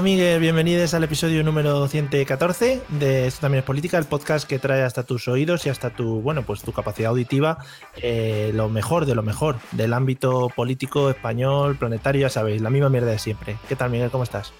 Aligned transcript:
Hola 0.00 0.08
Miguel, 0.08 0.40
bienvenidos 0.40 0.94
al 0.94 1.04
episodio 1.04 1.44
número 1.44 1.86
114 1.86 2.80
de 2.88 3.26
Esto 3.26 3.42
también 3.42 3.58
es 3.58 3.66
política, 3.66 3.98
el 3.98 4.06
podcast 4.06 4.48
que 4.48 4.58
trae 4.58 4.82
hasta 4.82 5.02
tus 5.02 5.28
oídos 5.28 5.66
y 5.66 5.68
hasta 5.68 5.90
tu, 5.90 6.22
bueno, 6.22 6.40
pues 6.40 6.62
tu 6.62 6.72
capacidad 6.72 7.10
auditiva 7.10 7.58
eh, 7.96 8.50
lo 8.54 8.70
mejor 8.70 9.04
de 9.04 9.14
lo 9.14 9.22
mejor 9.22 9.56
del 9.72 9.92
ámbito 9.92 10.50
político 10.56 11.10
español, 11.10 11.76
planetario, 11.76 12.22
ya 12.22 12.28
sabéis, 12.30 12.62
la 12.62 12.70
misma 12.70 12.88
mierda 12.88 13.10
de 13.10 13.18
siempre. 13.18 13.58
¿Qué 13.68 13.76
tal 13.76 13.90
Miguel? 13.90 14.10
¿Cómo 14.10 14.24
estás? 14.24 14.54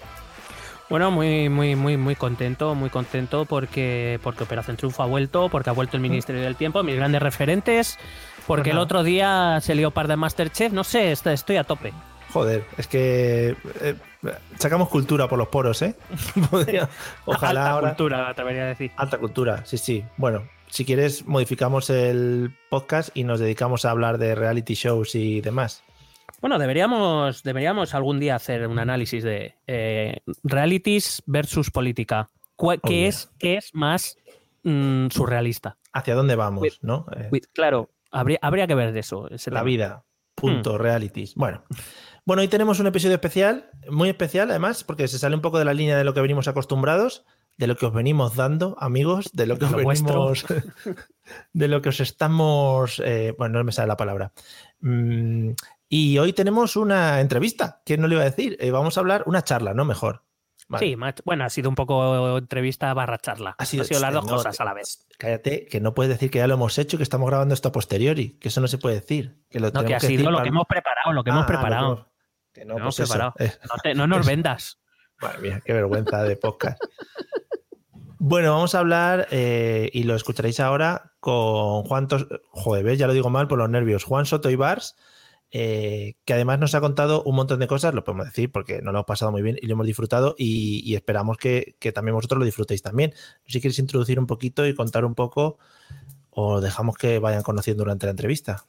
Bueno, 0.91 1.09
muy, 1.09 1.49
muy, 1.49 1.75
muy, 1.75 1.97
muy 1.97 2.15
contento, 2.15 2.75
muy 2.75 2.91
contento 2.91 3.45
porque, 3.45 4.19
porque 4.21 4.43
Operación 4.43 4.77
Triunfo 4.77 5.01
ha 5.01 5.07
vuelto, 5.07 5.49
porque 5.49 5.71
ha 5.71 5.73
vuelto 5.73 5.97
el 5.97 6.03
Ministerio 6.03 6.43
del 6.43 6.55
Tiempo, 6.55 6.83
mis 6.83 6.97
grandes 6.97 7.19
referentes, 7.19 7.97
porque 8.45 8.69
el 8.69 8.77
otro 8.77 9.01
día 9.01 9.57
se 9.59 9.73
lió 9.73 9.89
par 9.89 10.07
de 10.07 10.17
Masterchef, 10.17 10.71
no 10.71 10.83
sé, 10.83 11.11
estoy 11.11 11.57
a 11.57 11.63
tope. 11.63 11.93
Joder, 12.31 12.63
es 12.77 12.87
que 12.87 13.55
eh, 13.81 13.95
sacamos 14.57 14.87
cultura 14.89 15.27
por 15.27 15.37
los 15.37 15.49
poros, 15.49 15.81
¿eh? 15.81 15.95
Ojalá 17.25 17.75
Alta 17.75 17.89
cultura, 17.89 18.25
te 18.25 18.31
atrevería 18.31 18.63
a 18.63 18.67
decir. 18.67 18.91
Alta 18.95 19.17
cultura, 19.17 19.65
sí, 19.65 19.77
sí. 19.77 20.05
Bueno, 20.17 20.43
si 20.67 20.85
quieres, 20.85 21.27
modificamos 21.27 21.89
el 21.89 22.55
podcast 22.69 23.09
y 23.15 23.25
nos 23.25 23.39
dedicamos 23.39 23.83
a 23.83 23.91
hablar 23.91 24.17
de 24.17 24.35
reality 24.35 24.75
shows 24.75 25.15
y 25.15 25.41
demás. 25.41 25.83
Bueno, 26.39 26.57
deberíamos, 26.57 27.43
deberíamos 27.43 27.93
algún 27.93 28.19
día 28.19 28.35
hacer 28.35 28.65
un 28.67 28.79
análisis 28.79 29.23
de 29.23 29.55
eh, 29.67 30.21
realities 30.43 31.21
versus 31.25 31.69
política. 31.69 32.31
¿Qué, 32.83 33.07
es, 33.07 33.29
qué 33.39 33.57
es 33.57 33.73
más 33.73 34.17
mm, 34.63 35.07
surrealista? 35.09 35.77
¿Hacia 35.91 36.15
dónde 36.15 36.35
vamos? 36.35 36.79
¿no? 36.81 37.05
Eh, 37.15 37.41
claro, 37.53 37.89
habría, 38.11 38.39
habría 38.41 38.67
que 38.67 38.75
ver 38.75 38.93
de 38.93 39.01
eso. 39.01 39.27
La 39.47 39.63
vida. 39.63 40.05
Punto, 40.33 40.73
hmm. 40.73 40.77
realities. 40.77 41.35
Bueno. 41.35 41.63
Bueno, 42.23 42.41
hoy 42.41 42.47
tenemos 42.47 42.79
un 42.79 42.87
episodio 42.87 43.15
especial, 43.15 43.71
muy 43.89 44.09
especial 44.09 44.49
además, 44.51 44.83
porque 44.83 45.07
se 45.07 45.17
sale 45.17 45.35
un 45.35 45.41
poco 45.41 45.57
de 45.57 45.65
la 45.65 45.73
línea 45.73 45.97
de 45.97 46.03
lo 46.03 46.13
que 46.13 46.21
venimos 46.21 46.47
acostumbrados, 46.47 47.25
de 47.57 47.65
lo 47.65 47.75
que 47.75 47.87
os 47.87 47.93
venimos 47.93 48.35
dando, 48.35 48.77
amigos, 48.79 49.31
de 49.33 49.47
lo 49.47 49.57
que 49.57 49.65
os 49.65 49.71
venimos, 49.71 50.45
de 51.53 51.67
lo 51.67 51.81
que 51.81 51.89
os 51.89 51.99
estamos, 51.99 53.01
eh, 53.03 53.33
bueno, 53.37 53.57
no 53.57 53.63
me 53.63 53.71
sale 53.71 53.87
la 53.87 53.97
palabra. 53.97 54.33
Mm, 54.81 55.51
y 55.89 56.19
hoy 56.19 56.33
tenemos 56.33 56.75
una 56.75 57.21
entrevista, 57.21 57.81
que 57.85 57.97
no 57.97 58.07
le 58.07 58.15
iba 58.15 58.21
a 58.21 58.29
decir, 58.29 58.55
eh, 58.59 58.69
vamos 58.69 58.97
a 58.97 58.99
hablar, 58.99 59.23
una 59.25 59.43
charla, 59.43 59.73
¿no? 59.73 59.83
Mejor. 59.83 60.23
Sí, 60.79 60.95
bueno, 61.25 61.43
ha 61.43 61.49
sido 61.49 61.69
un 61.69 61.75
poco 61.75 62.37
entrevista 62.37 62.93
barra 62.93 63.17
charla. 63.17 63.55
Ha 63.57 63.65
sido, 63.65 63.83
las 63.99 64.13
dos 64.13 64.25
cosas 64.25 64.59
a 64.59 64.65
la 64.65 64.73
vez. 64.73 65.05
Cállate, 65.17 65.65
que 65.65 65.81
no 65.81 65.93
puedes 65.93 66.11
decir 66.11 66.31
que 66.31 66.39
ya 66.39 66.47
lo 66.47 66.53
hemos 66.53 66.77
hecho, 66.77 66.97
que 66.97 67.03
estamos 67.03 67.27
grabando 67.27 67.53
esto 67.53 67.69
a 67.69 67.71
posteriori, 67.71 68.37
que 68.39 68.47
eso 68.47 68.61
no 68.61 68.67
se 68.67 68.77
puede 68.77 68.95
decir. 68.95 69.43
Que 69.49 69.59
lo 69.59 69.71
no, 69.71 69.83
que 69.83 69.95
ha 69.95 69.99
sido 69.99 70.31
lo 70.31 70.41
que 70.41 70.49
hemos 70.49 70.65
preparado, 70.67 71.11
lo 71.13 71.23
que 71.23 71.29
hemos 71.31 71.43
ah, 71.43 71.47
preparado. 71.47 71.95
Que 72.05 72.10
no, 72.65 72.75
pues 72.77 72.97
preparado. 72.97 73.33
Eh, 73.39 73.95
no, 73.95 74.07
nos 74.07 74.25
vendas. 74.27 74.79
Madre 75.21 75.39
mía, 75.39 75.61
qué 75.63 75.73
vergüenza 75.73 76.23
de 76.23 76.35
podcast. 76.35 76.81
bueno, 78.19 78.51
vamos 78.53 78.75
a 78.75 78.79
hablar, 78.79 79.27
eh, 79.31 79.89
y 79.93 80.03
lo 80.03 80.15
escucharéis 80.15 80.59
ahora, 80.59 81.13
con 81.19 81.83
Juan 81.83 82.07
Tos 82.07 82.27
Joder, 82.49 82.97
ya 82.97 83.07
lo 83.07 83.13
digo 83.13 83.29
mal 83.29 83.47
por 83.47 83.59
los 83.59 83.69
nervios. 83.69 84.03
Juan 84.03 84.25
Soto 84.25 84.49
Ibars, 84.49 84.95
eh, 85.51 86.15
que 86.25 86.33
además 86.33 86.59
nos 86.59 86.73
ha 86.75 86.81
contado 86.81 87.23
un 87.23 87.35
montón 87.35 87.59
de 87.59 87.67
cosas, 87.67 87.93
lo 87.93 88.03
podemos 88.03 88.25
decir 88.25 88.51
porque 88.51 88.81
nos 88.81 88.93
lo 88.93 88.99
hemos 88.99 89.05
pasado 89.05 89.31
muy 89.31 89.41
bien 89.41 89.57
y 89.61 89.67
lo 89.67 89.73
hemos 89.73 89.85
disfrutado 89.85 90.35
y, 90.37 90.95
esperamos 90.95 91.37
que, 91.37 91.75
que, 91.79 91.91
también 91.91 92.15
vosotros 92.15 92.39
lo 92.39 92.45
disfrutéis 92.45 92.81
también. 92.81 93.13
Si 93.45 93.61
quieres 93.61 93.77
introducir 93.77 94.17
un 94.19 94.27
poquito 94.27 94.65
y 94.65 94.73
contar 94.73 95.05
un 95.05 95.13
poco, 95.13 95.59
o 96.31 96.61
dejamos 96.61 96.97
que 96.97 97.19
vayan 97.19 97.43
conociendo 97.43 97.83
durante 97.83 98.07
la 98.07 98.11
entrevista. 98.11 98.65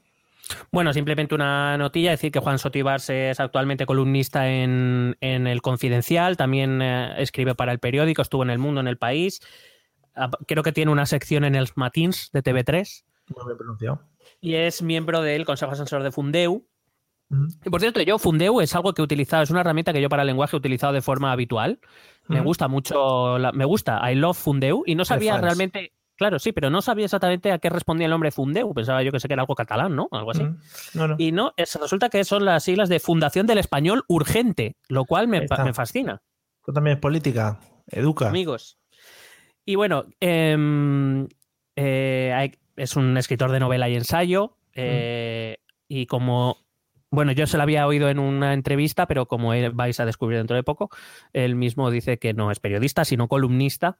Bueno, 0.70 0.92
simplemente 0.92 1.34
una 1.34 1.76
notilla, 1.78 2.10
decir 2.10 2.32
que 2.32 2.40
Juan 2.40 2.58
Sotibars 2.58 3.10
es 3.10 3.40
actualmente 3.40 3.86
columnista 3.86 4.48
en, 4.48 5.16
El 5.20 5.62
Confidencial, 5.62 6.36
también 6.36 6.80
eh, 6.82 7.14
escribe 7.18 7.54
para 7.54 7.72
el 7.72 7.78
periódico, 7.78 8.22
estuvo 8.22 8.42
en 8.42 8.50
El 8.50 8.58
Mundo, 8.58 8.80
en 8.80 8.88
El 8.88 8.98
País, 8.98 9.40
ah, 10.14 10.30
creo 10.46 10.62
que 10.62 10.72
tiene 10.72 10.90
una 10.90 11.06
sección 11.06 11.44
en 11.44 11.54
el 11.54 11.68
Matins 11.74 12.30
de 12.32 12.42
TV3. 12.42 13.04
Muy 13.34 13.46
bien 13.46 13.58
pronunciado. 13.58 14.02
Y 14.40 14.54
es 14.54 14.82
miembro 14.82 15.22
del 15.22 15.44
Consejo 15.44 15.72
Asesor 15.72 16.02
de 16.02 16.12
Fundeu. 16.12 16.66
Y 17.64 17.70
por 17.70 17.80
cierto, 17.80 18.02
yo 18.02 18.18
Fundeu 18.18 18.60
es 18.60 18.74
algo 18.74 18.92
que 18.92 19.00
he 19.00 19.04
utilizado, 19.04 19.42
es 19.42 19.50
una 19.50 19.60
herramienta 19.60 19.94
que 19.94 20.02
yo 20.02 20.10
para 20.10 20.22
el 20.22 20.26
lenguaje 20.26 20.54
he 20.54 20.58
utilizado 20.58 20.92
de 20.92 21.00
forma 21.00 21.32
habitual. 21.32 21.80
Me 22.28 22.42
gusta 22.42 22.68
mucho, 22.68 23.38
me 23.54 23.64
gusta, 23.64 24.00
I 24.10 24.14
love 24.16 24.36
Fundeu 24.36 24.82
y 24.84 24.94
no 24.94 25.06
sabía 25.06 25.40
realmente 25.40 25.92
Claro, 26.22 26.38
sí, 26.38 26.52
pero 26.52 26.70
no 26.70 26.82
sabía 26.82 27.06
exactamente 27.06 27.50
a 27.50 27.58
qué 27.58 27.68
respondía 27.68 28.04
el 28.04 28.12
nombre 28.12 28.30
Fundeu. 28.30 28.72
Pensaba 28.72 29.02
yo 29.02 29.10
que 29.10 29.18
sé 29.18 29.26
que 29.26 29.34
era 29.34 29.42
algo 29.42 29.56
catalán, 29.56 29.96
¿no? 29.96 30.06
Algo 30.12 30.30
así. 30.30 30.44
Mm, 30.44 31.14
y 31.18 31.32
no, 31.32 31.52
resulta 31.56 32.10
que 32.10 32.22
son 32.22 32.44
las 32.44 32.62
siglas 32.62 32.88
de 32.88 33.00
Fundación 33.00 33.44
del 33.48 33.58
Español 33.58 34.04
Urgente, 34.06 34.76
lo 34.86 35.04
cual 35.04 35.26
me, 35.26 35.48
fascina. 35.48 36.22
Tú 36.64 36.72
también 36.72 36.94
es 36.94 37.00
política, 37.00 37.58
educa. 37.88 38.28
Amigos. 38.28 38.78
Y 39.64 39.74
bueno, 39.74 40.04
em, 40.20 41.26
eh, 41.74 42.52
es 42.76 42.94
un 42.94 43.16
escritor 43.16 43.50
de 43.50 43.58
novela 43.58 43.88
y 43.88 43.96
ensayo. 43.96 44.58
Eh, 44.74 45.56
y 45.88 46.06
como 46.06 46.58
bueno, 47.12 47.30
yo 47.30 47.46
se 47.46 47.56
lo 47.56 47.62
había 47.62 47.86
oído 47.86 48.08
en 48.08 48.18
una 48.18 48.54
entrevista, 48.54 49.06
pero 49.06 49.26
como 49.26 49.52
vais 49.72 50.00
a 50.00 50.06
descubrir 50.06 50.38
dentro 50.38 50.56
de 50.56 50.64
poco, 50.64 50.90
él 51.32 51.54
mismo 51.54 51.92
dice 51.92 52.18
que 52.18 52.34
no 52.34 52.50
es 52.50 52.58
periodista, 52.58 53.04
sino 53.04 53.28
columnista. 53.28 53.98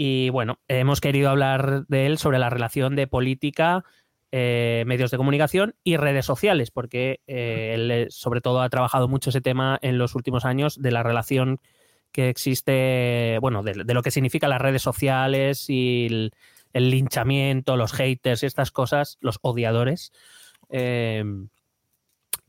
Y 0.00 0.30
bueno, 0.30 0.60
hemos 0.68 1.00
querido 1.00 1.28
hablar 1.28 1.84
de 1.88 2.06
él 2.06 2.18
sobre 2.18 2.38
la 2.38 2.50
relación 2.50 2.94
de 2.94 3.08
política, 3.08 3.84
eh, 4.30 4.84
medios 4.86 5.10
de 5.10 5.16
comunicación 5.16 5.74
y 5.82 5.96
redes 5.96 6.24
sociales, 6.24 6.70
porque 6.70 7.20
eh, 7.26 7.72
él 7.74 7.90
eh, 7.90 8.06
sobre 8.10 8.40
todo 8.40 8.62
ha 8.62 8.68
trabajado 8.68 9.08
mucho 9.08 9.30
ese 9.30 9.40
tema 9.40 9.76
en 9.82 9.98
los 9.98 10.14
últimos 10.14 10.44
años 10.44 10.80
de 10.80 10.92
la 10.92 11.02
relación 11.02 11.60
que 12.12 12.28
existe, 12.28 13.38
bueno, 13.40 13.64
de, 13.64 13.74
lo 13.74 14.02
que 14.02 14.12
significan 14.12 14.50
las 14.50 14.60
redes 14.62 14.82
sociales 14.82 15.68
y 15.68 16.06
el, 16.06 16.32
linchamiento, 16.90 17.76
los 17.76 17.92
haters 17.92 18.44
y 18.44 18.46
estas 18.46 18.70
cosas, 18.70 19.18
los 19.20 19.40
odiadores. 19.42 20.12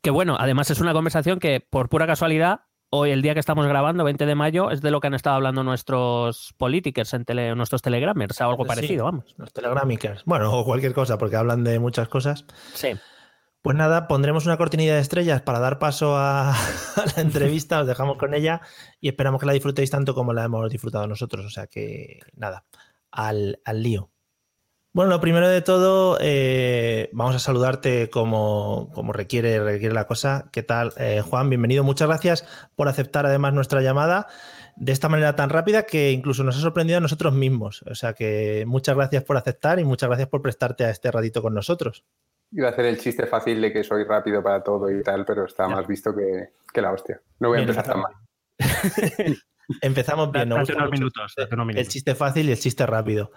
Que 0.02 0.10
bueno, 0.12 0.36
además 0.40 0.70
es 0.72 0.80
una 0.80 0.94
conversación 0.94 1.40
que 1.40 1.60
por 1.60 1.90
pura 1.90 2.08
casualidad 2.08 2.62
hoy, 2.90 3.12
el 3.12 3.22
día 3.22 3.34
que 3.34 3.40
estamos 3.40 3.66
grabando, 3.68 4.04
20 4.04 4.26
de 4.26 4.36
mayo, 4.36 4.72
es 4.72 4.82
de 4.82 4.92
lo 4.92 5.00
que 5.00 5.08
han 5.08 5.14
estado 5.14 5.36
hablando 5.36 5.64
nuestros 5.64 6.54
políticos 6.58 7.14
en 7.14 7.26
tele, 7.26 7.56
nuestros 7.56 7.82
telegramers, 7.82 8.40
o 8.42 8.46
algo 8.46 8.66
parecido, 8.66 9.06
vamos. 9.06 9.36
Los 9.38 9.54
telegramikers. 9.54 10.24
Bueno, 10.26 10.52
o 10.54 10.66
cualquier 10.66 10.94
cosa, 10.94 11.18
porque 11.18 11.36
hablan 11.36 11.64
de 11.64 11.80
muchas 11.80 12.08
cosas. 12.08 12.46
Sí. 12.74 12.90
Pues 13.62 13.76
nada, 13.76 14.08
pondremos 14.08 14.46
una 14.46 14.58
cortinilla 14.58 14.96
de 14.96 15.02
estrellas 15.02 15.42
para 15.42 15.60
dar 15.60 15.80
paso 15.80 16.16
a, 16.18 16.56
la 17.16 17.22
entrevista, 17.22 17.82
os 17.82 17.88
dejamos 17.88 18.18
con 18.18 18.34
ella 18.34 18.62
y 19.00 19.10
esperamos 19.10 19.40
que 19.40 19.48
la 19.48 19.54
disfrutéis 19.54 19.90
tanto 19.90 20.16
como 20.16 20.34
la 20.34 20.46
hemos 20.46 20.70
disfrutado 20.70 21.08
nosotros. 21.08 21.46
O 21.46 21.50
sea 21.50 21.68
que 21.68 22.20
nada, 22.34 22.66
al, 23.12 23.60
al 23.66 23.84
lío. 23.84 24.12
Bueno, 24.92 25.12
lo 25.12 25.22
primero 25.22 25.48
de 25.48 25.62
todo, 25.62 26.18
eh, 26.20 27.10
vamos 27.14 27.36
a 27.36 27.40
saludarte 27.40 28.10
como, 28.10 28.92
requiere, 29.14 29.60
requiere 29.64 29.94
la 29.94 30.08
cosa. 30.08 30.50
¿Qué 30.52 30.64
tal, 30.64 30.94
eh, 30.98 31.22
Juan? 31.22 31.48
Bienvenido. 31.50 31.84
Muchas 31.84 32.08
gracias 32.08 32.46
por 32.76 32.88
aceptar 32.88 33.28
además 33.28 33.54
nuestra 33.54 33.82
llamada 33.82 34.26
de 34.78 34.92
esta 34.92 35.08
manera 35.08 35.36
tan 35.36 35.52
rápida 35.52 35.84
que 35.84 36.12
incluso 36.12 36.44
nos 36.44 36.58
ha 36.58 36.62
sorprendido 36.62 36.98
a 36.98 37.02
nosotros 37.02 37.34
mismos. 37.34 37.84
O 37.84 37.94
sea 37.94 38.14
que 38.14 38.64
muchas 38.66 38.96
gracias 38.96 39.24
por 39.24 39.38
aceptar 39.38 39.80
y 39.80 39.84
muchas 39.86 40.10
gracias 40.10 40.28
por 40.28 40.42
prestarte 40.42 40.86
a 40.86 40.90
este 40.90 41.12
ratito 41.12 41.44
con 41.44 41.54
nosotros. 41.54 42.04
Iba 42.52 42.70
a 42.70 42.72
hacer 42.72 42.86
el 42.86 42.98
chiste 42.98 43.28
fácil 43.28 43.62
de 43.62 43.72
que 43.72 43.84
soy 43.84 44.06
rápido 44.06 44.42
para 44.42 44.64
todo 44.64 44.90
y 44.90 45.04
tal, 45.04 45.24
pero 45.24 45.46
está 45.46 45.68
más 45.68 45.86
visto 45.86 46.16
que, 46.16 46.50
que 46.74 46.82
la 46.82 46.92
hostia. 46.94 47.22
No 47.40 47.50
voy 47.50 47.60
a 47.60 47.62
Bien, 47.62 47.70
empezar 47.70 47.94
tan 47.94 48.02
mal. 48.02 48.14
Empezamos 49.82 50.32
bien. 50.32 50.50
nos 50.50 50.62
Hace 50.62 50.74
unos 50.74 50.90
minutos, 50.90 51.34
el- 51.38 51.44
hace 51.44 51.54
unos 51.54 51.64
El 51.66 51.68
minutos. 51.76 51.94
chiste 51.94 52.16
fácil 52.16 52.50
y 52.50 52.54
el 52.54 52.58
chiste 52.60 52.88
rápido. 52.88 53.32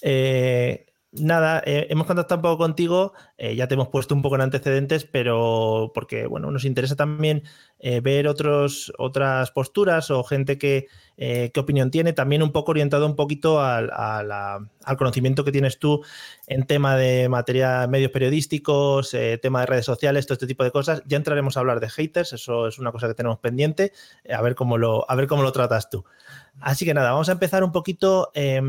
Eh, 0.00 0.86
nada, 1.18 1.62
eh, 1.64 1.86
hemos 1.90 2.06
contactado 2.06 2.38
un 2.38 2.42
poco 2.42 2.58
contigo, 2.58 3.12
eh, 3.38 3.54
ya 3.56 3.68
te 3.68 3.74
hemos 3.74 3.88
puesto 3.88 4.14
un 4.14 4.22
poco 4.22 4.34
en 4.34 4.40
antecedentes, 4.42 5.04
pero 5.04 5.92
porque 5.94 6.26
bueno, 6.26 6.50
nos 6.50 6.64
interesa 6.64 6.96
también 6.96 7.42
eh, 7.78 8.00
ver 8.00 8.26
otros, 8.28 8.92
otras 8.98 9.50
posturas 9.50 10.10
o 10.10 10.24
gente 10.24 10.58
que 10.58 10.86
qué 11.16 11.52
opinión 11.60 11.92
tiene, 11.92 12.12
también 12.12 12.42
un 12.42 12.50
poco 12.50 12.72
orientado 12.72 13.06
un 13.06 13.14
poquito 13.14 13.60
al, 13.62 13.88
a 13.92 14.24
la- 14.24 14.68
al 14.84 14.96
conocimiento 14.96 15.44
que 15.44 15.52
tienes 15.52 15.78
tú 15.78 16.02
en 16.48 16.66
tema 16.66 16.96
de 16.96 17.28
materia, 17.28 17.86
medios 17.86 18.10
periodísticos, 18.10 19.16
tema 19.40 19.60
de 19.60 19.66
redes 19.66 19.84
sociales, 19.84 20.26
todo 20.26 20.34
este 20.34 20.48
tipo 20.48 20.64
de 20.64 20.72
cosas. 20.72 21.02
Ya 21.06 21.16
entraremos 21.16 21.56
a 21.56 21.60
hablar 21.60 21.78
de 21.78 21.88
haters, 21.88 22.32
eso 22.32 22.66
es 22.66 22.80
una 22.80 22.90
cosa 22.90 23.06
que 23.06 23.14
tenemos 23.14 23.38
pendiente, 23.38 23.92
a 24.28 24.42
ver 24.42 24.56
cómo 24.56 24.76
lo, 24.76 25.08
a 25.08 25.14
ver 25.14 25.28
cómo 25.28 25.44
lo 25.44 25.52
tratas 25.52 25.88
tú. 25.88 26.04
Así 26.60 26.84
que 26.84 26.94
nada, 26.94 27.12
vamos 27.12 27.28
a 27.28 27.32
empezar 27.32 27.62
un 27.64 27.72
poquito 27.72 28.30
eh, 28.34 28.60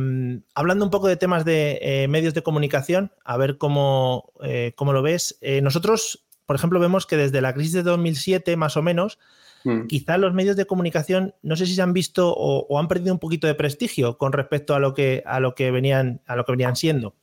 hablando 0.54 0.86
un 0.86 0.92
poco 0.92 1.08
de 1.08 1.18
temas 1.18 1.46
de 1.46 1.80
eh, 1.82 2.08
medios 2.08 2.34
de 2.34 2.44
comunicación, 2.44 3.12
a 3.24 3.38
ver 3.38 3.58
cómo, 3.58 4.32
eh, 4.44 4.74
cómo 4.76 4.92
lo 4.92 5.02
ves. 5.02 5.38
Eh, 5.42 5.62
nosotros, 5.62 6.26
por 6.46 6.56
ejemplo, 6.56 6.80
vemos 6.80 7.06
que 7.06 7.18
desde 7.18 7.42
la 7.42 7.54
crisis 7.54 7.74
de 7.74 7.84
2007, 7.84 8.58
más 8.58 8.78
o 8.78 8.82
menos, 8.82 9.20
Mm. 9.66 9.88
quizá 9.88 10.20
los 10.20 10.32
medios 10.32 10.56
de 10.56 10.68
comunicación, 10.68 11.34
no 11.42 11.56
sé 11.56 11.66
si 11.66 11.74
se 11.74 11.82
han 11.82 11.92
visto 11.92 12.32
o, 12.32 12.68
o 12.70 12.78
han 12.78 12.88
perdido 12.88 13.14
un 13.14 13.20
poquito 13.20 13.48
de 13.48 13.56
prestigio 13.56 14.16
con 14.20 14.32
respecto 14.32 14.76
a 14.76 14.80
lo 14.80 14.94
que, 14.94 15.24
a 15.26 15.40
lo 15.40 15.56
que, 15.56 15.72
venían, 15.72 16.22
a 16.28 16.36
lo 16.36 16.46
que 16.46 16.52
venían 16.52 16.76
siendo. 16.76 17.16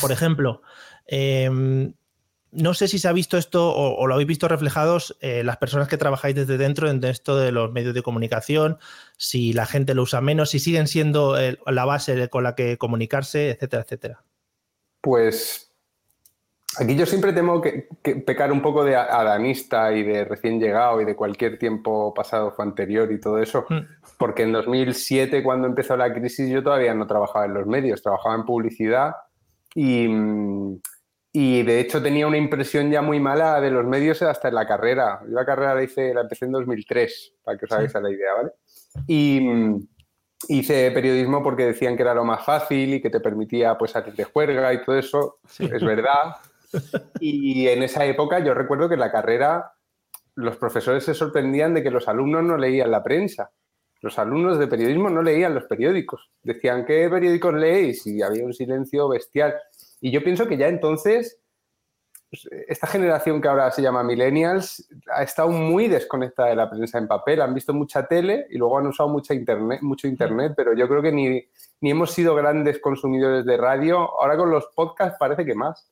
Por 0.00 0.10
ejemplo, 0.10 0.62
eh, 1.06 1.92
no 2.52 2.74
sé 2.74 2.88
si 2.88 2.98
se 2.98 3.06
ha 3.08 3.12
visto 3.12 3.36
esto 3.36 3.70
o, 3.70 3.96
o 3.96 4.06
lo 4.06 4.14
habéis 4.14 4.28
visto 4.28 4.48
reflejados 4.48 5.16
eh, 5.20 5.44
las 5.44 5.56
personas 5.58 5.88
que 5.88 5.96
trabajáis 5.96 6.34
desde 6.34 6.58
dentro 6.58 6.90
en 6.90 7.02
esto 7.04 7.36
de 7.38 7.52
los 7.52 7.70
medios 7.72 7.94
de 7.94 8.02
comunicación, 8.02 8.78
si 9.16 9.52
la 9.52 9.66
gente 9.66 9.94
lo 9.94 10.02
usa 10.02 10.20
menos, 10.20 10.50
si 10.50 10.58
siguen 10.58 10.86
siendo 10.88 11.36
el- 11.38 11.58
la 11.66 11.84
base 11.84 12.28
con 12.28 12.42
la 12.44 12.54
que 12.54 12.76
comunicarse, 12.78 13.50
etcétera, 13.50 13.82
etcétera. 13.82 14.22
Pues 15.00 15.72
aquí 16.78 16.94
yo 16.96 17.06
siempre 17.06 17.32
temo 17.32 17.60
que, 17.60 17.88
que 18.02 18.16
pecar 18.16 18.52
un 18.52 18.62
poco 18.62 18.84
de 18.84 18.96
adanista 18.96 19.92
y 19.92 20.02
de 20.02 20.24
recién 20.24 20.60
llegado 20.60 21.00
y 21.00 21.04
de 21.04 21.16
cualquier 21.16 21.58
tiempo 21.58 22.12
pasado 22.14 22.54
o 22.56 22.62
anterior 22.62 23.10
y 23.12 23.20
todo 23.20 23.38
eso, 23.38 23.64
Mm. 23.68 23.78
porque 24.18 24.42
en 24.42 24.52
2007 24.52 25.42
cuando 25.42 25.66
empezó 25.68 25.96
la 25.96 26.12
crisis 26.12 26.50
yo 26.50 26.62
todavía 26.62 26.94
no 26.94 27.06
trabajaba 27.06 27.46
en 27.46 27.54
los 27.54 27.66
medios, 27.66 28.02
trabajaba 28.02 28.34
en 28.34 28.44
publicidad 28.44 29.14
y, 29.74 30.06
mm, 30.08 30.80
y 31.32 31.62
de 31.62 31.80
hecho 31.80 32.02
tenía 32.02 32.26
una 32.26 32.36
impresión 32.36 32.90
ya 32.90 33.02
muy 33.02 33.20
mala 33.20 33.60
de 33.60 33.70
los 33.70 33.84
medios 33.86 34.20
hasta 34.22 34.48
en 34.48 34.54
la 34.54 34.66
carrera. 34.66 35.20
Yo 35.22 35.34
la 35.34 35.44
carrera 35.44 35.74
la 35.74 35.82
hice, 35.82 36.12
la 36.12 36.22
empecé 36.22 36.46
en 36.46 36.52
2003, 36.52 37.34
para 37.44 37.58
que 37.58 37.64
os 37.66 37.72
hagáis 37.72 37.94
a 37.94 38.00
la 38.00 38.10
idea, 38.10 38.34
¿vale? 38.34 38.50
Y 39.06 39.40
mm, 39.40 39.88
hice 40.48 40.90
periodismo 40.90 41.42
porque 41.42 41.66
decían 41.66 41.96
que 41.96 42.02
era 42.02 42.14
lo 42.14 42.24
más 42.24 42.44
fácil 42.44 42.94
y 42.94 43.00
que 43.00 43.10
te 43.10 43.20
permitía 43.20 43.78
pues 43.78 43.92
salir 43.92 44.14
de 44.14 44.24
juerga 44.24 44.72
y 44.72 44.82
todo 44.84 44.98
eso, 44.98 45.38
es 45.58 45.84
verdad. 45.84 46.36
Y 47.18 47.66
en 47.66 47.82
esa 47.82 48.04
época 48.04 48.38
yo 48.38 48.54
recuerdo 48.54 48.88
que 48.88 48.94
en 48.94 49.00
la 49.00 49.10
carrera 49.10 49.72
los 50.36 50.56
profesores 50.56 51.02
se 51.02 51.14
sorprendían 51.14 51.74
de 51.74 51.82
que 51.82 51.90
los 51.90 52.06
alumnos 52.06 52.44
no 52.44 52.56
leían 52.56 52.92
la 52.92 53.02
prensa. 53.02 53.50
Los 54.00 54.18
alumnos 54.18 54.58
de 54.58 54.68
periodismo 54.68 55.10
no 55.10 55.20
leían 55.22 55.54
los 55.54 55.64
periódicos. 55.64 56.30
Decían, 56.42 56.86
¿qué 56.86 57.08
periódicos 57.10 57.54
leéis? 57.54 58.06
Y 58.06 58.22
había 58.22 58.44
un 58.44 58.54
silencio 58.54 59.08
bestial. 59.08 59.54
Y 60.00 60.10
yo 60.10 60.24
pienso 60.24 60.46
que 60.46 60.56
ya 60.56 60.68
entonces, 60.68 61.40
pues, 62.30 62.48
esta 62.68 62.86
generación 62.86 63.40
que 63.40 63.48
ahora 63.48 63.70
se 63.70 63.82
llama 63.82 64.02
millennials 64.02 64.88
ha 65.12 65.22
estado 65.22 65.48
muy 65.48 65.88
desconectada 65.88 66.50
de 66.50 66.56
la 66.56 66.70
prensa 66.70 66.98
en 66.98 67.08
papel. 67.08 67.42
Han 67.42 67.54
visto 67.54 67.74
mucha 67.74 68.06
tele 68.06 68.46
y 68.50 68.56
luego 68.56 68.78
han 68.78 68.86
usado 68.86 69.08
mucha 69.08 69.34
internet, 69.34 69.82
mucho 69.82 70.06
internet, 70.06 70.52
pero 70.56 70.74
yo 70.74 70.88
creo 70.88 71.02
que 71.02 71.12
ni, 71.12 71.44
ni 71.80 71.90
hemos 71.90 72.12
sido 72.12 72.34
grandes 72.34 72.78
consumidores 72.78 73.44
de 73.44 73.56
radio. 73.56 73.98
Ahora 73.98 74.36
con 74.36 74.50
los 74.50 74.66
podcasts 74.74 75.18
parece 75.18 75.44
que 75.44 75.54
más. 75.54 75.90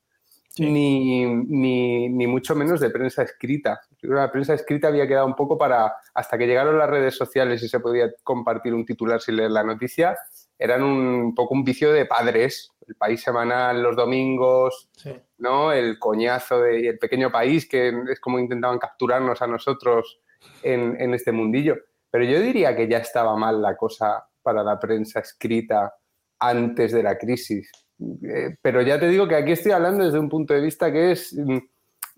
Ni, 0.57 1.25
ni, 1.25 2.09
ni 2.09 2.27
mucho 2.27 2.53
menos 2.53 2.81
de 2.81 2.89
prensa 2.89 3.23
escrita. 3.23 3.79
La 4.01 4.29
prensa 4.29 4.53
escrita 4.53 4.89
había 4.89 5.07
quedado 5.07 5.25
un 5.25 5.35
poco 5.35 5.57
para, 5.57 5.93
hasta 6.13 6.37
que 6.37 6.47
llegaron 6.47 6.77
las 6.77 6.89
redes 6.89 7.15
sociales 7.15 7.63
y 7.63 7.69
se 7.69 7.79
podía 7.79 8.11
compartir 8.23 8.73
un 8.73 8.85
titular 8.85 9.21
sin 9.21 9.37
leer 9.37 9.51
la 9.51 9.63
noticia, 9.63 10.17
eran 10.57 10.83
un 10.83 11.33
poco 11.33 11.53
un 11.53 11.63
vicio 11.63 11.93
de 11.93 12.05
padres. 12.05 12.71
El 12.89 12.95
país 12.95 13.21
semanal 13.21 13.81
los 13.83 13.95
domingos, 13.95 14.89
¿no? 15.37 15.71
El 15.71 15.97
coñazo 15.99 16.59
de 16.61 16.89
El 16.89 16.97
Pequeño 16.97 17.31
País, 17.31 17.69
que 17.69 17.93
es 18.11 18.19
como 18.19 18.39
intentaban 18.39 18.79
capturarnos 18.79 19.41
a 19.41 19.47
nosotros 19.47 20.19
en, 20.61 20.99
en 20.99 21.13
este 21.13 21.31
mundillo. 21.31 21.75
Pero 22.11 22.23
yo 22.25 22.39
diría 22.41 22.75
que 22.75 22.87
ya 22.89 22.97
estaba 22.97 23.35
mal 23.37 23.61
la 23.61 23.77
cosa 23.77 24.25
para 24.41 24.63
la 24.63 24.79
prensa 24.79 25.19
escrita 25.19 25.93
antes 26.39 26.91
de 26.91 27.03
la 27.03 27.15
crisis. 27.17 27.71
Eh, 28.23 28.55
pero 28.61 28.81
ya 28.81 28.99
te 28.99 29.07
digo 29.07 29.27
que 29.27 29.35
aquí 29.35 29.51
estoy 29.51 29.71
hablando 29.73 30.03
desde 30.03 30.17
un 30.19 30.29
punto 30.29 30.53
de 30.55 30.61
vista 30.61 30.91
que 30.91 31.11
es 31.11 31.33
mm, 31.37 31.57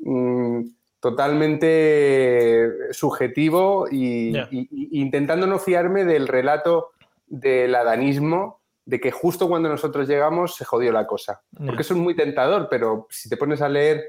mm, 0.10 0.64
totalmente 1.02 2.70
subjetivo 2.92 3.88
y, 3.92 4.32
Ya. 4.34 4.48
y- 4.52 4.68
y 4.72 5.02
intentando 5.02 5.48
no 5.48 5.60
fiarme 5.60 6.06
del 6.06 6.28
relato 6.28 6.92
del 7.28 7.74
adanismo 7.76 8.61
de 8.92 9.00
que 9.00 9.10
justo 9.10 9.48
cuando 9.48 9.70
nosotros 9.70 10.06
llegamos 10.06 10.58
se 10.58 10.66
jodió 10.66 10.92
la 10.92 11.08
cosa. 11.08 11.42
Porque 11.66 11.82
eso 11.82 11.94
es 11.94 12.00
muy 12.02 12.14
tentador, 12.14 12.68
pero 12.70 13.08
si 13.10 13.30
te 13.30 13.38
pones 13.38 13.62
a 13.62 13.70
leer, 13.70 14.04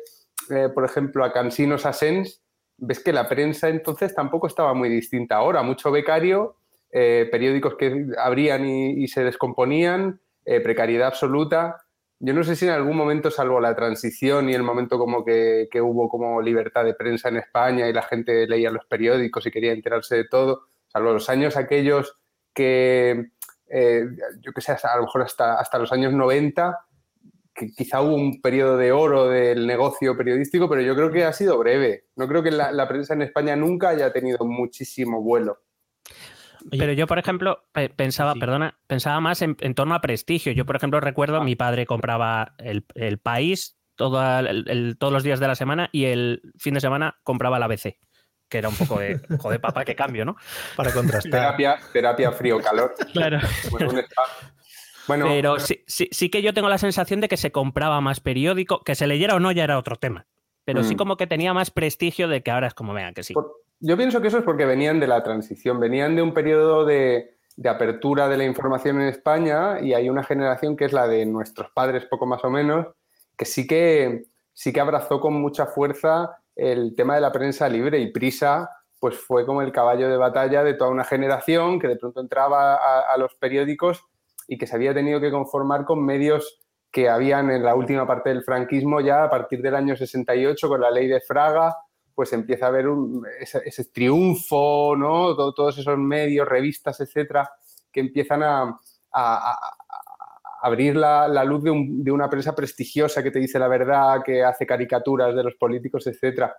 eh, 0.50 0.70
por 0.74 0.84
ejemplo, 0.84 1.24
a 1.24 1.32
Cansinos 1.32 1.86
Asens, 1.86 2.42
ves 2.78 2.98
que 2.98 3.12
la 3.12 3.28
prensa 3.28 3.68
entonces 3.68 4.12
tampoco 4.12 4.48
estaba 4.48 4.74
muy 4.74 4.88
distinta 4.88 5.36
ahora. 5.36 5.62
Mucho 5.62 5.92
becario, 5.92 6.56
eh, 6.90 7.28
periódicos 7.30 7.76
que 7.76 8.08
abrían 8.18 8.66
y, 8.66 9.04
y 9.04 9.06
se 9.06 9.22
descomponían, 9.22 10.20
eh, 10.44 10.58
precariedad 10.58 11.06
absoluta. 11.06 11.76
Yo 12.18 12.34
no 12.34 12.42
sé 12.42 12.56
si 12.56 12.64
en 12.64 12.72
algún 12.72 12.96
momento, 12.96 13.30
salvo 13.30 13.60
la 13.60 13.76
transición 13.76 14.50
y 14.50 14.54
el 14.54 14.64
momento 14.64 14.98
como 14.98 15.24
que, 15.24 15.68
que 15.70 15.80
hubo 15.80 16.08
como 16.08 16.42
libertad 16.42 16.84
de 16.84 16.94
prensa 16.94 17.28
en 17.28 17.36
España 17.36 17.88
y 17.88 17.92
la 17.92 18.02
gente 18.02 18.48
leía 18.48 18.72
los 18.72 18.86
periódicos 18.86 19.46
y 19.46 19.52
quería 19.52 19.70
enterarse 19.70 20.16
de 20.16 20.24
todo, 20.24 20.62
salvo 20.88 21.12
los 21.12 21.28
años 21.28 21.56
aquellos 21.56 22.18
que, 22.52 23.30
eh, 23.72 24.04
yo 24.40 24.52
qué 24.52 24.60
sé, 24.60 24.72
a 24.72 24.96
lo 24.96 25.02
mejor 25.02 25.22
hasta, 25.22 25.54
hasta 25.58 25.78
los 25.78 25.90
años 25.92 26.12
90, 26.12 26.78
que 27.54 27.70
quizá 27.72 28.00
hubo 28.00 28.14
un 28.14 28.40
periodo 28.40 28.76
de 28.76 28.92
oro 28.92 29.28
del 29.28 29.66
negocio 29.66 30.16
periodístico, 30.16 30.68
pero 30.68 30.82
yo 30.82 30.94
creo 30.94 31.10
que 31.10 31.24
ha 31.24 31.32
sido 31.32 31.58
breve. 31.58 32.06
No 32.16 32.26
creo 32.28 32.42
que 32.42 32.50
la, 32.50 32.72
la 32.72 32.88
prensa 32.88 33.14
en 33.14 33.22
España 33.22 33.56
nunca 33.56 33.90
haya 33.90 34.12
tenido 34.12 34.44
muchísimo 34.44 35.22
vuelo. 35.22 35.58
Pero 36.70 36.92
yo, 36.92 37.06
por 37.06 37.18
ejemplo, 37.18 37.64
pe- 37.72 37.88
pensaba, 37.90 38.34
Sí. 38.34 38.40
perdona, 38.40 38.78
pensaba 38.86 39.20
más 39.20 39.42
en, 39.42 39.56
en 39.60 39.74
torno 39.74 39.94
a 39.94 40.00
prestigio. 40.00 40.52
Yo, 40.52 40.64
por 40.64 40.76
ejemplo, 40.76 41.00
recuerdo 41.00 41.38
Ah. 41.38 41.44
mi 41.44 41.56
padre 41.56 41.86
compraba 41.86 42.54
el, 42.58 42.86
el 42.94 43.18
país 43.18 43.76
todo 43.96 44.22
el- 44.40 44.68
el- 44.70 44.96
todos 44.98 45.12
los 45.12 45.22
días 45.24 45.40
de 45.40 45.48
la 45.48 45.54
semana 45.56 45.88
y 45.92 46.04
el 46.04 46.40
fin 46.58 46.74
de 46.74 46.80
semana 46.80 47.16
compraba 47.24 47.58
la 47.58 47.66
ABC, 47.66 47.98
que 48.52 48.58
era 48.58 48.68
un 48.68 48.76
poco 48.76 49.00
de, 49.00 49.18
joder, 49.40 49.60
papá, 49.62 49.82
qué 49.82 49.96
cambio, 49.96 50.26
¿no? 50.26 50.36
para 50.76 50.92
contrastar. 50.92 51.30
Terapia, 51.32 51.78
terapia 51.90 52.30
frío-calor. 52.32 52.94
Claro. 53.14 53.38
Bueno, 55.08 55.24
Pero 55.26 55.58
sí, 55.58 55.82
sí, 55.86 56.08
sí 56.12 56.28
que 56.30 56.42
yo 56.42 56.54
tengo 56.54 56.68
la 56.68 56.78
sensación 56.78 57.20
de 57.20 57.28
que 57.28 57.36
se 57.36 57.50
compraba 57.50 58.00
más 58.00 58.20
periódico, 58.20 58.80
que 58.84 58.94
se 58.94 59.06
leyera 59.06 59.34
o 59.34 59.40
no 59.40 59.50
ya 59.50 59.64
era 59.64 59.78
otro 59.78 59.96
tema. 59.96 60.26
Pero 60.64 60.84
sí 60.84 60.94
Mm. 60.94 60.98
como 60.98 61.16
que 61.16 61.26
tenía 61.26 61.52
más 61.54 61.70
prestigio 61.72 62.28
de 62.28 62.42
que 62.42 62.50
ahora 62.52 62.68
es 62.68 62.74
como, 62.74 62.92
vean, 62.94 63.14
que 63.14 63.22
sí. 63.24 63.34
Por- 63.34 63.52
yo 63.80 63.96
pienso 63.96 64.20
que 64.20 64.28
eso 64.28 64.38
es 64.38 64.44
porque 64.44 64.64
venían 64.64 65.00
de 65.00 65.08
la 65.08 65.22
transición, 65.24 65.80
venían 65.80 66.14
de 66.14 66.22
un 66.22 66.32
periodo 66.32 66.84
de, 66.84 67.36
de 67.56 67.68
apertura 67.68 68.28
de 68.28 68.36
la 68.36 68.44
información 68.44 69.00
en 69.00 69.08
España 69.08 69.80
y 69.80 69.92
hay 69.94 70.08
una 70.08 70.22
generación 70.22 70.76
que 70.76 70.84
es 70.84 70.92
la 70.92 71.08
de 71.08 71.26
nuestros 71.26 71.70
padres, 71.74 72.04
poco 72.04 72.24
más 72.26 72.44
o 72.44 72.50
menos, 72.50 72.86
que 73.36 73.44
sí 73.44 73.66
que, 73.66 74.22
sí 74.52 74.72
que 74.72 74.78
abrazó 74.80 75.18
con 75.18 75.32
mucha 75.32 75.66
fuerza 75.66 76.30
el 76.56 76.94
tema 76.94 77.14
de 77.14 77.20
la 77.20 77.32
prensa 77.32 77.68
libre 77.68 77.98
y 77.98 78.12
Prisa 78.12 78.68
pues 79.00 79.16
fue 79.18 79.44
como 79.44 79.62
el 79.62 79.72
caballo 79.72 80.08
de 80.08 80.16
batalla 80.16 80.62
de 80.62 80.74
toda 80.74 80.90
una 80.90 81.02
generación 81.02 81.80
que 81.80 81.88
de 81.88 81.96
pronto 81.96 82.20
entraba 82.20 82.76
a, 82.76 83.16
los 83.16 83.34
periódicos 83.34 84.04
y 84.46 84.56
que 84.56 84.68
se 84.68 84.76
había 84.76 84.94
tenido 84.94 85.20
que 85.20 85.32
conformar 85.32 85.84
con 85.84 86.04
medios 86.04 86.60
que 86.90 87.08
habían 87.08 87.50
en 87.50 87.64
la 87.64 87.74
última 87.74 88.06
parte 88.06 88.28
del 88.28 88.44
franquismo 88.44 89.00
ya 89.00 89.24
a 89.24 89.30
partir 89.30 89.60
del 89.60 89.74
año 89.74 89.96
68 89.96 90.68
con 90.68 90.80
la 90.80 90.90
ley 90.92 91.08
de 91.08 91.20
Fraga, 91.20 91.76
pues 92.14 92.32
empieza 92.32 92.66
a 92.66 92.68
haber 92.68 92.86
un- 92.86 93.26
ese, 93.40 93.84
triunfo, 93.86 94.94
¿no? 94.96 95.34
Todo- 95.34 95.52
todos 95.52 95.78
esos 95.78 95.98
medios, 95.98 96.46
revistas, 96.46 97.00
etcétera, 97.00 97.50
que 97.90 97.98
empiezan 98.00 98.44
a 98.44 98.78
abrir 100.62 100.96
la, 100.96 101.26
la 101.28 101.44
luz 101.44 101.62
de, 101.64 101.70
un- 101.70 102.02
de 102.04 102.10
una 102.12 102.30
prensa 102.30 102.54
prestigiosa 102.54 103.22
que 103.22 103.30
te 103.30 103.38
dice 103.40 103.58
la 103.58 103.68
verdad, 103.68 104.22
que 104.24 104.42
hace 104.44 104.64
caricaturas 104.64 105.34
de 105.34 105.42
los 105.42 105.54
políticos, 105.56 106.06
etcétera. 106.06 106.54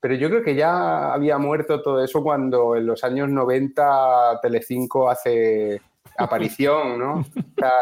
Pero 0.00 0.14
yo 0.14 0.28
creo 0.28 0.42
que 0.44 0.54
ya 0.54 1.12
había 1.12 1.38
muerto 1.38 1.82
todo 1.82 2.04
eso 2.04 2.22
cuando 2.22 2.76
en 2.76 2.86
los 2.86 3.02
años 3.02 3.28
90 3.30 4.38
Telecinco 4.42 5.10
hace 5.10 5.80
aparición, 6.16 6.98
¿no? 6.98 7.14
O 7.20 7.24
sea, 7.56 7.72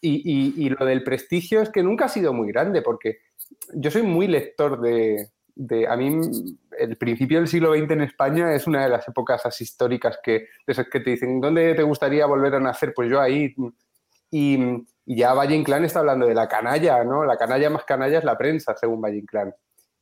y, 0.00 0.22
y- 0.24 0.66
y 0.66 0.68
lo 0.70 0.84
del 0.84 1.02
prestigio 1.02 1.60
es 1.62 1.70
que 1.70 1.82
nunca 1.82 2.04
ha 2.04 2.08
sido 2.08 2.32
muy 2.32 2.48
grande, 2.52 2.82
porque 2.82 3.18
yo 3.74 3.90
soy 3.90 4.02
muy 4.02 4.26
lector 4.28 4.80
de, 4.80 5.30
de- 5.56 5.88
A 5.88 5.96
mí, 5.96 6.20
el 6.78 6.96
principio 6.96 7.38
del 7.38 7.48
siglo 7.48 7.74
XX 7.74 7.90
en 7.92 8.00
España 8.02 8.54
es 8.54 8.66
una 8.68 8.82
de 8.84 8.90
las 8.90 9.08
épocas 9.08 9.42
históricas 9.60 10.20
que, 10.22 10.32
de 10.32 10.46
esas 10.66 10.86
que 10.88 11.00
te 11.00 11.10
dicen, 11.10 11.40
¿dónde 11.40 11.74
te 11.74 11.82
gustaría 11.82 12.26
volver 12.26 12.54
a 12.54 12.60
nacer? 12.60 12.92
Pues 12.94 13.10
yo 13.10 13.20
ahí. 13.20 13.54
Y, 14.30 14.86
ya 15.06 15.32
Valle 15.32 15.54
Inclán 15.56 15.84
está 15.84 16.00
hablando 16.00 16.26
de 16.26 16.34
la 16.34 16.46
canalla, 16.48 17.02
¿no? 17.04 17.24
La 17.24 17.36
canalla 17.38 17.70
más 17.70 17.84
canalla 17.84 18.18
es 18.18 18.24
la 18.24 18.36
prensa, 18.36 18.76
según 18.76 19.00
Valle 19.00 19.18
Inclán. 19.18 19.54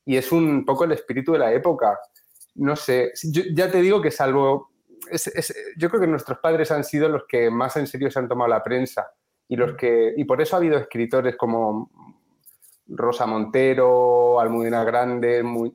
Y 0.04 0.16
es 0.16 0.32
un 0.32 0.64
poco 0.64 0.84
el 0.84 0.92
espíritu 0.92 1.32
de 1.32 1.38
la 1.38 1.52
época. 1.52 1.98
No 2.56 2.74
sé, 2.74 3.12
ya 3.54 3.70
te 3.70 3.80
digo 3.80 4.00
que 4.02 4.10
salvo... 4.10 4.70
yo 5.76 5.88
creo 5.88 6.00
que 6.00 6.06
nuestros 6.06 6.38
padres 6.38 6.70
han 6.72 6.82
sido 6.82 7.08
los 7.08 7.24
que 7.28 7.50
más 7.50 7.76
en 7.76 7.86
serio 7.86 8.10
se 8.10 8.18
han 8.18 8.28
tomado 8.28 8.48
la 8.48 8.62
prensa 8.64 9.08
y 9.48 9.54
los 9.54 9.74
que 9.76 10.12
y 10.16 10.24
por 10.24 10.40
eso 10.40 10.56
ha 10.56 10.58
habido 10.58 10.76
escritores 10.76 11.36
como 11.36 11.88
Rosa 12.88 13.26
Montero, 13.26 14.40
Almudena 14.40 14.82
Grande, 14.84 15.42
Mu- 15.42 15.72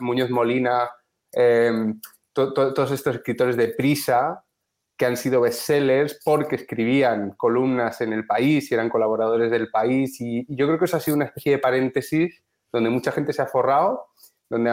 Muñoz 0.00 0.28
Molina, 0.30 0.90
eh, 1.32 1.94
to- 2.32 2.52
to- 2.52 2.74
todos 2.74 2.90
estos 2.90 3.16
escritores 3.16 3.56
de 3.56 3.68
prisa 3.68 4.44
que 4.98 5.06
han 5.06 5.16
sido 5.16 5.40
bestsellers 5.40 6.20
porque 6.24 6.56
escribían 6.56 7.30
columnas 7.36 8.00
en 8.00 8.12
el 8.12 8.26
país 8.26 8.70
y 8.70 8.74
eran 8.74 8.90
colaboradores 8.90 9.50
del 9.50 9.70
país 9.70 10.20
y, 10.20 10.44
yo 10.48 10.66
creo 10.66 10.78
que 10.78 10.86
eso 10.86 10.96
ha 10.96 11.00
sido 11.00 11.16
una 11.16 11.26
especie 11.26 11.52
de 11.52 11.58
paréntesis 11.58 12.42
donde 12.72 12.90
mucha 12.90 13.12
gente 13.12 13.32
se 13.32 13.40
ha 13.40 13.46
forrado, 13.46 14.08
donde, 14.50 14.70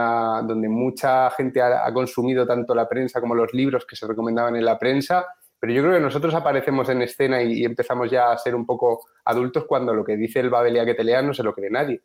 donde 0.48 0.68
mucha 0.68 1.30
gente 1.30 1.62
ha, 1.62 1.86
ha 1.86 1.94
consumido 1.94 2.48
tanto 2.48 2.74
la 2.74 2.90
prensa 2.90 3.22
como 3.22 3.36
los 3.36 3.54
libros 3.54 3.86
que 3.86 3.96
se 3.96 4.08
recomendaban 4.08 4.56
en 4.56 4.66
la 4.66 4.80
prensa, 4.80 5.26
pero 5.60 5.72
yo 5.72 5.84
creo 5.84 5.94
que 5.94 6.02
nosotros 6.02 6.34
aparecemos 6.34 6.90
en 6.90 7.04
escena 7.04 7.42
y, 7.44 7.60
y 7.60 7.66
empezamos 7.66 8.10
ya 8.10 8.32
a 8.32 8.38
ser 8.38 8.56
un 8.56 8.66
poco 8.66 9.06
adultos 9.26 9.66
cuando 9.66 9.94
lo 9.94 10.04
que 10.04 10.18
dice 10.18 10.40
el 10.40 10.50
Babelia 10.50 10.86
que 10.86 10.96
te 10.96 11.04
lea 11.04 11.22
no 11.22 11.34
se 11.34 11.44
lo 11.44 11.54
cree 11.54 11.70
nadie. 11.70 12.02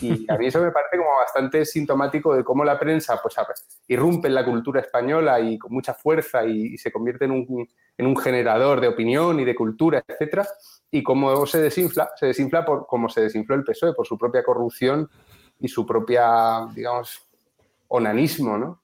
Y 0.00 0.30
a 0.30 0.36
mí 0.36 0.46
eso 0.46 0.60
me 0.60 0.70
parece 0.70 0.96
como 0.96 1.10
bastante 1.16 1.64
sintomático 1.64 2.34
de 2.34 2.44
cómo 2.44 2.64
la 2.64 2.78
prensa 2.78 3.20
pues, 3.22 3.36
irrumpe 3.86 4.28
en 4.28 4.34
la 4.34 4.44
cultura 4.44 4.80
española 4.80 5.40
y 5.40 5.58
con 5.58 5.72
mucha 5.72 5.94
fuerza 5.94 6.44
y, 6.44 6.74
y 6.74 6.78
se 6.78 6.90
convierte 6.90 7.26
en 7.26 7.32
un, 7.32 7.68
en 7.96 8.06
un 8.06 8.16
generador 8.16 8.80
de 8.80 8.88
opinión 8.88 9.40
y 9.40 9.44
de 9.44 9.54
cultura, 9.54 10.02
etcétera, 10.06 10.46
y 10.90 11.02
cómo 11.02 11.44
se 11.46 11.60
desinfla, 11.60 12.10
se 12.16 12.26
desinfla 12.26 12.64
por 12.64 12.86
como 12.86 13.08
se 13.08 13.22
desinfló 13.22 13.54
el 13.54 13.64
PSOE, 13.64 13.94
por 13.94 14.06
su 14.06 14.16
propia 14.16 14.42
corrupción 14.42 15.08
y 15.60 15.68
su 15.68 15.84
propia, 15.84 16.66
digamos, 16.74 17.28
onanismo, 17.88 18.56
¿no? 18.56 18.82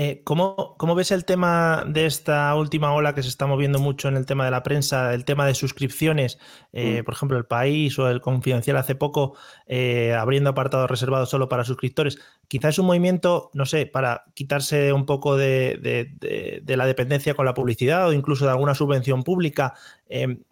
Eh, 0.00 0.22
¿cómo, 0.22 0.76
cómo 0.78 0.94
ves 0.94 1.10
el 1.10 1.24
tema 1.24 1.82
de 1.84 2.06
esta 2.06 2.54
última 2.54 2.92
ola 2.94 3.16
que 3.16 3.22
se 3.24 3.28
está 3.28 3.46
moviendo 3.48 3.80
mucho 3.80 4.06
en 4.06 4.16
el 4.16 4.26
tema 4.26 4.44
de 4.44 4.52
la 4.52 4.62
prensa, 4.62 5.12
el 5.12 5.24
tema 5.24 5.44
de 5.44 5.54
suscripciones? 5.56 6.38
Eh, 6.72 7.00
Mm. 7.00 7.04
Por 7.04 7.14
ejemplo, 7.14 7.36
el 7.36 7.46
País 7.46 7.98
o 7.98 8.08
el 8.08 8.20
Confidencial 8.20 8.76
hace 8.76 8.94
poco 8.94 9.36
eh, 9.66 10.14
abriendo 10.14 10.50
apartados 10.50 10.88
reservados 10.88 11.30
solo 11.30 11.48
para 11.48 11.64
suscriptores. 11.64 12.16
Quizás 12.46 12.74
es 12.76 12.78
un 12.78 12.86
movimiento, 12.86 13.50
no 13.54 13.66
sé, 13.66 13.86
para 13.86 14.22
quitarse 14.34 14.92
un 14.92 15.04
poco 15.04 15.36
de, 15.36 15.78
de- 15.82 16.12
de- 16.20 16.60
de 16.62 16.76
la 16.76 16.86
dependencia 16.86 17.34
con 17.34 17.44
la 17.44 17.54
publicidad 17.54 18.06
o 18.06 18.12
incluso 18.12 18.44
de 18.44 18.52
alguna 18.52 18.76
subvención 18.76 19.24
pública. 19.24 19.74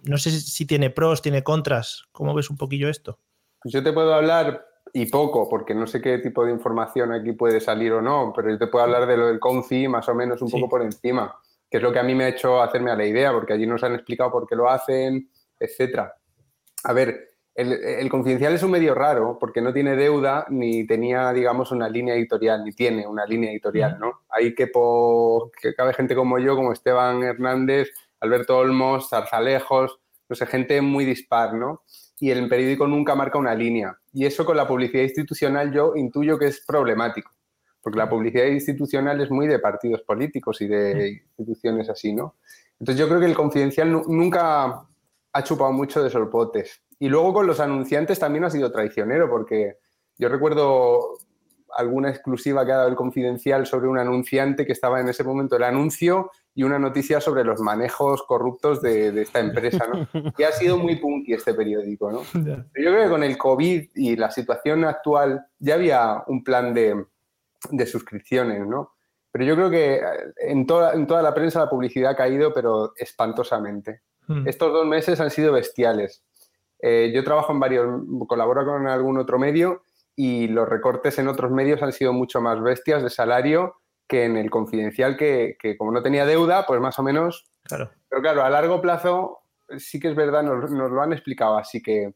No 0.03 0.19
sé 0.19 0.33
si, 0.33 0.41
si 0.41 0.67
tiene 0.67 0.91
pros, 0.91 1.23
tiene 1.23 1.45
contras. 1.45 2.03
¿Cómo 2.11 2.35
ves 2.35 2.51
un 2.51 2.57
poquillo 2.57 2.89
esto? 2.89 3.21
Pues 3.63 3.73
yo 3.73 3.83
te 3.85 3.93
puedo 3.93 4.13
hablar, 4.13 4.67
y 4.99 5.07
poco, 5.11 5.47
porque 5.49 5.75
no 5.75 5.87
sé 5.87 6.01
qué 6.01 6.19
tipo 6.19 6.45
de 6.47 6.53
información 6.53 7.13
aquí 7.13 7.33
puede 7.33 7.61
salir 7.61 7.93
o 7.93 8.01
no, 8.01 8.33
pero 8.35 8.49
yo 8.51 8.59
te 8.59 8.67
puedo 8.69 8.85
hablar 8.85 9.07
de 9.07 9.17
lo 9.19 9.27
del 9.27 9.39
Confi 9.39 9.89
más 9.89 10.09
o 10.09 10.15
menos 10.15 10.41
un 10.41 10.49
Sí. 10.49 10.57
poco 10.57 10.71
por 10.71 10.83
encima, 10.83 11.37
que 11.71 11.77
es 11.77 11.83
lo 11.83 11.93
que 11.93 11.99
a 11.99 12.03
mí 12.03 12.15
me 12.15 12.25
ha 12.25 12.29
hecho 12.29 12.63
hacerme 12.63 12.91
a 12.91 12.97
la 12.97 13.05
idea, 13.05 13.31
porque 13.33 13.53
allí 13.53 13.67
nos 13.67 13.85
han 13.85 13.95
explicado 13.95 14.31
por 14.31 14.47
qué 14.47 14.57
lo 14.57 14.71
hacen, 14.71 15.29
etcétera. 15.61 16.15
A 16.85 16.93
ver, 16.95 17.29
el, 17.55 17.73
el 17.73 18.09
Confidencial 18.09 18.55
es 18.55 18.63
un 18.63 18.71
medio 18.71 18.95
raro 18.95 19.39
porque 19.39 19.61
no 19.61 19.73
tiene 19.73 19.97
deuda 19.97 20.47
ni 20.49 20.87
tenía, 20.87 21.31
digamos, 21.33 21.73
una 21.73 21.89
línea 21.91 22.15
editorial, 22.15 22.65
ni 22.65 22.73
tiene 22.73 23.07
una 23.07 23.27
línea 23.27 23.51
editorial, 23.51 23.99
¿no? 23.99 24.21
Ahí 24.31 24.55
que, 24.55 24.67
po- 24.69 25.51
que 25.61 25.75
cabe 25.75 25.93
gente 25.93 26.15
como 26.15 26.39
yo, 26.39 26.55
como 26.57 26.73
Esteban 26.73 27.23
Hernández, 27.23 27.91
Alberto 28.21 28.57
Olmos, 28.57 29.09
Zarzalejos, 29.11 29.99
no 30.29 30.37
sé, 30.37 30.47
gente 30.47 30.81
muy 30.81 31.05
dispar, 31.05 31.53
¿no? 31.53 31.83
Y 32.19 32.31
el 32.31 32.49
periódico 32.49 32.87
nunca 32.87 33.15
marca 33.15 33.39
una 33.39 33.55
línea. 33.55 33.99
Y 34.13 34.25
eso 34.25 34.45
con 34.45 34.57
la 34.57 34.67
publicidad 34.67 35.03
institucional 35.03 35.73
yo 35.73 35.95
intuyo 35.97 36.39
que 36.39 36.47
es 36.47 36.65
problemático, 36.67 37.31
porque 37.83 37.99
la 37.99 38.09
publicidad 38.09 38.47
institucional 38.47 39.21
es 39.21 39.31
muy 39.31 39.47
de 39.47 39.59
partidos 39.59 40.03
políticos 40.03 40.61
y 40.63 40.67
de 40.67 41.23
instituciones 41.37 41.89
así, 41.91 42.15
¿no? 42.15 42.37
Entonces 42.81 42.99
yo 43.01 43.09
creo 43.09 43.21
que 43.21 43.27
el 43.27 43.35
confidencial 43.35 43.93
nu- 43.93 44.05
nunca 44.09 44.83
ha 45.33 45.43
chupado 45.43 45.73
mucho 45.73 46.03
de 46.03 46.11
sorpotes. 46.11 46.83
Y 46.99 47.09
luego 47.09 47.35
con 47.35 47.47
los 47.47 47.61
anunciantes 47.61 48.19
también 48.19 48.45
ha 48.45 48.51
sido 48.51 48.73
traicionero, 48.73 49.29
porque 49.29 49.77
yo 50.17 50.31
recuerdo 50.31 51.19
alguna 51.77 52.09
exclusiva 52.09 52.65
que 52.65 52.73
ha 52.73 52.77
dado 52.77 52.89
el 52.89 52.97
confidencial 52.97 53.67
sobre 53.67 53.89
un 53.89 53.99
anunciante 53.99 54.65
que 54.65 54.73
estaba 54.73 55.01
en 55.01 55.09
ese 55.11 55.25
momento 55.25 55.57
el 55.57 55.65
anuncio 55.65 56.31
y 56.57 56.63
una 56.63 56.79
noticia 56.79 57.21
sobre 57.21 57.45
los 57.45 57.61
manejos 57.61 58.23
corruptos 58.23 58.81
de, 58.81 59.13
de 59.13 59.23
esta 59.23 59.41
empresa, 59.41 59.87
¿no? 59.87 60.09
Y 60.39 60.43
ha 60.43 60.53
sido 60.53 60.79
muy 60.79 60.97
punky 60.97 61.35
este 61.35 61.53
periódico, 61.53 62.11
¿no? 62.11 62.23
Yo 62.33 62.63
creo 62.73 63.05
que 63.05 63.11
con 63.11 63.23
el 63.23 63.37
COVID 63.37 63.91
y 63.95 64.17
la 64.17 64.31
situación 64.31 64.87
actual 64.87 65.47
ya 65.59 65.75
había 65.75 66.25
un 66.27 66.43
plan 66.43 66.73
de, 66.73 67.05
de 67.71 67.87
suscripciones, 67.87 68.67
¿no? 68.67 68.95
Pero 69.31 69.45
yo 69.45 69.55
creo 69.55 69.71
que 69.71 69.97
eh, 69.97 70.03
en 70.49 70.67
toda, 70.67 70.95
en 70.95 71.07
toda 71.07 71.21
la 71.21 71.35
prensa 71.35 71.61
la 71.61 71.69
publicidad 71.69 72.13
ha 72.13 72.17
caído, 72.17 72.55
pero 72.55 72.95
espantosamente. 72.97 74.01
Mm. 74.27 74.49
Estos 74.49 74.73
dos 74.73 74.87
meses 74.87 75.21
han 75.21 75.31
sido 75.31 75.53
bestiales. 75.53 76.25
Eh, 76.81 77.13
yo 77.15 77.23
trabajo 77.23 77.53
en 77.53 77.61
varios, 77.61 78.03
colaboro 78.27 78.65
con 78.65 78.89
algún 78.89 79.19
otro 79.19 79.39
medio 79.39 79.83
y 80.15 80.49
los 80.49 80.67
recortes 80.67 81.19
en 81.19 81.29
otros 81.29 81.51
medios 81.51 81.83
han 81.83 81.93
sido 81.93 82.15
mucho 82.15 82.41
más 82.41 82.63
bestias 82.63 83.03
de 83.03 83.11
salario 83.11 83.75
que 84.09 84.25
en 84.25 84.37
el 84.37 84.51
confidencial, 84.51 85.17
que, 85.17 85.57
que 85.61 85.77
como 85.77 85.91
no 85.93 86.03
tenía 86.03 86.25
deuda, 86.27 86.65
pues 86.67 86.81
más 86.81 86.99
o 86.99 87.03
menos 87.03 87.45
Claro. 87.65 87.91
pero 88.09 88.23
claro, 88.23 88.45
a 88.45 88.51
largo 88.51 88.81
plazo 88.81 89.41
sí 89.79 89.99
que 89.99 90.09
es 90.09 90.15
verdad, 90.15 90.43
nos, 90.45 90.71
nos 90.71 90.91
lo 90.91 91.03
han 91.03 91.13
explicado, 91.13 91.59
así 91.59 91.83
que 91.83 92.15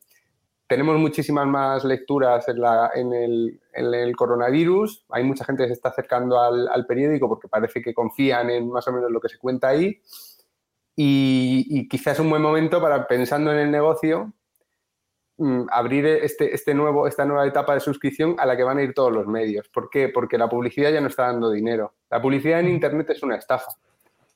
tenemos 0.68 0.96
muchísimas 1.00 1.48
más 1.48 1.84
lecturas 1.84 2.46
en, 2.48 2.60
la- 2.60 2.92
en 2.94 3.12
el, 3.12 3.60
en 3.72 3.92
el 3.92 4.14
coronavirus. 4.14 5.04
Hay 5.10 5.24
mucha 5.24 5.44
gente 5.44 5.64
que 5.64 5.68
se 5.70 5.72
está 5.74 5.88
acercando 5.88 6.40
al, 6.40 6.68
al 6.68 6.86
periódico 6.86 7.28
porque 7.28 7.48
parece 7.48 7.82
que 7.82 7.92
confían 7.92 8.50
en 8.50 8.70
más 8.70 8.86
o 8.86 8.92
menos 8.92 9.10
lo 9.10 9.20
que 9.20 9.28
se 9.28 9.38
cuenta 9.38 9.66
ahí. 9.66 10.00
Y, 10.96 11.66
y 11.68 11.88
quizás 11.88 12.14
es 12.14 12.20
un 12.20 12.30
buen 12.30 12.42
momento 12.42 12.80
para, 12.80 13.06
pensando 13.08 13.50
en 13.52 13.58
el 13.58 13.70
negocio, 13.72 14.32
mm, 15.40 15.66
abrir 15.70 16.06
este, 16.06 16.54
este 16.54 16.74
nuevo, 16.74 17.06
esta 17.08 17.24
nueva 17.24 17.46
etapa 17.46 17.74
de 17.74 17.80
suscripción 17.80 18.36
a 18.38 18.46
la 18.46 18.56
que 18.56 18.62
van 18.64 18.78
a 18.78 18.82
ir 18.82 18.94
todos 18.94 19.12
los 19.12 19.26
medios. 19.26 19.68
¿Por 19.68 19.90
qué? 19.90 20.08
Porque 20.08 20.38
la 20.38 20.48
publicidad 20.48 20.90
ya 20.92 21.00
no 21.00 21.08
está 21.08 21.24
dando 21.26 21.50
dinero. 21.50 21.94
La 22.10 22.20
publicidad 22.22 22.60
en 22.60 22.68
Internet 22.68 23.10
es 23.10 23.22
una 23.22 23.36
estafa. 23.36 23.72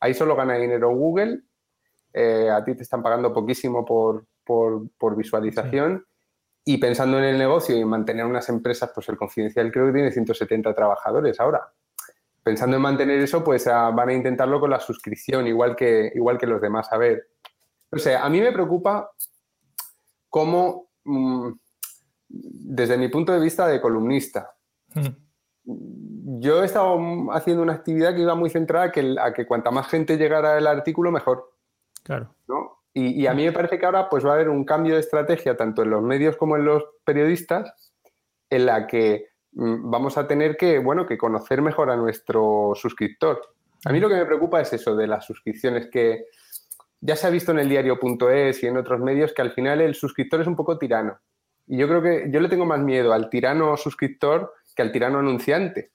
Ahí 0.01 0.13
solo 0.15 0.35
gana 0.37 0.55
dinero 0.57 0.91
Google. 0.91 1.41
eh, 2.13 2.49
a 2.51 2.63
ti 2.65 2.75
te 2.75 2.83
están 2.83 3.03
pagando 3.03 3.33
poquísimo 3.33 3.85
por, 3.85 4.25
por- 4.45 4.83
por 4.99 5.17
visualización. 5.17 6.05
Y 6.65 6.79
pensando 6.79 7.19
en 7.19 7.25
el 7.25 7.39
negocio 7.39 7.77
y 7.77 7.81
en 7.81 7.89
mantener 7.89 8.25
unas 8.25 8.49
empresas, 8.49 8.91
pues 8.95 9.09
el 9.11 9.17
confidencial 9.17 9.71
creo 9.73 9.87
que 9.87 9.93
tiene 9.93 10.11
170 10.13 10.75
trabajadores 10.75 11.39
ahora. 11.41 11.69
Pensando 12.43 12.77
en 12.77 12.83
mantener 12.83 13.21
eso, 13.21 13.43
pues 13.45 13.67
ah, 13.67 13.91
van 13.91 14.09
a 14.11 14.13
intentarlo 14.15 14.61
con 14.61 14.71
la 14.71 14.81
suscripción, 14.81 15.47
igual 15.47 15.75
que, 15.77 16.13
igual 16.15 16.39
que 16.39 16.47
los 16.47 16.61
demás. 16.61 16.91
A 16.93 16.97
ver, 16.99 17.27
o 17.91 17.99
sea, 17.99 18.25
a 18.25 18.29
mí 18.31 18.41
me 18.41 18.53
preocupa 18.53 19.11
cómo, 20.29 20.84
desde 22.29 22.97
mi 22.97 23.09
punto 23.09 23.33
de 23.33 23.41
vista 23.41 23.67
de 23.67 23.81
columnista, 23.81 24.55
Mm. 24.95 26.41
yo 26.41 26.63
he 26.63 26.67
estado 26.67 26.99
haciendo 27.33 27.63
una 27.63 27.73
actividad 27.73 28.15
que 28.15 28.23
iba 28.23 28.35
muy 28.35 28.51
centrada 28.51 28.87
a 28.87 28.93
que, 28.93 29.17
a 29.21 29.33
que 29.33 29.47
cuanta 29.47 29.71
más 29.71 29.89
gente 29.89 30.17
llegara 30.17 30.57
al 30.57 30.67
artículo, 30.67 31.11
mejor. 31.11 31.53
Claro. 32.03 32.35
¿no? 32.47 32.83
Y, 32.93 33.23
y 33.23 33.27
a 33.27 33.35
mí 33.35 33.45
me 33.45 33.53
parece 33.53 33.79
que 33.79 33.87
ahora 33.87 34.09
pues, 34.09 34.25
va 34.25 34.31
a 34.31 34.35
haber 34.35 34.49
un 34.49 34.65
cambio 34.65 34.95
de 34.95 35.01
estrategia, 35.01 35.57
tanto 35.57 35.83
en 35.83 35.91
los 35.91 36.03
medios 36.03 36.37
como 36.37 36.57
en 36.57 36.65
los 36.65 36.85
periodistas, 37.05 37.93
en 38.51 38.67
la 38.67 38.87
que 38.87 39.31
mm, 39.53 39.91
vamos 39.91 40.17
a 40.17 40.29
tener 40.29 40.57
que, 40.57 40.79
bueno, 40.79 41.07
que 41.07 41.19
conocer 41.19 41.61
mejor 41.61 41.91
a 41.91 41.97
nuestro 41.97 42.73
suscriptor. 42.75 43.41
A 43.85 43.93
mí 43.93 44.01
lo 44.01 44.09
que 44.09 44.17
me 44.17 44.27
preocupa 44.27 44.61
es 44.61 44.73
eso 44.73 44.95
de 44.95 45.07
las 45.07 45.25
suscripciones, 45.25 45.89
que 45.91 46.27
ya 47.05 47.17
se 47.17 47.27
ha 47.27 47.31
visto 47.31 47.53
en 47.53 47.59
el 47.59 47.69
diario.es 47.69 48.63
y 48.63 48.67
en 48.67 48.79
otros 48.79 48.99
medios 48.99 49.35
que 49.35 49.43
al 49.43 49.53
final 49.53 49.83
el 49.83 49.95
suscriptor 49.95 50.41
es 50.41 50.47
un 50.47 50.57
poco 50.57 50.79
tirano. 50.79 51.21
Y 51.67 51.77
yo 51.77 51.87
creo 51.87 52.03
que 52.03 52.31
yo 52.31 52.41
le 52.41 52.49
tengo 52.49 52.65
más 52.65 52.81
miedo 52.81 53.13
al 53.13 53.29
tirano 53.29 53.77
suscriptor 53.77 54.55
que 54.75 54.81
al 54.81 54.91
tirano 54.91 55.19
anunciante. 55.19 55.91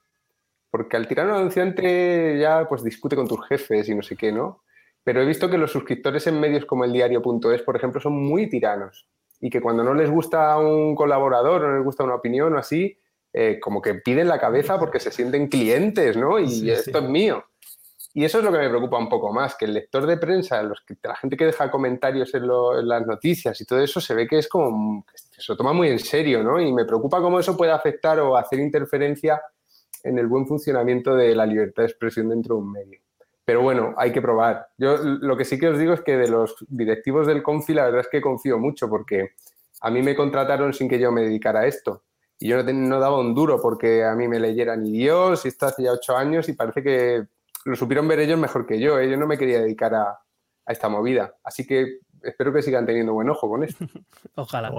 Porque 0.70 0.98
al 0.98 1.08
tirano 1.08 1.36
anunciante 1.36 2.38
ya 2.40 2.68
pues 2.70 2.84
discute 2.84 3.16
con 3.16 3.28
tus 3.28 3.44
jefes 3.48 3.90
y 3.90 3.96
no 3.96 4.04
sé 4.04 4.16
qué, 4.16 4.32
¿no? 4.32 4.62
Pero 5.04 5.24
he 5.24 5.26
visto 5.26 5.50
que 5.50 5.58
los 5.58 5.72
suscriptores 5.72 6.28
en 6.28 6.40
medios 6.40 6.66
como 6.66 6.86
el 6.86 6.94
diario.es, 6.94 7.64
por 7.64 7.76
ejemplo, 7.76 8.00
son 8.00 8.14
muy 8.14 8.48
tiranos. 8.48 9.08
Y 9.42 9.50
que 9.50 9.62
cuando 9.62 9.84
no 9.84 9.96
les 9.96 10.12
gusta 10.12 10.60
un 10.60 10.94
colaborador 10.94 11.64
o 11.64 11.70
no 11.70 11.76
les 11.78 11.84
gusta 11.84 12.04
una 12.04 12.16
opinión 12.16 12.54
o 12.54 12.60
así, 12.60 13.00
eh, 13.34 13.60
como 13.60 13.82
que 13.82 13.96
piden 13.96 14.28
la 14.28 14.40
cabeza 14.40 14.78
porque 14.78 15.00
se 15.00 15.10
sienten 15.10 15.48
clientes, 15.48 16.16
¿no? 16.16 16.38
Y 16.38 16.48
Sí, 16.50 16.60
sí. 16.60 16.70
esto 16.70 17.00
es 17.00 17.10
mío. 17.10 17.44
Y 18.14 18.26
eso 18.26 18.40
es 18.40 18.44
lo 18.44 18.52
que 18.52 18.58
me 18.58 18.70
preocupa 18.70 18.98
un 18.98 19.08
poco 19.08 19.32
más, 19.32 19.56
que 19.56 19.66
el 19.66 19.74
lector 19.74 20.06
de 20.08 20.18
prensa, 20.18 20.62
los 20.64 20.82
que, 20.82 20.96
la 21.04 21.16
gente 21.16 21.38
que 21.38 21.46
deja 21.46 21.70
comentarios 21.70 22.34
en, 22.34 22.48
lo- 22.48 22.80
en 22.80 22.88
las 22.88 23.06
noticias 23.06 23.60
y 23.62 23.66
todo 23.66 23.80
eso, 23.80 24.02
se 24.02 24.16
ve 24.16 24.28
que 24.28 24.40
es 24.40 24.48
como, 24.48 25.06
que 25.06 25.18
se 25.18 25.52
lo 25.52 25.56
toma 25.56 25.74
muy 25.74 25.90
en 25.90 26.00
serio, 26.00 26.44
¿no? 26.44 26.60
Y 26.60 26.74
me 26.74 26.86
preocupa 26.86 27.22
cómo 27.22 27.40
eso 27.40 27.56
puede 27.56 27.72
afectar 27.72 28.20
o 28.20 28.36
hacer 28.36 28.60
interferencia 28.60 29.42
en 30.04 30.18
el 30.18 30.28
buen 30.28 30.48
funcionamiento 30.48 31.16
de 31.16 31.36
la 31.36 31.46
libertad 31.46 31.84
de 31.84 31.90
expresión 31.90 32.30
dentro 32.30 32.56
de 32.56 32.62
un 32.62 32.72
medio. 32.72 33.00
Pero 33.46 33.62
bueno, 33.62 33.94
hay 33.98 34.12
que 34.12 34.22
probar. 34.22 34.68
Yo 34.78 34.98
lo 34.98 35.36
que 35.36 35.46
sí 35.46 35.60
que 35.60 35.68
os 35.70 35.78
digo 35.80 35.94
es 35.94 36.02
que 36.02 36.18
de 36.18 36.30
los 36.30 36.56
directivos 36.68 37.28
del 37.28 37.44
Confi, 37.44 37.74
la 37.74 37.86
verdad 37.86 38.02
es 38.02 38.08
que 38.08 38.22
confío 38.22 38.60
mucho 38.60 38.90
porque 38.90 39.32
a 39.82 39.90
mí 39.90 40.02
me 40.02 40.16
contrataron 40.16 40.74
sin 40.74 40.88
que 40.88 41.00
yo 41.00 41.12
me 41.12 41.22
dedicara 41.22 41.62
a 41.62 41.68
esto. 41.68 42.04
Y 42.40 42.48
yo 42.50 42.64
no, 42.64 43.00
daba 43.00 43.20
un 43.20 43.34
duro 43.36 43.60
porque 43.62 44.04
a 44.04 44.16
mí 44.16 44.28
me 44.28 44.40
leyera 44.40 44.76
ni 44.78 44.92
Dios, 44.92 45.46
y 45.46 45.50
esto 45.50 45.66
hace 45.66 45.84
ya 45.84 45.92
ocho 45.92 46.16
años 46.16 46.48
y 46.48 46.54
parece 46.54 46.82
que 46.82 47.24
lo 47.66 47.76
supieron 47.76 48.08
ver 48.08 48.20
ellos 48.20 48.40
mejor 48.40 48.66
que 48.66 48.80
yo. 48.80 49.00
¿eh? 49.00 49.10
Yo 49.10 49.18
no 49.18 49.28
me 49.28 49.38
quería 49.38 49.60
dedicar 49.62 49.94
a, 49.96 50.04
a 50.66 50.72
esta 50.72 50.90
movida. 50.90 51.36
Así 51.44 51.66
que 51.68 52.00
espero 52.24 52.54
que 52.54 52.62
sigan 52.62 52.86
teniendo 52.86 53.14
buen 53.14 53.30
ojo 53.30 53.50
con 53.50 53.64
esto. 53.64 53.86
Ojalá. 54.36 54.72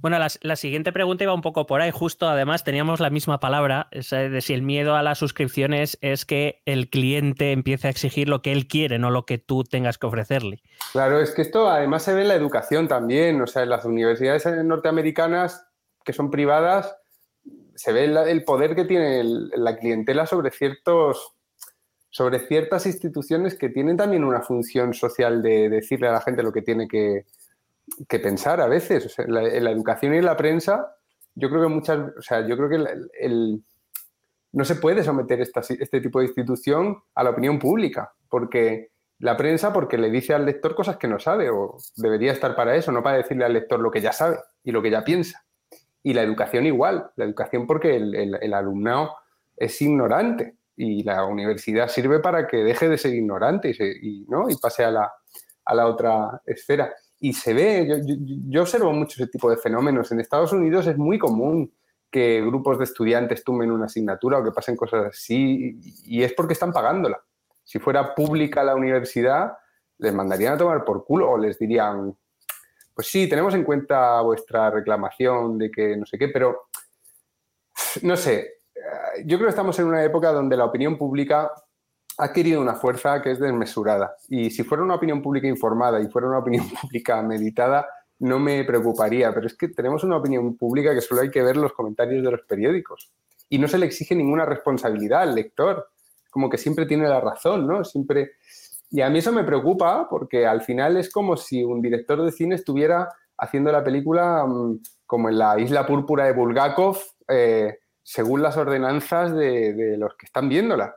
Bueno, 0.00 0.16
la, 0.20 0.28
la 0.42 0.54
siguiente 0.54 0.92
pregunta 0.92 1.24
iba 1.24 1.34
un 1.34 1.40
poco 1.42 1.66
por 1.66 1.80
ahí. 1.80 1.90
Justo, 1.90 2.28
además, 2.28 2.62
teníamos 2.62 3.00
la 3.00 3.10
misma 3.10 3.40
palabra, 3.40 3.88
esa 3.90 4.18
de 4.18 4.40
si 4.42 4.54
el 4.54 4.62
miedo 4.62 4.94
a 4.94 5.02
las 5.02 5.18
suscripciones 5.18 5.98
es 6.02 6.24
que 6.24 6.62
el 6.66 6.88
cliente 6.88 7.50
empiece 7.50 7.88
a 7.88 7.90
exigir 7.90 8.28
lo 8.28 8.40
que 8.40 8.52
él 8.52 8.68
quiere, 8.68 9.00
no 9.00 9.10
lo 9.10 9.26
que 9.26 9.38
tú 9.38 9.64
tengas 9.64 9.98
que 9.98 10.06
ofrecerle. 10.06 10.62
Claro, 10.92 11.20
es 11.20 11.32
que 11.32 11.42
esto 11.42 11.68
además 11.68 12.04
se 12.04 12.14
ve 12.14 12.22
en 12.22 12.28
la 12.28 12.36
educación 12.36 12.86
también. 12.86 13.40
O 13.42 13.48
sea, 13.48 13.64
en 13.64 13.70
las 13.70 13.84
universidades 13.84 14.46
norteamericanas, 14.64 15.66
que 16.04 16.12
son 16.12 16.30
privadas, 16.30 16.94
se 17.74 17.92
ve 17.92 18.06
la- 18.06 18.30
el 18.30 18.44
poder 18.44 18.76
que 18.76 18.84
tiene 18.84 19.18
el- 19.20 19.48
la 19.56 19.76
clientela 19.76 20.26
sobre 20.26 20.52
ciertos 20.52 21.34
sobre 22.10 22.40
ciertas 22.40 22.86
instituciones 22.86 23.54
que 23.56 23.68
tienen 23.68 23.96
también 23.96 24.24
una 24.24 24.40
función 24.40 24.94
social 24.94 25.42
de 25.42 25.68
decirle 25.68 26.08
a 26.08 26.12
la 26.12 26.20
gente 26.20 26.42
lo 26.42 26.52
que 26.52 26.62
tiene 26.62 26.88
que, 26.88 27.26
pensar 28.22 28.60
a 28.60 28.66
veces. 28.66 29.18
En, 29.18 29.32
la, 29.32 29.70
educación 29.70 30.14
y 30.14 30.18
en 30.18 30.24
la 30.24 30.36
prensa, 30.36 30.94
yo 31.34 31.48
creo 31.50 31.62
que 31.62 31.68
muchas, 31.68 31.98
o 32.18 32.22
sea, 32.22 32.46
yo 32.46 32.56
creo 32.56 32.68
que 32.68 32.76
el- 33.20 33.62
no 34.50 34.64
se 34.64 34.76
puede 34.76 35.04
someter 35.04 35.40
este 35.40 36.00
tipo 36.00 36.20
de 36.20 36.26
institución 36.26 36.96
a 37.14 37.22
la 37.22 37.30
opinión 37.30 37.58
pública, 37.58 38.12
porque 38.30 38.90
la 39.18 39.36
prensa 39.36 39.74
porque 39.74 39.98
le 39.98 40.10
dice 40.10 40.32
al 40.32 40.46
lector 40.46 40.74
cosas 40.74 40.96
que 40.96 41.06
no 41.06 41.18
sabe 41.18 41.50
o 41.50 41.76
debería 41.96 42.32
estar 42.32 42.56
para 42.56 42.74
eso, 42.74 42.90
no 42.90 43.02
para 43.02 43.18
decirle 43.18 43.44
al 43.44 43.52
lector 43.52 43.78
lo 43.78 43.90
que 43.90 44.00
ya 44.00 44.12
sabe 44.12 44.38
y 44.64 44.72
lo 44.72 44.80
que 44.80 44.90
ya 44.90 45.04
piensa. 45.04 45.44
Y 46.02 46.14
la 46.14 46.22
educación 46.22 46.64
igual, 46.64 47.10
la 47.16 47.26
educación 47.26 47.66
porque 47.66 47.96
el- 47.96 48.38
el 48.40 48.54
alumnado 48.54 49.16
es 49.56 49.80
ignorante 49.82 50.57
y 50.80 51.02
la 51.02 51.24
universidad 51.24 51.88
sirve 51.88 52.20
para 52.20 52.46
que 52.46 52.58
deje 52.58 52.88
de 52.88 52.96
ser 52.98 53.12
ignorante 53.12 53.70
y, 53.70 53.74
se- 53.74 53.96
y, 54.00 54.24
¿no? 54.28 54.48
y 54.48 54.56
pase 54.56 54.84
a 54.84 54.90
la, 54.92 55.12
a 55.64 55.74
la 55.74 55.86
otra 55.88 56.40
esfera. 56.46 56.94
Y 57.20 57.32
se 57.32 57.52
ve, 57.52 57.84
yo, 57.88 57.96
yo- 57.98 58.14
yo 58.48 58.62
observo 58.62 58.92
mucho 58.92 59.20
ese 59.20 59.30
tipo 59.30 59.50
de 59.50 59.56
fenómenos. 59.56 60.12
En 60.12 60.20
Estados 60.20 60.52
Unidos 60.52 60.86
es 60.86 60.96
muy 60.96 61.18
común 61.18 61.74
que 62.10 62.40
grupos 62.40 62.78
de 62.78 62.84
estudiantes 62.84 63.42
tumben 63.42 63.72
una 63.72 63.86
asignatura 63.86 64.38
o 64.38 64.44
que 64.44 64.52
pasen 64.52 64.76
cosas 64.76 65.06
así 65.06 65.78
y, 66.06 66.22
es 66.22 66.32
porque 66.32 66.52
están 66.54 66.72
pagándola. 66.72 67.20
Si 67.64 67.78
fuera 67.80 68.14
pública 68.14 68.62
la 68.64 68.74
universidad, 68.76 69.52
les 69.98 70.14
mandarían 70.14 70.54
a 70.54 70.58
tomar 70.58 70.84
por 70.84 71.04
culo 71.04 71.28
o 71.32 71.36
les 71.38 71.58
dirían, 71.58 72.16
pues 72.94 73.08
sí, 73.08 73.28
tenemos 73.28 73.52
en 73.54 73.64
cuenta 73.64 74.20
vuestra 74.22 74.70
reclamación 74.70 75.58
de 75.58 75.70
que 75.72 75.96
no 75.96 76.06
sé 76.06 76.16
qué, 76.16 76.28
pero 76.28 76.68
no 78.02 78.16
sé, 78.16 78.57
yo 79.24 79.36
creo 79.36 79.46
que 79.46 79.50
estamos 79.50 79.78
en 79.78 79.86
una 79.86 80.04
época 80.04 80.32
donde 80.32 80.56
la 80.56 80.64
opinión 80.64 80.96
pública 80.96 81.50
ha 82.18 82.24
adquirido 82.24 82.60
una 82.60 82.74
fuerza 82.74 83.22
que 83.22 83.30
es 83.30 83.38
desmesurada. 83.38 84.16
Y 84.28 84.50
si 84.50 84.64
fuera 84.64 84.82
una 84.82 84.96
opinión 84.96 85.22
pública 85.22 85.46
informada 85.46 86.00
y 86.00 86.08
fuera 86.08 86.28
una 86.28 86.38
opinión 86.38 86.66
pública 86.82 87.22
meditada, 87.22 87.86
no 88.20 88.38
me 88.38 88.64
preocuparía. 88.64 89.32
Pero 89.32 89.46
es 89.46 89.56
que 89.56 89.68
tenemos 89.68 90.04
una 90.04 90.16
opinión 90.16 90.56
pública 90.56 90.94
que 90.94 91.00
solo 91.00 91.22
hay 91.22 91.30
que 91.30 91.42
ver 91.42 91.56
los 91.56 91.72
comentarios 91.72 92.24
de 92.24 92.30
los 92.30 92.42
periódicos. 92.42 93.12
Y 93.48 93.58
no 93.58 93.68
se 93.68 93.78
le 93.78 93.86
exige 93.86 94.14
ninguna 94.14 94.44
responsabilidad 94.44 95.22
al 95.22 95.34
lector. 95.34 95.88
Como 96.30 96.50
que 96.50 96.58
siempre 96.58 96.86
tiene 96.86 97.08
la 97.08 97.20
razón, 97.20 97.66
¿no? 97.66 97.84
Siempre. 97.84 98.32
Y 98.90 99.00
a 99.00 99.10
mí 99.10 99.18
eso 99.18 99.32
me 99.32 99.44
preocupa 99.44 100.08
porque 100.08 100.46
al 100.46 100.62
final 100.62 100.96
es 100.96 101.10
como 101.10 101.36
si 101.36 101.62
un 101.62 101.80
director 101.80 102.22
de 102.22 102.32
cine 102.32 102.54
estuviera 102.54 103.08
haciendo 103.36 103.70
la 103.70 103.84
película 103.84 104.44
mm, 104.46 104.80
como 105.06 105.28
en 105.28 105.38
la 105.38 105.58
isla 105.58 105.86
púrpura 105.86 106.24
de 106.24 106.32
Bulgakov, 106.32 106.98
eh, 107.28 107.78
según 108.10 108.40
las 108.42 108.56
ordenanzas 108.56 109.34
de, 109.34 109.74
de 109.74 109.98
los 109.98 110.14
que 110.16 110.24
están 110.24 110.48
viéndola 110.48 110.96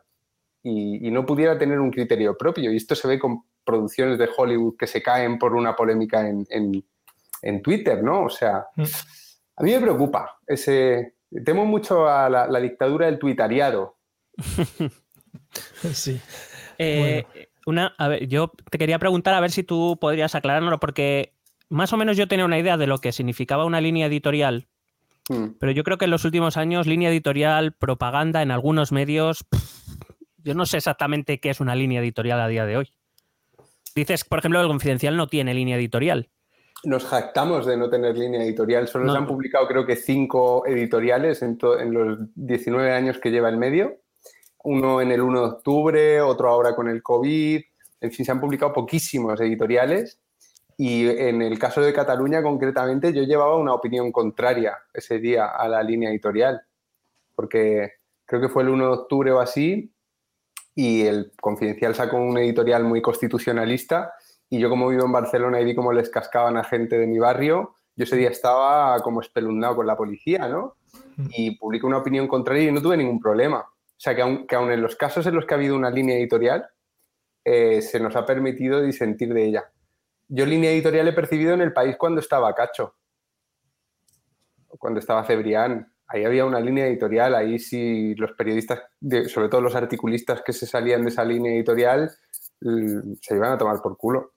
y, 0.64 1.06
y 1.06 1.12
no 1.12 1.26
pudiera 1.26 1.58
tener 1.58 1.78
un 1.82 1.92
criterio 1.92 2.38
propio. 2.38 2.72
Y 2.72 2.78
esto 2.78 2.96
se 2.96 3.06
ve 3.06 3.20
con 3.20 3.44
producciones 3.66 4.18
de 4.18 4.30
Hollywood 4.38 4.78
que 4.78 4.88
se 4.88 5.02
caen 5.04 5.38
por 5.38 5.54
una 5.54 5.76
polémica 5.76 6.26
en, 6.30 6.48
en- 6.50 6.86
en 7.42 7.62
Twitter, 7.62 8.02
¿no? 8.02 8.24
O 8.24 8.30
sea, 8.30 8.66
Mm. 8.78 8.84
a 9.58 9.64
mí 9.64 9.72
me 9.74 9.82
preocupa 9.82 10.38
ese... 10.48 11.16
Temo 11.44 11.66
mucho 11.66 12.08
a 12.08 12.30
la, 12.30 12.48
la 12.48 12.60
dictadura 12.62 13.08
del 13.08 13.20
tuitariado. 13.20 13.98
Sí. 15.94 16.20
Eh, 16.78 17.26
una, 17.66 17.94
a 17.98 18.08
ver, 18.08 18.28
yo 18.28 18.52
te 18.70 18.78
quería 18.78 19.00
preguntar 19.00 19.34
a 19.34 19.40
ver 19.42 19.52
si 19.52 19.64
tú 19.64 19.98
podrías 20.00 20.34
aclarárnoslo, 20.36 20.80
porque 20.80 21.34
más 21.70 21.92
o 21.94 21.98
menos 21.98 22.16
yo 22.18 22.28
tenía 22.28 22.46
una 22.46 22.58
idea 22.60 22.78
de 22.78 22.88
lo 22.88 23.00
que 23.00 23.12
significaba 23.12 23.66
una 23.66 23.82
línea 23.82 24.08
editorial, 24.08 24.68
Mm. 25.32 25.56
pero 25.60 25.72
yo 25.72 25.84
creo 25.84 25.98
que 25.98 26.06
en 26.06 26.12
los 26.12 26.26
últimos 26.26 26.58
años, 26.58 26.88
línea 26.88 27.10
editorial, 27.10 27.74
propaganda 27.74 28.42
en 28.42 28.52
algunos 28.52 28.92
medios, 28.92 29.44
pff, 29.44 29.96
yo 30.44 30.54
no 30.54 30.66
sé 30.66 30.78
exactamente 30.78 31.40
qué 31.40 31.50
es 31.50 31.60
una 31.60 31.76
línea 31.76 32.02
editorial 32.02 32.40
a 32.42 32.48
día 32.48 32.66
de 32.66 32.78
hoy. 32.78 32.90
Dices, 33.96 34.24
por 34.24 34.40
ejemplo, 34.40 34.62
el 34.62 34.68
Confidencial 34.68 35.18
no 35.18 35.28
tiene 35.28 35.54
línea 35.54 35.76
editorial. 35.76 36.30
Nos 36.84 37.06
jactamos 37.06 37.66
de 37.66 37.78
no 37.78 37.90
tener 37.90 38.18
línea 38.18 38.42
editorial. 38.44 38.88
Solo 38.88 39.06
No. 39.06 39.12
se 39.12 39.18
han 39.20 39.28
publicado 39.28 39.68
creo 39.68 39.86
que 39.86 39.96
cinco 39.96 40.66
editoriales 40.66 41.42
en, 41.44 41.60
en 41.80 41.94
los 41.94 42.18
19 42.36 42.92
años 42.92 43.20
que 43.20 43.30
lleva 43.30 43.50
el 43.50 43.58
medio. 43.58 43.98
Uno 44.64 45.02
en 45.02 45.12
el 45.12 45.22
1 45.22 45.40
de 45.42 45.46
octubre, 45.46 46.22
otro 46.22 46.50
ahora 46.50 46.76
con 46.76 46.88
el 46.88 47.04
COVID. 47.04 47.62
En 48.00 48.12
fin, 48.12 48.26
se 48.26 48.32
han 48.32 48.40
publicado 48.40 48.74
poquísimos 48.74 49.40
editoriales. 49.42 50.21
Y 50.84 51.08
en 51.08 51.44
el 51.44 51.60
caso 51.60 51.80
de 51.80 51.94
Cataluña, 51.94 52.42
concretamente, 52.42 53.14
yo 53.14 53.22
llevaba 53.22 53.56
una 53.56 53.72
opinión 53.72 54.12
contraria 54.12 54.80
ese 54.92 55.20
día 55.20 55.46
a 55.46 55.68
la 55.68 55.84
línea 55.84 56.10
editorial. 56.10 56.60
Porque 57.36 57.92
creo 58.26 58.42
que 58.42 58.50
fue 58.50 58.64
el 58.64 58.70
1 58.70 58.86
de 58.88 58.92
octubre 58.92 59.32
o 59.32 59.40
así. 59.40 59.94
Y 60.74 61.04
el 61.04 61.34
Confidencial 61.40 61.94
sacó 61.94 62.18
un 62.18 62.36
editorial 62.40 62.84
muy 62.84 63.00
constitucionalista 63.00 64.12
y 64.50 64.58
yo 64.58 64.72
como 64.72 64.90
vivo 64.90 65.06
en 65.06 65.12
Barcelona 65.12 65.62
y 65.62 65.66
vi 65.66 65.76
cómo 65.76 65.94
les 65.94 66.10
cascaban 66.10 66.58
a 66.58 66.64
gente 66.64 66.98
de 66.98 67.06
mi 67.06 67.20
barrio, 67.20 67.76
yo 67.96 68.04
ese 68.06 68.18
día 68.18 68.30
estaba 68.30 68.98
como 69.04 69.22
espeluznado 69.22 69.76
con 69.76 69.86
la 69.86 69.96
policía, 69.96 70.48
¿no? 70.48 70.78
Y 71.30 71.60
publiqué 71.60 71.86
una 71.86 72.00
opinión 72.00 72.28
contraria 72.28 72.70
y 72.70 72.72
no 72.72 72.82
tuve 72.82 72.98
ningún 72.98 73.20
problema. 73.20 73.60
O 73.60 74.00
sea, 74.00 74.16
que 74.16 74.24
aun, 74.24 74.48
que 74.48 74.56
aun 74.56 74.72
en 74.72 74.82
los 74.82 74.96
casos 74.96 75.28
en 75.28 75.36
los 75.36 75.46
que 75.46 75.54
ha 75.54 75.58
habido 75.58 75.76
una 75.76 75.92
línea 75.92 76.18
editorial, 76.18 76.66
eh, 77.46 77.84
se 77.84 78.00
nos 78.00 78.16
ha 78.16 78.26
permitido 78.26 78.82
disentir 78.82 79.32
de 79.32 79.46
ella. 79.46 79.72
Yo 80.34 80.46
línea 80.46 80.72
editorial 80.72 81.08
he 81.10 81.14
percibido 81.14 81.54
en 81.54 81.62
el 81.62 81.74
país 81.74 81.98
cuando 81.98 82.22
estaba 82.22 82.54
Cacho, 82.56 82.96
cuando 84.68 85.00
estaba 85.00 85.26
Cebrián. 85.26 85.92
Ahí 86.08 86.24
había 86.26 86.46
una 86.46 86.60
línea 86.60 86.88
editorial, 86.88 87.36
ahí 87.36 87.60
sí 87.60 88.16
los 88.16 88.32
periodistas, 88.34 88.82
sobre 89.28 89.50
todo 89.50 89.62
los 89.62 89.76
articulistas 89.76 90.42
que 90.46 90.54
se 90.54 90.66
salían 90.66 91.04
de 91.04 91.10
esa 91.10 91.24
línea 91.26 91.54
editorial, 91.54 92.12
mm, 92.62 93.14
se 93.22 93.36
iban 93.36 93.52
a 93.54 93.58
tomar 93.58 93.82
por 93.82 93.98
culo. 93.98 94.34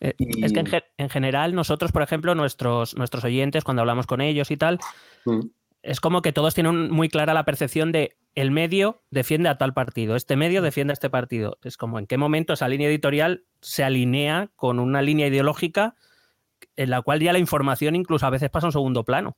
Eh, 0.00 0.14
Y- 0.18 0.44
Es 0.44 0.52
que 0.52 0.60
en, 0.60 0.66
ge- 0.66 0.84
en 0.98 1.08
general 1.08 1.54
nosotros, 1.54 1.90
por 1.92 2.02
ejemplo, 2.02 2.34
nuestros, 2.34 2.96
nuestros 2.96 3.24
oyentes, 3.24 3.62
cuando 3.64 3.82
hablamos 3.82 4.06
con 4.06 4.20
ellos 4.20 4.50
y 4.50 4.56
tal, 4.56 4.78
Mm. 5.24 5.40
es 5.82 6.00
como 6.00 6.22
que 6.22 6.32
todos 6.32 6.54
tienen 6.54 6.90
muy 6.90 7.08
clara 7.08 7.34
la 7.34 7.44
percepción 7.44 7.90
de 7.92 8.16
el 8.34 8.50
medio 8.50 9.02
defiende 9.10 9.48
a 9.48 9.58
tal 9.58 9.74
partido, 9.74 10.16
este 10.16 10.36
medio 10.36 10.62
defiende 10.62 10.92
a 10.92 10.94
este 10.94 11.10
partido. 11.10 11.58
Es 11.62 11.76
como 11.76 11.98
en 11.98 12.06
qué 12.06 12.18
momento 12.18 12.52
esa 12.52 12.68
línea 12.68 12.88
editorial 12.88 13.44
se 13.60 13.84
alinea 13.84 14.50
con 14.56 14.80
una 14.80 15.02
línea 15.02 15.28
ideológica 15.28 15.94
en 16.76 16.90
la 16.90 17.02
cual 17.02 17.20
ya 17.20 17.32
la 17.32 17.38
información 17.38 17.94
incluso 17.94 18.26
a 18.26 18.30
veces 18.30 18.50
pasa 18.50 18.66
a 18.66 18.68
un 18.68 18.72
segundo 18.72 19.04
plano. 19.04 19.36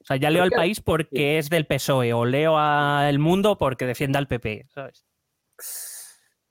O 0.00 0.04
sea, 0.04 0.16
ya 0.16 0.30
leo 0.30 0.42
al 0.42 0.50
país 0.50 0.80
porque 0.80 1.38
es 1.38 1.50
del 1.50 1.66
PSOE 1.66 2.08
E 2.08 2.12
o 2.14 2.24
leo 2.24 2.56
a 2.58 3.08
El 3.08 3.18
Mundo 3.18 3.58
porque 3.58 3.86
defiende 3.86 4.18
al 4.18 4.26
PP, 4.26 4.66
¿sabes? 4.70 5.04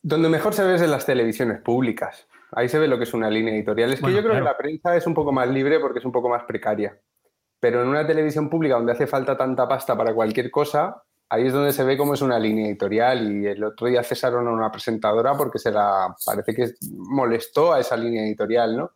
Donde 0.02 0.30
mejor 0.30 0.54
se 0.54 0.64
ve 0.64 0.76
es 0.76 0.82
en 0.82 0.92
las 0.92 1.06
televisiones 1.06 1.60
públicas. 1.62 2.28
Ahí 2.52 2.70
se 2.70 2.80
ve 2.80 2.88
lo 2.88 2.98
que 2.98 3.04
es 3.04 3.14
una 3.14 3.30
línea 3.30 3.54
editorial. 3.54 3.92
Es 3.92 4.02
que 4.02 4.14
yo 4.14 4.20
creo 4.20 4.32
claro. 4.32 4.46
que 4.46 4.52
la 4.52 4.58
prensa 4.58 4.96
es 4.96 5.06
un 5.08 5.14
poco 5.14 5.32
más 5.32 5.50
libre 5.50 5.80
porque 5.80 6.00
es 6.00 6.06
un 6.06 6.12
poco 6.12 6.30
más 6.30 6.44
precaria. 6.44 7.00
Pero 7.60 7.82
en 7.82 7.90
una 7.90 8.08
televisión 8.08 8.50
pública 8.50 8.76
donde 8.76 8.94
hace 8.94 9.08
falta 9.08 9.36
tanta 9.36 9.68
pasta 9.68 9.98
para 9.98 10.14
cualquier 10.14 10.50
cosa, 10.52 11.04
ahí 11.30 11.48
es 11.48 11.54
donde 11.54 11.72
se 11.74 11.84
ve 11.84 11.98
cómo 11.98 12.14
es 12.14 12.22
una 12.22 12.40
línea 12.40 12.68
editorial. 12.68 13.32
Y 13.32 13.48
el 13.48 13.64
otro 13.64 13.88
día 13.88 14.04
cesaron 14.04 14.48
a 14.48 14.52
una 14.52 14.72
presentadora 14.72 15.36
porque 15.36 15.60
se 15.60 15.72
la 15.72 16.16
parece 16.26 16.54
que 16.54 16.72
molestó 16.92 17.74
a 17.74 17.80
esa 17.80 17.96
línea 17.96 18.24
editorial, 18.24 18.76
¿no? 18.78 18.92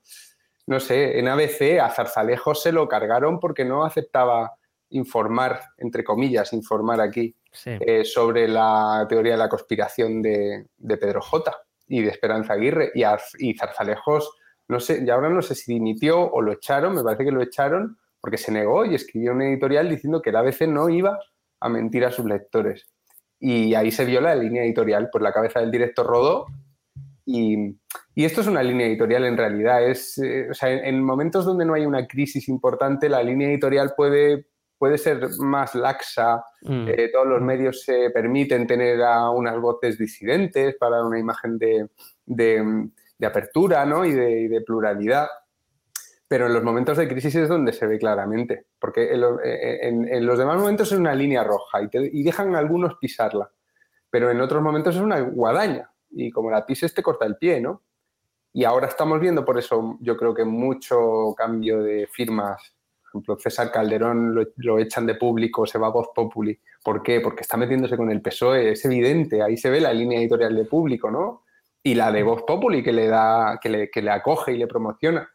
No 0.66 0.80
sé, 0.80 1.20
en 1.20 1.28
ABC 1.28 1.80
a 1.82 1.90
Zarzalejos 1.90 2.62
se 2.62 2.72
lo 2.72 2.88
cargaron 2.88 3.40
porque 3.40 3.66
no 3.66 3.84
aceptaba 3.86 4.54
informar, 4.90 5.60
entre 5.78 6.04
comillas, 6.04 6.54
informar 6.54 7.02
aquí 7.02 7.36
Sí. 7.52 7.72
eh, 7.82 8.04
sobre 8.04 8.48
la 8.48 9.06
teoría 9.08 9.34
de 9.34 9.38
la 9.38 9.50
conspiración 9.50 10.22
de, 10.24 10.66
de 10.76 10.98
Pedro 10.98 11.22
J. 11.22 11.56
y 11.88 12.02
de 12.02 12.10
Esperanza 12.10 12.54
Aguirre. 12.54 12.92
Y, 12.96 13.02
Arz- 13.02 13.36
y 13.38 13.56
Zarzalejos, 13.56 14.32
no 14.70 14.80
sé, 14.80 15.04
y 15.06 15.10
ahora 15.12 15.30
no 15.30 15.42
sé 15.44 15.54
si 15.54 15.74
dimitió 15.74 16.20
o 16.20 16.42
lo 16.42 16.54
echaron, 16.54 16.96
me 16.96 17.04
parece 17.04 17.26
que 17.26 17.32
lo 17.32 17.44
echaron 17.44 17.98
porque 18.20 18.38
se 18.38 18.52
negó 18.52 18.86
y 18.86 18.96
escribió 18.96 19.34
un 19.34 19.42
editorial 19.44 19.88
diciendo 19.90 20.20
que 20.22 20.32
el 20.32 20.38
ABC 20.38 20.62
no 20.62 20.90
iba 20.90 21.20
a 21.64 21.70
mentir 21.70 22.04
a 22.06 22.12
sus 22.12 22.26
lectores. 22.26 22.86
Y 23.40 23.74
ahí 23.76 23.92
se 23.92 24.06
vio 24.06 24.22
la 24.22 24.36
línea 24.36 24.64
editorial, 24.64 25.10
pues 25.12 25.22
la 25.22 25.34
cabeza 25.34 25.60
del 25.60 25.72
director 25.72 26.06
rodó 26.06 26.46
y, 27.26 27.76
y 28.16 28.26
esto 28.26 28.42
es 28.42 28.48
una 28.48 28.64
línea 28.64 28.88
editorial 28.88 29.26
en 29.26 29.38
realidad. 29.38 29.84
Es, 29.86 30.18
eh, 30.18 30.48
o 30.52 30.54
sea, 30.54 30.70
en, 30.72 30.86
en 30.86 31.04
momentos 31.04 31.46
donde 31.46 31.66
no 31.66 31.74
hay 31.74 31.86
una 31.86 32.06
crisis 32.08 32.48
importante, 32.50 33.10
la 33.10 33.22
línea 33.24 33.50
editorial 33.50 33.94
puede, 33.98 34.48
puede 34.78 34.98
ser 34.98 35.28
más 35.40 35.76
laxa. 35.76 36.44
Mm. 36.62 36.88
Eh, 36.88 37.10
todos 37.12 37.28
los 37.28 37.42
medios 37.42 37.82
se 37.84 38.10
permiten 38.12 38.66
tener 38.68 39.02
a 39.02 39.30
unas 39.30 39.60
voces 39.60 39.98
disidentes 39.98 40.76
para 40.78 41.04
una 41.04 41.20
imagen 41.20 41.58
de, 41.58 41.90
de- 42.26 42.90
de 43.18 43.28
apertura 43.28 43.86
¿no? 43.86 44.04
y, 44.06 44.12
de, 44.12 44.42
y 44.42 44.48
de 44.48 44.62
pluralidad. 44.62 45.28
Pero 46.34 46.48
en 46.48 46.54
los 46.54 46.64
momentos 46.64 46.98
de 46.98 47.08
crisis 47.08 47.36
es 47.36 47.48
donde 47.48 47.74
se 47.74 47.86
ve 47.86 48.00
claramente, 48.00 48.66
porque 48.80 49.14
en, 49.14 49.22
lo- 49.22 49.40
eh, 49.40 49.88
en- 49.88 50.08
en 50.08 50.26
los 50.26 50.40
demás 50.40 50.58
momentos 50.58 50.92
es 50.92 50.98
una 50.98 51.14
línea 51.14 51.44
roja 51.44 51.80
y, 51.84 51.90
te- 51.90 52.10
y 52.12 52.24
dejan 52.24 52.56
algunos 52.56 52.96
pisarla, 52.98 53.52
pero 54.10 54.32
en 54.32 54.42
otros 54.42 54.64
momentos 54.64 54.96
es 54.96 55.02
una 55.04 55.20
guadaña 55.20 55.92
y 56.10 56.32
como 56.32 56.50
la 56.50 56.66
pises 56.66 56.92
te 56.92 57.04
corta 57.04 57.28
el 57.28 57.38
pie, 57.38 57.62
¿no? 57.62 57.84
Y 58.52 58.64
ahora 58.64 58.88
estamos 58.88 59.20
viendo 59.20 59.46
por 59.46 59.60
eso 59.60 60.00
yo 60.02 60.18
creo 60.18 60.34
que 60.34 60.44
mucho 60.44 61.36
cambio 61.38 61.84
de 61.84 62.08
firmas. 62.12 62.74
Por 63.04 63.10
ejemplo, 63.12 63.38
César 63.38 63.72
Calderón 63.72 64.34
lo, 64.34 64.44
lo 64.56 64.80
echan 64.80 65.06
de 65.06 65.14
público, 65.14 65.68
se 65.68 65.78
va 65.78 65.86
a 65.86 65.92
Voz 65.92 66.08
Populi. 66.16 66.60
¿Por 66.84 67.04
qué? 67.04 67.22
Porque 67.22 67.42
está 67.42 67.58
metiéndose 67.58 67.96
con 67.96 68.10
el 68.10 68.24
PSOE, 68.24 68.72
es 68.72 68.84
evidente, 68.86 69.44
ahí 69.44 69.56
se 69.56 69.70
ve 69.70 69.80
la 69.80 69.94
línea 69.94 70.18
editorial 70.20 70.56
de 70.56 70.66
público, 70.66 71.12
¿no? 71.12 71.44
Y 71.84 71.94
la 71.94 72.12
de 72.12 72.24
Voz 72.24 72.42
Populi 72.42 72.82
que 72.82 72.92
le 72.92 73.08
da, 73.08 73.60
que 73.62 73.70
le, 73.70 73.92
que 73.92 74.02
le 74.02 74.10
acoge 74.10 74.54
y 74.54 74.58
le 74.58 74.66
promociona. 74.66 75.30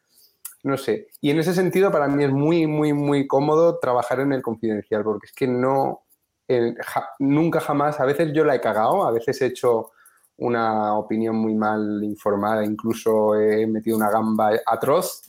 No 0.65 0.77
sé. 0.77 1.07
Y 1.21 1.31
en 1.31 1.39
ese 1.39 1.55
sentido, 1.55 1.91
para 1.93 2.09
mí 2.09 2.25
es 2.25 2.33
muy, 2.33 2.67
muy, 2.67 2.93
muy 2.93 3.27
cómodo 3.27 3.79
trabajar 3.79 4.21
en 4.21 4.33
el 4.33 4.43
confidencial, 4.43 5.05
porque 5.05 5.27
es 5.27 5.33
que 5.33 5.47
no, 5.47 6.03
eh, 6.49 6.75
ja- 6.85 7.11
nunca 7.21 7.61
jamás, 7.61 8.01
a 8.01 8.05
veces 8.05 8.33
yo 8.35 8.45
la 8.45 8.57
he 8.57 8.61
cagado, 8.61 9.07
a 9.07 9.13
veces 9.13 9.41
he 9.41 9.47
hecho 9.47 9.91
una 10.37 10.97
opinión 10.97 11.37
muy 11.37 11.55
mal 11.55 12.01
informada, 12.03 12.65
incluso 12.65 13.35
he 13.37 13.67
metido 13.67 13.97
una 13.97 14.11
gamba 14.11 14.51
atroz 14.67 15.23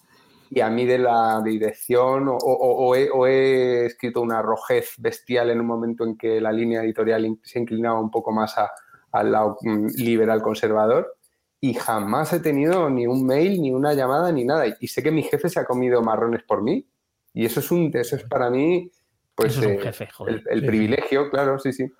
y 0.52 0.62
a 0.62 0.70
mí 0.70 0.86
de 0.86 0.98
la 1.00 1.42
dirección 1.44 2.28
o, 2.28 2.36
o- 2.36 2.88
o 2.88 2.96
he, 2.96 3.10
o 3.12 3.28
he 3.28 3.86
escrito 3.86 4.22
una 4.22 4.42
rojez 4.42 4.94
bestial 4.98 5.50
en 5.52 5.60
un 5.60 5.68
momento 5.68 6.04
en 6.04 6.18
que 6.18 6.42
la 6.42 6.52
línea 6.52 6.84
editorial 6.84 7.38
se 7.44 7.60
inclinaba 7.60 8.00
un 8.00 8.10
poco 8.12 8.32
más 8.32 8.58
a- 8.58 8.72
al 9.12 9.32
lado 9.32 9.58
mm, 9.62 9.88
liberal 9.98 10.42
conservador 10.42 11.18
y 11.62 11.74
jamás 11.74 12.32
he 12.34 12.40
tenido 12.40 12.90
ni 12.90 13.06
un 13.08 13.26
mail, 13.26 13.62
ni 13.62 13.72
una 13.72 13.94
llamada, 13.94 14.32
ni 14.32 14.46
nada. 14.46 14.66
Y 14.80 14.88
sé 14.88 15.04
que 15.04 15.12
mi 15.12 15.24
jefe 15.24 15.50
se 15.50 15.60
ha 15.60 15.66
comido 15.66 16.02
marrones 16.02 16.44
por 16.44 16.64
mí 16.64 16.88
y 17.34 17.46
eso 17.46 17.60
es, 17.60 17.70
un, 17.72 17.92
eso 17.94 18.16
es 18.16 18.24
para 18.24 18.50
mí 18.50 18.90
pues, 19.36 19.52
Eso 19.54 19.62
es 19.62 19.68
un 19.68 19.74
eh, 19.74 19.80
jefe, 19.82 20.08
joder. 20.12 20.36
el, 20.36 20.44
el 20.50 20.60
Sí. 20.62 20.68
privilegio, 20.68 21.30
claro, 21.30 21.60
sí, 21.60 21.72
sí. 21.74 21.92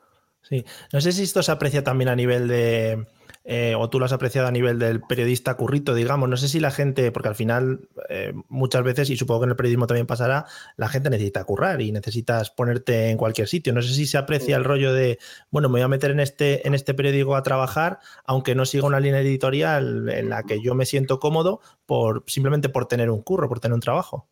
Sí. 0.42 0.66
No 0.94 1.02
sé 1.02 1.12
si 1.12 1.24
esto 1.24 1.44
se 1.44 1.52
aprecia 1.52 1.84
también 1.84 2.10
a 2.10 2.16
nivel 2.16 2.48
de. 2.48 3.06
Eh, 3.46 3.74
o 3.76 3.90
tú 3.90 4.00
lo 4.00 4.06
has 4.06 4.12
apreciado 4.12 4.48
a 4.48 4.52
nivel 4.52 4.80
del 4.80 5.02
periodista 5.02 5.56
currito, 5.56 5.96
digamos. 5.96 6.30
No 6.30 6.38
sé 6.38 6.48
si 6.48 6.60
la 6.60 6.72
gente, 6.72 7.12
porque 7.12 7.30
al 7.30 7.36
final 7.36 7.88
eh, 8.10 8.34
muchas 8.48 8.84
veces, 8.84 9.10
y 9.10 9.18
supongo 9.18 9.42
que 9.42 9.44
en 9.46 9.50
el 9.52 9.56
periodismo 9.56 9.88
también 9.88 10.08
pasará, 10.08 10.46
la 10.78 10.90
gente 10.90 11.10
necesita 11.10 11.44
currar 11.46 11.82
y 11.82 11.92
necesitas 11.92 12.52
ponerte 12.52 13.10
en 13.10 13.18
cualquier 13.18 13.48
sitio. 13.48 13.74
No 13.74 13.82
sé 13.82 13.94
si 13.94 14.06
se 14.06 14.18
aprecia 14.18 14.58
el 14.58 14.64
rollo 14.64 14.94
de, 14.94 15.20
bueno, 15.52 15.70
me 15.70 15.74
voy 15.74 15.82
a 15.82 15.88
meter 15.88 16.12
en 16.12 16.20
este, 16.20 16.68
en 16.68 16.76
este 16.76 16.94
periódico 16.94 17.36
a 17.36 17.44
trabajar, 17.44 18.00
aunque 18.26 18.56
no 18.56 18.66
siga 18.66 18.86
una 18.86 19.00
línea 19.00 19.22
editorial 19.22 20.10
en 20.10 20.30
la 20.30 20.44
que 20.44 20.62
yo 20.62 20.76
me 20.76 20.86
siento 20.86 21.20
cómodo, 21.20 21.62
por, 21.86 22.24
simplemente 22.28 22.70
por 22.70 22.88
tener 22.88 23.10
un 23.10 23.22
curro, 23.22 23.50
por 23.50 23.60
tener 23.60 23.74
un 23.74 23.82
trabajo. 23.82 24.28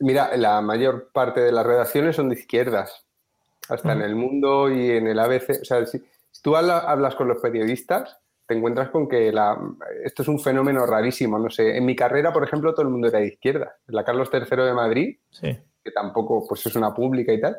Mira, 0.00 0.36
la 0.36 0.60
mayor 0.60 1.10
parte 1.12 1.40
de 1.40 1.52
las 1.52 1.64
redacciones 1.64 2.16
son 2.16 2.30
de 2.30 2.34
izquierdas, 2.34 3.06
hasta 3.68 3.92
en 3.92 3.98
Ujú. 3.98 4.06
el 4.06 4.16
mundo 4.16 4.70
y 4.70 4.90
en 4.90 5.06
el 5.06 5.18
ABC. 5.18 5.60
O 5.62 5.64
sea, 5.64 5.86
si, 5.86 6.02
si 6.34 6.42
tú 6.42 6.56
habla- 6.56 6.78
hablas 6.80 7.14
con 7.14 7.28
los 7.28 7.38
periodistas, 7.38 8.18
te 8.46 8.54
encuentras 8.54 8.90
con 8.90 9.08
que 9.08 9.30
la- 9.32 9.56
esto 10.04 10.22
es 10.22 10.28
un 10.28 10.40
fenómeno 10.40 10.84
rarísimo. 10.84 11.38
No 11.38 11.48
sé, 11.48 11.76
en 11.76 11.84
mi 11.86 11.94
carrera, 11.94 12.32
por 12.32 12.42
ejemplo, 12.42 12.72
todo 12.74 12.82
el 12.82 12.88
mundo 12.90 13.06
era 13.08 13.20
de 13.20 13.28
izquierda. 13.28 13.76
La 13.86 14.04
Carlos 14.04 14.28
III 14.32 14.64
de 14.64 14.74
Madrid, 14.74 15.16
Sí. 15.30 15.56
que 15.82 15.90
tampoco 15.92 16.44
pues, 16.48 16.66
es 16.66 16.74
una 16.74 16.92
pública 16.92 17.32
y 17.32 17.40
tal, 17.40 17.56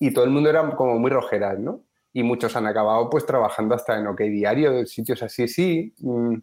y 0.00 0.12
todo 0.14 0.24
el 0.24 0.30
mundo 0.30 0.48
era 0.48 0.74
como 0.74 0.98
muy 0.98 1.10
rojeras, 1.10 1.58
¿no? 1.58 1.82
Y 2.14 2.22
muchos 2.22 2.56
han 2.56 2.66
acabado 2.66 3.10
pues 3.10 3.26
trabajando 3.26 3.74
hasta 3.74 3.98
en 3.98 4.06
OK 4.06 4.20
Diario, 4.22 4.86
sitios 4.86 5.22
así, 5.22 5.46
sí. 5.46 5.94
mm, 6.00 6.34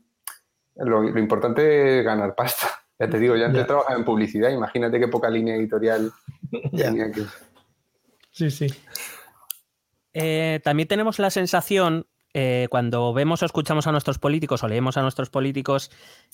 Lo, 0.75 1.01
lo 1.03 1.19
importante 1.19 1.99
es 1.99 2.05
ganar 2.05 2.35
pasta. 2.35 2.67
Ya 2.99 3.09
te 3.09 3.17
digo, 3.19 3.35
yo 3.35 3.45
antes 3.45 3.61
Ya. 3.61 3.67
trabajaba 3.67 3.97
en 3.97 4.05
publicidad, 4.05 4.49
imagínate 4.51 4.99
qué 4.99 5.07
poca 5.07 5.27
línea 5.29 5.55
editorial 5.55 6.11
Ya. 6.71 6.85
tenía 6.85 7.11
que... 7.11 7.23
Sí, 8.31 8.49
sí. 8.51 8.67
Eh, 10.13 10.59
también 10.63 10.87
tenemos 10.87 11.19
la 11.19 11.29
sensación, 11.29 12.07
eh, 12.33 12.67
cuando 12.69 13.13
vemos 13.13 13.41
o 13.43 13.45
escuchamos 13.45 13.87
a 13.87 13.91
nuestros 13.91 14.19
políticos 14.19 14.63
o 14.63 14.67
leemos 14.67 14.97
a 14.97 15.01
nuestros 15.01 15.29
políticos, 15.29 15.91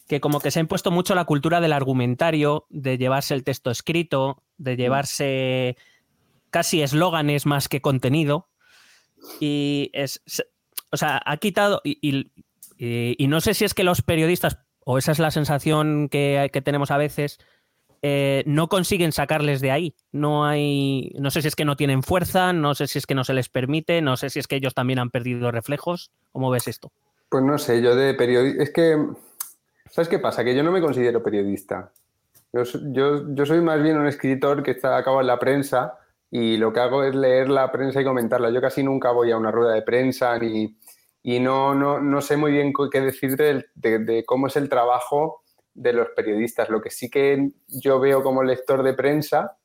que 0.08 0.20
como 0.22 0.40
que 0.40 0.52
se 0.52 0.60
ha 0.60 0.62
impuesto 0.62 0.92
mucho 0.92 1.16
la 1.16 1.26
cultura 1.26 1.60
del 1.62 1.74
argumentario, 1.74 2.66
de 2.70 2.98
llevarse 2.98 3.34
el 3.34 3.44
texto 3.44 3.70
escrito, 3.72 4.44
de 4.58 4.76
llevarse 4.78 5.78
casi 6.50 6.82
eslóganes 6.82 7.46
más 7.46 7.68
que 7.68 7.82
contenido. 7.82 8.50
Y 9.40 9.90
es. 9.94 10.22
O 10.92 10.98
sea, 10.98 11.22
ha 11.26 11.38
quitado. 11.38 11.82
Y, 11.84 11.98
y- 12.02 12.32
y- 12.78 13.16
y 13.24 13.28
no 13.28 13.42
sé 13.42 13.54
si 13.54 13.66
es 13.66 13.74
que 13.74 13.84
los 13.84 14.02
periodistas, 14.02 14.60
o 14.86 14.98
esa 14.98 15.12
es 15.12 15.20
la 15.20 15.32
sensación 15.32 16.08
que, 16.10 16.50
que 16.54 16.62
tenemos 16.62 16.92
a 16.92 16.98
veces, 16.98 17.40
eh, 18.02 18.44
no 18.46 18.68
consiguen 18.68 19.12
sacarles 19.12 19.62
de 19.62 19.72
ahí. 19.72 19.96
No 20.12 20.46
hay. 20.46 21.12
No 21.20 21.32
sé 21.32 21.42
si 21.42 21.48
es 21.48 21.56
que 21.56 21.66
no 21.66 21.76
tienen 21.76 22.04
fuerza, 22.04 22.54
no 22.54 22.76
sé 22.76 22.88
si 22.88 22.98
es 23.00 23.06
que 23.06 23.16
no 23.16 23.24
se 23.24 23.34
les 23.34 23.50
permite, 23.50 24.02
no 24.02 24.18
sé 24.18 24.30
si 24.30 24.40
es 24.40 24.48
que 24.48 24.56
ellos 24.56 24.74
también 24.74 25.00
han 25.00 25.10
perdido 25.10 25.52
reflejos. 25.52 26.12
¿Cómo 26.32 26.50
ves 26.50 26.68
esto? 26.68 26.92
Pues 27.30 27.44
no 27.44 27.58
sé, 27.58 27.82
yo 27.82 27.96
de 27.96 28.14
periodista... 28.14 28.64
Es 28.64 28.72
que, 28.72 28.98
¿sabes 29.90 30.10
qué 30.10 30.20
pasa? 30.20 30.44
Que 30.44 30.56
yo 30.56 30.64
no 30.64 30.72
me 30.72 30.82
considero 30.82 31.22
periodista. 31.22 31.92
Yo, 32.52 32.66
so- 32.66 32.80
yo, 32.92 33.34
yo 33.36 33.46
soy 33.46 33.62
más 33.62 33.82
bien 33.82 33.98
un 33.98 34.08
escritor 34.08 34.64
que 34.64 34.72
está 34.72 34.98
a 34.98 35.04
cabo 35.04 35.22
en 35.22 35.28
la 35.28 35.38
prensa 35.38 35.94
y 36.32 36.58
lo 36.58 36.74
que 36.74 36.80
hago 36.80 37.04
es 37.04 37.14
leer 37.16 37.50
la 37.50 37.72
prensa 37.72 38.02
y 38.02 38.04
comentarla. 38.06 38.50
Yo 38.50 38.62
casi 38.62 38.84
nunca 38.84 39.12
voy 39.12 39.32
a 39.32 39.38
una 39.38 39.52
rueda 39.52 39.74
de 39.74 39.82
prensa 39.84 40.38
ni, 40.40 40.76
y 41.22 41.40
no, 41.40 41.76
no, 41.76 42.00
no 42.00 42.22
sé 42.22 42.38
muy 42.38 42.52
bien 42.52 42.74
qué 42.92 43.02
decirte 43.02 43.44
del- 43.44 43.66
de, 43.76 44.00
de 44.00 44.26
cómo 44.26 44.48
es 44.48 44.56
el 44.56 44.70
trabajo 44.70 45.44
de 45.80 45.94
los 45.94 46.10
periodistas. 46.10 46.70
Lo 46.70 46.82
que 46.82 46.90
sí 46.90 47.10
que 47.10 47.52
yo 47.68 48.00
veo 48.00 48.22
como 48.22 48.44
lector 48.44 48.84
de 48.84 48.94
prensa 48.94 49.58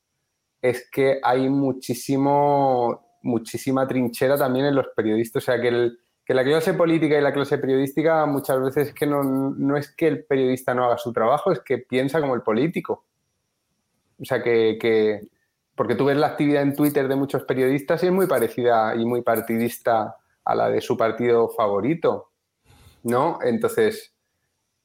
es 0.63 0.89
que 0.91 1.19
hay 1.23 1.49
muchísimo, 1.49 3.19
muchísima 3.23 3.87
trinchera 3.87 4.39
también 4.39 4.67
en 4.67 4.77
los 4.77 4.87
periodistas. 4.95 5.43
O 5.43 5.47
sea, 5.47 5.61
que, 5.61 5.91
la 6.29 6.45
clase 6.45 6.73
política 6.75 7.19
y 7.19 7.21
la 7.21 7.33
clase 7.33 7.59
periodística 7.59 8.25
muchas 8.27 8.61
veces 8.61 8.89
es 8.89 8.95
que 8.95 9.07
no, 9.07 9.23
no 9.23 9.77
es 9.77 9.95
que 9.95 10.07
el 10.07 10.25
periodista 10.25 10.73
no 10.73 10.85
haga 10.85 10.99
su 10.99 11.13
trabajo, 11.13 11.53
es 11.53 11.61
que 11.61 11.79
piensa 11.79 12.21
como 12.21 12.35
el 12.35 12.43
político. 12.43 13.05
O 14.21 14.25
sea, 14.25 14.43
que, 14.43 14.79
que- 14.81 15.29
porque 15.75 15.97
tú 15.97 16.05
ves 16.05 16.17
la 16.17 16.29
actividad 16.29 16.63
en 16.63 16.77
Twitter 16.77 17.09
de 17.09 17.17
muchos 17.17 17.43
periodistas 17.43 18.03
y 18.03 18.07
es 18.07 18.13
muy 18.13 18.29
parecida 18.29 18.95
y 18.95 19.05
muy 19.05 19.23
partidista 19.23 20.17
a 20.45 20.55
la 20.55 20.71
de 20.71 20.81
su 20.81 20.97
partido 20.97 21.49
favorito, 21.49 22.31
¿no? 23.03 23.41
Entonces, 23.43 24.14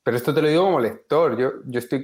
pero 0.09 0.17
esto 0.17 0.33
te 0.33 0.41
lo 0.41 0.47
digo 0.47 0.63
como 0.63 0.79
lector. 0.79 1.37
Yo, 1.37 1.51
yo, 1.65 1.77
estoy, 1.77 2.03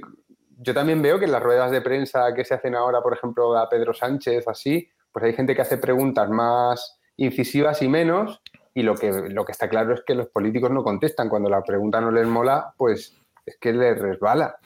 yo 0.58 0.72
también 0.72 1.02
veo 1.02 1.18
que 1.18 1.24
en 1.24 1.32
las 1.32 1.42
ruedas 1.42 1.72
de 1.72 1.80
prensa 1.80 2.32
que 2.36 2.44
se 2.44 2.54
hacen 2.54 2.76
ahora, 2.76 3.00
por 3.02 3.12
ejemplo, 3.12 3.58
a 3.58 3.68
Pedro 3.68 3.92
Sánchez, 3.92 4.46
así, 4.46 4.88
pues 5.10 5.24
hay 5.24 5.32
gente 5.32 5.56
que 5.56 5.62
hace 5.62 5.76
preguntas 5.76 6.30
más 6.30 7.00
incisivas 7.16 7.82
y 7.82 7.88
menos, 7.88 8.40
y 8.74 8.84
lo 8.84 8.94
que, 8.94 9.10
lo 9.10 9.44
que 9.44 9.50
está 9.50 9.68
claro 9.68 9.92
es 9.92 10.04
que 10.06 10.14
los 10.14 10.28
políticos 10.28 10.70
no 10.70 10.84
contestan. 10.84 11.28
Cuando 11.28 11.50
la 11.50 11.64
pregunta 11.64 12.00
no 12.00 12.12
les 12.12 12.28
mola, 12.28 12.72
pues 12.76 13.12
es 13.44 13.56
que 13.60 13.72
les 13.72 13.98
resbala. 13.98 14.56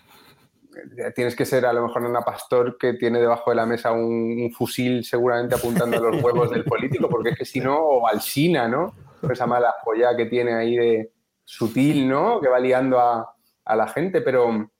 Tienes 1.14 1.34
que 1.34 1.46
ser 1.46 1.64
a 1.64 1.72
lo 1.72 1.86
mejor 1.86 2.02
una 2.02 2.20
pastor 2.20 2.76
que 2.76 2.92
tiene 2.92 3.20
debajo 3.20 3.52
de 3.52 3.56
la 3.56 3.64
mesa 3.64 3.90
un, 3.92 4.52
fusil 4.52 5.02
seguramente 5.02 5.54
apuntando 5.54 5.96
a 5.96 6.10
los 6.10 6.22
huevos 6.22 6.50
del 6.50 6.64
político, 6.64 7.08
porque 7.08 7.30
es 7.30 7.38
que 7.38 7.46
si 7.46 7.60
no, 7.60 7.78
o 7.78 8.06
Alsina, 8.06 8.68
¿no? 8.68 8.94
Esa 9.30 9.46
mala 9.46 9.72
joya 9.82 10.14
que 10.14 10.26
tiene 10.26 10.52
ahí 10.52 10.76
de 10.76 11.12
sutil, 11.50 12.08
¿no? 12.08 12.40
Que 12.40 12.48
va 12.48 12.60
liando 12.60 13.00
a, 13.00 13.34
a 13.64 13.76
la 13.76 13.88
gente, 13.88 14.20
pero 14.20 14.70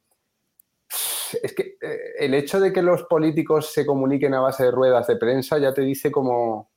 es 1.42 1.52
que 1.52 1.76
eh, 1.80 1.98
el 2.20 2.34
hecho 2.34 2.60
de 2.60 2.72
que 2.72 2.80
los 2.80 3.02
políticos 3.04 3.72
se 3.72 3.84
comuniquen 3.84 4.34
a 4.34 4.40
base 4.40 4.64
de 4.64 4.70
ruedas 4.70 5.08
de 5.08 5.16
prensa 5.16 5.58
ya 5.58 5.74
te 5.74 5.82
dice 5.82 6.12
como 6.12 6.70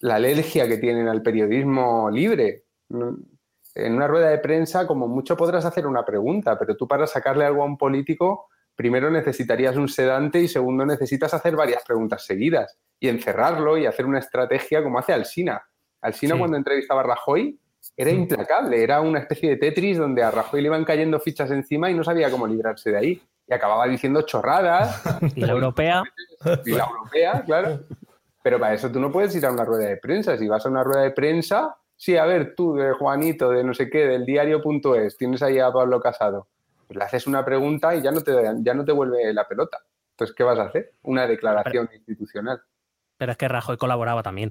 la 0.00 0.16
alergia 0.16 0.68
que 0.68 0.76
tienen 0.76 1.08
al 1.08 1.22
periodismo 1.22 2.10
libre. 2.10 2.64
En 2.90 3.94
una 3.94 4.06
rueda 4.06 4.28
de 4.28 4.38
prensa, 4.38 4.86
como 4.86 5.08
mucho 5.08 5.34
podrás 5.36 5.64
hacer 5.64 5.86
una 5.86 6.04
pregunta, 6.04 6.58
pero 6.58 6.76
tú 6.76 6.86
para 6.86 7.06
sacarle 7.06 7.44
algo 7.46 7.62
a 7.62 7.66
un 7.66 7.78
político 7.78 8.48
primero 8.74 9.10
necesitarías 9.10 9.76
un 9.76 9.88
sedante 9.88 10.40
y 10.40 10.46
segundo 10.46 10.84
necesitas 10.84 11.32
hacer 11.34 11.56
varias 11.56 11.82
preguntas 11.84 12.24
seguidas 12.24 12.78
y 13.00 13.08
encerrarlo 13.08 13.76
y 13.78 13.86
hacer 13.86 14.04
una 14.06 14.18
estrategia 14.18 14.82
como 14.82 14.98
hace 14.98 15.12
Alsina. 15.14 15.62
Alsina 16.02 16.34
Sí. 16.34 16.38
cuando 16.38 16.56
entrevistaba 16.58 17.00
a 17.00 17.04
Rajoy 17.04 17.58
era 17.98 18.12
implacable, 18.12 18.80
era 18.80 19.00
una 19.00 19.18
especie 19.18 19.50
de 19.50 19.56
Tetris 19.56 19.98
donde 19.98 20.22
a 20.22 20.30
Rajoy 20.30 20.62
le 20.62 20.68
iban 20.68 20.84
cayendo 20.84 21.18
fichas 21.18 21.50
encima 21.50 21.90
y 21.90 21.94
no 21.94 22.04
sabía 22.04 22.30
cómo 22.30 22.46
librarse 22.46 22.92
de 22.92 22.96
ahí. 22.96 23.22
Y 23.48 23.52
acababa 23.52 23.88
diciendo 23.88 24.22
chorradas, 24.22 25.02
Y 25.34 25.40
la 25.40 25.52
europea, 25.52 26.04
y 26.64 26.70
la 26.70 26.84
europea, 26.84 27.42
claro. 27.44 27.80
Pero 28.40 28.60
para 28.60 28.74
eso 28.74 28.92
tú 28.92 29.00
no 29.00 29.10
puedes 29.10 29.34
ir 29.34 29.44
a 29.44 29.50
una 29.50 29.64
rueda 29.64 29.88
de 29.88 29.96
prensa. 29.96 30.38
Si 30.38 30.46
vas 30.46 30.64
a 30.64 30.68
una 30.68 30.84
rueda 30.84 31.02
de 31.02 31.10
prensa, 31.10 31.76
sí, 31.96 32.16
a 32.16 32.24
ver, 32.24 32.54
tú 32.54 32.76
de 32.76 32.92
Juanito, 32.92 33.50
de 33.50 33.64
no 33.64 33.74
sé 33.74 33.90
qué, 33.90 34.06
del 34.06 34.24
diario.es, 34.24 35.16
tienes 35.16 35.42
ahí 35.42 35.58
a 35.58 35.72
Pablo 35.72 36.00
Casado. 36.00 36.46
Pues 36.86 36.96
le 36.96 37.04
haces 37.04 37.26
una 37.26 37.44
pregunta 37.44 37.96
y 37.96 38.02
ya 38.02 38.12
no 38.12 38.20
te, 38.20 38.32
ya 38.60 38.74
no 38.74 38.84
te 38.84 38.92
vuelve 38.92 39.34
la 39.34 39.48
pelota. 39.48 39.78
Entonces, 40.12 40.36
¿qué 40.36 40.44
vas 40.44 40.60
a 40.60 40.66
hacer? 40.66 40.92
Una 41.02 41.26
declaración 41.26 41.90
institucional. 41.92 42.62
pero 43.16 43.32
es 43.32 43.38
que 43.38 43.48
Rajoy 43.48 43.76
colaboraba 43.76 44.22
también. 44.22 44.50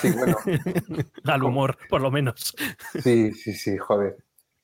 Sí, 0.00 0.10
bueno, 0.12 0.36
Al 1.24 1.42
humor, 1.42 1.76
por 1.88 2.00
lo 2.00 2.10
menos. 2.10 2.54
sí, 3.02 3.32
sí, 3.32 3.52
sí, 3.54 3.76
joder. 3.76 4.16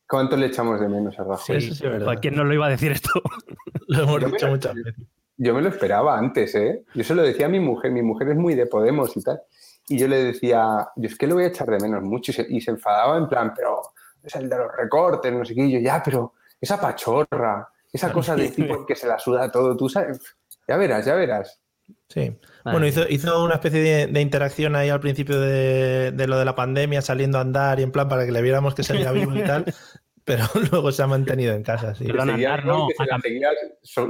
¿Cuánto 0.08 0.36
le 0.36 0.46
echamos 0.46 0.80
de 0.80 0.88
menos 0.88 1.18
a 1.18 1.24
Rajoy? 1.24 1.56
Eso 1.56 1.74
sí 1.74 1.84
es 1.86 1.90
verdad. 1.90 2.18
¿Quién 2.20 2.34
no 2.36 2.44
lo 2.44 2.52
iba 2.54 2.66
a 2.66 2.70
decir 2.70 2.92
esto? 2.92 3.10
Lo 3.88 4.04
hemos 4.04 4.20
Yo 4.20 4.26
me 4.28 4.32
dicho 4.34 4.46
lo- 4.46 4.52
muchas 4.52 4.74
veces. 4.74 4.94
Yo 5.38 5.54
me 5.54 5.62
lo 5.62 5.68
esperaba 5.70 6.16
antes, 6.18 6.54
¿eh? 6.54 6.84
Yo 6.94 7.02
se 7.04 7.14
lo 7.14 7.22
decía 7.22 7.46
a 7.46 7.48
mi 7.48 7.58
mujer, 7.60 7.90
mi 7.90 8.02
mujer 8.02 8.28
es 8.28 8.36
muy 8.36 8.54
de 8.54 8.66
Podemos 8.66 9.16
y 9.16 9.22
tal. 9.22 9.40
Y 9.88 9.98
yo 9.98 10.06
le 10.06 10.22
decía, 10.24 10.88
yo 10.96 11.08
es 11.08 11.16
que 11.18 11.26
lo 11.26 11.34
voy 11.34 11.44
a 11.44 11.48
echar 11.48 11.66
de 11.68 11.78
menos 11.80 12.02
mucho. 12.02 12.30
Y 12.30 12.34
se, 12.34 12.46
y 12.48 12.60
se 12.60 12.70
enfadaba 12.70 13.16
en 13.18 13.28
plan, 13.28 13.52
pero 13.56 13.80
es 14.22 14.34
el 14.36 14.48
de 14.48 14.56
los 14.58 14.68
recortes, 14.76 15.32
no 15.32 15.44
sé 15.44 15.54
qué. 15.54 15.62
Y 15.64 15.72
yo, 15.72 15.78
ya, 15.80 16.00
pero 16.04 16.34
esa 16.60 16.80
pachorra, 16.80 17.68
esa 17.92 18.12
cosa 18.12 18.36
de 18.36 18.50
tipo 18.50 18.84
que 18.86 18.94
se 18.94 19.06
la 19.08 19.18
suda 19.18 19.50
todo, 19.50 19.76
tú 19.76 19.88
sabes. 19.88 20.20
Ya 20.68 20.76
verás, 20.76 21.04
ya 21.06 21.14
verás. 21.16 21.60
Sí. 22.08 22.38
Vale. 22.64 22.78
Bueno, 22.78 22.86
hizo, 22.86 23.08
hizo 23.08 23.42
una 23.44 23.54
especie 23.54 23.80
de, 23.80 24.06
de 24.06 24.20
interacción 24.20 24.76
ahí 24.76 24.88
al 24.88 25.00
principio 25.00 25.40
de, 25.40 26.12
de 26.12 26.26
lo 26.26 26.38
de 26.38 26.44
la 26.44 26.54
pandemia, 26.54 27.02
saliendo 27.02 27.38
a 27.38 27.40
andar 27.40 27.80
y 27.80 27.82
en 27.82 27.90
plan 27.92 28.08
para 28.08 28.24
que 28.24 28.32
le 28.32 28.40
viéramos 28.42 28.74
que 28.74 28.82
seguía 28.82 29.10
vivo 29.12 29.34
y 29.36 29.42
tal, 29.42 29.64
pero 30.24 30.44
luego 30.70 30.92
se 30.92 31.02
ha 31.02 31.06
mantenido 31.06 31.54
en 31.54 31.62
casa, 31.62 31.94
sí. 31.94 32.04
Pero 32.06 32.22
andar 32.22 32.64
¿no? 32.64 32.86
que 32.88 32.94
se 32.94 33.02
a 33.02 33.06
la 33.06 33.20
seguía 33.20 33.48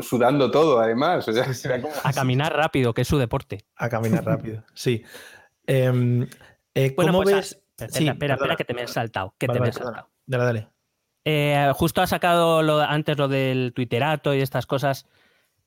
sudando 0.00 0.50
todo, 0.50 0.80
además. 0.80 1.26
O 1.26 1.32
sea, 1.32 1.46
era 1.64 1.80
como- 1.82 1.94
A 2.04 2.12
caminar 2.12 2.54
rápido, 2.54 2.92
que 2.92 3.02
es 3.02 3.08
su 3.08 3.18
deporte. 3.18 3.64
A 3.76 3.88
caminar 3.88 4.24
rápido, 4.24 4.62
sí. 4.74 5.02
Em, 5.66 6.26
eh, 6.74 6.92
Bueno, 6.96 7.12
¿Cómo 7.12 7.22
pues, 7.22 7.34
ves? 7.34 7.58
Espera, 7.78 7.92
Sí, 7.92 8.08
espera, 8.08 8.34
espera, 8.34 8.56
que 8.56 8.64
te 8.64 8.74
me 8.74 8.82
he 8.82 8.88
saltado. 8.88 9.34
Que 9.38 9.46
Vale, 9.46 9.58
te 9.58 9.62
me 9.64 9.68
he 9.70 9.72
saltado. 9.72 10.08
Dale, 10.26 10.44
dale. 10.44 10.68
Eh, 11.24 11.70
justo 11.74 12.02
ha 12.02 12.06
sacado 12.06 12.62
lo, 12.62 12.80
antes 12.80 13.16
lo 13.16 13.28
del 13.28 13.72
twitterato 13.74 14.34
y 14.34 14.40
estas 14.40 14.66
cosas. 14.66 15.06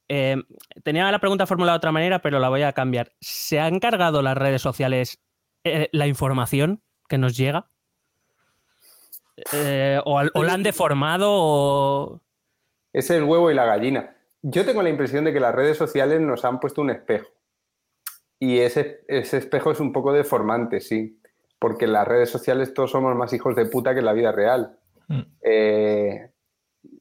Eh, 0.07 0.37
tenía 0.83 1.09
la 1.11 1.19
pregunta 1.19 1.47
formulada 1.47 1.73
de 1.75 1.79
otra 1.79 1.91
manera, 1.91 2.19
pero 2.19 2.39
la 2.39 2.49
voy 2.49 2.61
a 2.61 2.73
cambiar. 2.73 3.13
¿Se 3.21 3.59
han 3.59 3.79
cargado 3.79 4.21
las 4.21 4.37
redes 4.37 4.61
sociales 4.61 5.19
eh, 5.63 5.89
la 5.91 6.07
información 6.07 6.83
que 7.09 7.17
nos 7.17 7.35
llega? 7.35 7.69
Eh, 9.51 9.99
o, 10.05 10.17
al- 10.19 10.31
o 10.33 10.43
la 10.43 10.53
han 10.53 10.63
deformado 10.63 11.27
o... 11.29 12.21
Es 12.93 13.09
el 13.09 13.23
huevo 13.23 13.51
y 13.51 13.55
la 13.55 13.65
gallina. 13.65 14.15
Yo 14.41 14.63
tengo 14.63 14.81
la 14.81 14.89
impresión 14.89 15.25
de 15.25 15.33
que 15.33 15.39
las 15.39 15.53
redes 15.53 15.77
sociales 15.77 16.21
nos 16.21 16.45
han 16.45 16.59
puesto 16.59 16.81
un 16.81 16.91
espejo. 16.91 17.27
Y 18.39 18.59
ese, 18.59 19.03
ese 19.07 19.37
espejo 19.37 19.71
es 19.71 19.79
un 19.79 19.91
poco 19.91 20.13
deformante, 20.13 20.79
sí. 20.79 21.19
Porque 21.59 21.85
en 21.85 21.93
las 21.93 22.07
redes 22.07 22.29
sociales 22.29 22.73
todos 22.73 22.91
somos 22.91 23.15
más 23.15 23.33
hijos 23.33 23.55
de 23.55 23.65
puta 23.65 23.93
que 23.93 23.99
en 23.99 24.05
la 24.05 24.13
vida 24.13 24.31
real. 24.31 24.77
Mm. 25.07 25.21
Eh, 25.41 26.31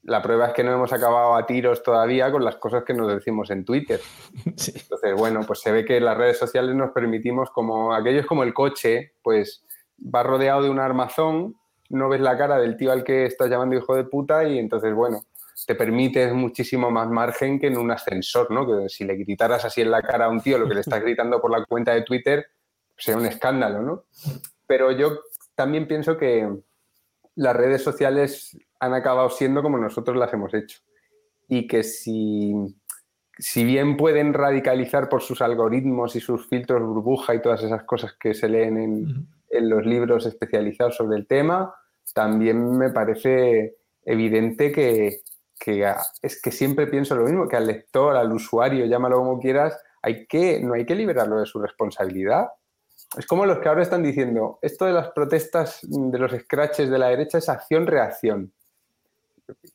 la 0.04 0.20
prueba 0.20 0.48
es 0.48 0.52
que 0.52 0.62
no 0.62 0.72
hemos 0.72 0.92
acabado 0.92 1.34
a 1.34 1.46
tiros 1.46 1.82
todavía 1.82 2.30
con 2.30 2.44
las 2.44 2.56
cosas 2.56 2.84
que 2.84 2.94
nos 2.94 3.08
decimos 3.08 3.50
en 3.50 3.64
Twitter. 3.64 4.00
Sí. 4.56 4.72
Entonces, 4.74 5.14
bueno, 5.16 5.40
pues 5.46 5.60
se 5.60 5.72
ve 5.72 5.84
que 5.84 6.00
las 6.00 6.16
redes 6.16 6.38
sociales 6.38 6.74
nos 6.74 6.92
permitimos, 6.92 7.50
como 7.50 7.94
aquello 7.94 8.20
es 8.20 8.26
como 8.26 8.42
el 8.42 8.54
coche, 8.54 9.14
pues 9.22 9.64
va 9.98 10.22
rodeado 10.22 10.62
de 10.62 10.70
un 10.70 10.78
armazón, 10.78 11.56
no 11.88 12.08
ves 12.08 12.20
la 12.20 12.36
cara 12.36 12.58
del 12.58 12.76
tío 12.76 12.92
al 12.92 13.04
que 13.04 13.24
estás 13.24 13.48
llamando 13.48 13.76
hijo 13.76 13.94
de 13.94 14.04
puta 14.04 14.44
y 14.44 14.58
entonces, 14.58 14.94
bueno, 14.94 15.22
te 15.66 15.74
permites 15.74 16.32
muchísimo 16.32 16.90
más 16.90 17.08
margen 17.08 17.58
que 17.58 17.68
en 17.68 17.78
un 17.78 17.90
ascensor, 17.90 18.50
¿no? 18.50 18.66
Que 18.66 18.88
si 18.88 19.04
le 19.04 19.16
gritaras 19.16 19.64
así 19.64 19.80
en 19.80 19.90
la 19.90 20.02
cara 20.02 20.26
a 20.26 20.28
un 20.28 20.40
tío 20.40 20.58
lo 20.58 20.68
que 20.68 20.74
le 20.74 20.80
estás 20.80 21.00
gritando 21.00 21.40
por 21.40 21.50
la 21.50 21.64
cuenta 21.64 21.92
de 21.92 22.02
Twitter, 22.02 22.46
sería 22.96 23.18
un 23.18 23.26
escándalo, 23.26 23.80
¿no? 23.80 24.04
Pero 24.66 24.92
yo 24.92 25.20
también 25.54 25.86
pienso 25.86 26.16
que 26.16 26.48
las 27.36 27.56
redes 27.56 27.82
sociales 27.82 28.56
han 28.84 28.94
acabado 28.94 29.30
siendo 29.30 29.62
como 29.62 29.78
nosotros 29.78 30.16
las 30.16 30.32
hemos 30.32 30.52
hecho. 30.54 30.80
Y 31.48 31.66
que 31.66 31.82
si, 31.82 32.54
si 33.38 33.64
bien 33.64 33.96
pueden 33.96 34.32
radicalizar 34.32 35.08
por 35.08 35.22
sus 35.22 35.42
algoritmos 35.42 36.16
y 36.16 36.20
sus 36.20 36.48
filtros 36.48 36.82
burbuja 36.82 37.34
y 37.34 37.42
todas 37.42 37.62
esas 37.62 37.84
cosas 37.84 38.14
que 38.18 38.34
se 38.34 38.48
leen 38.48 38.78
en, 38.78 39.26
en 39.50 39.68
los 39.68 39.84
libros 39.84 40.26
especializados 40.26 40.96
sobre 40.96 41.16
el 41.18 41.26
tema, 41.26 41.74
también 42.14 42.76
me 42.76 42.90
parece 42.90 43.76
evidente 44.04 44.70
que, 44.72 45.20
que 45.58 45.84
a- 45.86 46.00
es 46.22 46.40
que 46.40 46.50
siempre 46.50 46.86
pienso 46.86 47.14
lo 47.14 47.24
mismo, 47.24 47.48
que 47.48 47.56
al 47.56 47.66
lector, 47.66 48.16
al 48.16 48.32
usuario, 48.32 48.86
llámalo 48.86 49.16
como 49.18 49.40
quieras, 49.40 49.78
hay 50.02 50.26
que, 50.26 50.60
no 50.60 50.74
hay 50.74 50.84
que 50.84 50.94
liberarlo 50.94 51.38
de 51.40 51.46
su 51.46 51.60
responsabilidad. 51.60 52.48
Es 53.18 53.26
como 53.26 53.46
los 53.46 53.58
que 53.58 53.68
ahora 53.68 53.82
están 53.82 54.02
diciendo, 54.02 54.58
esto 54.60 54.84
de 54.86 54.92
las 54.92 55.08
protestas 55.10 55.78
de 55.82 56.18
los 56.18 56.32
scratches 56.32 56.90
de 56.90 56.98
la 56.98 57.08
derecha 57.08 57.38
es 57.38 57.48
acción-reacción. 57.48 58.52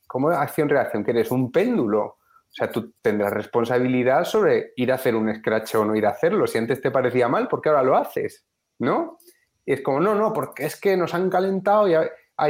¿Cómo 0.07 0.29
acción-reacción? 0.29 1.03
Que 1.03 1.11
eres 1.11 1.31
un 1.31 1.51
péndulo. 1.51 2.19
O 2.49 2.51
sea, 2.51 2.71
tú 2.71 2.93
tendrás 3.01 3.31
responsabilidad 3.31 4.25
sobre 4.25 4.73
ir 4.75 4.91
a 4.91 4.95
hacer 4.95 5.15
un 5.15 5.33
scratch 5.35 5.75
o 5.75 5.85
no 5.85 5.95
ir 5.95 6.05
a 6.05 6.11
hacerlo. 6.11 6.47
Si 6.47 6.57
antes 6.57 6.81
te 6.81 6.89
parecía 6.89 7.27
mal, 7.27 7.47
¿por 7.47 7.61
qué 7.61 7.69
ahora 7.69 7.83
lo 7.83 7.95
haces? 7.95 8.45
¿No? 8.79 9.19
Es 9.65 9.81
como, 9.81 9.99
no, 9.99 10.15
no, 10.15 10.33
porque 10.33 10.65
es 10.65 10.79
que 10.79 10.97
nos 10.97 11.13
han 11.13 11.29
calentado 11.29 11.87
y, 11.87 11.93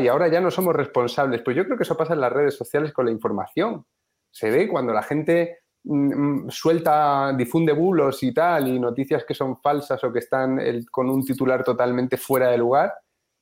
ahora 0.08 0.29
ya 0.29 0.39
no 0.39 0.51
somos 0.51 0.73
responsables. 0.73 1.41
Pues 1.43 1.58
yo 1.58 1.65
creo 1.65 1.75
que 1.75 1.84
eso 1.84 1.97
pasa 1.97 2.13
en 2.13 2.21
las 2.21 2.32
redes 2.32 2.55
sociales 2.55 2.93
con 2.93 3.05
la 3.05 3.12
información. 3.12 3.86
Se 4.32 4.49
ve 4.49 4.69
cuando 4.69 4.93
la 4.93 5.03
gente 5.03 5.60
mm, 5.84 6.45
mm, 6.45 6.49
suelta, 6.49 7.34
difunde 7.34 7.73
bulos 7.73 8.23
y 8.23 8.34
tal, 8.34 8.69
y 8.69 8.79
noticias 8.79 9.25
que 9.25 9.34
son 9.34 9.60
falsas 9.60 10.01
o 10.03 10.13
que 10.13 10.19
están 10.19 10.62
con 10.89 11.10
un 11.10 11.25
titular 11.25 11.62
totalmente 11.63 12.15
fuera 12.15 12.51
de 12.51 12.58
lugar, 12.58 12.93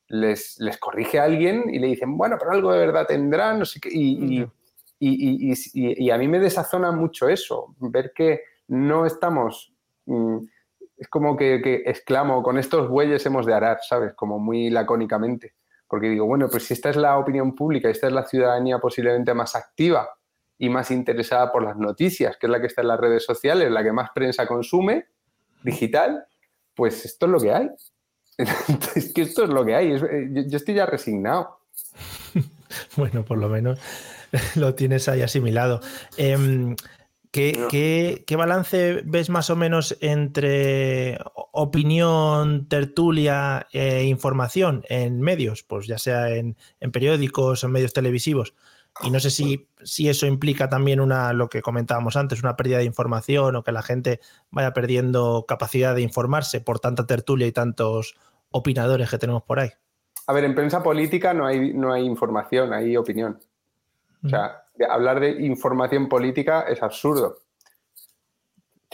les, 0.10 0.60
les 0.60 0.78
corrige 0.78 1.20
a 1.20 1.24
alguien 1.26 1.64
y 1.70 1.80
le 1.80 1.88
dicen, 1.88 2.18
bueno, 2.18 2.38
pero 2.40 2.52
algo 2.52 2.72
de 2.74 2.80
verdad 2.80 3.06
tendrá, 3.08 3.54
no 3.54 3.66
sé 3.66 3.80
qué. 3.80 3.90
Y, 3.92 4.36
y- 4.38 4.44
Ujú. 4.44 4.52
y- 5.00 5.52
y- 5.52 5.54
y- 5.74 6.06
y 6.06 6.10
a 6.12 6.18
mí 6.18 6.28
me 6.28 6.40
desazona 6.40 6.92
mucho 6.92 7.28
eso, 7.30 7.76
ver 7.80 8.12
que 8.16 8.42
no 8.68 9.06
estamos... 9.06 9.74
mm, 10.06 10.38
es 10.98 11.08
como 11.10 11.38
que, 11.38 11.62
que 11.62 11.84
exclamo, 11.86 12.42
con 12.42 12.58
estos 12.58 12.90
bueyes 12.90 13.24
hemos 13.28 13.46
de 13.46 13.54
arar, 13.54 13.78
¿sabes? 13.88 14.14
Como 14.16 14.40
muy 14.40 14.72
lacónicamente. 14.72 15.54
Porque 15.88 16.10
digo, 16.10 16.26
bueno, 16.26 16.50
pues 16.50 16.64
si 16.64 16.74
esta 16.74 16.90
es 16.90 16.96
la 16.96 17.20
opinión 17.20 17.54
pública, 17.54 17.88
esta 17.88 18.08
es 18.08 18.14
la 18.14 18.26
ciudadanía 18.26 18.80
posiblemente 18.80 19.32
más 19.36 19.56
activa 19.56 20.10
y 20.58 20.70
más 20.70 20.90
interesada 20.90 21.52
por 21.52 21.64
las 21.64 21.78
noticias, 21.78 22.36
que 22.38 22.48
es 22.48 22.50
la 22.52 22.60
que 22.60 22.66
está 22.66 22.82
en 22.82 22.88
las 22.88 23.00
redes 23.00 23.24
sociales, 23.24 23.70
la 23.70 23.84
que 23.84 23.92
más 23.92 24.10
prensa 24.10 24.48
consume, 24.48 25.06
digital, 25.64 26.26
pues 26.74 27.06
esto 27.06 27.28
es 27.28 27.32
lo 27.32 27.40
que 27.40 27.54
hay. 27.54 27.70
es 28.96 29.14
que 29.14 29.22
esto 29.24 29.44
es 29.44 29.50
lo 29.50 29.66
que 29.66 29.76
hay. 29.76 29.92
Es- 29.94 30.04
eh, 30.04 30.30
yo, 30.32 30.42
yo 30.48 30.58
estoy 30.58 30.76
ya 30.76 30.86
resignado. 30.86 31.60
Bueno, 32.98 33.24
por 33.24 33.38
lo 33.38 33.48
menos 33.48 33.80
lo 34.56 34.76
tienes 34.76 35.08
ahí 35.08 35.22
asimilado. 35.22 35.80
Em, 36.18 36.76
¿qué, 37.32 37.54
No. 37.58 37.68
qué- 37.70 38.24
qué 38.28 38.36
balance 38.36 39.02
ves 39.06 39.30
más 39.30 39.50
o 39.50 39.56
menos 39.56 39.98
entre 40.02 41.18
opinión, 41.54 42.68
tertulia 42.68 43.68
e 43.72 44.04
información 44.04 44.84
en 44.90 45.22
medios? 45.22 45.64
Pues 45.64 45.88
ya 45.88 45.98
sea 45.98 46.30
en, 46.36 46.58
en 46.82 46.92
periódicos 46.92 47.64
o 47.64 47.68
en 47.68 47.74
medios 47.74 47.94
televisivos. 47.94 48.54
Y 49.04 49.12
no 49.12 49.20
sé 49.20 49.30
si, 49.30 49.68
si 49.84 50.10
eso 50.10 50.26
implica 50.26 50.70
también 50.70 51.00
una, 51.00 51.34
lo 51.34 51.50
que 51.50 51.62
comentábamos 51.62 52.16
antes, 52.16 52.42
una 52.42 52.56
pérdida 52.56 52.80
de 52.80 52.86
información 52.86 53.56
o 53.56 53.64
que 53.64 53.72
la 53.72 53.84
gente 53.84 54.20
vaya 54.50 54.74
perdiendo 54.74 55.46
capacidad 55.48 55.94
de 55.94 56.02
informarse 56.02 56.62
por 56.62 56.80
tanta 56.80 57.06
tertulia 57.06 57.48
y 57.48 57.52
tantos 57.52 58.16
opinadores 58.50 59.10
que 59.10 59.18
tenemos 59.18 59.44
por 59.44 59.60
ahí. 59.60 59.70
A 60.26 60.34
ver, 60.34 60.44
en 60.44 60.56
prensa 60.56 60.82
política 60.82 61.34
no 61.34 61.46
hay, 61.46 61.74
no 61.74 61.94
hay 61.94 62.06
información, 62.06 62.74
hay 62.74 62.98
opinión. 62.98 63.40
O 64.24 64.30
sea, 64.30 64.64
hablar 64.90 65.20
de 65.20 65.46
información 65.46 66.10
política 66.10 66.62
es 66.62 66.82
absurdo. 66.82 67.38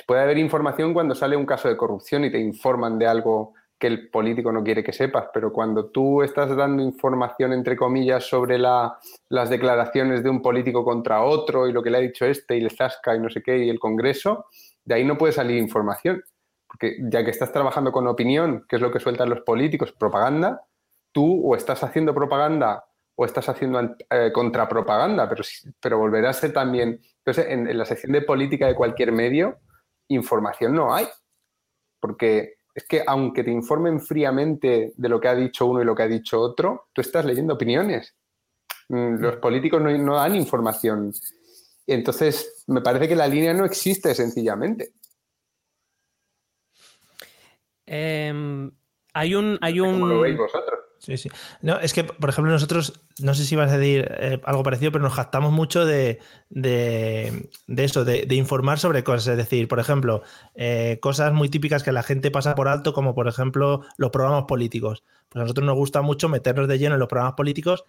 Puede 0.05 0.21
haber 0.21 0.37
información 0.37 0.93
cuando 0.93 1.15
sale 1.15 1.37
un 1.37 1.45
caso 1.45 1.69
de 1.69 1.77
corrupción 1.77 2.25
y 2.25 2.31
te 2.31 2.39
informan 2.39 2.99
de 2.99 3.07
algo 3.07 3.53
que 3.83 3.87
el 3.87 4.09
político 4.09 4.49
no 4.53 4.63
quiere 4.63 4.81
que 4.81 4.93
sepas, 4.93 5.25
pero 5.33 5.51
cuando 5.51 5.87
tú 5.87 6.23
estás 6.23 6.55
dando 6.55 6.81
información, 6.81 7.51
entre 7.51 7.75
comillas, 7.75 8.23
sobre 8.23 8.57
la- 8.57 8.97
las 9.27 9.49
declaraciones 9.49 10.23
de 10.23 10.29
un 10.29 10.41
político 10.41 10.85
contra 10.85 11.21
otro 11.21 11.67
y 11.67 11.73
lo 11.73 11.83
que 11.83 11.89
le 11.89 11.97
ha 11.97 11.99
dicho 11.99 12.23
este 12.25 12.55
y 12.55 12.61
le 12.61 12.69
zasca 12.69 13.13
y 13.13 13.19
no 13.19 13.29
sé 13.29 13.43
qué 13.43 13.57
y 13.57 13.69
el 13.69 13.79
Congreso, 13.79 14.45
de 14.85 14.95
ahí 14.95 15.03
no 15.03 15.17
puede 15.17 15.33
salir 15.33 15.57
información. 15.57 16.23
Porque 16.65 16.95
ya 17.11 17.25
que 17.25 17.31
estás 17.31 17.51
trabajando 17.51 17.91
con 17.91 18.07
opinión, 18.07 18.65
que 18.69 18.77
es 18.77 18.81
lo 18.81 18.89
que 18.89 19.01
sueltan 19.01 19.29
los 19.29 19.41
políticos, 19.41 19.91
propaganda, 19.91 20.61
tú 21.11 21.45
o 21.45 21.53
estás 21.57 21.83
haciendo 21.83 22.13
propaganda 22.13 22.85
o 23.15 23.25
estás 23.25 23.49
haciendo 23.49 23.81
eh, 24.09 24.31
contrapropaganda, 24.33 25.27
pero, 25.27 25.43
pero 25.81 25.97
volverá 25.97 26.29
a 26.29 26.33
ser 26.33 26.53
también 26.53 27.01
en, 27.25 27.67
en 27.67 27.77
la 27.77 27.83
sección 27.85 28.13
de 28.13 28.21
política 28.21 28.65
de 28.65 28.75
cualquier 28.75 29.11
medio, 29.11 29.57
información 30.07 30.73
no 30.73 30.95
hay. 30.95 31.05
Porque 31.99 32.53
es 32.73 32.85
que 32.85 33.03
aunque 33.05 33.43
te 33.43 33.51
informen 33.51 33.99
fríamente 33.99 34.93
de 34.95 35.09
lo 35.09 35.19
que 35.19 35.27
ha 35.27 35.35
dicho 35.35 35.65
uno 35.65 35.81
y 35.81 35.85
lo 35.85 35.95
que 35.95 36.03
ha 36.03 36.07
dicho 36.07 36.39
otro, 36.39 36.87
tú 36.93 37.01
estás 37.01 37.25
leyendo 37.25 37.53
opiniones. 37.53 38.15
Mm, 38.89 39.19
Los 39.19 39.35
políticos 39.37 39.81
no, 39.81 39.95
no 39.97 40.15
dan 40.15 40.35
información. 40.35 41.13
Entonces, 41.85 42.63
me 42.67 42.81
parece 42.81 43.07
que 43.07 43.15
la 43.15 43.27
línea 43.27 43.53
no 43.53 43.65
existe 43.65 44.15
sencillamente. 44.15 44.93
Em, 47.85 48.71
hay 49.13 49.35
un. 49.35 49.57
Hay 49.61 49.77
¿Cómo 49.77 50.07
lo 50.07 50.21
veis 50.21 50.35
un 50.35 50.45
vosotros? 50.45 50.79
Sí, 51.05 51.17
sí. 51.17 51.29
No, 51.61 51.77
es 51.79 51.93
que, 51.93 52.05
por 52.05 52.29
ejemplo, 52.29 52.49
nosotros, 52.53 53.01
no 53.19 53.33
sé 53.33 53.43
si 53.43 53.57
vas 53.57 53.69
a 53.69 53.77
decir 53.77 54.09
eh, 54.19 54.39
algo 54.45 54.63
parecido, 54.63 54.89
pero 54.93 55.03
nos 55.03 55.13
jactamos 55.13 55.51
mucho 55.51 55.85
de, 55.85 56.19
de- 56.49 57.49
de 57.67 57.83
eso, 57.83 58.05
de, 58.05 58.25
de 58.25 58.35
informar 58.35 58.79
sobre 58.79 59.03
cosas. 59.03 59.27
Es 59.27 59.37
decir, 59.37 59.67
por 59.67 59.79
ejemplo, 59.79 60.23
eh, 60.55 60.99
cosas 61.01 61.33
muy 61.33 61.49
típicas 61.49 61.83
que 61.83 61.91
la 61.91 62.03
gente 62.03 62.31
pasa 62.31 62.55
por 62.55 62.67
alto, 62.69 62.93
como 62.93 63.13
por 63.13 63.27
ejemplo 63.27 63.81
los 63.97 64.11
programas 64.11 64.45
políticos. 64.45 65.03
Pues 65.29 65.41
a 65.41 65.43
nosotros 65.43 65.65
nos 65.65 65.75
gusta 65.75 66.01
mucho 66.01 66.29
meternos 66.29 66.67
de 66.69 66.77
lleno 66.79 66.95
en 66.95 66.99
los 66.99 67.09
programas 67.09 67.33
políticos 67.35 67.83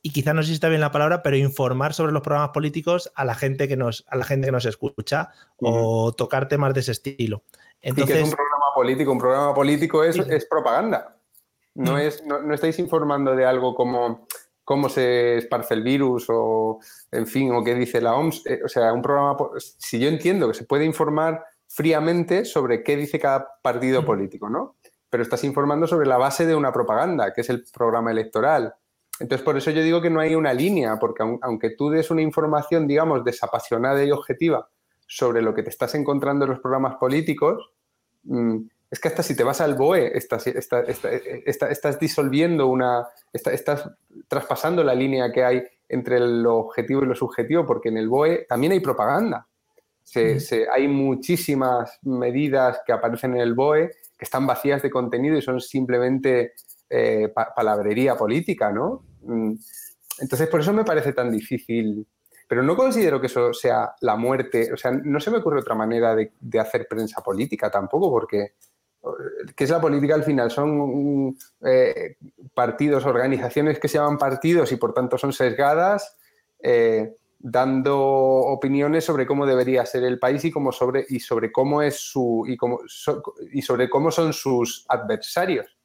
y 0.00 0.10
quizás 0.10 0.34
no 0.34 0.42
sé 0.42 0.48
si 0.48 0.54
está 0.54 0.68
bien 0.68 0.80
la 0.80 0.90
palabra, 0.92 1.22
pero 1.22 1.36
informar 1.36 1.92
sobre 1.92 2.12
los 2.12 2.22
programas 2.22 2.50
políticos 2.54 3.12
a 3.14 3.24
la 3.26 3.34
gente 3.34 3.68
que 3.68 3.76
nos, 3.76 4.06
a 4.08 4.16
la 4.16 4.24
gente 4.24 4.46
que 4.46 4.52
nos 4.52 4.64
escucha 4.64 5.30
o 5.58 6.12
tocar 6.12 6.48
temas 6.48 6.72
de 6.72 6.80
ese 6.80 6.92
estilo. 6.92 7.42
y 7.82 7.92
que 7.92 8.00
es 8.02 8.08
Entonces, 8.08 8.24
un 8.24 8.30
programa 8.30 8.66
político. 8.74 9.12
Un 9.12 9.18
programa 9.18 9.54
político 9.54 10.02
es, 10.02 10.14
Sí. 10.16 10.22
es 10.30 10.46
propaganda. 10.46 11.16
No, 11.78 11.94
Mm. 11.94 11.98
es, 11.98 12.24
no, 12.26 12.40
no 12.42 12.54
estáis 12.54 12.78
informando 12.78 13.34
de 13.36 13.44
algo 13.46 13.74
como 13.74 14.26
cómo 14.64 14.88
se 14.90 15.38
esparce 15.38 15.72
el 15.74 15.82
virus 15.82 16.26
o, 16.28 16.78
en 17.10 17.26
fin, 17.26 17.52
o 17.52 17.64
qué 17.64 17.74
dice 17.74 18.00
la 18.02 18.14
OMS. 18.14 18.42
Eh, 18.46 18.60
o 18.64 18.68
sea, 18.68 18.92
un 18.92 19.00
programa, 19.00 19.34
si 19.56 19.98
yo 19.98 20.08
entiendo 20.08 20.46
que 20.48 20.54
se 20.54 20.64
puede 20.64 20.84
informar 20.84 21.42
fríamente 21.66 22.44
sobre 22.44 22.82
qué 22.82 22.96
dice 22.96 23.18
cada 23.18 23.46
partido 23.62 24.02
Mm. 24.02 24.04
político, 24.06 24.50
¿no? 24.50 24.76
Pero 25.08 25.22
estás 25.22 25.42
informando 25.44 25.86
sobre 25.86 26.06
la 26.06 26.18
base 26.18 26.44
de 26.46 26.54
una 26.54 26.70
propaganda, 26.72 27.32
que 27.32 27.40
es 27.40 27.48
el 27.50 27.64
programa 27.72 28.10
electoral. 28.10 28.74
Entonces, 29.20 29.42
por 29.44 29.56
eso 29.56 29.70
yo 29.70 29.82
digo 29.82 30.02
que 30.02 30.10
no 30.10 30.20
hay 30.20 30.34
una 30.34 30.52
línea, 30.52 30.98
porque 30.98 31.22
aun- 31.22 31.38
aunque 31.42 31.70
tú 31.70 31.88
des 31.90 32.10
una 32.10 32.20
información, 32.22 32.86
digamos, 32.86 33.24
desapasionada 33.24 34.04
y 34.04 34.10
objetiva 34.10 34.68
sobre 35.06 35.40
lo 35.40 35.54
que 35.54 35.62
te 35.62 35.70
estás 35.70 35.94
encontrando 35.94 36.44
en 36.44 36.50
los 36.50 36.60
programas 36.60 36.96
políticos, 36.96 37.70
mm, 38.24 38.58
es 38.90 39.00
que 39.00 39.08
hasta 39.08 39.22
si 39.22 39.36
te 39.36 39.44
vas 39.44 39.60
al 39.60 39.74
BOE, 39.74 40.16
estás, 40.16 40.46
está- 40.46 40.80
está- 40.80 41.10
está- 41.12 41.70
estás 41.70 41.98
disolviendo 42.00 42.66
una. 42.68 43.06
está- 43.32 43.52
estás 43.52 43.90
traspasando 44.28 44.82
la 44.82 44.94
línea 44.94 45.30
que 45.32 45.44
hay 45.44 45.62
entre 45.88 46.20
lo 46.20 46.56
objetivo 46.58 47.02
y 47.02 47.06
lo 47.06 47.14
subjetivo, 47.14 47.66
porque 47.66 47.88
en 47.90 47.98
el 47.98 48.08
BOE 48.08 48.46
también 48.48 48.72
hay 48.72 48.80
propaganda. 48.80 49.46
Se- 50.40 50.66
hay 50.70 50.88
muchísimas 50.88 51.98
medidas 52.02 52.80
que 52.86 52.92
aparecen 52.92 53.34
en 53.34 53.40
el 53.40 53.54
BOE 53.54 53.90
que 54.18 54.24
están 54.24 54.46
vacías 54.46 54.80
de 54.82 54.90
contenido 54.90 55.36
y 55.36 55.42
son 55.42 55.60
simplemente 55.60 56.52
eh, 56.90 57.28
pa- 57.34 57.52
palabrería 57.54 58.16
política, 58.16 58.72
¿no? 58.72 59.04
Mm, 59.22 59.52
Entonces, 60.20 60.48
por 60.48 60.60
eso 60.60 60.72
me 60.72 60.84
parece 60.84 61.12
tan 61.12 61.30
difícil. 61.30 62.06
Pero 62.48 62.62
no 62.62 62.74
considero 62.74 63.20
que 63.20 63.26
eso 63.26 63.52
sea 63.52 63.94
la 64.00 64.16
muerte. 64.16 64.72
O 64.72 64.76
sea, 64.78 64.90
no 64.90 65.20
se 65.20 65.30
me 65.30 65.36
ocurre 65.38 65.60
otra 65.60 65.74
manera 65.74 66.16
de, 66.16 66.32
de 66.40 66.58
hacer 66.58 66.88
prensa 66.88 67.20
política 67.22 67.70
tampoco, 67.70 68.10
porque 68.10 68.54
¿qué 69.56 69.64
es 69.64 69.70
la 69.70 69.80
política 69.80 70.14
al 70.14 70.24
final? 70.24 70.50
Son 70.50 71.36
eh, 71.64 72.16
partidos, 72.54 73.04
organizaciones 73.06 73.78
que 73.78 73.88
se 73.88 73.98
llaman 73.98 74.18
partidos 74.18 74.72
y 74.72 74.76
por 74.76 74.92
tanto 74.94 75.16
son 75.18 75.32
sesgadas, 75.32 76.16
eh, 76.60 77.14
dando 77.38 77.98
opiniones 77.98 79.04
sobre 79.04 79.26
cómo 79.26 79.46
debería 79.46 79.86
ser 79.86 80.04
el 80.04 80.18
país 80.18 80.44
y, 80.44 80.50
cómo 80.50 80.72
sobre, 80.72 81.06
y 81.08 81.20
sobre 81.20 81.52
cómo 81.52 81.82
es 81.82 81.96
su 82.00 82.44
y, 82.46 82.56
cómo, 82.56 82.80
y 83.52 83.62
sobre 83.62 83.88
cómo 83.88 84.10
son 84.10 84.32
sus 84.32 84.84
adversarios. 84.88 85.76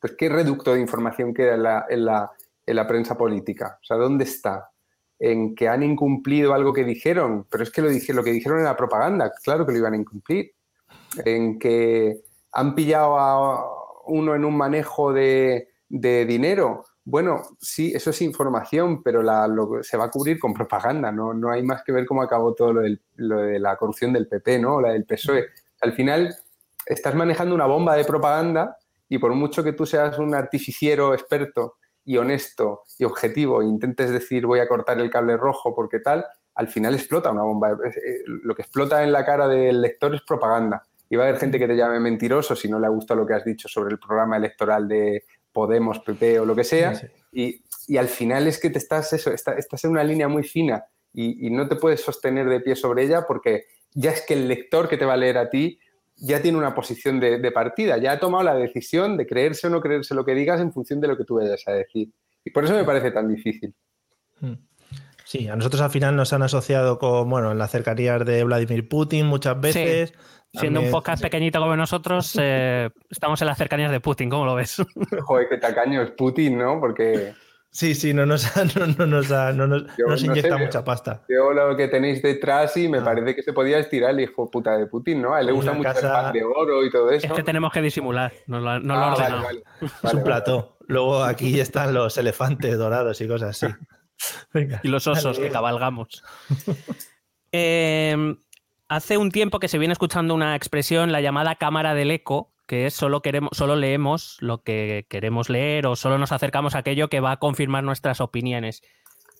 Pues 0.00 0.14
qué 0.16 0.28
reducto 0.28 0.74
de 0.74 0.80
información 0.80 1.32
queda 1.34 1.54
en 1.54 1.62
la, 1.62 1.86
en 1.88 2.04
la- 2.04 2.32
en 2.66 2.74
la 2.74 2.86
prensa 2.86 3.16
política. 3.16 3.78
O 3.80 3.84
sea, 3.84 3.96
¿dónde 3.96 4.24
está? 4.24 4.70
En 5.20 5.54
que 5.54 5.68
han 5.68 5.84
incumplido 5.84 6.52
algo 6.52 6.72
que 6.72 6.82
dijeron, 6.82 7.46
pero 7.48 7.62
es 7.62 7.70
que 7.70 7.80
lo, 7.80 7.88
dije, 7.88 8.12
lo 8.12 8.24
que 8.24 8.32
dijeron 8.32 8.58
en 8.58 8.64
la 8.64 8.76
propaganda, 8.76 9.32
claro 9.42 9.64
que 9.64 9.70
lo 9.70 9.78
iban 9.78 9.92
a 9.94 9.96
incumplir. 9.98 10.52
En 11.24 11.58
que 11.58 12.20
han 12.52 12.74
pillado 12.74 13.18
a 13.18 13.66
uno 14.06 14.34
en 14.34 14.44
un 14.44 14.56
manejo 14.56 15.12
de, 15.12 15.68
dinero. 15.88 16.84
Bueno, 17.04 17.42
sí, 17.60 17.92
eso 17.94 18.10
es 18.10 18.20
información, 18.22 19.02
pero 19.02 19.22
la- 19.22 19.46
lo- 19.46 19.82
se 19.82 19.96
va 19.96 20.04
a 20.06 20.10
cubrir 20.10 20.38
con 20.40 20.52
propaganda. 20.52 21.12
No, 21.12 21.32
no 21.32 21.50
hay 21.50 21.62
más 21.62 21.82
que 21.84 21.92
ver 21.92 22.04
cómo 22.06 22.22
acabó 22.22 22.54
todo 22.54 22.72
lo, 22.72 22.82
lo 23.16 23.38
de 23.42 23.58
la 23.60 23.76
corrupción 23.76 24.12
del 24.12 24.26
PP, 24.26 24.58
¿no? 24.58 24.76
O 24.76 24.80
la 24.80 24.92
del 24.92 25.04
PSOE. 25.04 25.46
Al 25.82 25.92
final, 25.92 26.34
estás 26.84 27.14
manejando 27.14 27.54
una 27.54 27.66
bomba 27.66 27.94
de 27.94 28.04
propaganda 28.04 28.76
y 29.08 29.18
por 29.18 29.32
mucho 29.34 29.62
que 29.62 29.72
tú 29.72 29.86
seas 29.86 30.18
un 30.18 30.34
artificiero 30.34 31.14
experto 31.14 31.76
y 32.04 32.16
honesto 32.16 32.82
y 32.98 33.04
objetivo 33.04 33.62
e 33.62 33.66
intentes 33.66 34.10
decir 34.10 34.46
voy 34.46 34.58
a 34.60 34.68
cortar 34.68 34.98
el 35.00 35.10
cable 35.10 35.36
rojo 35.36 35.74
porque 35.74 35.98
tal, 36.00 36.24
al 36.54 36.68
final 36.68 36.94
explota 36.94 37.30
una 37.30 37.42
bomba. 37.42 37.76
Lo 38.26 38.54
que 38.54 38.62
explota 38.62 39.02
en 39.04 39.12
la 39.12 39.24
cara 39.24 39.46
del 39.48 39.80
lector 39.82 40.14
es 40.14 40.22
propaganda. 40.22 40.84
Y 41.08 41.16
va 41.16 41.24
a 41.24 41.28
haber 41.28 41.40
gente 41.40 41.58
que 41.58 41.66
te 41.68 41.76
llame 41.76 42.00
mentiroso 42.00 42.56
si 42.56 42.68
no 42.68 42.78
le 42.80 42.88
gusta 42.88 43.14
lo 43.14 43.26
que 43.26 43.34
has 43.34 43.44
dicho 43.44 43.68
sobre 43.68 43.92
el 43.92 43.98
programa 43.98 44.36
electoral 44.36 44.88
de 44.88 45.24
Podemos, 45.52 46.00
PP 46.00 46.40
o 46.40 46.44
lo 46.44 46.54
que 46.56 46.64
sea. 46.64 46.94
Sí, 46.94 47.06
Y, 47.32 47.62
y 47.88 47.96
al 47.96 48.08
final 48.08 48.46
es 48.46 48.58
que 48.60 48.70
te 48.70 48.78
estás, 48.78 49.12
eso, 49.12 49.30
está- 49.32 49.54
estás 49.54 49.84
en 49.84 49.92
una 49.92 50.02
línea 50.04 50.28
muy 50.28 50.42
fina 50.42 50.84
y, 51.12 51.46
y 51.46 51.50
no 51.50 51.68
te 51.68 51.76
puedes 51.76 52.00
sostener 52.02 52.48
de 52.48 52.60
pie 52.60 52.74
sobre 52.76 53.04
ella 53.04 53.24
porque 53.26 53.66
ya 53.94 54.10
es 54.10 54.22
que 54.26 54.34
el 54.34 54.48
lector 54.48 54.88
que 54.88 54.96
te 54.98 55.04
va 55.04 55.14
a 55.14 55.16
leer 55.16 55.38
a 55.38 55.48
ti 55.48 55.78
ya 56.16 56.42
tiene 56.42 56.58
una 56.58 56.74
posición 56.74 57.20
de, 57.20 57.38
de 57.38 57.52
partida, 57.52 57.98
ya 57.98 58.12
ha 58.12 58.18
tomado 58.20 58.42
la 58.42 58.54
decisión 58.54 59.16
de 59.16 59.26
creerse 59.26 59.66
o 59.66 59.70
no 59.70 59.80
creerse 59.80 60.14
lo 60.14 60.24
que 60.24 60.34
digas 60.34 60.60
en 60.60 60.72
función 60.72 61.00
de 61.00 61.08
lo 61.08 61.16
que 61.16 61.24
tú 61.24 61.36
vayas 61.36 61.62
a 61.66 61.72
decir. 61.72 62.10
Y 62.44 62.50
por 62.50 62.64
eso 62.64 62.74
me 62.74 62.84
parece 62.84 63.10
tan 63.10 63.28
difícil. 63.28 63.74
Mm. 64.40 64.54
Sí, 65.24 65.48
a 65.48 65.56
nosotros 65.56 65.82
al 65.82 65.90
final 65.90 66.14
nos 66.14 66.32
han 66.32 66.42
asociado 66.42 66.98
con, 66.98 67.28
bueno, 67.28 67.50
en 67.50 67.58
las 67.58 67.70
cercanías 67.72 68.24
de 68.24 68.44
Vladimir 68.44 68.88
Putin 68.88 69.26
muchas 69.26 69.60
veces. 69.60 70.14
Siendo 70.52 70.80
un 70.80 70.90
podcast 70.90 71.22
pequeñito 71.22 71.58
como 71.60 71.76
nosotros, 71.76 72.36
eh, 72.40 72.90
estamos 73.10 73.40
en 73.42 73.46
las 73.48 73.58
cercanías 73.58 73.90
de 73.90 74.00
Putin, 74.00 74.30
¿cómo 74.30 74.46
lo 74.46 74.54
ves? 74.54 74.76
Joder, 75.24 75.48
qué 75.48 75.58
tacaño 75.58 76.02
es 76.02 76.10
Putin, 76.12 76.58
¿no? 76.58 76.80
Porque 76.80 77.34
Sí, 77.70 77.94
sí, 77.94 78.14
no 78.14 78.24
nos, 78.24 78.56
ha- 78.56 78.64
no, 78.64 78.86
no 78.86 79.06
nos, 79.06 79.30
ha- 79.32 79.52
no 79.52 79.66
nos, 79.66 79.82
Yo 79.98 80.06
nos 80.06 80.24
no 80.24 80.32
inyecta 80.32 80.56
sé, 80.56 80.64
mucha 80.64 80.82
pasta. 80.82 81.22
veo 81.28 81.52
lo 81.52 81.76
que 81.76 81.88
tenéis 81.88 82.22
detrás 82.22 82.74
y 82.78 82.88
me 82.88 82.98
Ah. 82.98 83.04
parece 83.04 83.34
que 83.34 83.42
se 83.42 83.52
podía 83.52 83.78
estirar 83.78 84.12
el 84.12 84.20
hijo 84.20 84.50
puta 84.50 84.78
de 84.78 84.86
Putin, 84.86 85.20
¿no? 85.20 85.34
A 85.34 85.40
él 85.40 85.46
le 85.46 85.52
Hay 85.52 85.56
gusta 85.56 85.72
mucho 85.74 85.88
el 85.90 85.94
casa- 85.94 86.10
pan 86.22 86.32
de 86.32 86.42
oro 86.42 86.82
y 86.86 86.90
todo 86.90 87.10
eso. 87.10 87.26
Es 87.26 87.32
que 87.34 87.42
tenemos 87.42 87.70
que 87.72 87.82
disimular, 87.82 88.32
nos 88.46 88.62
lo, 88.62 88.78
lo 88.78 88.94
Ah, 88.94 88.96
ha 88.96 89.10
vale, 89.10 89.14
ordenado. 89.24 89.42
vale. 89.44 89.62
Es 89.82 89.92
Vale, 90.02 90.16
un 90.16 90.22
vale. 90.22 90.24
plató. 90.24 90.78
Luego 90.88 91.22
aquí 91.22 91.60
están 91.60 91.92
los 91.92 92.16
elefantes 92.16 92.78
dorados 92.78 93.20
y 93.20 93.28
cosas 93.28 93.62
así. 93.62 93.74
Venga. 94.54 94.80
Y 94.82 94.88
los 94.88 95.06
osos 95.06 95.38
que 95.38 95.50
cabalgamos. 95.50 96.22
Eh, 97.52 98.36
hace 98.88 99.18
un 99.18 99.30
tiempo 99.30 99.58
que 99.58 99.68
se 99.68 99.78
viene 99.78 99.92
escuchando 99.92 100.34
una 100.34 100.56
expresión, 100.56 101.12
la 101.12 101.20
llamada 101.20 101.56
cámara 101.56 101.94
del 101.94 102.10
eco, 102.10 102.52
que 102.66 102.86
es 102.86 102.94
solo, 102.94 103.22
queremos, 103.22 103.50
solo 103.56 103.76
leemos 103.76 104.36
lo 104.40 104.62
que 104.62 105.06
queremos 105.08 105.48
leer 105.48 105.86
o 105.86 105.96
solo 105.96 106.18
nos 106.18 106.32
acercamos 106.32 106.74
a 106.74 106.78
aquello 106.78 107.08
que 107.08 107.20
va 107.20 107.32
a 107.32 107.36
confirmar 107.38 107.84
nuestras 107.84 108.20
opiniones. 108.20 108.82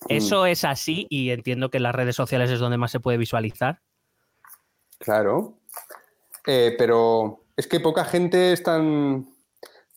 ¿Eso 0.09 0.47
es 0.47 0.65
así? 0.65 1.07
Y 1.11 1.31
entiendo 1.31 1.71
que 1.71 1.79
en 1.79 1.83
las 1.85 1.95
redes 1.95 2.15
sociales 2.15 2.51
es 2.51 2.61
donde 2.61 2.77
más 2.79 2.91
se 2.91 3.01
puede 3.01 3.19
visualizar. 3.19 3.81
Claro. 4.99 5.55
Eh, 6.47 6.75
pero 6.79 7.41
es 7.57 7.67
que 7.67 7.81
poca 7.81 8.05
gente 8.05 8.53
es 8.53 8.63
tan. 8.63 9.27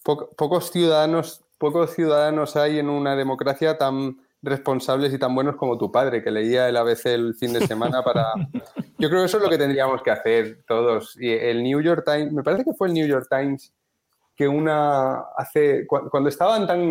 po- 0.04 0.30
pocos 0.36 0.72
ciudadanos, 0.72 1.44
pocos 1.58 1.94
ciudadanos 1.94 2.56
hay 2.56 2.80
en 2.80 2.90
una 2.90 3.16
democracia 3.16 3.78
tan 3.78 4.22
responsables 4.42 5.14
y 5.14 5.20
tan 5.20 5.36
buenos 5.36 5.56
como 5.56 5.78
tu 5.78 5.92
padre, 5.92 6.24
que 6.24 6.32
leía 6.32 6.70
el 6.70 6.78
ABC 6.78 7.08
el 7.08 7.36
fin 7.36 7.54
de 7.54 7.66
semana 7.68 8.02
para. 8.04 8.34
Yo 8.98 9.10
creo 9.10 9.22
que 9.22 9.26
eso 9.26 9.38
es 9.38 9.44
lo 9.44 9.50
que 9.50 9.58
tendríamos 9.58 10.02
que 10.02 10.12
hacer 10.12 10.64
todos. 10.68 11.16
Y 11.20 11.30
el 11.32 11.64
New 11.64 11.82
York 11.82 12.04
Times, 12.06 12.32
me 12.34 12.44
parece 12.44 12.64
que 12.66 12.74
fue 12.74 12.88
el 12.88 12.94
New 12.94 13.08
York 13.08 13.28
Times 13.30 13.74
que 14.36 14.48
una 14.48 15.20
hace. 15.38 15.86
cu- 15.88 16.10
Cuando 16.10 16.30
estaban 16.30 16.66
tan. 16.68 16.90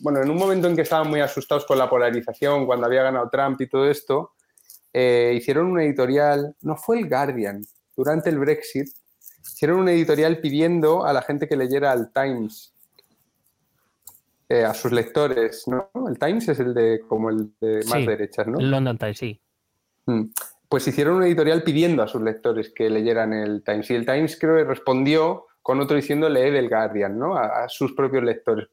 Bueno, 0.00 0.20
en 0.22 0.30
un 0.30 0.36
momento 0.36 0.66
en 0.68 0.74
que 0.74 0.82
estaban 0.82 1.08
muy 1.08 1.20
asustados 1.20 1.64
con 1.66 1.78
la 1.78 1.88
polarización, 1.88 2.66
cuando 2.66 2.86
había 2.86 3.02
ganado 3.02 3.28
Trump 3.30 3.60
y 3.60 3.68
todo 3.68 3.88
esto, 3.88 4.32
eh, 4.92 5.34
hicieron 5.36 5.66
un 5.66 5.80
editorial, 5.80 6.56
no 6.62 6.76
fue 6.76 6.98
el 6.98 7.08
Guardian, 7.08 7.62
durante 7.94 8.30
el 8.30 8.38
Brexit, 8.38 8.88
hicieron 9.44 9.80
un 9.80 9.88
editorial 9.90 10.38
pidiendo 10.38 11.04
a 11.04 11.12
la 11.12 11.22
gente 11.22 11.46
que 11.46 11.56
leyera 11.56 11.92
el 11.92 12.10
Times, 12.12 12.71
eh, 14.52 14.64
a 14.64 14.74
sus 14.74 14.92
lectores, 14.92 15.66
¿no? 15.66 15.90
El 16.08 16.18
Times 16.18 16.48
es 16.48 16.60
el 16.60 16.74
de 16.74 17.00
como 17.08 17.30
el 17.30 17.50
de 17.60 17.76
más 17.88 18.00
Sí. 18.00 18.06
derechas, 18.06 18.46
¿no? 18.46 18.60
London 18.60 18.98
Times, 18.98 19.18
sí. 19.18 19.40
Mm. 20.06 20.24
Pues 20.68 20.86
hicieron 20.86 21.16
un 21.16 21.22
editorial 21.24 21.62
pidiendo 21.62 22.02
a 22.02 22.08
sus 22.08 22.22
lectores 22.22 22.72
que 22.74 22.90
leyeran 22.90 23.32
el 23.32 23.62
Times. 23.64 23.90
Y 23.90 23.94
el 23.94 24.06
Times 24.06 24.38
creo 24.38 24.56
que 24.56 24.64
respondió 24.64 25.46
con 25.62 25.80
otro 25.80 25.96
diciendo 25.96 26.28
leed 26.28 26.54
el 26.54 26.68
Guardian, 26.68 27.18
¿no? 27.18 27.36
A, 27.36 27.64
a 27.64 27.68
sus 27.68 27.92
propios 27.92 28.24
lectores. 28.24 28.68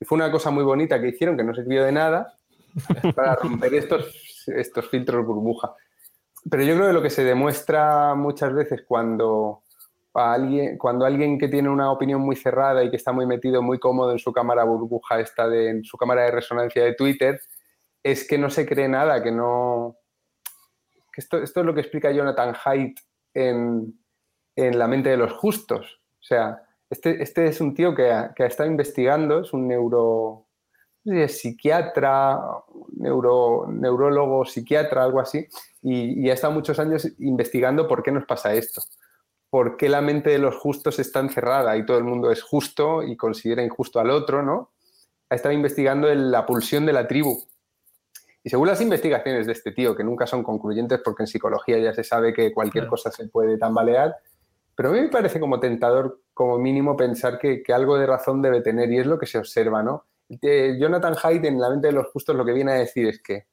Y 0.00 0.04
fue 0.04 0.16
una 0.16 0.30
cosa 0.30 0.50
muy 0.50 0.64
bonita 0.64 1.00
que 1.00 1.08
hicieron 1.08 1.36
que 1.36 1.44
no 1.44 1.54
sirvió 1.54 1.84
de 1.84 1.92
nada 1.92 2.38
para 3.16 3.34
romper 3.36 3.74
estos 3.74 4.28
estos 4.46 4.88
filtros 4.88 5.26
burbuja. 5.26 5.74
Pero 6.50 6.62
yo 6.62 6.74
creo 6.76 6.86
que 6.88 6.92
lo 6.92 7.02
que 7.02 7.10
se 7.10 7.24
demuestra 7.24 8.14
muchas 8.14 8.54
veces 8.54 8.84
cuando 8.86 9.62
alguien, 10.18 10.78
cuando 10.78 11.04
alguien 11.04 11.38
que 11.38 11.48
tiene 11.48 11.68
una 11.68 11.90
opinión 11.90 12.20
muy 12.20 12.36
cerrada 12.36 12.82
y 12.82 12.90
que 12.90 12.96
está 12.96 13.12
muy 13.12 13.26
metido, 13.26 13.62
muy 13.62 13.78
cómodo 13.78 14.12
en 14.12 14.18
su 14.18 14.32
cámara 14.32 14.64
burbuja, 14.64 15.20
está 15.20 15.48
de, 15.48 15.70
en 15.70 15.84
su 15.84 15.96
cámara 15.96 16.24
de 16.24 16.30
resonancia 16.30 16.84
de 16.84 16.94
Twitter, 16.94 17.40
es 18.02 18.26
que 18.26 18.38
no 18.38 18.50
se 18.50 18.66
cree 18.66 18.88
nada, 18.88 19.22
que 19.22 19.32
no... 19.32 19.96
Que 21.12 21.20
esto, 21.20 21.42
es 21.42 21.54
lo 21.56 21.74
que 21.74 21.80
explica 21.80 22.12
Jonathan 22.12 22.54
Haidt 22.64 22.98
en, 23.34 23.98
en 24.56 24.78
La 24.78 24.88
mente 24.88 25.10
de 25.10 25.16
los 25.16 25.32
justos. 25.32 26.00
O 26.20 26.22
sea, 26.22 26.62
este, 26.90 27.22
este 27.22 27.46
es 27.46 27.60
un 27.60 27.74
tío 27.74 27.94
que 27.94 28.10
ha, 28.10 28.32
que 28.34 28.46
estado 28.46 28.70
investigando, 28.70 29.40
es 29.40 29.52
un 29.52 29.68
neuro, 29.68 30.46
psiquiatra, 31.28 32.40
neuro, 32.96 33.66
neurólogo, 33.68 34.44
psiquiatra, 34.44 35.04
algo 35.04 35.20
así, 35.20 35.46
y, 35.82 36.24
y, 36.24 36.30
ha 36.30 36.34
estado 36.34 36.52
muchos 36.52 36.78
años 36.78 37.08
investigando 37.18 37.86
por 37.86 38.02
qué 38.02 38.10
nos 38.10 38.24
pasa 38.24 38.54
esto. 38.54 38.82
¿Por 39.50 39.76
qué 39.76 39.88
la 39.88 40.00
mente 40.00 40.30
de 40.30 40.38
los 40.38 40.56
justos 40.56 40.98
está 40.98 41.20
encerrada 41.20 41.76
y 41.76 41.86
todo 41.86 41.98
el 41.98 42.04
mundo 42.04 42.30
es 42.30 42.42
justo 42.42 43.02
y 43.02 43.16
considera 43.16 43.62
injusto 43.62 43.98
al 44.00 44.10
otro, 44.10 44.42
¿no? 44.42 44.70
Ha 45.30 45.34
estado 45.34 45.54
investigando 45.54 46.12
la 46.14 46.44
pulsión 46.44 46.84
de 46.86 46.92
la 46.92 47.06
tribu. 47.06 47.42
Y 48.44 48.50
según 48.50 48.68
las 48.68 48.80
investigaciones 48.80 49.46
de 49.46 49.52
este 49.52 49.72
tío, 49.72 49.96
que 49.96 50.04
nunca 50.04 50.26
son 50.26 50.42
concluyentes 50.42 51.00
porque 51.04 51.22
en 51.22 51.26
psicología 51.26 51.78
ya 51.78 51.92
se 51.92 52.04
sabe 52.04 52.32
que 52.32 52.52
cualquier 52.52 52.86
cosa 52.86 53.10
se 53.10 53.28
puede 53.28 53.58
tambalear, 53.58 54.16
pero 54.74 54.90
a 54.90 54.92
mí 54.92 55.00
me 55.00 55.08
parece 55.08 55.40
como 55.40 55.58
tentador, 55.58 56.20
como 56.32 56.58
mínimo, 56.58 56.96
pensar 56.96 57.38
que, 57.38 57.62
que 57.62 57.72
algo 57.72 57.98
de 57.98 58.06
razón 58.06 58.40
debe 58.40 58.60
tener 58.60 58.90
y 58.92 58.98
es 58.98 59.06
lo 59.06 59.18
que 59.18 59.26
se 59.26 59.38
observa, 59.38 59.82
¿no? 59.82 60.04
Jonathan 60.28 61.16
Haidt 61.22 61.44
en 61.46 61.60
La 61.60 61.70
mente 61.70 61.88
de 61.88 61.94
los 61.94 62.06
justos 62.08 62.36
lo 62.36 62.44
que 62.44 62.52
viene 62.52 62.72
a 62.72 62.74
decir 62.74 63.06
es 63.08 63.22
que 63.22 63.46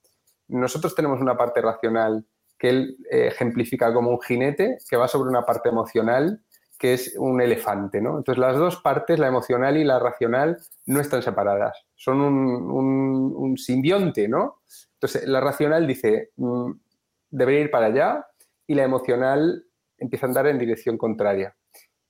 nosotros 0.47 0.93
tenemos 0.93 1.21
una 1.21 1.37
parte 1.37 1.61
racional 1.61 2.25
que 2.65 2.69
él 2.69 2.97
eh, 3.11 3.27
ejemplifica 3.27 3.93
como 3.93 4.09
un 4.09 4.19
jinete 4.19 4.79
que 4.89 4.97
va 4.97 5.07
sobre 5.07 5.29
una 5.29 5.45
parte 5.45 5.69
emocional 5.69 6.41
que 6.79 6.95
es 6.95 7.15
un 7.17 7.39
elefante, 7.39 8.01
¿no? 8.01 8.17
Entonces 8.17 8.39
las 8.39 8.57
dos 8.57 8.77
partes, 8.77 9.19
la 9.19 9.27
emocional 9.27 9.77
y 9.77 9.83
la 9.83 9.99
racional, 9.99 10.57
no 10.87 10.99
están 10.99 11.21
separadas, 11.21 11.85
son 11.95 12.19
un, 12.19 13.33
un, 13.37 13.57
simbionte, 13.57 14.27
¿no? 14.27 14.61
Entonces 14.95 15.27
la 15.27 15.39
racional 15.39 15.87
dice, 15.87 16.31
mmm, 16.37 16.71
debería 17.29 17.61
ir 17.61 17.71
para 17.71 17.85
allá 17.85 18.27
y 18.67 18.73
la 18.73 18.83
emocional 18.83 19.63
empieza 19.97 20.25
a 20.25 20.29
andar 20.29 20.47
en 20.47 20.57
dirección 20.57 20.97
contraria. 20.97 21.55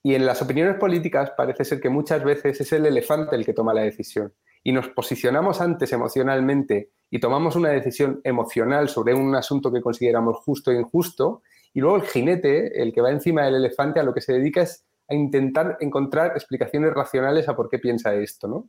Y 0.02 0.16
en 0.16 0.26
las 0.26 0.42
opiniones 0.42 0.78
políticas 0.78 1.32
parece 1.38 1.66
ser 1.66 1.80
que 1.82 1.90
muchas 1.90 2.24
veces 2.24 2.62
es 2.62 2.72
el 2.72 2.86
elefante 2.86 3.36
el 3.36 3.46
que 3.46 3.54
toma 3.54 3.74
la 3.74 3.82
decisión 3.82 4.34
y 4.66 4.72
nos 4.72 4.90
posicionamos 4.90 5.62
antes 5.62 5.94
emocionalmente 5.94 6.90
y 7.12 7.20
tomamos 7.20 7.56
una 7.56 7.70
decisión 7.70 8.20
emocional 8.24 8.90
sobre 8.90 9.14
un 9.14 9.36
asunto 9.36 9.72
que 9.72 9.80
consideramos 9.80 10.38
justo 10.38 10.72
e 10.72 10.80
injusto, 10.80 11.44
y 11.72 11.82
luego 11.82 11.98
el 11.98 12.02
jinete, 12.02 12.82
el 12.82 12.92
que 12.92 13.00
va 13.00 13.12
encima 13.12 13.44
del 13.46 13.56
elefante, 13.56 14.00
a 14.00 14.04
lo 14.04 14.12
que 14.12 14.22
se 14.22 14.34
dedica 14.34 14.64
es 14.64 14.84
a 15.08 15.14
intentar 15.14 15.78
encontrar 15.82 16.32
explicaciones 16.32 16.92
racionales 16.96 17.48
a 17.48 17.56
por 17.56 17.70
qué 17.70 17.78
piensa 17.78 18.16
esto, 18.16 18.48
¿no? 18.48 18.68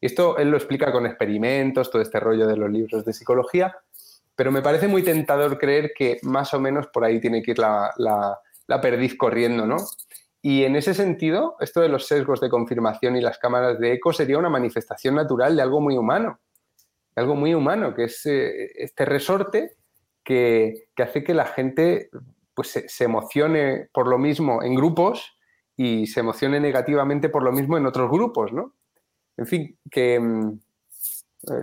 Esto 0.00 0.38
él 0.38 0.50
lo 0.50 0.56
explica 0.56 0.90
con 0.90 1.06
experimentos, 1.06 1.88
todo 1.88 2.02
este 2.02 2.18
rollo 2.18 2.48
de 2.48 2.56
los 2.56 2.70
libros 2.70 3.04
de 3.04 3.12
psicología, 3.12 3.76
pero 4.34 4.50
me 4.50 4.60
parece 4.60 4.88
muy 4.88 5.04
tentador 5.04 5.56
creer 5.56 5.92
que 5.96 6.18
más 6.22 6.52
o 6.52 6.58
menos 6.58 6.88
por 6.88 7.04
ahí 7.04 7.20
tiene 7.20 7.42
que 7.42 7.52
ir 7.52 7.60
la, 7.60 7.92
la, 7.96 8.40
la 8.66 8.80
perdiz 8.80 9.16
corriendo, 9.16 9.66
¿no? 9.66 9.76
Y 10.40 10.64
en 10.64 10.76
ese 10.76 10.94
sentido, 10.94 11.56
esto 11.60 11.80
de 11.80 11.88
los 11.88 12.06
sesgos 12.06 12.40
de 12.40 12.48
confirmación 12.48 13.16
y 13.16 13.20
las 13.20 13.38
cámaras 13.38 13.78
de 13.78 13.94
eco 13.94 14.12
sería 14.12 14.38
una 14.38 14.48
manifestación 14.48 15.16
natural 15.16 15.56
de 15.56 15.62
algo 15.62 15.80
muy 15.80 15.96
humano, 15.96 16.40
de 17.14 17.22
algo 17.22 17.34
muy 17.34 17.54
humano, 17.54 17.94
que 17.94 18.04
es 18.04 18.24
eh, 18.26 18.70
este 18.76 19.04
resorte 19.04 19.76
que, 20.22 20.88
que, 20.94 21.02
hace 21.02 21.24
que 21.24 21.34
la 21.34 21.46
gente 21.46 22.10
pues, 22.54 22.84
se, 22.86 23.04
emocione 23.04 23.88
por 23.92 24.06
lo 24.06 24.18
mismo 24.18 24.62
en 24.62 24.74
grupos 24.76 25.36
y 25.76 26.06
se 26.06 26.20
emocione 26.20 26.60
negativamente 26.60 27.28
por 27.28 27.42
lo 27.42 27.52
mismo 27.52 27.76
en 27.76 27.86
otros 27.86 28.10
grupos, 28.10 28.52
¿no? 28.52 28.74
En 29.36 29.46
fin, 29.46 29.78
que 29.90 30.20
mm, 30.20 30.58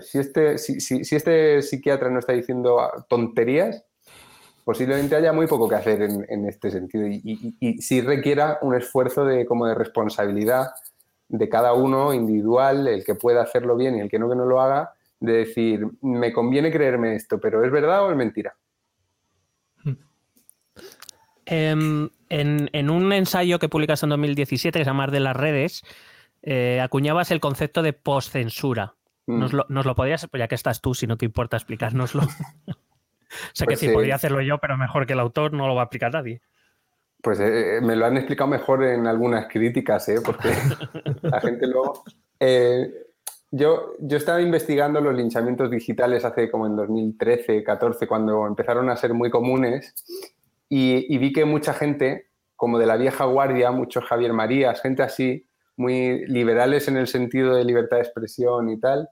si 0.01 0.19
este, 0.19 0.57
si, 0.57 0.79
si 0.79 1.15
este 1.15 1.61
psiquiatra 1.61 2.09
no 2.09 2.19
está 2.19 2.33
diciendo 2.33 2.79
tonterías, 3.09 3.85
posiblemente 4.65 5.15
haya 5.15 5.31
muy 5.31 5.47
poco 5.47 5.69
que 5.69 5.75
hacer 5.75 6.01
en, 6.01 6.25
en 6.27 6.49
este 6.49 6.71
sentido 6.71 7.07
y, 7.07 7.21
y, 7.23 7.55
y, 7.59 7.81
sí 7.81 8.01
requiera 8.01 8.57
un 8.61 8.75
esfuerzo 8.75 9.23
de, 9.23 9.45
como 9.45 9.67
de 9.67 9.75
responsabilidad 9.75 10.71
de 11.29 11.47
cada 11.47 11.73
uno 11.73 12.13
individual, 12.13 12.87
el 12.87 13.05
que 13.05 13.15
pueda 13.15 13.43
hacerlo 13.43 13.77
bien 13.77 13.95
y 13.95 14.01
el 14.01 14.09
que 14.09 14.19
no 14.19 14.27
que 14.27 14.35
no 14.35 14.45
lo 14.45 14.59
haga, 14.59 14.93
de 15.19 15.33
decir, 15.33 15.87
me 16.01 16.33
conviene 16.33 16.71
creerme 16.71 17.15
esto, 17.15 17.39
pero 17.39 17.63
¿es 17.63 17.71
verdad 17.71 18.05
o 18.05 18.11
es 18.11 18.17
mentira? 18.17 18.55
En, 21.45 22.11
en, 22.29 22.69
en 22.73 22.89
un 22.89 23.13
ensayo 23.13 23.59
que 23.59 23.69
publicas 23.69 24.01
en 24.01 24.09
2017, 24.09 24.79
que 24.79 24.83
se 24.83 24.89
llama 24.89 25.05
de 25.05 25.19
las 25.19 25.35
redes, 25.35 25.83
eh, 26.41 26.81
acuñabas 26.81 27.29
el 27.29 27.39
concepto 27.39 27.83
de 27.83 27.93
postcensura. 27.93 28.95
Mm. 29.27 29.39
Nos, 29.39 29.53
lo, 29.53 29.65
nos 29.69 29.85
lo 29.85 29.95
podrías, 29.95 30.27
pues 30.27 30.39
ya 30.39 30.47
que 30.47 30.55
estás 30.55 30.81
tú, 30.81 30.95
si 30.95 31.05
no 31.05 31.17
te 31.17 31.25
importa 31.25 31.55
explicárnoslo. 31.55 32.23
Sea 33.53 33.65
pues 33.65 33.79
que 33.79 33.85
sí, 33.85 33.91
eh, 33.91 33.93
podría 33.93 34.15
hacerlo 34.15 34.41
yo, 34.41 34.57
pero 34.59 34.77
mejor 34.77 35.05
que 35.05 35.13
el 35.13 35.19
autor 35.19 35.53
no 35.53 35.67
lo 35.67 35.75
va 35.75 35.81
a 35.81 35.85
aplicar 35.85 36.11
nadie. 36.11 36.41
Pues 37.21 37.39
eh, 37.39 37.79
me 37.81 37.95
lo 37.95 38.05
han 38.05 38.17
explicado 38.17 38.49
mejor 38.49 38.83
en 38.83 39.07
algunas 39.07 39.47
críticas, 39.47 40.07
¿eh? 40.09 40.19
porque 40.23 40.49
la 41.21 41.41
gente 41.41 41.67
luego... 41.67 42.03
Eh, 42.39 42.93
yo, 43.51 43.93
yo 43.99 44.17
estaba 44.17 44.41
investigando 44.41 44.99
los 44.99 45.15
linchamientos 45.15 45.71
digitales 45.71 46.25
hace 46.25 46.51
como 46.51 46.67
en 46.67 46.75
2013, 46.75 47.63
14, 47.63 48.05
cuando 48.05 48.45
empezaron 48.45 48.89
a 48.89 48.97
ser 48.97 49.13
muy 49.13 49.29
comunes 49.29 49.95
y, 50.67 51.13
y 51.13 51.17
vi 51.17 51.31
que 51.31 51.45
mucha 51.45 51.73
gente, 51.73 52.27
como 52.55 52.77
de 52.77 52.85
la 52.85 52.97
vieja 52.97 53.23
guardia, 53.25 53.71
muchos 53.71 54.03
Javier 54.03 54.33
Marías, 54.33 54.81
gente 54.81 55.03
así, 55.03 55.47
muy 55.77 56.25
liberales 56.27 56.87
en 56.87 56.97
el 56.97 57.07
sentido 57.07 57.55
de 57.55 57.65
libertad 57.65 57.97
de 57.97 58.03
expresión 58.03 58.69
y 58.69 58.79
tal, 58.79 59.09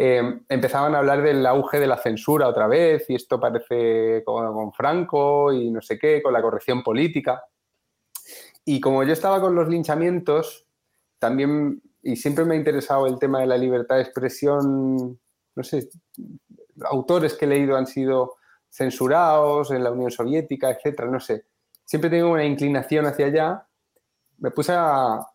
eh, 0.00 0.22
empezaban 0.48 0.94
a 0.94 0.98
hablar 0.98 1.22
del 1.22 1.44
auge 1.44 1.80
de 1.80 1.88
la 1.88 1.96
censura 1.96 2.46
otra 2.46 2.68
vez 2.68 3.10
y 3.10 3.16
esto 3.16 3.40
parece 3.40 4.22
con, 4.24 4.54
con, 4.54 4.72
Franco 4.72 5.52
y 5.52 5.72
no 5.72 5.82
sé 5.82 5.98
qué, 5.98 6.22
con 6.22 6.32
la 6.32 6.40
corrección 6.40 6.84
política. 6.84 7.42
Y 8.64 8.80
como 8.80 9.02
yo 9.02 9.12
estaba 9.12 9.40
con 9.40 9.56
los 9.56 9.68
linchamientos, 9.68 10.68
también, 11.18 11.82
y 12.00 12.14
siempre 12.14 12.44
me 12.44 12.54
ha 12.54 12.58
interesado 12.58 13.08
el 13.08 13.18
tema 13.18 13.40
de 13.40 13.48
la 13.48 13.58
libertad 13.58 13.96
de 13.96 14.02
expresión, 14.02 15.18
no 15.56 15.62
sé, 15.64 15.88
autores 16.84 17.34
que 17.34 17.46
he 17.46 17.48
leído 17.48 17.76
han 17.76 17.88
sido 17.88 18.36
censurados 18.70 19.72
en 19.72 19.82
la 19.82 19.90
Unión 19.90 20.12
Soviética, 20.12 20.70
etcétera, 20.70 21.10
no 21.10 21.18
sé. 21.18 21.46
Siempre 21.84 22.08
tengo 22.08 22.30
una 22.30 22.44
inclinación 22.44 23.04
hacia 23.06 23.26
allá. 23.26 23.66
Me 24.36 24.52
puse 24.52 24.74
a, 24.76 25.26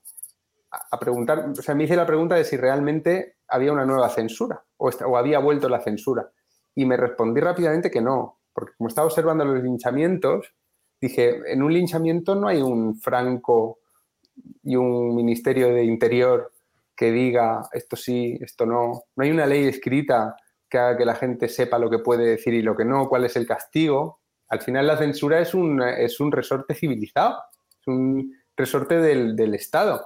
a 0.91 0.99
preguntar, 0.99 1.49
o 1.49 1.61
sea, 1.61 1.75
me 1.75 1.83
hice 1.83 1.95
la 1.95 2.05
pregunta 2.05 2.35
de 2.35 2.43
si 2.43 2.57
realmente 2.57 3.37
había 3.47 3.71
una 3.71 3.85
nueva 3.85 4.09
censura 4.09 4.63
o, 4.77 4.89
o, 4.89 5.17
había 5.17 5.39
vuelto 5.39 5.69
la 5.69 5.81
censura. 5.81 6.31
Y 6.75 6.85
me 6.85 6.97
respondí 6.97 7.39
rápidamente 7.39 7.91
que 7.91 8.01
no, 8.01 8.39
porque 8.53 8.73
como 8.77 8.87
estaba 8.87 9.07
observando 9.07 9.45
los 9.45 9.61
linchamientos, 9.61 10.53
dije, 10.99 11.41
en 11.45 11.61
un 11.61 11.73
linchamiento 11.73 12.35
no 12.35 12.47
hay 12.47 12.61
un 12.61 12.99
Franco 12.99 13.79
y 14.63 14.75
un 14.75 15.15
Ministerio 15.15 15.67
de 15.67 15.83
Interior 15.83 16.51
que 16.95 17.11
diga 17.11 17.67
esto 17.71 17.95
sí, 17.95 18.37
esto 18.41 18.65
no. 18.65 19.03
No 19.15 19.23
hay 19.23 19.31
una 19.31 19.45
ley 19.45 19.65
escrita 19.65 20.35
que 20.69 20.77
haga 20.77 20.97
que 20.97 21.05
la 21.05 21.15
gente 21.15 21.49
sepa 21.49 21.77
lo 21.77 21.89
que 21.89 21.99
puede 21.99 22.25
decir 22.25 22.53
y 22.53 22.61
lo 22.61 22.75
que 22.75 22.85
no, 22.85 23.07
cuál 23.07 23.25
es 23.25 23.35
el 23.35 23.45
castigo. 23.47 24.21
Al 24.47 24.61
final 24.61 24.87
la 24.87 24.97
censura 24.97 25.39
es 25.39 25.53
un, 25.53 25.81
es 25.81 26.19
un 26.19 26.31
resorte 26.31 26.73
civilizado, 26.73 27.37
es 27.79 27.87
un 27.87 28.33
resorte 28.55 28.99
del, 28.99 29.35
del 29.35 29.55
Estado. 29.55 30.03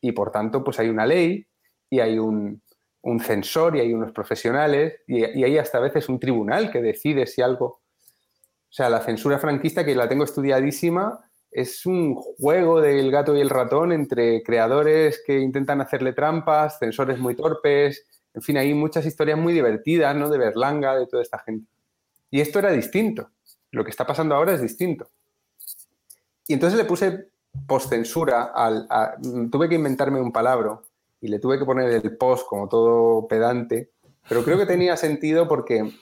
Y 0.00 0.12
por 0.12 0.30
tanto, 0.30 0.62
pues 0.62 0.78
hay 0.78 0.88
una 0.88 1.06
ley 1.06 1.46
y 1.90 2.00
hay 2.00 2.18
un, 2.18 2.62
un 3.02 3.20
censor 3.20 3.76
y 3.76 3.80
hay 3.80 3.92
unos 3.92 4.12
profesionales 4.12 5.00
y, 5.06 5.22
hay 5.22 5.58
hasta 5.58 5.80
veces 5.80 6.08
un 6.08 6.20
tribunal 6.20 6.70
que 6.70 6.82
decide 6.82 7.26
si 7.26 7.42
algo... 7.42 7.80
O 8.70 8.72
sea, 8.72 8.90
la 8.90 9.00
censura 9.00 9.38
franquista, 9.38 9.84
que 9.84 9.94
la 9.94 10.08
tengo 10.08 10.24
estudiadísima, 10.24 11.18
es 11.50 11.86
un 11.86 12.14
juego 12.14 12.82
del 12.82 13.10
gato 13.10 13.34
y 13.34 13.40
el 13.40 13.48
ratón 13.48 13.92
entre 13.92 14.42
creadores 14.42 15.22
que 15.26 15.38
intentan 15.38 15.80
hacerle 15.80 16.12
trampas, 16.12 16.78
censores 16.78 17.18
muy 17.18 17.34
torpes, 17.34 18.06
en 18.34 18.42
fin, 18.42 18.56
hay 18.56 18.74
muchas 18.74 19.06
historias 19.06 19.38
muy 19.38 19.52
divertidas, 19.52 20.14
¿no? 20.14 20.28
De 20.28 20.38
Berlanga, 20.38 20.96
de 20.96 21.06
toda 21.06 21.22
esta 21.22 21.38
gente. 21.40 21.68
Y 22.30 22.40
esto 22.40 22.60
era 22.60 22.70
distinto. 22.70 23.30
Lo 23.70 23.84
que 23.84 23.90
está 23.90 24.06
pasando 24.06 24.34
ahora 24.34 24.52
es 24.52 24.62
distinto. 24.62 25.10
Y 26.46 26.54
entonces 26.54 26.78
le 26.78 26.84
puse 26.84 27.30
postcensura 27.66 28.52
al... 28.54 28.86
A, 28.90 29.16
tuve 29.50 29.68
que 29.68 29.74
inventarme 29.74 30.20
un 30.20 30.32
palabra 30.32 30.80
y 31.20 31.28
le 31.28 31.38
tuve 31.38 31.58
que 31.58 31.64
poner 31.64 31.90
el 31.90 32.16
post 32.16 32.46
como 32.46 32.68
todo 32.68 33.26
pedante, 33.26 33.90
pero 34.28 34.42
creo 34.44 34.58
que 34.58 34.66
tenía 34.74 34.96
sentido 34.96 35.48
porque 35.48 35.92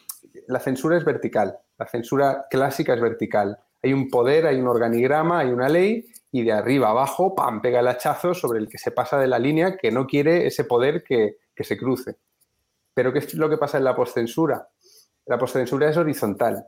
la 0.46 0.60
censura 0.60 0.96
es 0.96 1.04
vertical, 1.04 1.58
la 1.78 1.86
censura 1.86 2.46
clásica 2.50 2.94
es 2.94 3.00
vertical. 3.00 3.58
Hay 3.82 3.92
un 3.92 4.08
poder, 4.08 4.46
hay 4.46 4.60
un 4.60 4.68
organigrama, 4.68 5.40
hay 5.40 5.48
una 5.48 5.68
ley 5.68 6.06
y 6.32 6.42
de 6.42 6.52
arriba 6.52 6.90
abajo, 6.90 7.34
¡pam!, 7.34 7.60
pega 7.60 7.80
el 7.80 7.88
hachazo 7.88 8.34
sobre 8.34 8.58
el 8.58 8.68
que 8.68 8.78
se 8.78 8.90
pasa 8.90 9.18
de 9.18 9.26
la 9.26 9.38
línea 9.38 9.76
que 9.76 9.90
no 9.90 10.06
quiere 10.06 10.46
ese 10.46 10.64
poder 10.64 11.02
que, 11.02 11.38
que 11.54 11.64
se 11.64 11.76
cruce. 11.76 12.16
Pero 12.94 13.12
¿qué 13.12 13.20
es 13.20 13.34
lo 13.34 13.48
que 13.48 13.58
pasa 13.58 13.78
en 13.78 13.84
la 13.84 13.94
postcensura? 13.94 14.68
La 15.26 15.38
postcensura 15.38 15.90
es 15.90 15.96
horizontal, 15.96 16.66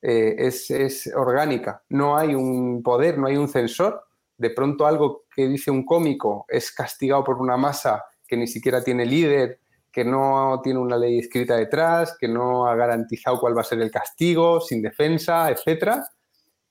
eh, 0.00 0.36
es, 0.38 0.70
es 0.70 1.12
orgánica. 1.14 1.82
No 1.88 2.16
hay 2.16 2.34
un 2.34 2.82
poder, 2.82 3.18
no 3.18 3.26
hay 3.26 3.36
un 3.36 3.48
censor. 3.48 4.07
De 4.38 4.50
pronto 4.50 4.86
algo 4.86 5.24
que 5.34 5.48
dice 5.48 5.70
un 5.70 5.84
cómico 5.84 6.46
es 6.48 6.72
castigado 6.72 7.24
por 7.24 7.38
una 7.38 7.56
masa 7.56 8.04
que 8.26 8.36
ni 8.36 8.46
siquiera 8.46 8.82
tiene 8.82 9.04
líder, 9.04 9.60
que 9.90 10.04
no 10.04 10.60
tiene 10.62 10.78
una 10.78 10.96
ley 10.96 11.18
escrita 11.18 11.56
detrás, 11.56 12.16
que 12.18 12.28
no 12.28 12.66
ha 12.66 12.76
garantizado 12.76 13.40
cuál 13.40 13.56
va 13.56 13.62
a 13.62 13.64
ser 13.64 13.80
el 13.80 13.90
castigo, 13.90 14.60
sin 14.60 14.80
defensa, 14.80 15.50
etcétera. 15.50 16.06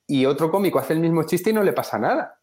Y 0.08 0.26
otro 0.26 0.50
cómico 0.50 0.80
hace 0.80 0.94
el 0.94 1.00
mismo 1.00 1.24
chiste 1.24 1.50
y 1.50 1.54
no 1.54 1.64
le 1.64 1.74
pasa 1.74 2.00
nada. 2.00 2.40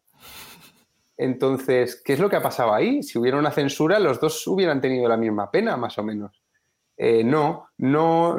Entonces, 1.17 2.03
¿qué 2.05 2.15
es 2.15 2.19
lo 2.19 2.29
que 2.29 2.37
ha 2.37 2.43
pasado 2.43 2.75
ahí? 2.75 3.03
Si 3.03 3.19
hubiera 3.19 3.39
una 3.39 3.53
censura, 3.53 3.99
los 3.99 4.21
dos 4.21 4.47
hubieran 4.47 4.81
tenido 4.81 5.09
la 5.09 5.17
misma 5.17 5.51
pena, 5.51 5.77
más 5.77 5.97
o 5.97 6.03
menos. 6.03 6.43
Eh, 6.97 7.25
no, 7.25 7.69
no, 7.79 8.39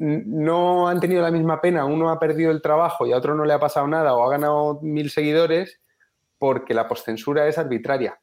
no 0.00 0.88
han 0.88 1.00
tenido 1.00 1.22
la 1.22 1.30
misma 1.30 1.60
pena. 1.60 1.84
Uno 1.84 2.10
ha 2.10 2.18
perdido 2.18 2.50
el 2.50 2.62
trabajo 2.62 3.06
y 3.06 3.12
a 3.12 3.16
otro 3.16 3.34
no 3.34 3.44
le 3.44 3.52
ha 3.52 3.60
pasado 3.60 3.86
nada 3.86 4.14
o 4.14 4.24
ha 4.24 4.30
ganado 4.30 4.80
mil 4.82 5.10
seguidores 5.10 5.80
porque 6.38 6.74
la 6.74 6.88
postcensura 6.88 7.46
es 7.46 7.58
arbitraria. 7.58 8.20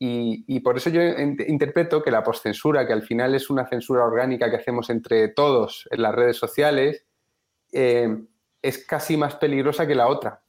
Y, 0.00 0.60
por 0.60 0.76
eso 0.76 0.90
yo 0.90 1.00
interpreto 1.02 2.02
que 2.02 2.12
la 2.12 2.22
postcensura, 2.22 2.86
que 2.86 2.92
al 2.92 3.02
final 3.02 3.34
es 3.34 3.50
una 3.50 3.66
censura 3.66 4.04
orgánica 4.04 4.48
que 4.48 4.56
hacemos 4.56 4.90
entre 4.90 5.26
todos 5.28 5.88
en 5.90 6.02
las 6.02 6.14
redes 6.14 6.36
sociales, 6.36 7.04
eh, 7.72 8.08
es 8.62 8.86
casi 8.86 9.16
más 9.16 9.34
peligrosa 9.34 9.88
que 9.88 9.96
la 9.96 10.06
otra 10.06 10.42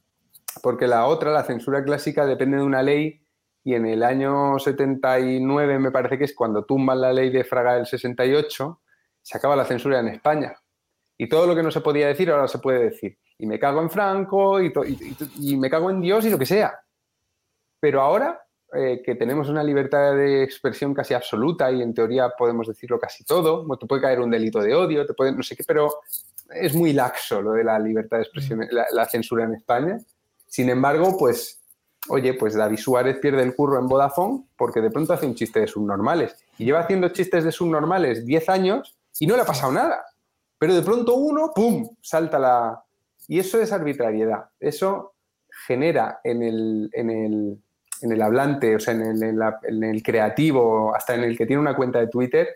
porque 0.62 0.88
la 0.88 1.06
otra, 1.06 1.32
la 1.32 1.44
censura 1.44 1.84
clásica, 1.84 2.26
depende 2.26 2.58
de 2.58 2.64
una 2.64 2.84
ley 2.84 3.22
y 3.64 3.74
en 3.76 3.86
el 3.86 4.04
año 4.04 4.58
79 4.58 5.80
me 5.80 5.92
parece 5.92 6.18
que 6.18 6.24
es 6.26 6.36
cuando 6.36 6.66
tumban 6.66 7.02
la 7.02 7.14
ley 7.14 7.30
de 7.30 7.44
Fraga 7.44 7.76
del 7.76 7.86
68, 7.86 8.82
se 9.30 9.38
acaba 9.38 9.56
la 9.56 9.64
censura 9.64 10.00
en 10.00 10.08
España. 10.08 10.56
Y 11.16 11.30
todo 11.30 11.46
lo 11.46 11.56
que 11.56 11.62
no 11.62 11.70
se 11.70 11.82
podía 11.82 12.08
decir 12.08 12.32
ahora 12.32 12.48
se 12.48 12.58
puede 12.58 12.86
decir. 12.86 13.16
Y 13.38 13.46
me 13.46 13.60
cago 13.60 13.80
en 13.80 13.92
Franco 13.92 14.60
y, 14.60 14.74
me 15.56 15.70
cago 15.70 15.92
en 15.92 16.02
Dios 16.02 16.26
y 16.26 16.32
lo 16.32 16.40
que 16.40 16.48
sea. 16.48 16.80
Pero 17.80 18.02
ahora 18.02 18.42
eh, 18.74 19.04
que 19.06 19.14
tenemos 19.14 19.48
una 19.48 19.62
libertad 19.62 20.16
de 20.16 20.42
expresión 20.42 20.96
casi 20.96 21.14
absoluta 21.14 21.72
y 21.72 21.84
en 21.84 21.94
teoría 21.94 22.30
podemos 22.36 22.68
decirlo 22.68 23.00
casi 23.00 23.24
todo, 23.24 23.68
te 23.78 23.86
puede 23.86 24.02
caer 24.02 24.20
un 24.20 24.32
delito 24.32 24.62
de 24.62 24.74
odio, 24.74 25.06
te 25.06 25.14
puede, 25.14 25.32
no 25.32 25.44
sé 25.44 25.56
qué, 25.56 25.64
pero 25.64 25.90
es 26.50 26.74
muy 26.74 26.94
laxo 26.94 27.40
lo 27.40 27.52
de 27.52 27.64
la 27.64 27.78
libertad 27.78 28.18
de 28.18 28.24
expresión, 28.24 28.68
la 28.72 29.06
censura 29.06 29.44
en 29.44 29.54
España. 29.54 30.00
Sin 30.48 30.72
embargo, 30.72 31.16
pues, 31.20 31.62
oye, 32.10 32.34
pues 32.34 32.56
David 32.56 32.78
Suárez 32.78 33.20
pierde 33.20 33.44
el 33.44 33.54
curro 33.54 33.78
en 33.78 33.88
Vodafone 33.88 34.46
porque 34.58 34.82
de 34.82 34.90
pronto 34.90 35.14
hace 35.14 35.28
un 35.28 35.36
chiste 35.36 35.60
de 35.60 35.68
subnormales. 35.68 36.36
Y 36.58 36.66
lleva 36.66 36.80
haciendo 36.80 37.10
chistes 37.10 37.44
de 37.44 37.52
subnormales 37.52 38.26
10 38.26 38.50
años 38.50 38.99
y 39.20 39.28
no 39.28 39.36
le 39.36 39.44
ha 39.44 39.46
pasado 39.46 39.72
nada. 39.72 40.04
Pero 40.58 40.76
de 40.76 40.82
pronto 40.82 41.16
uno, 41.16 41.52
¡pum!, 41.56 41.96
salta 42.02 42.38
la... 42.38 42.84
Y 43.28 43.40
eso 43.40 43.62
es 43.62 43.72
arbitrariedad. 43.72 44.50
Eso 44.60 45.14
genera 45.68 46.20
en 46.24 46.44
el, 46.44 46.90
en 46.94 47.10
el, 47.10 47.64
en 48.02 48.12
el 48.12 48.22
hablante, 48.22 48.76
o 48.76 48.80
sea, 48.80 48.94
en 48.94 49.24
el, 49.24 49.42
en, 49.64 49.84
el, 49.84 50.04
creativo, 50.04 50.96
hasta 50.96 51.16
en 51.16 51.24
el 51.24 51.38
que 51.38 51.46
tiene 51.46 51.62
una 51.62 51.76
cuenta 51.76 52.00
de 52.00 52.08
Twitter, 52.08 52.48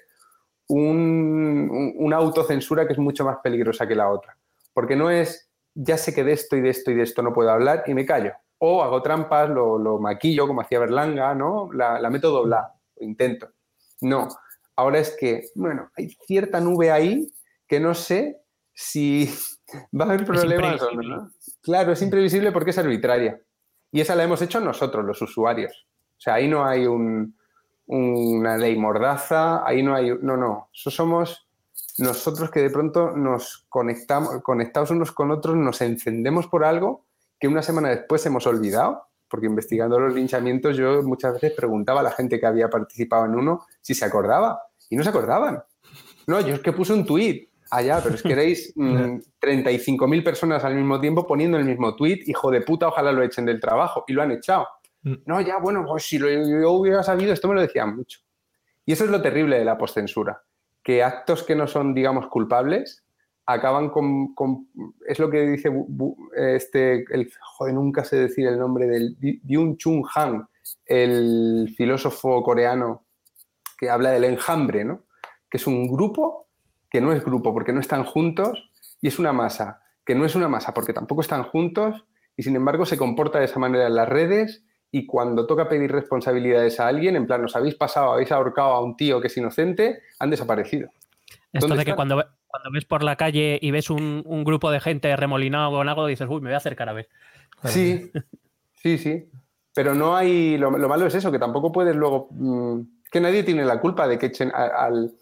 un, 0.67 1.93
una 1.97 2.17
autocensura 2.17 2.87
que 2.87 2.93
es 2.93 2.99
mucho 2.99 3.23
más 3.23 3.37
peligrosa 3.43 3.87
que 3.87 3.95
la 3.95 4.09
otra. 4.09 4.37
Porque 4.73 4.95
no 4.95 5.09
es 5.09 5.49
ya 5.75 5.97
sé 5.97 6.13
que 6.13 6.23
de 6.23 6.33
esto 6.33 6.55
y 6.55 6.61
de 6.61 6.69
esto 6.69 6.91
y 6.91 6.95
de 6.95 7.03
esto 7.03 7.21
no 7.21 7.33
puedo 7.33 7.49
hablar 7.49 7.83
y 7.87 7.93
me 7.93 8.05
callo. 8.05 8.33
O 8.59 8.83
hago 8.83 9.01
trampas, 9.01 9.49
lo, 9.49 9.99
maquillo 9.99 10.47
como 10.47 10.61
hacía 10.61 10.79
Berlanga, 10.79 11.33
¿no? 11.35 11.71
La, 11.73 11.99
la 11.99 12.09
meto 12.09 12.29
doblar, 12.29 12.65
intento. 12.99 13.49
No, 14.01 14.27
ahora 14.75 14.99
es 14.99 15.15
que, 15.19 15.49
bueno, 15.55 15.91
hay 15.95 16.09
cierta 16.25 16.59
nube 16.59 16.91
ahí 16.91 17.31
que 17.67 17.79
no 17.79 17.93
sé 17.93 18.41
si 18.73 19.29
va 19.99 20.05
a 20.05 20.07
haber 20.09 20.25
problemas 20.25 20.81
o 20.81 20.91
no. 20.91 21.31
Claro, 21.61 21.91
es 21.91 22.01
imprevisible 22.01 22.51
porque 22.51 22.71
es 22.71 22.77
arbitraria. 22.77 23.39
Y 23.91 24.01
esa 24.01 24.15
la 24.15 24.23
hemos 24.23 24.41
hecho 24.41 24.59
nosotros, 24.59 25.05
los 25.05 25.21
usuarios. 25.21 25.87
O 26.17 26.21
sea, 26.23 26.35
ahí 26.35 26.47
no 26.47 26.65
hay 26.65 26.87
una 26.87 28.57
ley 28.57 28.77
mordaza, 28.77 29.65
ahí 29.67 29.83
no 29.83 29.95
hay... 29.95 30.11
No, 30.21 30.35
no, 30.37 30.69
eso 30.73 30.89
somos 30.89 31.47
nosotros 31.97 32.49
que 32.49 32.61
de 32.61 32.69
pronto 32.69 33.11
nos 33.11 33.65
conectamos, 33.69 34.41
conectados 34.41 34.89
unos 34.91 35.11
con 35.11 35.31
otros, 35.31 35.55
nos 35.55 35.81
encendemos 35.81 36.47
por 36.47 36.63
algo 36.65 37.05
que 37.39 37.47
una 37.47 37.61
semana 37.61 37.89
después 37.89 38.25
hemos 38.25 38.47
olvidado, 38.47 39.07
porque 39.33 39.47
investigando 39.47 39.99
los 39.99 40.13
linchamientos 40.13 40.77
yo 40.77 41.01
muchas 41.01 41.33
veces 41.33 41.53
preguntaba 41.53 42.01
a 42.01 42.03
la 42.03 42.11
gente 42.11 42.39
que 42.39 42.45
había 42.45 42.69
participado 42.69 43.25
en 43.25 43.33
uno 43.33 43.65
si 43.81 43.95
se 43.95 44.05
acordaba, 44.05 44.61
y 44.91 44.95
no 44.95 45.01
se 45.01 45.09
acordaban. 45.09 45.63
No, 46.27 46.39
yo 46.39 46.53
es 46.53 46.59
que 46.59 46.71
puse 46.71 46.93
un 46.93 47.03
tuit, 47.03 47.49
allá, 47.71 47.97
ah, 47.97 48.01
pero 48.03 48.13
es 48.13 48.21
que 48.21 48.31
erais 48.31 48.75
35.000 48.75 49.97
mm, 50.21 50.23
personas 50.23 50.63
al 50.63 50.75
mismo 50.75 51.01
tiempo 51.01 51.25
poniendo 51.25 51.57
el 51.57 51.65
mismo 51.65 51.95
tuit, 51.95 52.29
hijo 52.29 52.51
de 52.51 52.61
puta, 52.61 52.89
ojalá 52.89 53.11
lo 53.11 53.23
echen 53.23 53.47
del 53.47 53.59
trabajo, 53.59 54.05
y 54.07 54.13
lo 54.13 54.21
han 54.21 54.29
echado. 54.33 54.67
Mm. 55.01 55.13
No, 55.25 55.41
ya, 55.41 55.57
bueno, 55.57 55.83
pues 55.83 56.03
si 56.03 56.19
lo, 56.19 56.29
yo 56.29 56.71
hubiera 56.73 57.01
sabido, 57.01 57.33
esto 57.33 57.47
me 57.47 57.55
lo 57.55 57.61
decían 57.61 57.95
mucho. 57.95 58.19
Y 58.85 58.93
eso 58.93 59.03
es 59.03 59.09
lo 59.09 59.19
terrible 59.23 59.57
de 59.57 59.65
la 59.65 59.79
postcensura 59.79 60.43
que 60.83 61.01
actos 61.01 61.41
que 61.41 61.55
no 61.55 61.65
son, 61.65 61.95
digamos, 61.95 62.27
culpables 62.27 63.03
acaban 63.45 63.89
con, 63.89 64.33
es 65.07 65.19
lo 65.19 65.29
que 65.29 65.41
dice 65.41 65.69
este, 66.35 67.05
el, 67.13 67.31
joder, 67.41 67.73
nunca 67.73 68.03
sé 68.03 68.17
decir 68.17 68.47
el 68.47 68.57
nombre 68.57 68.87
del 68.87 69.17
Byung 69.19 69.77
Chun 69.77 70.03
Han, 70.15 70.47
el 70.85 71.73
filósofo 71.75 72.41
coreano 72.43 73.05
que 73.77 73.89
habla 73.89 74.11
del 74.11 74.23
enjambre, 74.23 74.85
¿no? 74.85 75.03
Que 75.49 75.57
es 75.57 75.67
un 75.67 75.87
grupo 75.87 76.47
que 76.89 77.01
no 77.01 77.11
es 77.11 77.23
grupo 77.23 77.53
porque 77.53 77.73
no 77.73 77.79
están 77.79 78.03
juntos 78.03 78.71
y 79.01 79.07
es 79.07 79.19
una 79.19 79.33
masa 79.33 79.83
que 80.05 80.15
no 80.15 80.25
es 80.25 80.35
una 80.35 80.47
masa 80.47 80.73
porque 80.73 80.93
tampoco 80.93 81.21
están 81.21 81.43
juntos 81.43 82.05
y 82.35 82.43
sin 82.43 82.55
embargo 82.55 82.85
se 82.85 82.97
comporta 82.97 83.39
de 83.39 83.45
esa 83.45 83.59
manera 83.59 83.87
en 83.87 83.95
las 83.95 84.09
redes 84.09 84.63
y 84.91 85.05
cuando 85.05 85.47
toca 85.47 85.69
pedir 85.69 85.91
responsabilidades 85.91 86.79
a 86.79 86.87
alguien, 86.87 87.15
en 87.15 87.25
plan, 87.25 87.43
os 87.43 87.55
habéis 87.55 87.75
pasado, 87.75 88.13
habéis 88.13 88.31
ahorcado 88.31 88.73
a 88.73 88.83
un 88.83 88.95
tío 88.95 89.19
que 89.19 89.27
es 89.27 89.37
inocente, 89.37 90.01
han 90.19 90.29
desaparecido. 90.29 90.91
Esto 91.53 91.75
de 91.75 91.85
que 91.85 91.95
cuando, 91.95 92.25
cuando 92.47 92.71
ves 92.71 92.85
por 92.85 93.03
la 93.03 93.15
calle 93.15 93.59
y 93.61 93.71
ves 93.71 93.89
un, 93.89 94.43
grupo 94.43 94.71
de 94.71 94.79
gente 94.79 95.15
remolinado 95.15 95.71
con 95.71 95.87
algo, 95.87 96.07
dices, 96.07 96.27
uy, 96.27 96.41
me 96.41 96.49
voy 96.49 96.55
a 96.55 96.57
acercar 96.57 96.89
a 96.89 96.93
ver. 96.93 97.07
Sí, 97.65 98.11
sí, 98.73 98.97
sí. 98.97 99.29
Pero 99.73 99.95
no 99.95 100.15
hay. 100.15 100.57
Lo, 100.57 100.71
malo 100.71 101.05
es 101.05 101.15
eso, 101.15 101.31
que 101.31 101.39
tampoco 101.39 101.71
puedes 101.71 101.95
luego. 101.95 102.27
Mm, 102.31 102.81
que 103.11 103.21
nadie 103.21 103.43
tiene 103.43 103.63
la 103.63 103.79
culpa 103.79 104.07
de 104.07 104.17
que 104.17 104.25
echen 104.27 104.51
al, 104.53 105.13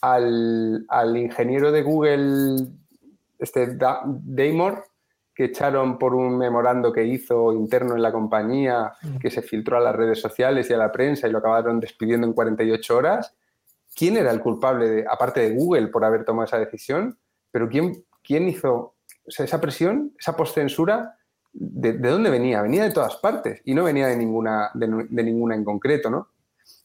al, 0.00 1.16
ingeniero 1.16 1.72
de 1.72 1.82
Google, 1.82 2.68
este 3.38 3.76
Daymore, 3.76 4.82
que 5.34 5.46
echaron 5.46 5.98
por 5.98 6.14
un 6.14 6.38
memorando 6.38 6.92
que 6.92 7.04
hizo 7.04 7.52
interno 7.52 7.96
en 7.96 8.02
la 8.02 8.12
compañía, 8.12 8.92
que 9.20 9.30
se 9.30 9.42
filtró 9.42 9.78
a 9.78 9.80
las 9.80 9.96
redes 9.96 10.20
sociales 10.20 10.70
y 10.70 10.74
a 10.74 10.78
la 10.78 10.92
prensa 10.92 11.26
y 11.26 11.32
lo 11.32 11.38
acabaron 11.38 11.80
despidiendo 11.80 12.26
en 12.26 12.32
48 12.32 12.96
horas. 12.96 13.34
¿Quién 13.94 14.16
era 14.16 14.30
el 14.30 14.40
culpable, 14.40 15.04
aparte 15.08 15.40
de 15.40 15.54
Google, 15.54 15.88
por 15.88 16.04
haber 16.04 16.24
tomado 16.24 16.46
esa 16.46 16.58
decisión? 16.58 17.18
Pero 17.50 17.68
¿quién, 17.68 18.04
quién 18.22 18.48
hizo 18.48 18.96
esa 19.26 19.60
presión, 19.60 20.14
esa 20.18 20.36
postcensura? 20.36 21.16
De, 21.52 21.94
¿De, 21.94 22.08
dónde 22.08 22.30
venía? 22.30 22.62
Venía 22.62 22.84
de 22.84 22.92
todas 22.92 23.16
partes 23.16 23.60
y 23.64 23.74
no 23.74 23.84
venía 23.84 24.06
de 24.06 24.16
ninguna, 24.16 24.70
de, 24.74 24.86
ninguna 25.22 25.54
en 25.54 25.64
concreto, 25.64 26.10
¿no? 26.10 26.28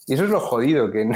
Y 0.08 0.14
eso 0.14 0.24
es 0.24 0.30
lo 0.30 0.40
jodido, 0.40 0.92
que 0.92 1.10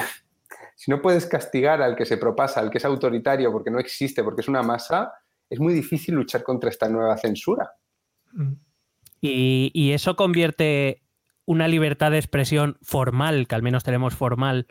si 0.75 0.91
no 0.91 1.01
puedes 1.01 1.25
castigar 1.25 1.81
al 1.81 1.95
que 1.95 2.05
se 2.05 2.17
propasa, 2.17 2.59
al 2.59 2.69
que 2.69 2.77
es 2.77 2.85
autoritario, 2.85 3.51
porque 3.51 3.71
no 3.71 3.79
existe, 3.79 4.23
porque 4.23 4.41
es 4.41 4.47
una 4.47 4.63
masa, 4.63 5.13
es 5.49 5.59
muy 5.59 5.73
difícil 5.73 6.15
luchar 6.15 6.43
contra 6.43 6.69
esta 6.69 6.87
nueva 6.87 7.17
censura. 7.17 7.71
Mm. 8.31 8.53
Y, 9.21 9.91
eso 9.91 10.15
convierte 10.15 11.03
una 11.45 11.67
libertad 11.67 12.11
de 12.11 12.17
expresión 12.17 12.77
formal, 12.81 13.47
que 13.47 13.55
al 13.55 13.63
menos 13.63 13.83
tenemos 13.83 14.15
formal, 14.15 14.67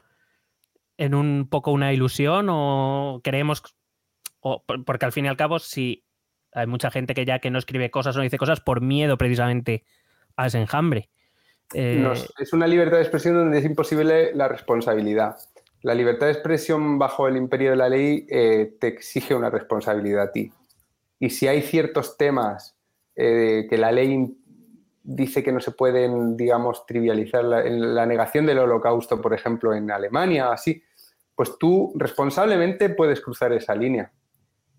en 0.99 1.15
un 1.15 1.49
poco 1.49 1.71
una 1.71 1.93
ilusión 1.93 2.49
o 2.51 3.21
creemos, 3.25 3.63
porque 4.85 5.07
al 5.07 5.13
fin 5.13 5.25
y 5.25 5.29
al 5.29 5.37
cabo, 5.37 5.59
si 5.59 6.05
hay 6.53 6.67
mucha 6.67 6.91
gente 6.91 7.15
que 7.15 7.25
ya 7.25 7.39
que 7.39 7.51
no 7.51 7.59
escribe 7.59 7.91
cosas 7.91 8.17
o 8.17 8.21
dice 8.21 8.37
cosas 8.37 8.61
por 8.61 8.81
miedo 8.81 9.17
precisamente 9.17 9.85
a 10.37 10.49
ese 10.49 10.59
enjambre. 10.59 11.09
Eh, 11.75 12.13
es 12.39 12.53
una 12.53 12.67
libertad 12.67 12.97
de 12.97 13.03
expresión 13.03 13.35
donde 13.35 13.59
es 13.59 13.65
imposible 13.65 14.35
la 14.35 14.49
responsabilidad. 14.49 15.37
La 15.83 15.95
libertad 15.95 16.27
de 16.27 16.33
expresión 16.33 16.99
bajo 16.99 17.29
el 17.29 17.37
imperio 17.37 17.71
de 17.71 17.77
la 17.77 17.89
ley 17.89 18.27
eh, 18.29 18.77
te 18.81 18.89
exige 18.89 19.35
una 19.35 19.51
responsabilidad 19.51 20.25
a 20.25 20.33
ti. 20.33 20.51
Y 21.21 21.31
si 21.31 21.47
hay 21.47 21.63
ciertos 21.63 22.17
temas 22.17 22.77
eh, 23.15 23.67
que 23.69 23.77
la 23.77 23.93
ley 23.93 24.37
dice 25.03 25.43
que 25.43 25.53
no 25.53 25.61
se 25.61 25.73
pueden, 25.73 26.37
digamos, 26.37 26.87
trivializar, 26.87 27.45
la 27.45 28.07
negación 28.07 28.47
del 28.47 28.59
holocausto, 28.59 29.21
por 29.21 29.35
ejemplo, 29.35 29.75
en 29.75 29.91
Alemania, 29.91 30.53
así, 30.53 30.83
pues 31.39 31.57
tú 31.57 31.93
responsablemente 31.95 32.91
puedes 32.91 33.21
cruzar 33.21 33.53
esa 33.53 33.73
línea. 33.73 34.11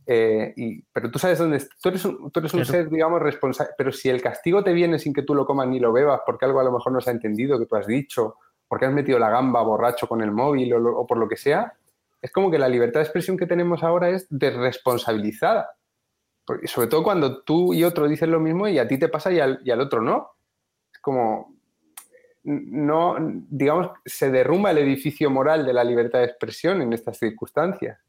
Eh, 0.05 0.53
y, 0.57 0.81
pero 0.91 1.09
tú 1.09 1.17
sabes 1.17 1.39
dónde 1.39 1.65
tú 1.81 1.87
eres 1.87 2.03
un, 2.03 2.29
tú 2.31 2.39
eres 2.41 2.53
un 2.53 2.65
ser, 2.65 2.89
digamos, 2.89 3.21
responsable. 3.21 3.71
Pero 3.77 3.93
si 3.93 4.09
el 4.09 4.21
castigo 4.21 4.61
te 4.61 4.73
viene 4.73 4.99
sin 4.99 5.13
que 5.13 5.21
tú 5.21 5.33
lo 5.33 5.45
comas 5.45 5.69
ni 5.69 5.79
lo 5.79 5.93
bebas, 5.93 6.19
porque 6.25 6.43
algo 6.43 6.59
a 6.59 6.65
lo 6.65 6.73
mejor 6.73 6.91
no 6.91 6.99
se 6.99 7.11
ha 7.11 7.13
entendido 7.13 7.57
que 7.57 7.65
tú 7.65 7.77
has 7.77 7.87
dicho, 7.87 8.35
porque 8.67 8.85
has 8.87 8.91
metido 8.91 9.17
la 9.19 9.29
gamba 9.29 9.61
borracho 9.61 10.05
con 10.05 10.21
el 10.21 10.31
móvil 10.31 10.73
o, 10.73 10.97
o 10.97 11.07
por 11.07 11.17
lo 11.17 11.29
que 11.29 11.37
sea, 11.37 11.71
es 12.21 12.29
como 12.33 12.51
que 12.51 12.59
la 12.59 12.67
libertad 12.67 12.99
de 12.99 13.05
expresión 13.05 13.37
que 13.37 13.45
tenemos 13.47 13.81
ahora 13.81 14.09
es 14.09 14.27
desresponsabilizada. 14.29 15.69
Porque- 16.45 16.67
sobre 16.67 16.87
todo 16.89 17.03
cuando 17.03 17.41
tú 17.43 17.73
y 17.73 17.85
otro 17.85 18.05
dicen 18.09 18.31
lo 18.31 18.41
mismo 18.41 18.67
y 18.67 18.79
a 18.79 18.87
ti 18.87 18.97
te 18.97 19.07
pasa 19.07 19.31
y 19.31 19.39
al, 19.39 19.61
y 19.63 19.71
al 19.71 19.79
otro 19.79 20.01
no. 20.01 20.31
Es 20.91 20.99
como, 20.99 21.55
no, 22.49 23.15
digamos, 23.19 23.91
se 24.05 24.31
derrumba 24.31 24.71
el 24.71 24.79
edificio 24.79 25.29
moral 25.29 25.65
de 25.65 25.73
la 25.73 25.83
libertad 25.83 26.19
de 26.19 26.25
expresión 26.25 26.81
en 26.81 26.93
estas 26.93 27.17
circunstancias. 27.17 27.99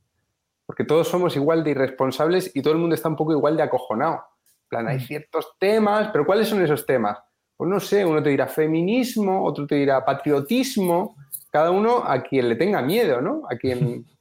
Porque 0.64 0.84
todos 0.84 1.08
somos 1.08 1.36
igual 1.36 1.62
de 1.62 1.72
irresponsables 1.72 2.50
y 2.54 2.62
todo 2.62 2.72
el 2.72 2.78
mundo 2.78 2.94
está 2.94 3.08
un 3.08 3.16
poco 3.16 3.32
igual 3.32 3.56
de 3.56 3.64
acojonado. 3.64 4.24
Plan, 4.68 4.88
hay 4.88 5.00
ciertos 5.00 5.56
temas, 5.58 6.08
pero 6.12 6.24
¿cuáles 6.24 6.48
son 6.48 6.62
esos 6.62 6.86
temas? 6.86 7.18
Pues 7.56 7.68
no 7.68 7.80
sé, 7.80 8.04
uno 8.04 8.22
te 8.22 8.30
dirá 8.30 8.46
feminismo, 8.46 9.44
otro 9.44 9.66
te 9.66 9.74
dirá 9.74 10.04
patriotismo, 10.04 11.16
cada 11.50 11.70
uno 11.70 12.02
a 12.06 12.22
quien 12.22 12.48
le 12.48 12.56
tenga 12.56 12.80
miedo, 12.80 13.20
¿no? 13.20 13.42
A 13.50 13.56
quien... 13.56 14.06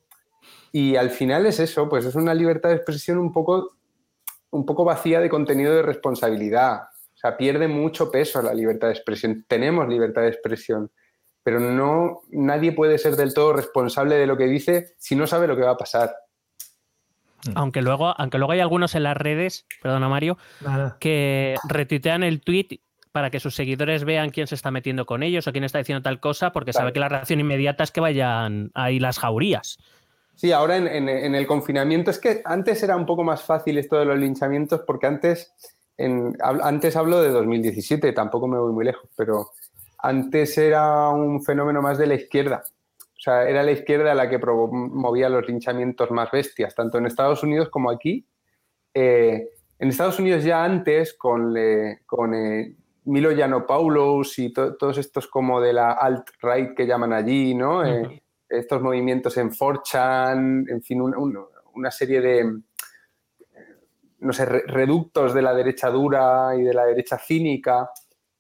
Y 0.72 0.96
al 0.96 1.10
final 1.10 1.48
es 1.48 1.60
eso, 1.60 1.90
pues 1.90 2.06
es 2.06 2.14
una 2.14 2.32
libertad 2.32 2.70
de 2.70 2.76
expresión 2.76 3.18
un 3.18 3.34
poco, 3.34 3.72
un 4.52 4.68
poco 4.68 4.86
vacía 4.86 5.20
de 5.20 5.28
contenido 5.28 5.74
de 5.74 5.82
responsabilidad. 5.82 6.90
O 7.20 7.22
sea, 7.22 7.36
pierde 7.36 7.68
mucho 7.68 8.10
peso 8.10 8.42
la 8.42 8.54
libertad 8.54 8.88
de 8.88 8.94
expresión. 8.94 9.44
Tenemos 9.46 9.90
libertad 9.90 10.22
de 10.22 10.30
expresión, 10.30 10.90
pero 11.44 11.60
no, 11.60 12.22
nadie 12.30 12.72
puede 12.72 12.98
ser 12.98 13.18
del 13.18 13.34
todo 13.34 13.52
responsable 13.52 14.16
de 14.16 14.26
lo 14.26 14.38
que 14.38 14.46
dice 14.46 14.96
si 14.98 15.18
no 15.18 15.28
sabe 15.28 15.46
lo 15.46 15.58
que 15.58 15.64
va 15.64 15.72
a 15.72 15.78
pasar. 15.78 16.16
Aunque 17.56 17.82
luego, 17.82 18.14
aunque 18.18 18.38
luego 18.38 18.54
hay 18.54 18.62
algunos 18.62 18.96
en 18.96 19.04
las 19.04 19.18
redes, 19.18 19.66
perdona 19.82 20.08
Mario, 20.08 20.38
Nada. 20.62 20.96
que 21.00 21.56
retuitean 21.68 22.24
el 22.24 22.40
tweet 22.40 22.80
para 23.12 23.30
que 23.30 23.42
sus 23.42 23.54
seguidores 23.54 24.06
vean 24.06 24.30
quién 24.30 24.48
se 24.48 24.56
está 24.56 24.72
metiendo 24.72 25.06
con 25.06 25.22
ellos 25.22 25.46
o 25.48 25.52
quién 25.52 25.66
está 25.66 25.80
diciendo 25.80 26.02
tal 26.02 26.22
cosa, 26.22 26.54
porque 26.54 26.72
Claro. 26.72 26.84
sabe 26.84 26.94
que 26.94 27.00
la 27.02 27.10
reacción 27.10 27.42
inmediata 27.42 27.84
es 27.84 27.92
que 27.92 28.00
vayan 28.00 28.72
ahí 28.76 28.98
las 29.00 29.20
jaurías. 29.20 29.78
Sí, 30.36 30.54
ahora 30.54 30.78
en, 30.78 30.88
en- 30.88 31.10
en 31.10 31.36
el 31.36 31.46
confinamiento 31.48 32.12
es 32.12 32.20
que 32.20 32.42
antes 32.46 32.82
era 32.82 32.96
un 32.96 33.06
poco 33.06 33.26
más 33.26 33.44
fácil 33.44 33.78
esto 33.78 33.98
de 33.98 34.06
los 34.06 34.18
linchamientos 34.18 34.82
porque 34.88 35.08
antes, 35.08 35.54
en- 36.00 36.36
antes 36.42 36.96
hablo 36.96 37.22
de 37.22 37.30
2017, 37.30 38.12
tampoco 38.14 38.48
me 38.48 38.58
voy 38.58 38.72
muy 38.74 38.86
lejos, 38.86 39.10
pero 39.16 39.52
antes 40.00 40.58
era 40.58 41.10
un 41.10 41.44
fenómeno 41.44 41.82
más 41.82 41.98
de 41.98 42.08
la 42.08 42.16
izquierda. 42.16 42.64
O 43.02 43.22
sea, 43.22 43.48
era 43.50 43.64
la 43.64 43.72
izquierda 43.72 44.16
la 44.16 44.30
que 44.30 44.40
promovía 44.40 45.28
los 45.30 45.46
linchamientos 45.48 46.10
más 46.12 46.32
bestias, 46.32 46.74
tanto 46.74 46.98
en 46.98 47.06
Estados 47.06 47.44
Unidos 47.44 47.70
como 47.70 47.92
aquí. 47.92 48.26
Eh, 48.94 49.50
en 49.78 49.90
Estados 49.90 50.20
Unidos 50.20 50.44
ya 50.44 50.64
antes, 50.64 51.14
con, 51.14 51.56
eh, 51.58 52.00
con 52.06 52.34
eh, 52.34 52.76
Milo 53.06 53.32
Yiannopoulos 53.32 54.40
y 54.40 54.54
to- 54.54 54.76
todos 54.78 54.98
estos 54.98 55.28
como 55.28 55.60
de 55.60 55.74
la 55.74 55.92
alt-right 55.92 56.76
que 56.76 56.88
llaman 56.88 57.12
allí, 57.14 57.54
¿no? 57.56 57.86
Eh, 57.86 58.02
Ujú. 58.02 58.14
estos 58.50 58.82
movimientos 58.82 59.36
en 59.38 59.50
4chan, 59.52 60.66
en 60.70 60.82
fin, 60.82 61.02
un- 61.02 61.16
un- 61.16 61.38
una 61.76 61.92
serie 61.92 62.22
de, 62.22 62.60
no 64.20 64.34
sé, 64.34 64.46
re- 64.46 64.64
reductos 64.68 65.34
de 65.34 65.42
la 65.42 65.54
derecha 65.54 65.90
dura 65.90 66.52
y 66.58 66.64
de 66.64 66.74
la 66.74 66.86
derecha 66.86 67.18
cínica, 67.18 67.90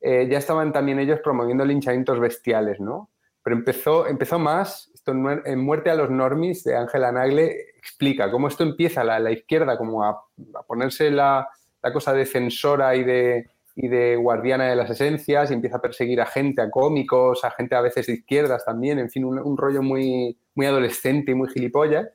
eh, 0.01 0.27
ya 0.30 0.38
estaban 0.38 0.71
también 0.71 0.99
ellos 0.99 1.19
promoviendo 1.23 1.65
linchamientos 1.65 2.19
bestiales, 2.19 2.80
¿no? 2.80 3.09
Pero 3.43 3.55
empezó, 3.55 4.07
empezó 4.07 4.38
más, 4.39 4.91
esto 4.93 5.11
en, 5.11 5.23
Muer- 5.23 5.41
en 5.45 5.59
Muerte 5.59 5.89
a 5.89 5.95
los 5.95 6.09
Normis 6.09 6.63
de 6.63 6.75
Ángela 6.75 7.11
Nagle 7.11 7.55
explica 7.77 8.30
cómo 8.30 8.47
esto 8.47 8.63
empieza 8.63 9.03
la, 9.03 9.19
la 9.19 9.32
izquierda 9.32 9.77
como 9.77 10.03
a, 10.03 10.21
ponerse 10.67 11.09
la, 11.09 11.47
la 11.82 11.93
cosa 11.93 12.13
defensora 12.13 12.95
y 12.95 13.03
de, 13.03 13.49
y 13.75 13.88
de 13.88 14.17
guardiana 14.17 14.65
de 14.69 14.75
las 14.75 14.89
esencias 14.89 15.49
y 15.49 15.53
empieza 15.53 15.77
a 15.77 15.82
perseguir 15.82 16.19
a 16.21 16.25
gente, 16.25 16.61
a 16.61 16.69
cómicos, 16.69 17.43
a 17.45 17.51
gente 17.51 17.75
a 17.75 17.82
veces 17.82 18.07
de 18.07 18.13
izquierdas 18.13 18.65
también, 18.65 18.99
en 18.99 19.09
fin, 19.09 19.23
un, 19.23 19.39
un 19.39 19.57
rollo 19.57 19.82
muy, 19.82 20.38
muy 20.55 20.65
adolescente 20.65 21.32
y 21.32 21.36
muy 21.36 21.49
gilipollas. 21.49 22.07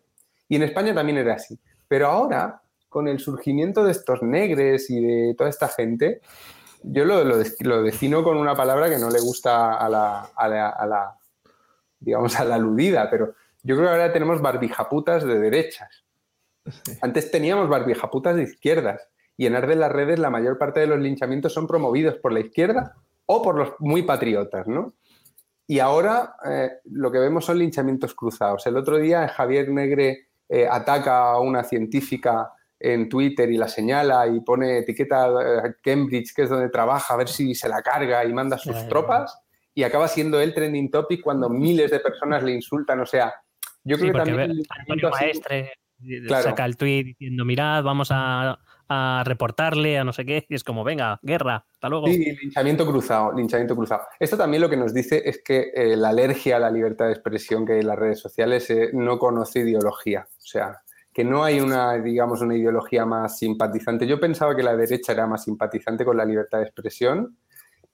Y 0.48 0.56
en 0.56 0.62
España 0.64 0.94
también 0.94 1.18
era 1.18 1.34
así. 1.34 1.58
Pero 1.88 2.08
ahora, 2.08 2.60
con 2.94 3.08
el 3.08 3.18
surgimiento 3.18 3.82
de 3.82 3.90
estos 3.90 4.22
negres 4.22 4.88
y 4.88 5.04
de 5.04 5.34
toda 5.34 5.50
esta 5.50 5.66
gente, 5.66 6.20
yo 6.84 7.04
lo, 7.04 7.24
lo, 7.24 7.36
lo 7.60 7.82
defino 7.82 8.22
con 8.22 8.36
una 8.36 8.54
palabra 8.54 8.88
que 8.88 8.98
no 8.98 9.10
le 9.10 9.18
gusta 9.18 9.74
a 9.74 9.88
la, 9.88 10.30
a 10.36 10.48
la- 10.48 10.68
a 10.70 10.86
la, 10.86 11.18
digamos, 11.98 12.38
a 12.38 12.44
la 12.44 12.54
aludida, 12.54 13.10
pero 13.10 13.34
yo 13.64 13.74
creo 13.74 13.88
que 13.88 13.92
ahora 13.94 14.12
tenemos 14.12 14.40
barbijaputas 14.40 15.24
de 15.24 15.40
derechas. 15.40 16.04
Antes 17.02 17.32
teníamos 17.32 17.68
barbijaputas 17.68 18.36
de 18.36 18.44
izquierdas 18.44 19.08
y 19.36 19.46
en 19.46 19.56
Arde 19.56 19.74
las 19.74 19.90
redes 19.90 20.20
la 20.20 20.30
mayor 20.30 20.56
parte 20.56 20.78
de 20.78 20.86
los 20.86 21.00
linchamientos 21.00 21.52
son 21.52 21.66
promovidos 21.66 22.14
por 22.22 22.32
la 22.32 22.40
izquierda 22.40 22.94
o 23.26 23.42
por 23.42 23.56
los 23.56 23.72
muy 23.80 24.02
patriotas, 24.02 24.68
¿no? 24.68 24.94
Y 25.66 25.80
ahora 25.80 26.36
eh, 26.44 26.70
lo 26.84 27.10
que 27.10 27.18
vemos 27.18 27.44
son 27.46 27.58
linchamientos 27.58 28.14
cruzados. 28.14 28.64
El 28.66 28.76
otro 28.76 28.98
día 28.98 29.26
Javier 29.28 29.68
Negre 29.70 30.28
eh, 30.48 30.68
ataca 30.70 31.32
a 31.32 31.40
una 31.40 31.64
científica 31.64 32.52
en 32.80 33.08
Twitter 33.08 33.50
y 33.50 33.56
la 33.56 33.68
señala 33.68 34.26
y 34.26 34.40
pone 34.40 34.78
etiqueta 34.78 35.28
eh, 35.28 35.74
Cambridge, 35.82 36.34
que 36.34 36.42
es 36.42 36.50
donde 36.50 36.68
trabaja, 36.68 37.14
a 37.14 37.16
ver 37.16 37.28
si 37.28 37.54
se 37.54 37.68
la 37.68 37.82
carga 37.82 38.24
y 38.24 38.32
manda 38.32 38.58
sus 38.58 38.88
tropas. 38.88 39.38
Y 39.74 39.82
acaba 39.82 40.06
siendo 40.08 40.40
él 40.40 40.54
trending 40.54 40.90
topic 40.90 41.20
cuando 41.22 41.48
miles 41.48 41.90
de 41.90 42.00
personas 42.00 42.42
le 42.42 42.52
insultan. 42.52 43.00
O 43.00 43.06
sea, 43.06 43.34
yo 43.82 43.96
Sí, 43.96 44.02
creo 44.02 44.12
que 44.12 44.18
también 44.18 44.50
el 44.50 44.66
Antonio 44.68 45.10
Maestre 45.10 45.60
eh, 45.60 46.22
Claro. 46.26 46.44
saca 46.44 46.64
el 46.64 46.76
tweet 46.76 47.04
diciendo, 47.04 47.44
mirad, 47.44 47.82
vamos 47.82 48.08
a, 48.10 48.58
a 48.88 49.22
reportarle 49.24 49.98
a 49.98 50.04
no 50.04 50.12
sé 50.12 50.26
qué, 50.26 50.44
y 50.48 50.54
es 50.54 50.62
como, 50.62 50.84
venga, 50.84 51.18
guerra, 51.22 51.64
hasta 51.72 51.88
luego. 51.88 52.06
Sí, 52.06 52.18
linchamiento 52.42 52.84
cruzado, 52.86 53.32
linchamiento 53.32 53.74
cruzado. 53.74 54.02
Esto 54.20 54.36
también 54.36 54.60
lo 54.60 54.68
que 54.68 54.76
nos 54.76 54.92
dice 54.92 55.22
es 55.24 55.42
que 55.42 55.72
eh, 55.74 55.96
la 55.96 56.10
alergia 56.10 56.56
a 56.56 56.60
la 56.60 56.70
libertad 56.70 57.06
de 57.06 57.12
expresión 57.12 57.64
que 57.64 57.74
hay 57.74 57.80
en 57.80 57.86
las 57.86 57.98
redes 57.98 58.20
sociales 58.20 58.68
eh, 58.70 58.90
no 58.92 59.18
conoce 59.18 59.60
ideología. 59.60 60.26
O 60.36 60.40
sea, 60.46 60.82
que 61.14 61.24
no 61.24 61.44
hay 61.44 61.60
una, 61.60 61.92
digamos, 61.94 62.40
una 62.40 62.56
ideología 62.56 63.06
más 63.06 63.38
simpatizante. 63.38 64.04
Yo 64.04 64.18
pensaba 64.18 64.56
que 64.56 64.64
la 64.64 64.76
derecha 64.76 65.12
era 65.12 65.28
más 65.28 65.44
simpatizante 65.44 66.04
con 66.04 66.16
la 66.16 66.24
libertad 66.24 66.58
de 66.58 66.64
expresión, 66.64 67.38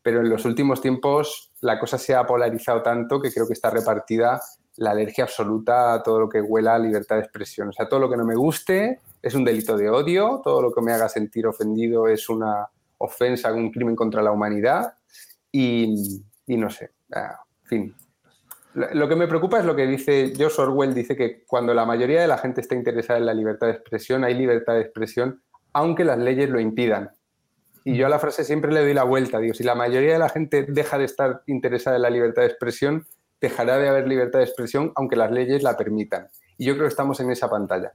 pero 0.02 0.20
en 0.20 0.30
los 0.30 0.46
últimos 0.46 0.80
tiempos 0.80 1.52
la 1.60 1.78
cosa 1.78 1.98
se 1.98 2.14
ha 2.14 2.26
polarizado 2.26 2.82
tanto 2.82 3.20
que 3.20 3.30
creo 3.30 3.46
que 3.46 3.52
está 3.52 3.68
repartida 3.68 4.40
la 4.76 4.92
alergia 4.92 5.24
absoluta 5.24 5.92
a 5.92 6.02
todo 6.02 6.20
lo 6.20 6.28
que 6.30 6.40
huela 6.40 6.74
a 6.74 6.78
libertad 6.78 7.16
de 7.16 7.22
expresión. 7.22 7.68
O 7.68 7.72
sea, 7.72 7.86
todo 7.86 8.00
lo 8.00 8.08
que 8.08 8.16
no 8.16 8.24
me 8.24 8.34
guste 8.34 9.00
es 9.20 9.34
un 9.34 9.44
delito 9.44 9.76
de 9.76 9.90
odio, 9.90 10.40
todo 10.42 10.62
lo 10.62 10.72
que 10.72 10.80
me 10.80 10.92
haga 10.92 11.10
sentir 11.10 11.46
ofendido 11.46 12.08
es 12.08 12.30
una 12.30 12.66
ofensa, 12.96 13.52
un 13.52 13.70
crimen 13.70 13.94
contra 13.94 14.22
la 14.22 14.32
humanidad 14.32 14.94
y, 15.52 16.22
y 16.46 16.56
no 16.56 16.70
sé, 16.70 16.92
en 17.10 17.28
fin. 17.64 17.94
Lo 18.74 19.08
que 19.08 19.16
me 19.16 19.26
preocupa 19.26 19.58
es 19.58 19.64
lo 19.64 19.74
que 19.74 19.86
dice 19.86 20.32
George 20.36 20.62
Orwell, 20.62 20.94
dice 20.94 21.16
que 21.16 21.44
cuando 21.44 21.74
la 21.74 21.84
mayoría 21.84 22.20
de 22.20 22.28
la 22.28 22.38
gente 22.38 22.60
está 22.60 22.76
interesada 22.76 23.18
en 23.18 23.26
la 23.26 23.34
libertad 23.34 23.66
de 23.66 23.72
expresión, 23.72 24.22
hay 24.22 24.34
libertad 24.34 24.74
de 24.74 24.82
expresión, 24.82 25.42
aunque 25.72 26.04
las 26.04 26.18
leyes 26.18 26.48
lo 26.48 26.60
impidan. 26.60 27.10
Y 27.84 27.96
yo 27.96 28.06
a 28.06 28.08
la 28.08 28.18
frase 28.18 28.44
siempre 28.44 28.72
le 28.72 28.80
doy 28.80 28.94
la 28.94 29.02
vuelta, 29.02 29.38
digo, 29.38 29.54
si 29.54 29.64
la 29.64 29.74
mayoría 29.74 30.12
de 30.12 30.18
la 30.18 30.28
gente 30.28 30.66
deja 30.68 30.98
de 30.98 31.04
estar 31.04 31.42
interesada 31.46 31.96
en 31.96 32.02
la 32.02 32.10
libertad 32.10 32.42
de 32.42 32.48
expresión, 32.48 33.06
dejará 33.40 33.78
de 33.78 33.88
haber 33.88 34.06
libertad 34.06 34.38
de 34.38 34.44
expresión, 34.44 34.92
aunque 34.94 35.16
las 35.16 35.32
leyes 35.32 35.62
la 35.62 35.76
permitan. 35.76 36.28
Y 36.56 36.66
yo 36.66 36.74
creo 36.74 36.84
que 36.84 36.90
estamos 36.90 37.18
en 37.20 37.30
esa 37.30 37.48
pantalla. 37.48 37.92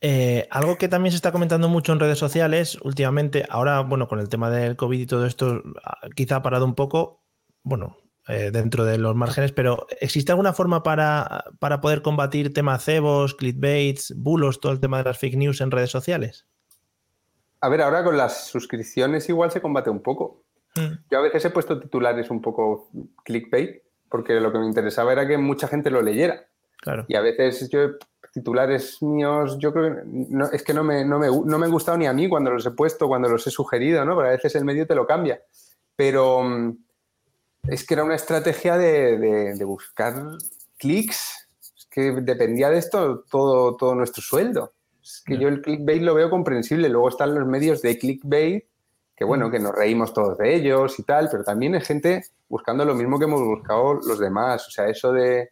Eh, 0.00 0.46
algo 0.50 0.78
que 0.78 0.88
también 0.88 1.10
se 1.10 1.16
está 1.16 1.32
comentando 1.32 1.68
mucho 1.68 1.92
en 1.92 2.00
redes 2.00 2.18
sociales 2.18 2.78
últimamente, 2.82 3.44
ahora, 3.50 3.80
bueno, 3.80 4.06
con 4.06 4.20
el 4.20 4.28
tema 4.28 4.48
del 4.48 4.76
COVID 4.76 5.00
y 5.00 5.06
todo 5.06 5.26
esto, 5.26 5.62
ah, 5.84 5.98
quizá 6.14 6.36
ha 6.36 6.42
parado 6.42 6.64
un 6.64 6.76
poco, 6.76 7.24
bueno, 7.64 7.96
eh, 8.28 8.50
dentro 8.52 8.84
de 8.84 8.98
los 8.98 9.14
márgenes, 9.14 9.52
pero 9.52 9.86
¿existe 10.00 10.32
alguna 10.32 10.52
forma 10.52 10.82
para, 10.82 11.44
para 11.58 11.80
poder 11.80 12.02
combatir 12.02 12.52
temas 12.52 12.84
cebos, 12.84 13.34
clickbaits, 13.34 14.14
bulos, 14.16 14.60
todo 14.60 14.72
el 14.72 14.80
tema 14.80 14.98
de 14.98 15.04
las 15.04 15.18
fake 15.18 15.36
news 15.36 15.60
en 15.60 15.70
redes 15.70 15.90
sociales? 15.90 16.46
A 17.60 17.68
ver, 17.68 17.82
ahora 17.82 18.04
con 18.04 18.16
las 18.16 18.46
suscripciones 18.48 19.28
igual 19.28 19.50
se 19.50 19.60
combate 19.60 19.90
un 19.90 20.02
poco. 20.02 20.44
Mm, 20.76 20.92
Yo 21.10 21.18
a 21.18 21.22
veces 21.22 21.44
he 21.44 21.50
puesto 21.50 21.80
titulares 21.80 22.30
un 22.30 22.40
poco 22.40 22.90
clickbait, 23.24 23.82
porque 24.08 24.34
lo 24.40 24.52
que 24.52 24.58
me 24.58 24.66
interesaba 24.66 25.12
era 25.12 25.26
que 25.26 25.38
mucha 25.38 25.66
gente 25.66 25.90
lo 25.90 26.02
leyera. 26.02 26.46
claro. 26.82 27.04
Y 27.08 27.16
a 27.16 27.20
veces 27.20 27.68
yo, 27.70 27.92
titulares 28.32 29.02
míos, 29.02 29.56
yo 29.58 29.72
creo 29.72 29.96
que 29.96 30.02
no, 30.04 30.50
es 30.50 30.62
que 30.62 30.74
no 30.74 30.84
me, 30.84 31.04
no, 31.04 31.18
me, 31.18 31.28
no 31.28 31.58
me 31.58 31.66
han 31.66 31.72
gustado 31.72 31.98
ni 31.98 32.06
a 32.06 32.12
mí 32.12 32.28
cuando 32.28 32.50
los 32.50 32.64
he 32.66 32.70
puesto, 32.70 33.08
cuando 33.08 33.28
los 33.28 33.46
he 33.46 33.50
sugerido, 33.50 34.04
¿no? 34.04 34.14
Porque 34.14 34.28
a 34.28 34.32
veces 34.32 34.54
el 34.54 34.64
medio 34.64 34.86
te 34.86 34.94
lo 34.94 35.06
cambia. 35.06 35.40
Pero 35.96 36.42
mm, 36.42 36.76
es 37.64 37.86
que 37.86 37.94
era 37.94 38.04
una 38.04 38.14
estrategia 38.14 38.76
de, 38.78 39.18
de- 39.18 39.54
de 39.54 39.64
buscar 39.64 40.14
clics. 40.78 41.48
Es 41.76 41.86
que 41.90 42.12
dependía 42.22 42.70
de 42.70 42.78
esto 42.78 43.24
todo, 43.30 43.76
todo 43.76 43.94
nuestro 43.94 44.22
sueldo. 44.22 44.72
Es 45.02 45.22
que 45.24 45.38
yo 45.38 45.48
el 45.48 45.62
clickbait 45.62 46.02
lo 46.02 46.14
veo 46.14 46.28
comprensible. 46.30 46.88
Luego 46.88 47.08
están 47.08 47.34
los 47.34 47.46
medios 47.46 47.80
de 47.82 47.98
clickbait, 47.98 48.64
que 49.16 49.24
bueno, 49.24 49.50
que 49.50 49.58
nos 49.58 49.74
reímos 49.74 50.12
todos 50.12 50.38
de 50.38 50.54
ellos 50.54 50.98
y 50.98 51.02
tal, 51.02 51.28
pero 51.30 51.42
también 51.44 51.74
hay 51.74 51.80
gente 51.80 52.24
buscando 52.48 52.84
lo 52.84 52.94
mismo 52.94 53.18
que 53.18 53.24
hemos 53.24 53.42
buscado 53.42 53.94
los 53.94 54.18
demás. 54.18 54.66
O 54.68 54.70
sea, 54.70 54.86
eso 54.88 55.12
de, 55.12 55.50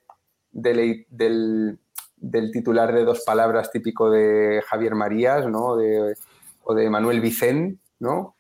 de- 0.53 1.07
del, 1.11 1.79
del 2.17 2.53
titular 2.53 2.95
de 2.95 3.05
dos 3.05 3.23
palabras 3.25 3.71
típico 3.71 4.11
de 4.11 4.63
Javier 4.69 4.95
Marías, 4.95 5.47
¿no? 5.49 5.77
De- 5.77 6.15
o 6.63 6.75
de 6.75 6.89
Manuel 6.91 7.21
Vicén, 7.21 7.81
¿no? 7.99 8.36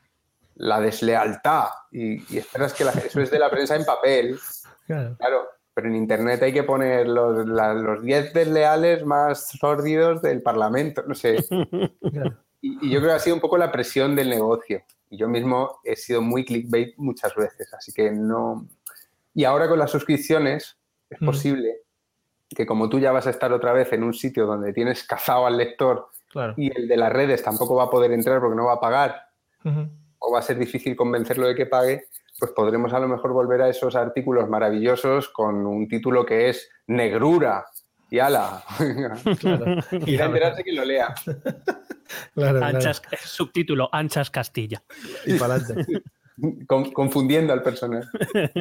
La 0.56 0.80
deslealtad. 0.80 1.66
Y, 1.90 2.34
y 2.34 2.38
esperas 2.38 2.72
que 2.74 2.84
la- 2.84 2.92
eso 2.92 3.20
es 3.20 3.30
de 3.30 3.38
la 3.38 3.50
prensa 3.50 3.76
en 3.76 3.84
papel. 3.84 4.38
claro. 4.86 5.16
Claro, 5.18 5.42
pero 5.74 5.88
en 5.88 5.96
Internet 5.96 6.42
hay 6.42 6.52
que 6.52 6.62
poner 6.62 7.06
los, 7.08 7.46
la- 7.46 7.74
los 7.74 8.02
10 8.02 8.32
desleales 8.32 9.04
más 9.04 9.48
sórdidos 9.58 10.22
del 10.22 10.42
Parlamento, 10.42 11.02
no 11.06 11.14
sé. 11.14 11.44
Claro. 12.12 12.36
Y, 12.62 12.86
y 12.86 12.90
yo 12.90 13.00
creo 13.00 13.10
que 13.10 13.16
ha 13.16 13.18
sido 13.20 13.36
un 13.36 13.42
poco 13.42 13.58
la 13.58 13.70
presión 13.70 14.16
del 14.16 14.30
negocio. 14.30 14.82
Y 15.10 15.18
yo 15.18 15.28
mismo 15.28 15.78
he 15.84 15.94
sido 15.94 16.20
muy 16.22 16.44
clickbait 16.44 16.94
muchas 16.96 17.34
veces, 17.34 17.72
así 17.74 17.92
que 17.92 18.10
no... 18.10 18.66
Y 19.34 19.44
ahora 19.44 19.68
con 19.68 19.78
las 19.78 19.90
suscripciones 19.90 20.76
es 21.10 21.20
Mm. 21.20 21.26
posible 21.26 21.82
que 22.48 22.64
como 22.66 22.88
tú 22.88 22.98
ya 22.98 23.12
vas 23.12 23.26
a 23.26 23.30
estar 23.30 23.52
otra 23.52 23.72
vez 23.72 23.92
en 23.92 24.02
un 24.02 24.14
sitio 24.14 24.46
donde 24.46 24.72
tienes 24.72 25.04
cazado 25.04 25.46
al 25.46 25.56
lector 25.58 26.08
Claro. 26.30 26.54
y 26.56 26.76
el 26.76 26.88
de 26.88 26.96
las 26.96 27.12
redes 27.12 27.42
tampoco 27.42 27.74
va 27.76 27.84
a 27.84 27.90
poder 27.90 28.10
entrar 28.12 28.40
porque 28.40 28.56
no 28.56 28.64
va 28.66 28.74
a 28.74 28.80
pagar. 28.80 29.28
O 30.26 30.32
va 30.32 30.40
a 30.40 30.42
ser 30.42 30.58
difícil 30.58 30.96
convencerlo 30.96 31.46
de 31.46 31.54
que 31.54 31.66
pague, 31.66 32.04
pues 32.38 32.52
podremos 32.52 32.92
a 32.92 32.98
lo 32.98 33.08
mejor 33.08 33.32
volver 33.32 33.62
a 33.62 33.68
esos 33.68 33.94
artículos 33.96 34.48
maravillosos 34.48 35.28
con 35.28 35.66
un 35.66 35.88
título 35.88 36.26
que 36.26 36.48
es 36.50 36.68
Negrura. 36.86 37.64
Y 38.08 38.20
ala, 38.20 38.62
Claro. 39.40 39.82
y 40.06 40.16
a 40.16 40.26
enterarse 40.26 40.62
que 40.62 40.72
lo 40.72 40.84
lea. 40.84 41.12
Claro, 42.34 42.58
claro. 42.60 42.64
Anchas, 42.64 43.02
subtítulo, 43.24 43.88
Anchas 43.90 44.30
Castilla. 44.30 44.82
Y 45.26 45.34
para 45.38 45.54
adelante. 45.54 46.02
Con- 46.68 46.92
confundiendo 46.92 47.52
al 47.52 47.62
personaje. 47.62 48.06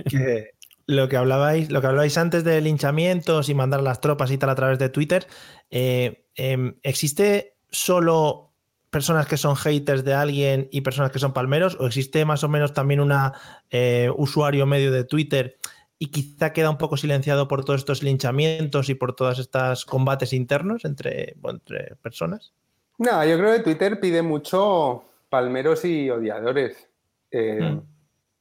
que 0.09 0.51
lo 0.87 1.07
que 1.09 1.17
hablabais, 1.17 1.69
lo 1.71 1.79
que 1.81 1.87
hablabais 1.87 2.17
antes 2.17 2.43
de 2.43 2.59
linchamientos 2.61 3.49
y 3.49 3.53
mandar 3.53 3.81
a 3.81 3.83
las 3.83 4.01
tropas 4.01 4.31
y 4.31 4.37
tal 4.39 4.49
a 4.49 4.55
través 4.55 4.79
de 4.79 4.89
Twitter, 4.89 5.27
eh, 5.69 6.25
em, 6.35 6.79
¿existe 6.81 7.57
solo 7.69 8.54
personas 8.95 9.27
que 9.27 9.35
son 9.35 9.57
haters 9.57 10.05
de 10.05 10.13
alguien 10.13 10.69
y 10.71 10.79
personas 10.79 11.11
que 11.11 11.19
son 11.19 11.33
palmeros? 11.33 11.75
¿O 11.81 11.85
existe 11.87 12.23
más 12.23 12.45
o 12.45 12.47
menos 12.49 12.71
también 12.73 13.01
una 13.01 13.33
eh, 13.69 14.09
usuario 14.15 14.65
medio 14.65 14.89
de 14.89 15.03
Twitter 15.03 15.57
y 15.99 16.07
quizá 16.11 16.53
queda 16.53 16.69
un 16.69 16.77
poco 16.77 16.95
silenciado 16.95 17.49
por 17.49 17.65
todos 17.65 17.81
estos 17.81 18.03
linchamientos 18.03 18.87
y 18.87 18.95
por 18.95 19.13
todos 19.13 19.37
estos 19.39 19.83
combates 19.85 20.31
internos 20.31 20.85
entre, 20.85 21.33
bueno, 21.41 21.59
entre 21.59 21.97
personas? 21.97 22.53
No, 22.97 23.25
yo 23.25 23.37
creo 23.37 23.53
que 23.57 23.63
Twitter 23.63 23.99
pide 23.99 24.21
mucho 24.21 25.03
palmeros 25.29 25.83
y 25.83 26.09
odiadores. 26.09 26.87
Eh, 27.31 27.59
Mm. 27.61 27.81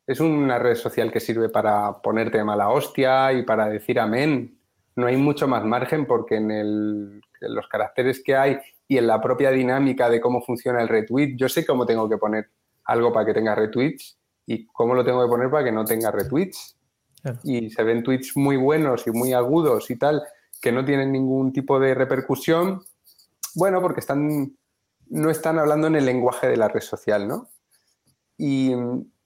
Es 0.06 0.20
una 0.20 0.58
red 0.58 0.74
social 0.76 1.10
que 1.10 1.18
sirve 1.18 1.48
para 1.48 1.90
ponerte 2.02 2.36
de 2.38 2.44
mala 2.44 2.68
hostia 2.68 3.32
y 3.32 3.42
para 3.42 3.68
decir 3.70 3.98
amén. 3.98 4.56
No 4.96 5.06
hay 5.06 5.16
mucho 5.16 5.48
más 5.48 5.64
margen 5.64 6.04
porque 6.06 6.36
en, 6.36 6.50
el- 6.50 7.20
en 7.40 7.54
los 7.54 7.66
caracteres 7.68 8.22
que 8.22 8.36
hay 8.36 8.58
y 8.86 8.98
en 8.98 9.06
la 9.06 9.20
propia 9.20 9.50
dinámica 9.50 10.10
de 10.10 10.20
cómo 10.20 10.42
funciona 10.42 10.80
el 10.82 10.88
retweet, 10.88 11.36
yo 11.36 11.48
sé 11.48 11.64
cómo 11.64 11.86
tengo 11.86 12.08
que 12.08 12.18
poner 12.18 12.50
algo 12.84 13.12
para 13.12 13.26
que 13.26 13.34
tenga 13.34 13.54
retweets 13.54 14.18
y 14.46 14.66
cómo 14.66 14.94
lo 14.94 15.04
tengo 15.04 15.22
que 15.22 15.28
poner 15.28 15.50
para 15.50 15.64
que 15.64 15.72
no 15.72 15.84
tenga 15.84 16.10
retweets. 16.10 16.76
Claro. 17.22 17.38
Y 17.42 17.70
se 17.70 17.82
ven 17.82 18.02
tweets 18.02 18.36
muy 18.36 18.56
buenos 18.56 19.06
y 19.06 19.10
muy 19.10 19.32
agudos 19.32 19.90
y 19.90 19.96
tal, 19.96 20.22
que 20.60 20.72
no 20.72 20.84
tienen 20.84 21.12
ningún 21.12 21.52
tipo 21.52 21.80
de 21.80 21.94
repercusión, 21.94 22.82
bueno, 23.54 23.80
porque 23.80 24.00
están, 24.00 24.56
no 25.06 25.30
están 25.30 25.58
hablando 25.58 25.86
en 25.86 25.96
el 25.96 26.04
lenguaje 26.04 26.48
de 26.48 26.56
la 26.56 26.68
red 26.68 26.80
social, 26.80 27.26
¿no? 27.26 27.48
Y 28.36 28.74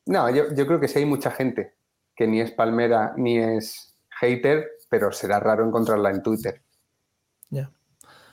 no, 0.07 0.31
yo, 0.31 0.55
yo 0.55 0.67
creo 0.67 0.81
que 0.81 0.89
sí 0.89 1.01
hay 1.01 1.07
mucha 1.07 1.31
gente 1.31 1.75
que 2.15 2.27
ni 2.27 2.41
es 2.41 2.51
palmera 2.51 3.15
ni 3.17 3.39
es 3.39 3.95
hater, 4.21 4.69
pero 4.89 5.13
será 5.13 5.41
raro 5.41 5.65
encontrarla 5.65 6.11
en 6.11 6.23
Twitter. 6.23 6.63
Ya. 7.51 7.71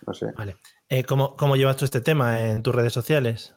No 0.05 0.13
sé. 0.13 0.31
Vale. 0.31 0.57
Eh, 0.89 1.03
¿cómo, 1.03 1.35
cómo 1.35 1.55
llevas 1.55 1.77
tú 1.77 1.85
este 1.85 2.01
tema 2.01 2.41
en 2.41 2.61
tus 2.63 2.73
redes 2.75 2.93
sociales? 2.93 3.53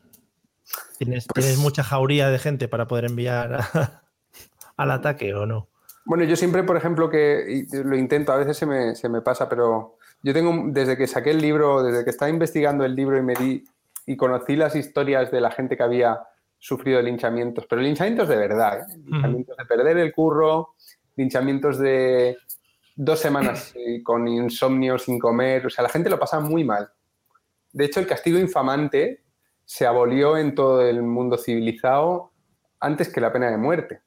¿Tienes, 0.98 1.26
Pues- 1.26 1.44
¿tienes 1.46 1.60
mucha 1.60 1.82
jauría 1.84 2.30
de 2.30 2.38
gente 2.38 2.68
para 2.68 2.86
poder 2.88 3.04
enviar 3.06 3.54
a- 3.54 4.02
al 4.76 4.90
ataque 4.90 5.34
o 5.34 5.46
no? 5.46 5.68
Bueno, 6.04 6.24
yo 6.24 6.36
siempre, 6.36 6.62
por 6.62 6.76
ejemplo, 6.76 7.10
que 7.10 7.66
lo 7.84 7.96
intento, 7.96 8.32
a 8.32 8.36
veces 8.38 8.56
se 8.56 8.64
me, 8.64 8.94
se 8.94 9.10
me 9.10 9.20
pasa, 9.20 9.46
pero 9.48 9.98
yo 10.22 10.32
tengo, 10.32 10.52
desde 10.68 10.96
que 10.96 11.06
saqué 11.06 11.30
el 11.32 11.38
libro, 11.42 11.82
desde 11.82 12.02
que 12.02 12.10
estaba 12.10 12.30
investigando 12.30 12.84
el 12.84 12.94
libro 12.94 13.18
y 13.18 13.22
me 13.22 13.34
di 13.34 13.64
y 14.06 14.16
conocí 14.16 14.56
las 14.56 14.74
historias 14.74 15.30
de 15.30 15.42
la 15.42 15.50
gente 15.50 15.76
que 15.76 15.82
había 15.82 16.18
sufrido 16.58 17.02
linchamientos, 17.02 17.66
pero 17.68 17.82
linchamientos 17.82 18.26
de 18.26 18.36
verdad, 18.36 18.80
¿eh? 18.80 18.96
linchamientos 19.04 19.54
de 19.58 19.64
perder 19.66 19.98
el 19.98 20.14
curro, 20.14 20.70
linchamientos 21.16 21.78
de 21.78 22.38
dos 22.96 23.20
semanas 23.20 23.72
eh, 23.76 24.02
con 24.02 24.26
insomnio, 24.26 24.98
sin 24.98 25.18
comer, 25.18 25.66
o 25.66 25.70
sea, 25.70 25.82
la 25.82 25.90
gente 25.90 26.08
lo 26.08 26.18
pasa 26.18 26.40
muy 26.40 26.64
mal. 26.64 26.88
De 27.72 27.84
hecho, 27.84 28.00
el 28.00 28.06
castigo 28.06 28.38
infamante 28.38 29.22
se 29.64 29.86
abolió 29.86 30.36
en 30.36 30.54
todo 30.54 30.82
el 30.82 31.02
mundo 31.02 31.36
civilizado 31.36 32.32
antes 32.80 33.08
que 33.08 33.20
la 33.20 33.32
pena 33.32 33.50
de 33.50 33.58
muerte 33.58 34.02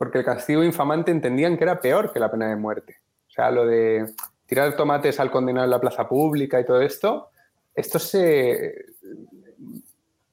porque 0.00 0.16
el 0.16 0.24
castigo 0.24 0.64
infamante 0.64 1.10
entendían 1.10 1.58
que 1.58 1.64
era 1.64 1.78
peor 1.78 2.10
que 2.10 2.18
la 2.18 2.30
pena 2.30 2.48
de 2.48 2.56
muerte. 2.56 2.96
O 3.28 3.30
sea, 3.30 3.50
lo 3.50 3.66
de 3.66 4.14
tirar 4.46 4.74
tomates 4.74 5.20
al 5.20 5.30
condenado 5.30 5.66
en 5.66 5.70
la 5.70 5.78
plaza 5.78 6.08
pública 6.08 6.58
y 6.58 6.64
todo 6.64 6.80
esto, 6.80 7.28
esto 7.74 7.98
se... 7.98 8.86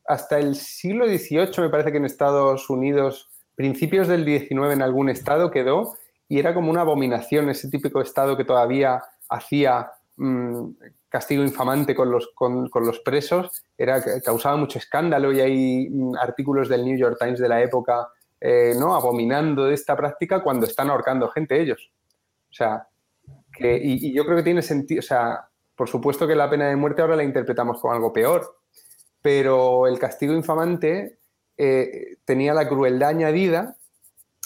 Hasta 0.06 0.40
el 0.40 0.56
siglo 0.56 1.06
XVIII 1.06 1.50
me 1.58 1.70
parece 1.70 1.92
que 1.92 1.98
en 1.98 2.06
Estados 2.06 2.70
Unidos, 2.70 3.30
principios 3.56 4.08
del 4.08 4.24
XIX 4.24 4.72
en 4.72 4.82
algún 4.82 5.10
estado 5.10 5.52
quedó 5.52 5.98
y 6.30 6.40
era 6.40 6.54
como 6.54 6.72
una 6.72 6.80
abominación 6.80 7.50
ese 7.50 7.70
típico 7.70 8.00
estado 8.00 8.38
que 8.38 8.46
todavía 8.46 9.04
hacía 9.28 9.92
mm, 10.16 10.70
castigo 11.10 11.44
infamante 11.44 11.96
con 11.96 12.12
los, 12.12 12.30
con, 12.36 12.70
con 12.70 12.86
los 12.86 13.00
presos, 13.00 13.64
era, 13.78 14.04
causaba 14.22 14.58
mucho 14.58 14.78
escándalo 14.78 15.32
y 15.32 15.40
hay 15.40 15.90
mm, 15.90 16.16
artículos 16.16 16.70
del 16.70 16.86
New 16.86 16.98
York 16.98 17.18
Times 17.20 17.40
de 17.40 17.50
la 17.50 17.62
época 17.62 18.10
eh, 18.40 18.74
¿no? 18.78 18.96
abominando 18.96 19.66
de 19.66 19.74
esta 19.74 19.96
práctica 19.96 20.44
cuando 20.44 20.68
están 20.68 20.90
ahorcando 20.90 21.30
gente 21.30 21.60
ellos. 21.60 21.92
O 22.50 22.54
sea, 22.54 22.88
que, 23.52 23.80
y, 23.82 24.14
yo 24.14 24.26
creo 24.26 24.38
que 24.38 24.44
tiene 24.44 24.62
sentido, 24.62 25.00
o 25.00 25.04
sea, 25.04 25.50
por 25.76 25.90
supuesto 25.90 26.28
que 26.28 26.36
la 26.36 26.50
pena 26.50 26.68
de 26.68 26.76
muerte 26.76 27.02
ahora 27.02 27.16
la 27.16 27.24
interpretamos 27.24 27.82
como 27.82 27.94
algo 27.94 28.14
peor, 28.14 28.60
pero 29.22 29.88
el 29.88 29.98
castigo 29.98 30.34
infamante 30.34 31.18
eh, 31.58 32.18
tenía 32.26 32.54
la 32.54 32.68
crueldad 32.68 33.10
añadida 33.10 33.76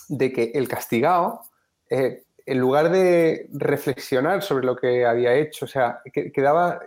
de 0.07 0.31
que 0.31 0.51
el 0.53 0.67
castigado, 0.67 1.41
eh, 1.89 2.23
en 2.51 2.57
lugar 2.57 2.91
de 2.91 3.47
reflexionar 3.53 4.43
sobre 4.43 4.65
lo 4.65 4.75
que 4.75 5.05
había 5.05 5.33
hecho, 5.35 5.63
o 5.63 5.67
sea, 5.69 6.01
que, 6.11 6.33
quedaba, 6.33 6.81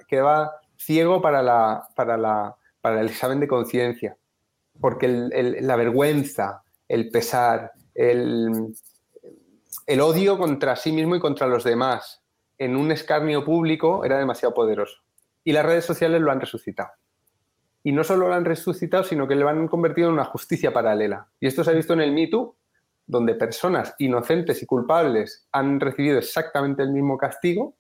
ciego 0.76 1.22
para, 1.22 1.86
el 2.84 3.08
examen 3.08 3.40
de 3.40 3.48
conciencia, 3.48 4.14
porque 4.78 5.08
la 5.08 5.76
vergüenza, 5.76 6.62
el 6.86 7.08
pesar, 7.08 7.72
el, 7.94 8.74
el, 9.86 10.00
odio 10.02 10.36
contra 10.36 10.76
sí 10.76 10.92
mismo 10.92 11.16
y 11.16 11.20
contra 11.20 11.46
los 11.46 11.64
demás 11.64 12.22
en 12.58 12.76
un 12.76 12.92
escarnio 12.92 13.42
público 13.42 14.04
era 14.04 14.18
demasiado 14.18 14.52
poderoso. 14.52 15.00
Y 15.44 15.52
las 15.52 15.64
redes 15.64 15.86
sociales 15.86 16.20
lo 16.20 16.30
han 16.30 16.42
resucitado. 16.42 16.90
Y 17.82 17.92
no 17.92 18.04
solo 18.04 18.28
lo 18.28 18.34
han 18.34 18.44
resucitado, 18.44 19.04
sino 19.04 19.26
que 19.26 19.34
lo 19.34 19.48
han 19.48 19.66
convertido 19.66 20.08
en 20.08 20.14
una 20.14 20.26
justicia 20.26 20.74
paralela. 20.74 21.26
Y 21.40 21.46
esto 21.46 21.64
se 21.64 21.70
ha 21.70 21.74
visto 21.74 21.94
en 21.94 22.02
el 22.02 22.12
Me 22.12 22.26
Too, 22.26 22.54
donde 23.06 23.34
personas 23.34 23.94
inocentes 23.98 24.62
y 24.62 24.66
culpables 24.66 25.46
han 25.52 25.80
recibido 25.80 26.18
exactamente 26.18 26.82
el 26.82 26.90
mismo 26.90 27.18
castigo 27.18 27.74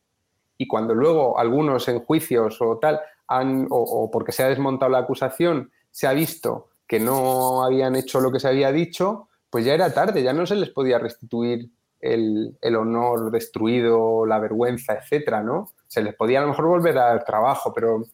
y 0.58 0.66
cuando 0.66 0.94
luego 0.94 1.38
algunos 1.38 1.88
en 1.88 2.00
juicios 2.00 2.60
o 2.60 2.78
tal, 2.78 3.00
han, 3.26 3.66
o, 3.70 4.10
porque 4.10 4.32
se 4.32 4.42
ha 4.42 4.48
desmontado 4.48 4.90
la 4.90 4.98
acusación, 4.98 5.70
se 5.90 6.06
ha 6.06 6.12
visto 6.12 6.68
que 6.86 7.00
no 7.00 7.64
habían 7.64 7.96
hecho 7.96 8.20
lo 8.20 8.30
que 8.30 8.40
se 8.40 8.48
había 8.48 8.70
dicho, 8.70 9.28
pues 9.50 9.64
ya 9.64 9.74
era 9.74 9.92
tarde, 9.94 10.22
ya 10.22 10.32
no 10.32 10.46
se 10.46 10.56
les 10.56 10.70
podía 10.70 10.98
restituir 10.98 11.70
el, 12.00 12.56
el, 12.60 12.76
honor 12.76 13.30
destruido, 13.30 14.26
la 14.26 14.38
vergüenza, 14.38 14.94
etcétera, 14.94 15.42
¿no? 15.42 15.70
Se 15.86 16.02
les 16.02 16.14
podía 16.14 16.40
a 16.40 16.42
lo 16.42 16.48
mejor 16.48 16.66
volver 16.66 16.98
al 16.98 17.24
trabajo, 17.24 17.72
pero 17.72 18.04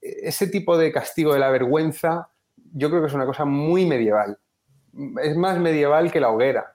ese 0.00 0.46
tipo 0.46 0.78
de 0.78 0.92
castigo 0.92 1.32
de 1.32 1.40
la 1.40 1.50
vergüenza 1.50 2.28
yo 2.72 2.88
creo 2.88 3.00
que 3.00 3.08
es 3.08 3.14
una 3.14 3.26
cosa 3.26 3.44
muy 3.44 3.86
medieval. 3.86 4.38
Es 5.22 5.36
más 5.36 5.58
medieval 5.58 6.10
que 6.10 6.20
la 6.20 6.30
hoguera. 6.30 6.74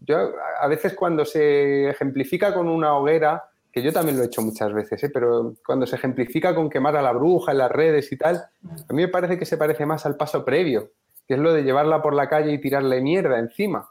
Yo 0.00 0.32
a 0.60 0.66
veces 0.68 0.94
cuando 0.94 1.24
se 1.24 1.90
ejemplifica 1.90 2.54
con 2.54 2.68
una 2.68 2.94
hoguera, 2.94 3.44
que 3.72 3.82
yo 3.82 3.92
también 3.92 4.16
lo 4.16 4.22
he 4.22 4.26
hecho 4.26 4.42
muchas 4.42 4.72
veces, 4.72 5.02
¿eh? 5.04 5.10
pero 5.12 5.54
cuando 5.64 5.86
se 5.86 5.96
ejemplifica 5.96 6.54
con 6.54 6.70
quemar 6.70 6.96
a 6.96 7.02
la 7.02 7.12
bruja 7.12 7.52
en 7.52 7.58
las 7.58 7.70
redes 7.70 8.10
y 8.12 8.16
tal, 8.16 8.36
a 8.36 8.92
mí 8.92 9.02
me 9.02 9.08
parece 9.08 9.38
que 9.38 9.44
se 9.44 9.56
parece 9.56 9.84
más 9.84 10.06
al 10.06 10.16
paso 10.16 10.44
previo, 10.44 10.92
que 11.26 11.34
es 11.34 11.40
lo 11.40 11.52
de 11.52 11.62
llevarla 11.62 12.00
por 12.02 12.14
la 12.14 12.28
calle 12.28 12.52
y 12.52 12.60
tirarle 12.60 13.00
mierda 13.00 13.38
encima. 13.38 13.88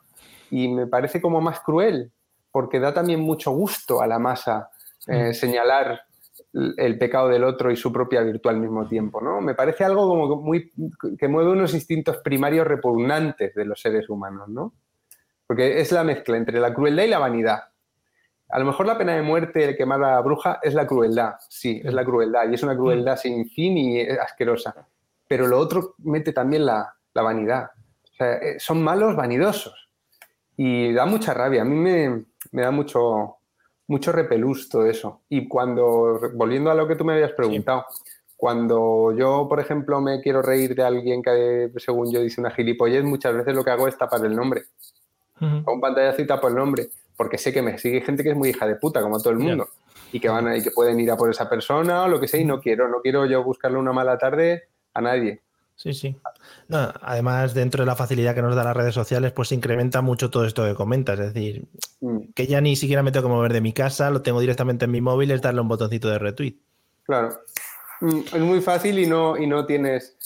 Y 0.50 0.70
me 0.70 0.88
parece 0.88 1.22
como 1.22 1.42
más 1.42 1.60
cruel, 1.60 2.12
porque 2.52 2.80
da 2.80 2.94
también 2.94 3.20
mucho 3.20 3.52
gusto 3.52 4.02
a 4.02 4.08
la 4.08 4.18
masa 4.18 4.70
eh, 5.08 5.34
señalar 5.34 6.05
el 6.78 6.98
pecado 6.98 7.28
del 7.28 7.44
otro 7.44 7.70
y 7.70 7.76
su 7.76 7.92
propia 7.92 8.22
virtud 8.22 8.50
al 8.50 8.60
mismo 8.60 8.88
tiempo, 8.88 9.20
¿no? 9.22 9.42
Me 9.42 9.56
parece 9.56 9.84
algo 9.84 10.08
como 10.08 10.42
muy 10.42 10.72
que 11.18 11.28
mueve 11.28 11.52
unos 11.52 11.74
instintos 11.74 12.18
primarios 12.18 12.66
repugnantes 12.66 13.54
de 13.54 13.66
los 13.66 13.82
seres 13.82 14.10
humanos, 14.10 14.48
¿no? 14.48 14.74
Porque 15.46 15.82
es 15.82 15.92
la 15.92 16.04
mezcla 16.04 16.38
entre 16.38 16.60
la 16.60 16.74
crueldad 16.74 17.04
y 17.04 17.08
la 17.08 17.20
vanidad. 17.20 17.64
A 18.50 18.60
lo 18.60 18.66
mejor 18.66 18.86
la 18.86 18.98
pena 18.98 19.16
de 19.16 19.22
muerte, 19.22 19.66
el 19.66 19.76
quemar 19.76 20.04
a 20.04 20.12
la 20.14 20.22
bruja, 20.22 20.60
es 20.62 20.74
la 20.74 20.88
crueldad, 20.88 21.34
sí, 21.50 21.82
es 21.84 21.94
la 21.94 22.06
crueldad, 22.06 22.50
y 22.50 22.54
es 22.54 22.64
una 22.64 22.76
crueldad 22.76 23.18
sin 23.18 23.50
fin 23.50 23.78
y 23.78 24.02
asquerosa. 24.02 24.88
Pero 25.28 25.48
lo 25.48 25.60
otro 25.60 25.96
mete 26.00 26.32
también 26.32 26.66
la, 26.66 26.96
la 27.14 27.22
vanidad. 27.22 27.72
O 28.04 28.16
sea, 28.16 28.40
son 28.60 28.82
malos 28.82 29.16
vanidosos. 29.16 29.90
Y 30.56 30.94
da 30.94 31.06
mucha 31.06 31.34
rabia. 31.34 31.64
A 31.64 31.66
mí 31.66 31.76
me, 31.76 32.26
me 32.52 32.62
da 32.62 32.72
mucho, 32.72 33.35
mucho 33.88 34.12
repelús 34.12 34.70
todo 34.70 34.86
eso. 34.86 35.22
Y 35.30 35.48
cuando, 35.48 36.20
volviendo 36.34 36.72
a 36.72 36.76
lo 36.76 36.88
que 36.88 36.96
tú 36.96 37.06
me 37.06 37.14
habías 37.14 37.32
preguntado, 37.34 37.86
cuando 38.38 39.14
yo, 39.18 39.48
por 39.48 39.60
ejemplo, 39.60 40.02
me 40.02 40.22
quiero 40.22 40.42
reír 40.42 40.76
de 40.76 40.84
alguien 40.84 41.22
que, 41.22 41.72
según 41.78 42.12
yo, 42.12 42.22
dice 42.22 42.42
una 42.42 42.52
gilipollez, 42.52 43.04
muchas 43.04 43.34
veces 43.36 43.56
lo 43.56 43.64
que 43.64 43.72
hago 43.72 43.88
es 43.88 43.98
tapar 43.98 44.24
el 44.26 44.36
nombre. 44.36 44.64
Ujú. 45.40 45.64
Con 45.64 45.80
pantallazo 45.82 46.22
y 46.22 46.28
tapo 46.28 46.48
el 46.48 46.56
nombre, 46.56 46.90
porque 47.16 47.38
sé 47.38 47.54
que 47.54 47.62
me 47.62 47.78
sigue 47.78 48.02
gente 48.02 48.24
que 48.24 48.30
es 48.32 48.36
muy 48.36 48.50
hija 48.50 48.68
de 48.68 48.76
puta, 48.76 49.02
como 49.02 49.20
todo 49.20 49.32
el 49.32 49.40
mundo, 49.40 49.70
y 50.12 50.20
que 50.20 50.30
van 50.30 50.48
a- 50.48 50.58
y 50.58 50.62
que 50.64 50.72
pueden 50.72 51.00
ir 51.00 51.12
a 51.12 51.18
por 51.18 51.30
esa 51.30 51.50
persona 51.50 52.04
o 52.04 52.08
lo 52.08 52.20
que 52.20 52.28
sea, 52.28 52.40
y 52.40 52.46
no 52.46 52.60
quiero, 52.60 52.88
no 52.90 53.02
quiero 53.02 53.26
yo 53.26 53.44
buscarle 53.44 53.78
una 53.78 53.94
mala 53.94 54.18
tarde 54.18 54.64
a 54.94 55.02
nadie. 55.02 55.42
Sí, 55.76 55.94
sí. 55.94 56.16
No, 56.70 56.94
además, 57.02 57.54
dentro 57.54 57.84
de 57.84 57.88
la 57.88 57.96
facilidad 57.96 58.34
que 58.34 58.42
nos 58.42 58.56
da 58.56 58.64
las 58.64 58.78
redes 58.78 58.96
sociales, 58.96 59.34
pues 59.34 59.50
se 59.50 59.56
incrementa 59.56 60.02
mucho 60.02 60.30
todo 60.30 60.46
esto 60.46 60.64
que 60.64 60.74
comentas. 60.74 61.20
Es 61.20 61.34
decir, 61.34 61.68
Mm, 62.06 62.34
que 62.36 62.46
ya 62.46 62.62
ni 62.62 62.76
siquiera 62.76 63.02
me 63.04 63.12
tengo 63.12 63.28
que 63.28 63.34
mover 63.34 63.54
de 63.54 63.62
mi 63.62 63.74
casa, 63.74 64.10
lo 64.10 64.22
tengo 64.22 64.40
directamente 64.40 64.86
en 64.86 64.92
mi 64.92 65.02
móvil, 65.02 65.32
es 65.32 65.42
darle 65.42 65.62
un 65.62 65.68
botoncito 65.68 66.10
de 66.10 66.20
retweet. 66.20 66.56
Claro. 67.04 67.40
Mm, 68.02 68.20
Es 68.34 68.42
muy 68.42 68.62
fácil 68.62 69.00
y 69.00 69.08
no, 69.08 69.38
y 69.38 69.48
no 69.48 69.66
tienes. 69.66 70.18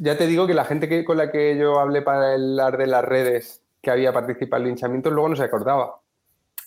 Ya 0.00 0.16
te 0.16 0.26
digo 0.26 0.46
que 0.46 0.54
la 0.54 0.64
gente 0.64 0.88
que, 0.88 1.04
con 1.04 1.16
la 1.16 1.30
que 1.30 1.56
yo 1.56 1.80
hablé 1.80 2.02
para 2.02 2.34
hablar 2.34 2.76
de 2.76 2.86
las 2.86 3.04
redes 3.04 3.62
que 3.80 3.90
había 3.90 4.12
participado 4.12 4.62
en 4.62 4.68
linchamientos 4.68 5.12
luego 5.12 5.30
no 5.30 5.36
se 5.36 5.44
acordaba. 5.44 6.00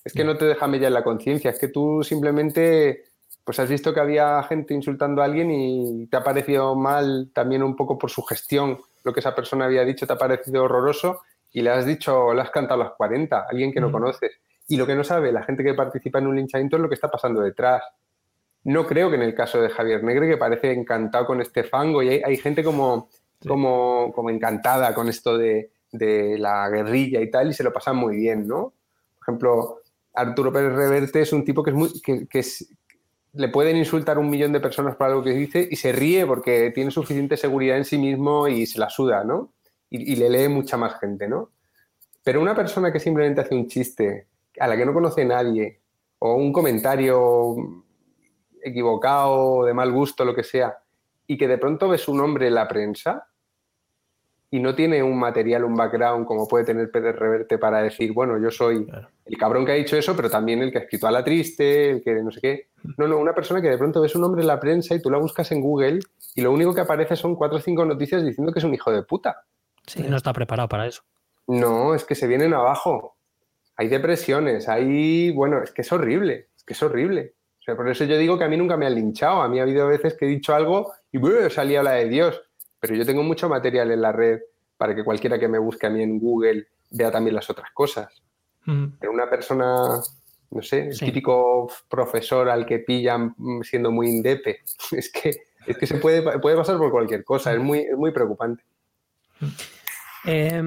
Es 0.04 0.14
que 0.14 0.24
no 0.24 0.38
te 0.38 0.46
deja 0.46 0.68
mella 0.68 0.88
en 0.88 0.94
la 0.94 1.04
conciencia, 1.04 1.52
es 1.52 1.60
que 1.60 1.68
tú 1.68 2.04
simplemente 2.04 3.06
pues 3.46 3.60
has 3.60 3.70
visto 3.70 3.94
que 3.94 4.00
había 4.02 4.42
gente 4.44 4.74
insultando 4.74 5.22
a 5.22 5.26
alguien 5.26 5.50
y 5.52 6.08
te 6.08 6.18
ha 6.18 6.24
parecido 6.24 6.76
mal 6.76 7.30
también 7.34 7.64
un 7.64 7.76
poco 7.76 7.98
por 7.98 8.10
su 8.10 8.24
gestión 8.24 8.80
lo 9.04 9.14
que 9.14 9.20
esa 9.20 9.36
persona 9.36 9.66
había 9.66 9.86
dicho, 9.86 10.08
te 10.08 10.14
ha 10.14 10.18
parecido 10.18 10.64
horroroso 10.64 11.22
y 11.54 11.62
le 11.62 11.70
has 11.70 11.86
dicho, 11.86 12.34
le 12.34 12.42
has 12.42 12.50
cantado 12.50 12.82
a 12.82 12.86
las 12.86 12.94
40, 12.96 13.38
a 13.38 13.46
alguien 13.50 13.72
que 13.72 13.80
no 13.80 13.90
Mm. 13.90 13.92
conoces. 13.92 14.32
Y 14.68 14.78
lo 14.78 14.88
que 14.88 14.96
no 14.96 15.04
sabe 15.04 15.32
la 15.32 15.44
gente 15.44 15.64
que 15.64 15.76
participa 15.76 16.18
en 16.20 16.26
un 16.28 16.36
linchamiento 16.36 16.76
es 16.76 16.82
lo 16.82 16.90
que 16.90 16.96
está 16.96 17.08
pasando 17.10 17.42
detrás. 17.42 17.84
No 18.64 18.86
creo 18.88 19.10
que 19.12 19.16
en 19.16 19.22
el 19.22 19.36
caso 19.36 19.62
de 19.62 19.70
Javier 19.70 20.04
Negre, 20.04 20.28
que 20.28 20.38
parece 20.38 20.72
encantado 20.74 21.28
con 21.28 21.40
este 21.40 21.64
fango, 21.64 22.02
y 22.02 22.10
hay, 22.10 22.22
hay 22.26 22.38
gente 22.38 22.64
como, 22.64 23.10
Sí. 23.42 23.48
como, 23.48 24.12
como 24.16 24.32
encantada 24.32 24.94
con 24.96 25.08
esto 25.08 25.38
de, 25.38 25.70
de 25.92 26.38
la 26.40 26.68
guerrilla 26.70 27.22
y 27.22 27.30
tal, 27.30 27.50
y 27.52 27.54
se 27.54 27.64
lo 27.64 27.72
pasan 27.72 27.96
muy 27.98 28.16
bien, 28.16 28.48
¿no? 28.48 28.74
Por 29.20 29.22
ejemplo, 29.24 29.82
Arturo 30.16 30.52
Pérez 30.52 30.74
Reverte 30.74 31.22
es 31.22 31.32
un 31.32 31.46
tipo 31.46 31.62
que, 31.62 31.70
es 31.70 31.76
muy, 31.76 32.02
que, 32.02 32.26
que 32.28 32.40
es- 32.40 32.68
le 33.36 33.50
pueden 33.50 33.76
insultar 33.78 34.18
un 34.18 34.30
millón 34.30 34.54
de 34.54 34.60
personas 34.60 34.96
por 34.96 35.08
algo 35.08 35.24
que 35.24 35.32
dice 35.32 35.68
y 35.70 35.76
se 35.76 35.92
ríe 35.92 36.26
porque 36.26 36.72
tiene 36.72 36.92
suficiente 36.92 37.38
seguridad 37.38 37.78
en 37.78 37.86
sí 37.86 37.98
mismo 37.98 38.48
y 38.48 38.66
se 38.66 38.80
la 38.80 38.90
suda, 38.90 39.24
¿no? 39.24 39.54
Y, 39.90 40.16
le 40.16 40.30
lee 40.30 40.50
mucha 40.50 40.78
más 40.78 41.00
gente, 41.00 41.28
¿no? 41.28 41.52
Pero 42.24 42.42
una 42.42 42.56
persona 42.56 42.92
que 42.92 43.00
simplemente 43.00 43.42
hace 43.42 43.56
un 43.56 43.68
chiste 43.68 44.28
a 44.60 44.68
la 44.68 44.76
que 44.76 44.86
no 44.86 44.94
conoce 44.94 45.24
nadie 45.24 45.80
o 46.20 46.36
un 46.36 46.52
comentario 46.52 47.56
equivocado, 48.62 49.64
de 49.64 49.74
mal 49.74 49.92
gusto, 49.92 50.26
lo 50.26 50.36
que 50.36 50.44
sea, 50.44 50.78
y 51.28 51.38
que 51.38 51.48
de 51.48 51.58
pronto 51.58 51.88
ve 51.88 51.98
su 51.98 52.16
nombre 52.16 52.48
en 52.48 52.56
la 52.56 52.68
prensa 52.68 53.28
y 54.56 54.60
no 54.60 54.74
tiene 54.74 55.04
un 55.04 55.18
material, 55.20 55.64
un 55.66 55.76
background 55.76 56.26
como 56.26 56.48
puede 56.48 56.64
tener 56.66 56.90
Pérez 56.92 57.16
Reverte 57.16 57.58
para 57.58 57.82
decir, 57.82 58.14
bueno, 58.14 58.38
yo 58.40 58.50
soy 58.52 58.86
Claro. 58.86 59.10
el 59.26 59.38
cabrón 59.38 59.66
que 59.66 59.72
ha 59.74 59.76
dicho 59.76 59.98
eso, 59.98 60.16
pero 60.16 60.30
también 60.30 60.62
el 60.62 60.72
que 60.72 60.78
ha 60.78 60.82
escrito 60.82 61.08
a 61.08 61.12
la 61.12 61.24
triste, 61.24 61.90
el 61.92 62.02
que 62.04 62.14
no 62.16 62.32
sé 62.32 62.40
qué. 62.42 62.68
No, 62.98 63.08
no, 63.08 63.18
una 63.18 63.34
persona 63.34 63.62
que 63.62 63.70
de 63.70 63.78
pronto 63.78 64.02
ve 64.02 64.08
su 64.10 64.20
nombre 64.20 64.42
en 64.42 64.48
la 64.48 64.60
prensa 64.60 64.96
y 64.96 65.02
tú 65.02 65.10
la 65.10 65.18
buscas 65.18 65.52
en 65.52 65.62
Google 65.62 66.00
y 66.36 66.42
lo 66.42 66.52
único 66.52 66.74
que 66.74 66.82
aparece 66.82 67.16
son 67.16 67.36
cuatro 67.36 67.58
o 67.58 67.62
cinco 67.62 67.84
noticias 67.86 68.24
diciendo 68.24 68.54
que 68.54 68.60
es 68.60 68.66
un 68.66 68.74
hijo 68.74 68.92
de 68.92 69.04
puta. 69.04 69.44
Sí, 69.86 70.04
no 70.08 70.16
está 70.18 70.32
preparado 70.34 70.70
para 70.70 70.88
eso. 70.88 71.02
No, 71.48 71.94
es 71.94 72.06
que 72.06 72.16
se 72.16 72.28
vienen 72.28 72.54
abajo. 72.54 73.16
Hay 73.78 73.88
depresiones, 73.90 74.70
hay. 74.70 75.32
Bueno, 75.32 75.62
es 75.64 75.72
que 75.72 75.82
es 75.82 75.92
horrible. 75.92 76.48
Es 76.56 76.64
que 76.64 76.74
es 76.74 76.82
horrible. 76.82 77.34
O 77.60 77.64
sea, 77.66 77.76
por 77.76 77.90
eso 77.90 78.04
yo 78.06 78.18
digo 78.18 78.38
que 78.38 78.44
a 78.46 78.48
mí 78.48 78.58
nunca 78.58 78.78
me 78.78 78.86
han 78.86 78.96
linchado. 78.96 79.42
A 79.42 79.48
mí 79.50 79.60
ha 79.60 79.64
habido 79.64 79.88
veces 79.88 80.14
que 80.16 80.26
he 80.26 80.30
dicho 80.30 80.56
algo 80.56 80.94
y 81.12 81.20
salía 81.50 81.84
la 81.84 81.92
de 81.92 82.06
Dios. 82.10 82.42
Pero 82.88 83.00
yo 83.00 83.06
tengo 83.06 83.24
mucho 83.24 83.50
material 83.50 83.92
en 83.92 84.02
la 84.02 84.12
red 84.12 84.40
para 84.78 84.94
que 84.96 85.04
cualquiera 85.04 85.40
que 85.40 85.48
me 85.48 85.58
busque 85.60 85.88
a 85.88 85.90
mí 85.90 86.02
en 86.04 86.20
Google 86.20 86.68
vea 86.92 87.12
también 87.12 87.36
las 87.36 87.50
otras 87.50 87.72
cosas. 87.74 88.22
Ujú. 88.68 88.92
Pero 89.00 89.12
una 89.12 89.30
persona, 89.30 89.76
no 90.52 90.62
sé, 90.62 90.88
el 90.88 90.94
Sí. 90.96 91.06
típico 91.06 91.72
profesor 91.90 92.50
al 92.50 92.66
que 92.66 92.80
pillan 92.80 93.34
mm, 93.38 93.62
siendo 93.64 93.92
muy 93.92 94.08
indepe, 94.10 94.60
es 94.92 95.12
que, 95.12 95.32
es 95.66 95.78
que 95.78 95.88
se 95.88 95.96
puede, 95.98 96.40
puede 96.40 96.58
pasar 96.58 96.78
por 96.78 96.92
cualquier 96.92 97.24
cosa. 97.24 97.54
Es 97.54 97.60
muy, 97.60 97.80
es 97.80 97.98
muy 97.98 98.12
preocupante. 98.12 98.64
Eh, 100.26 100.64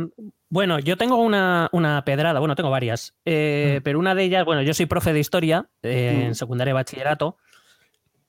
bueno, 0.51 0.79
yo 0.79 0.97
tengo 0.97 1.17
una, 1.17 1.69
una 1.73 2.05
pedrada, 2.05 2.39
bueno, 2.39 2.55
tengo 2.55 2.71
varias, 2.71 3.15
eh, 3.25 3.79
Mm. 3.79 3.83
pero 3.83 3.99
una 3.99 4.15
de 4.15 4.25
ellas, 4.25 4.45
bueno, 4.45 4.63
yo 4.63 4.73
soy 4.73 4.87
profe 4.87 5.13
de 5.13 5.19
historia 5.21 5.69
eh, 5.83 6.13
Mm. 6.17 6.21
en 6.29 6.35
secundaria 6.35 6.71
y 6.71 6.75
bachillerato, 6.75 7.37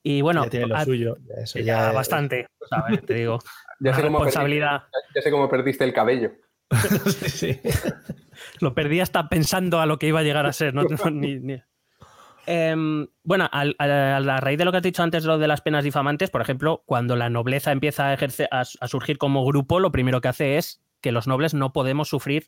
y 0.01 0.21
bueno, 0.21 0.43
ya 0.45 0.49
tiene 0.49 0.67
lo 0.67 0.75
a- 0.75 0.85
suyo. 0.85 1.17
Eso 1.37 1.59
ya 1.59 1.65
ya 1.65 1.89
es- 1.89 1.95
bastante, 1.95 2.47
¿sabes? 2.69 3.05
te 3.05 3.13
digo, 3.13 3.39
Ya 3.79 3.93
sé, 3.93 4.01
cómo 4.01 4.19
perdiste, 4.19 4.25
responsabilidad. 4.39 4.83
ya 5.15 5.21
sé 5.21 5.31
cómo 5.31 5.49
perdiste 5.49 5.83
el 5.83 5.93
cabello. 5.93 6.31
Sí, 7.05 7.29
sí. 7.29 7.59
Lo 8.61 8.73
perdí 8.73 8.99
hasta 8.99 9.27
pensando 9.29 9.79
a 9.79 9.85
lo 9.85 9.97
que 9.99 10.07
iba 10.07 10.19
a 10.19 10.23
llegar 10.23 10.45
a 10.45 10.53
ser. 10.53 10.73
¿no? 10.73 10.83
No, 11.05 11.09
ni- 11.11 11.39
ni- 11.39 11.61
Em, 12.45 13.05
bueno, 13.23 13.47
a, 13.51 13.61
a 13.77 14.19
la 14.19 14.39
raíz 14.39 14.57
de 14.57 14.65
lo 14.65 14.71
que 14.71 14.77
has 14.77 14.83
dicho 14.83 15.03
antes, 15.03 15.23
lo 15.23 15.37
de 15.37 15.47
las 15.47 15.61
penas 15.61 15.83
difamantes, 15.83 16.31
por 16.31 16.41
ejemplo, 16.41 16.81
cuando 16.87 17.15
la 17.15 17.29
nobleza 17.29 17.71
empieza 17.71 18.07
a, 18.07 18.13
ejercer, 18.13 18.47
a, 18.49 18.61
a 18.61 18.87
surgir 18.87 19.19
como 19.19 19.45
grupo, 19.45 19.79
lo 19.79 19.91
primero 19.91 20.19
que 20.19 20.29
hace 20.29 20.57
es 20.57 20.81
que 20.99 21.11
los 21.11 21.27
nobles 21.27 21.53
no 21.53 21.73
podemos 21.73 22.07
sufrir, 22.09 22.47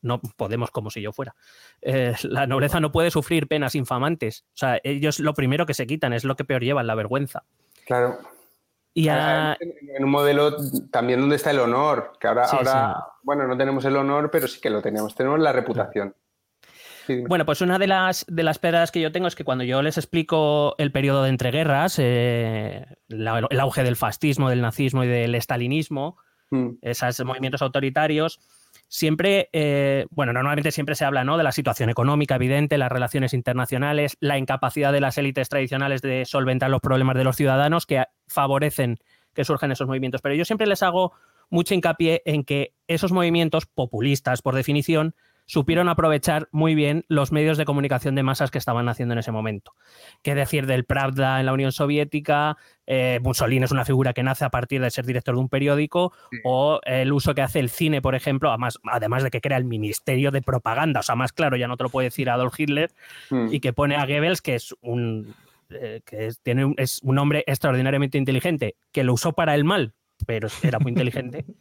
no 0.00 0.22
podemos 0.22 0.70
como 0.70 0.90
si 0.90 1.02
yo 1.02 1.12
fuera, 1.12 1.34
eh, 1.82 2.14
la 2.22 2.46
nobleza 2.46 2.80
no 2.80 2.92
puede 2.92 3.10
sufrir 3.10 3.46
penas 3.46 3.74
infamantes. 3.74 4.44
O 4.48 4.56
sea, 4.56 4.80
ellos 4.84 5.20
lo 5.20 5.34
primero 5.34 5.66
que 5.66 5.74
se 5.74 5.86
quitan 5.86 6.14
es 6.14 6.24
lo 6.24 6.34
que 6.34 6.44
peor 6.44 6.62
llevan, 6.62 6.86
la 6.86 6.94
vergüenza. 6.94 7.44
Claro. 7.84 8.20
Y 8.94 9.08
a- 9.08 9.56
En 9.60 10.04
un 10.04 10.10
modelo 10.10 10.56
también 10.90 11.20
donde 11.20 11.36
está 11.36 11.50
el 11.50 11.60
honor, 11.60 12.12
que 12.20 12.28
ahora, 12.28 12.44
Sí, 12.46 12.56
ahora 12.56 12.94
sí. 12.96 13.10
bueno, 13.22 13.46
no 13.46 13.56
tenemos 13.56 13.84
el 13.84 13.96
honor, 13.96 14.30
pero 14.30 14.46
sí 14.48 14.60
que 14.60 14.70
lo 14.70 14.82
tenemos. 14.82 15.14
Tenemos 15.14 15.40
la 15.40 15.52
reputación. 15.52 16.14
Sí. 17.06 17.24
Bueno, 17.26 17.44
pues 17.44 17.60
una 17.62 17.78
de 17.78 17.86
las, 17.88 18.24
de 18.28 18.42
las 18.44 18.58
pedradas 18.58 18.92
que 18.92 19.00
yo 19.00 19.10
tengo 19.10 19.26
es 19.26 19.34
que 19.34 19.44
cuando 19.44 19.64
yo 19.64 19.82
les 19.82 19.96
explico 19.98 20.74
el 20.78 20.92
periodo 20.92 21.22
de 21.24 21.30
entreguerras, 21.30 21.96
eh, 21.98 22.86
la- 23.08 23.40
el 23.50 23.60
auge 23.60 23.82
del 23.82 23.96
fascismo, 23.96 24.48
del 24.50 24.60
nazismo 24.60 25.02
y 25.04 25.08
del 25.08 25.34
estalinismo, 25.34 26.16
Mm, 26.50 26.72
esos 26.82 27.24
movimientos 27.24 27.62
autoritarios, 27.62 28.38
siempre, 28.92 29.48
eh, 29.54 30.04
bueno, 30.10 30.34
normalmente 30.34 30.70
siempre 30.70 30.94
se 30.94 31.06
habla 31.06 31.24
¿no? 31.24 31.38
de 31.38 31.42
la 31.42 31.52
situación 31.52 31.88
económica 31.88 32.34
evidente, 32.34 32.76
las 32.76 32.92
relaciones 32.92 33.32
internacionales, 33.32 34.18
la 34.20 34.36
incapacidad 34.36 34.92
de 34.92 35.00
las 35.00 35.16
élites 35.16 35.48
tradicionales 35.48 36.02
de 36.02 36.26
solventar 36.26 36.68
los 36.68 36.82
problemas 36.82 37.16
de 37.16 37.24
los 37.24 37.36
ciudadanos 37.36 37.86
que 37.86 38.04
favorecen 38.28 38.98
que 39.32 39.46
surjan 39.46 39.72
esos 39.72 39.86
movimientos. 39.86 40.20
Pero 40.20 40.34
yo 40.34 40.44
siempre 40.44 40.66
les 40.66 40.82
hago 40.82 41.14
mucho 41.48 41.72
hincapié 41.72 42.20
en 42.26 42.44
que 42.44 42.74
esos 42.86 43.12
movimientos 43.12 43.64
populistas, 43.64 44.42
por 44.42 44.54
definición, 44.54 45.14
supieron 45.46 45.88
aprovechar 45.88 46.48
muy 46.52 46.74
bien 46.74 47.04
los 47.08 47.32
medios 47.32 47.58
de 47.58 47.64
comunicación 47.64 48.14
de 48.14 48.22
masas 48.22 48.50
que 48.50 48.58
estaban 48.58 48.88
haciendo 48.88 49.12
en 49.12 49.18
ese 49.18 49.32
momento. 49.32 49.72
¿Qué 50.22 50.34
decir 50.34 50.66
del 50.66 50.84
Pravda 50.84 51.40
en 51.40 51.46
la 51.46 51.52
Unión 51.52 51.72
Soviética? 51.72 52.56
Eh, 52.86 53.20
Mussolini 53.22 53.64
es 53.64 53.70
una 53.70 53.84
figura 53.84 54.12
que 54.12 54.22
nace 54.22 54.44
a 54.44 54.50
partir 54.50 54.80
de 54.80 54.90
ser 54.90 55.06
director 55.06 55.34
de 55.34 55.40
un 55.40 55.48
periódico, 55.48 56.12
o 56.44 56.80
el 56.84 57.12
uso 57.12 57.34
que 57.34 57.42
hace 57.42 57.60
el 57.60 57.70
cine, 57.70 58.02
por 58.02 58.14
ejemplo, 58.14 58.50
además, 58.50 58.78
además 58.84 59.22
de 59.22 59.30
que 59.30 59.40
crea 59.40 59.56
el 59.58 59.64
Ministerio 59.64 60.30
de 60.30 60.42
Propaganda, 60.42 61.00
o 61.00 61.02
sea, 61.02 61.14
más 61.14 61.32
claro, 61.32 61.56
ya 61.56 61.68
no 61.68 61.76
te 61.76 61.84
lo 61.84 61.90
puede 61.90 62.08
decir 62.08 62.30
Adolf 62.30 62.58
Hitler, 62.58 62.90
mm. 63.30 63.52
y 63.52 63.60
que 63.60 63.72
pone 63.72 63.96
a 63.96 64.06
Goebbels, 64.06 64.42
que 64.42 64.54
es 64.54 64.74
un, 64.80 65.34
eh, 65.70 66.00
que 66.04 66.26
es, 66.26 66.40
tiene 66.40 66.64
un, 66.64 66.74
es 66.76 67.00
un 67.02 67.18
hombre 67.18 67.44
extraordinariamente 67.46 68.18
inteligente, 68.18 68.76
que 68.90 69.04
lo 69.04 69.14
usó 69.14 69.32
para 69.32 69.54
el 69.54 69.64
mal, 69.64 69.94
pero 70.26 70.48
era 70.62 70.78
muy 70.78 70.90
inteligente. 70.90 71.44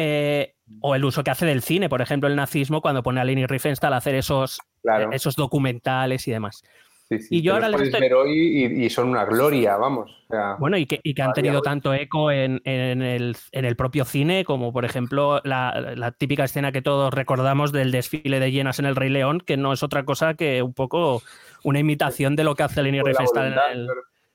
Eh, 0.00 0.54
o 0.80 0.94
el 0.94 1.04
uso 1.04 1.24
que 1.24 1.30
hace 1.30 1.46
del 1.46 1.62
cine, 1.62 1.88
por 1.88 2.00
ejemplo, 2.02 2.28
el 2.28 2.36
nazismo, 2.36 2.80
cuando 2.80 3.02
pone 3.02 3.20
a 3.20 3.24
Leni 3.24 3.46
Riefenstahl 3.46 3.92
a 3.92 3.96
hacer 3.98 4.14
esos, 4.14 4.58
Claro. 4.82 5.10
eh, 5.12 5.16
esos 5.16 5.34
documentales 5.36 6.26
y 6.28 6.30
demás. 6.30 6.62
Sí, 7.08 7.18
sí, 7.20 7.36
y 7.36 7.42
yo 7.42 7.54
ahora 7.54 7.70
les 7.70 7.80
estoy- 7.80 8.00
ver 8.02 8.12
hoy 8.12 8.32
y, 8.66 8.84
y 8.84 8.90
son 8.90 9.08
una 9.08 9.24
gloria, 9.24 9.78
vamos. 9.78 10.10
O 10.28 10.34
sea, 10.34 10.56
Bueno, 10.58 10.76
y 10.76 10.84
que, 10.84 11.00
y 11.02 11.14
que 11.14 11.22
han 11.22 11.32
tenido 11.32 11.56
hoy. 11.56 11.62
tanto 11.62 11.94
eco 11.94 12.30
en, 12.30 12.60
en 12.64 13.00
el, 13.00 13.34
en 13.50 13.64
el 13.64 13.76
propio 13.76 14.04
cine, 14.04 14.44
como 14.44 14.74
por 14.74 14.84
ejemplo 14.84 15.40
la, 15.42 15.94
la 15.96 16.12
típica 16.12 16.44
escena 16.44 16.70
que 16.70 16.82
todos 16.82 17.14
recordamos 17.14 17.72
del 17.72 17.92
desfile 17.92 18.40
de 18.40 18.52
llenas 18.52 18.78
en 18.78 18.84
El 18.84 18.94
Rey 18.94 19.08
León, 19.08 19.40
que 19.40 19.56
no 19.56 19.72
es 19.72 19.82
otra 19.82 20.04
cosa 20.04 20.34
que 20.34 20.62
un 20.62 20.74
poco 20.74 21.22
una 21.64 21.78
imitación 21.78 22.36
de 22.36 22.44
lo 22.44 22.54
que 22.54 22.64
hace 22.64 22.82
Leni 22.82 23.00
Riefenstahl 23.00 23.54
en 23.54 23.58
el, 23.72 23.88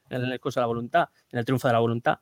en 0.10 0.32
el 0.32 0.40
curso 0.40 0.60
de 0.60 0.64
la 0.64 0.68
voluntad, 0.68 1.10
en 1.32 1.38
el 1.40 1.46
triunfo 1.46 1.68
de 1.68 1.74
la 1.76 1.80
voluntad. 1.80 2.18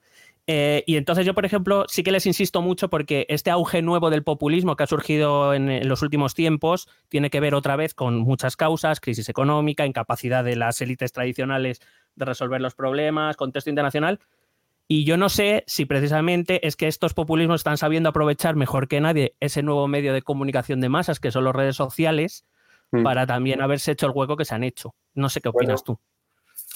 Eh, 0.53 0.83
y 0.85 0.97
entonces 0.97 1.25
yo, 1.25 1.33
por 1.33 1.45
ejemplo, 1.45 1.85
sí 1.87 2.03
que 2.03 2.11
les 2.11 2.25
insisto 2.25 2.61
mucho 2.61 2.89
porque 2.89 3.25
este 3.29 3.51
auge 3.51 3.81
nuevo 3.81 4.09
del 4.09 4.23
populismo 4.23 4.75
que 4.75 4.83
ha 4.83 4.87
surgido 4.87 5.53
en, 5.53 5.69
en 5.69 5.87
los 5.87 6.01
últimos 6.01 6.33
tiempos 6.33 6.89
tiene 7.07 7.29
que 7.29 7.39
ver 7.39 7.55
otra 7.55 7.75
vez 7.75 7.93
con 7.93 8.17
muchas 8.19 8.57
causas, 8.57 8.99
crisis 8.99 9.29
económica, 9.29 9.85
incapacidad 9.85 10.43
de 10.43 10.55
las 10.55 10.81
élites 10.81 11.13
tradicionales 11.13 11.79
de 12.15 12.25
resolver 12.25 12.59
los 12.59 12.75
problemas, 12.75 13.37
contexto 13.37 13.69
internacional. 13.69 14.19
Y 14.87 15.05
yo 15.05 15.15
no 15.15 15.29
sé 15.29 15.63
si 15.67 15.85
precisamente 15.85 16.67
es 16.67 16.75
que 16.75 16.87
estos 16.87 17.13
populismos 17.13 17.61
están 17.61 17.77
sabiendo 17.77 18.09
aprovechar 18.09 18.55
mejor 18.55 18.89
que 18.89 18.99
nadie 18.99 19.35
ese 19.39 19.63
nuevo 19.63 19.87
medio 19.87 20.13
de 20.13 20.21
comunicación 20.21 20.81
de 20.81 20.89
masas 20.89 21.19
que 21.19 21.31
son 21.31 21.45
las 21.45 21.55
redes 21.55 21.77
sociales 21.77 22.45
Mm. 22.91 23.03
para 23.03 23.25
también 23.25 23.61
haberse 23.61 23.91
hecho 23.91 24.05
el 24.05 24.11
hueco 24.13 24.35
que 24.35 24.45
se 24.45 24.53
han 24.53 24.63
hecho. 24.63 24.95
No 25.13 25.29
sé 25.29 25.41
qué 25.41 25.49
opinas 25.49 25.83
tú. 25.83 25.99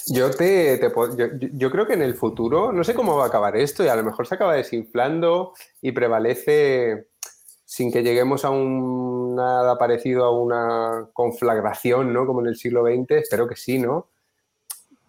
Yo, 0.08 0.30
te, 0.32 0.78
te 0.78 0.90
yo, 1.18 1.28
yo- 1.54 1.72
creo 1.72 1.88
que 1.88 1.94
en 1.94 2.02
el 2.04 2.16
futuro, 2.16 2.72
no 2.72 2.84
sé 2.84 2.94
cómo 2.94 3.16
va 3.18 3.26
a 3.26 3.28
acabar 3.28 3.56
esto 3.56 3.84
y 3.84 3.88
a 3.88 3.96
lo 3.96 4.04
mejor 4.04 4.28
se 4.28 4.36
acaba 4.36 4.54
desinflando 4.54 5.54
y 5.82 5.92
prevalece 5.94 7.08
sin 7.66 7.92
que 7.92 8.04
lleguemos 8.04 8.46
a 8.46 8.52
un 8.52 9.36
nada 9.36 9.78
parecido 9.78 10.26
a 10.26 10.32
una 10.40 11.10
conflagración, 11.14 12.14
¿no? 12.14 12.26
Como 12.28 12.42
en 12.42 12.48
el 12.48 12.56
siglo 12.56 12.84
XX, 12.86 13.12
espero 13.18 13.48
que 13.48 13.56
sí, 13.56 13.80
¿no? 13.80 14.08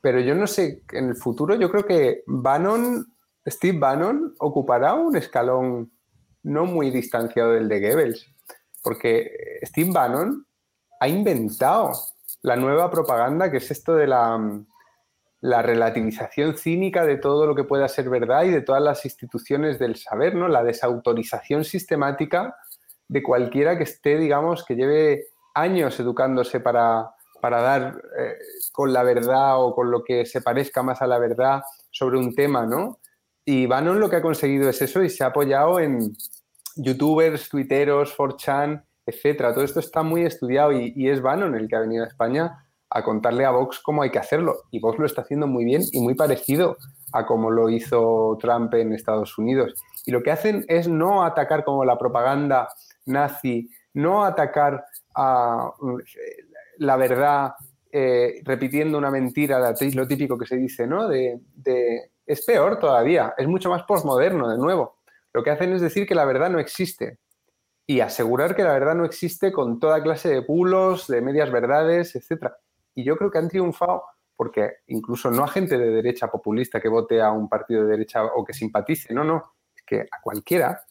Pero 0.00 0.20
yo 0.20 0.34
no 0.34 0.46
sé, 0.46 0.82
en 0.92 1.08
el 1.10 1.16
futuro 1.16 1.54
yo 1.56 1.70
creo 1.70 1.84
que 1.84 2.22
Bannon, 2.26 3.06
Steve 3.46 3.78
Bannon 3.78 4.34
ocupará 4.38 4.94
un 4.94 5.16
escalón 5.16 5.92
no 6.42 6.64
muy 6.64 6.90
distanciado 6.90 7.52
del 7.52 7.68
de 7.68 7.80
Goebbels, 7.80 8.26
porque 8.82 9.30
Steve 9.62 9.90
Bannon 9.92 10.46
ha 11.00 11.08
inventado 11.08 11.92
la 12.42 12.56
nueva 12.56 12.90
propaganda, 12.90 13.50
que 13.50 13.56
es 13.58 13.70
esto 13.70 13.94
de 13.94 14.06
la, 14.06 14.38
la 15.46 15.62
relativización 15.62 16.58
cínica 16.58 17.06
de 17.06 17.18
todo 17.18 17.46
lo 17.46 17.54
que 17.54 17.62
pueda 17.62 17.86
ser 17.86 18.10
verdad 18.10 18.42
y 18.42 18.50
de 18.50 18.62
todas 18.62 18.82
las 18.82 19.04
instituciones 19.04 19.78
del 19.78 19.94
saber, 19.94 20.34
¿no? 20.34 20.48
La 20.48 20.64
desautorización 20.64 21.62
sistemática 21.62 22.56
de 23.06 23.22
cualquiera 23.22 23.78
que 23.78 23.84
esté, 23.84 24.18
digamos, 24.18 24.64
que 24.64 24.74
lleve 24.74 25.26
años 25.54 26.00
educándose 26.00 26.58
para, 26.58 27.12
para 27.40 27.62
dar 27.62 28.02
eh, 28.18 28.34
con 28.72 28.92
la 28.92 29.04
verdad 29.04 29.62
o 29.62 29.72
con 29.72 29.92
lo 29.92 30.02
que 30.02 30.26
se 30.26 30.42
parezca 30.42 30.82
más 30.82 31.00
a 31.00 31.06
la 31.06 31.20
verdad 31.20 31.62
sobre 31.92 32.18
un 32.18 32.34
tema, 32.34 32.66
¿no? 32.66 32.98
Y 33.44 33.66
Bannon 33.66 34.00
lo 34.00 34.10
que 34.10 34.16
ha 34.16 34.22
conseguido 34.22 34.68
es 34.68 34.82
eso 34.82 35.00
y 35.04 35.10
se 35.10 35.22
ha 35.22 35.28
apoyado 35.28 35.78
en 35.78 36.12
youtubers, 36.74 37.48
twitteros, 37.48 38.18
4chan, 38.18 38.84
etcétera. 39.06 39.54
Todo 39.54 39.62
esto 39.62 39.78
está 39.78 40.02
muy 40.02 40.22
estudiado 40.22 40.72
y, 40.72 40.92
y 40.96 41.08
es 41.08 41.22
Bannon 41.22 41.54
el 41.54 41.68
que 41.68 41.76
ha 41.76 41.80
venido 41.80 42.02
a 42.02 42.08
España 42.08 42.65
a 42.90 43.02
contarle 43.02 43.44
a 43.44 43.50
Vox 43.50 43.80
cómo 43.80 44.02
hay 44.02 44.10
que 44.10 44.18
hacerlo. 44.18 44.56
Y 44.70 44.80
Vox 44.80 44.98
lo 44.98 45.06
está 45.06 45.22
haciendo 45.22 45.46
muy 45.46 45.64
bien 45.64 45.82
y 45.92 46.00
muy 46.00 46.14
parecido 46.14 46.76
a 47.12 47.26
como 47.26 47.50
lo 47.50 47.68
hizo 47.68 48.36
Trump 48.40 48.72
en 48.74 48.92
Estados 48.92 49.36
Unidos. 49.38 49.74
Y 50.04 50.10
lo 50.12 50.22
que 50.22 50.30
hacen 50.30 50.64
es 50.68 50.88
no 50.88 51.24
atacar 51.24 51.64
como 51.64 51.84
la 51.84 51.98
propaganda 51.98 52.68
nazi, 53.06 53.68
no 53.94 54.24
atacar 54.24 54.84
a 55.14 55.70
mm, 55.80 55.96
la 56.78 56.96
verdad 56.96 57.52
eh, 57.90 58.40
repitiendo 58.44 58.98
una 58.98 59.10
mentira, 59.10 59.58
lo 59.94 60.06
típico 60.08 60.36
que 60.36 60.46
se 60.46 60.56
dice, 60.56 60.86
¿no? 60.86 61.08
De, 61.08 61.40
de- 61.54 62.10
es 62.26 62.44
peor 62.44 62.78
todavía, 62.78 63.34
es 63.38 63.46
mucho 63.46 63.70
más 63.70 63.84
posmoderno, 63.84 64.48
de 64.50 64.58
nuevo. 64.58 64.96
Lo 65.32 65.42
que 65.44 65.50
hacen 65.50 65.72
es 65.72 65.80
decir 65.80 66.06
que 66.06 66.14
la 66.14 66.24
verdad 66.24 66.50
no 66.50 66.58
existe 66.58 67.18
y 67.86 68.00
asegurar 68.00 68.56
que 68.56 68.64
la 68.64 68.72
verdad 68.72 68.96
no 68.96 69.04
existe 69.04 69.52
con 69.52 69.78
toda 69.78 70.02
clase 70.02 70.28
de 70.28 70.40
bulos, 70.40 71.06
de 71.06 71.20
medias 71.20 71.52
verdades, 71.52 72.16
etc. 72.16 72.52
Y 72.96 73.04
yo 73.04 73.16
creo 73.16 73.30
que 73.30 73.38
han 73.38 73.48
triunfado 73.48 74.02
porque 74.34 74.78
incluso 74.88 75.30
no 75.30 75.44
a 75.44 75.48
gente 75.48 75.78
de 75.78 75.90
derecha 75.90 76.28
populista 76.28 76.80
que 76.80 76.88
vote 76.88 77.22
a 77.22 77.30
un 77.30 77.48
partido 77.48 77.84
de 77.84 77.90
derecha 77.90 78.24
o 78.24 78.44
que 78.44 78.52
simpatice, 78.52 79.14
no, 79.14 79.22
no, 79.22 79.54
es 79.74 79.82
que 79.82 80.00
a 80.00 80.20
cualquiera 80.20 80.82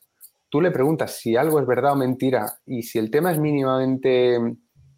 tú 0.50 0.62
le 0.62 0.72
preguntas 0.72 1.18
si 1.18 1.36
algo 1.36 1.60
es 1.60 1.68
verdad 1.68 1.92
o 1.92 1.96
mentira 1.96 2.60
y 2.66 2.84
si 2.84 2.98
el 2.98 3.12
tema 3.12 3.32
es 3.32 3.40
mínimamente 3.40 4.40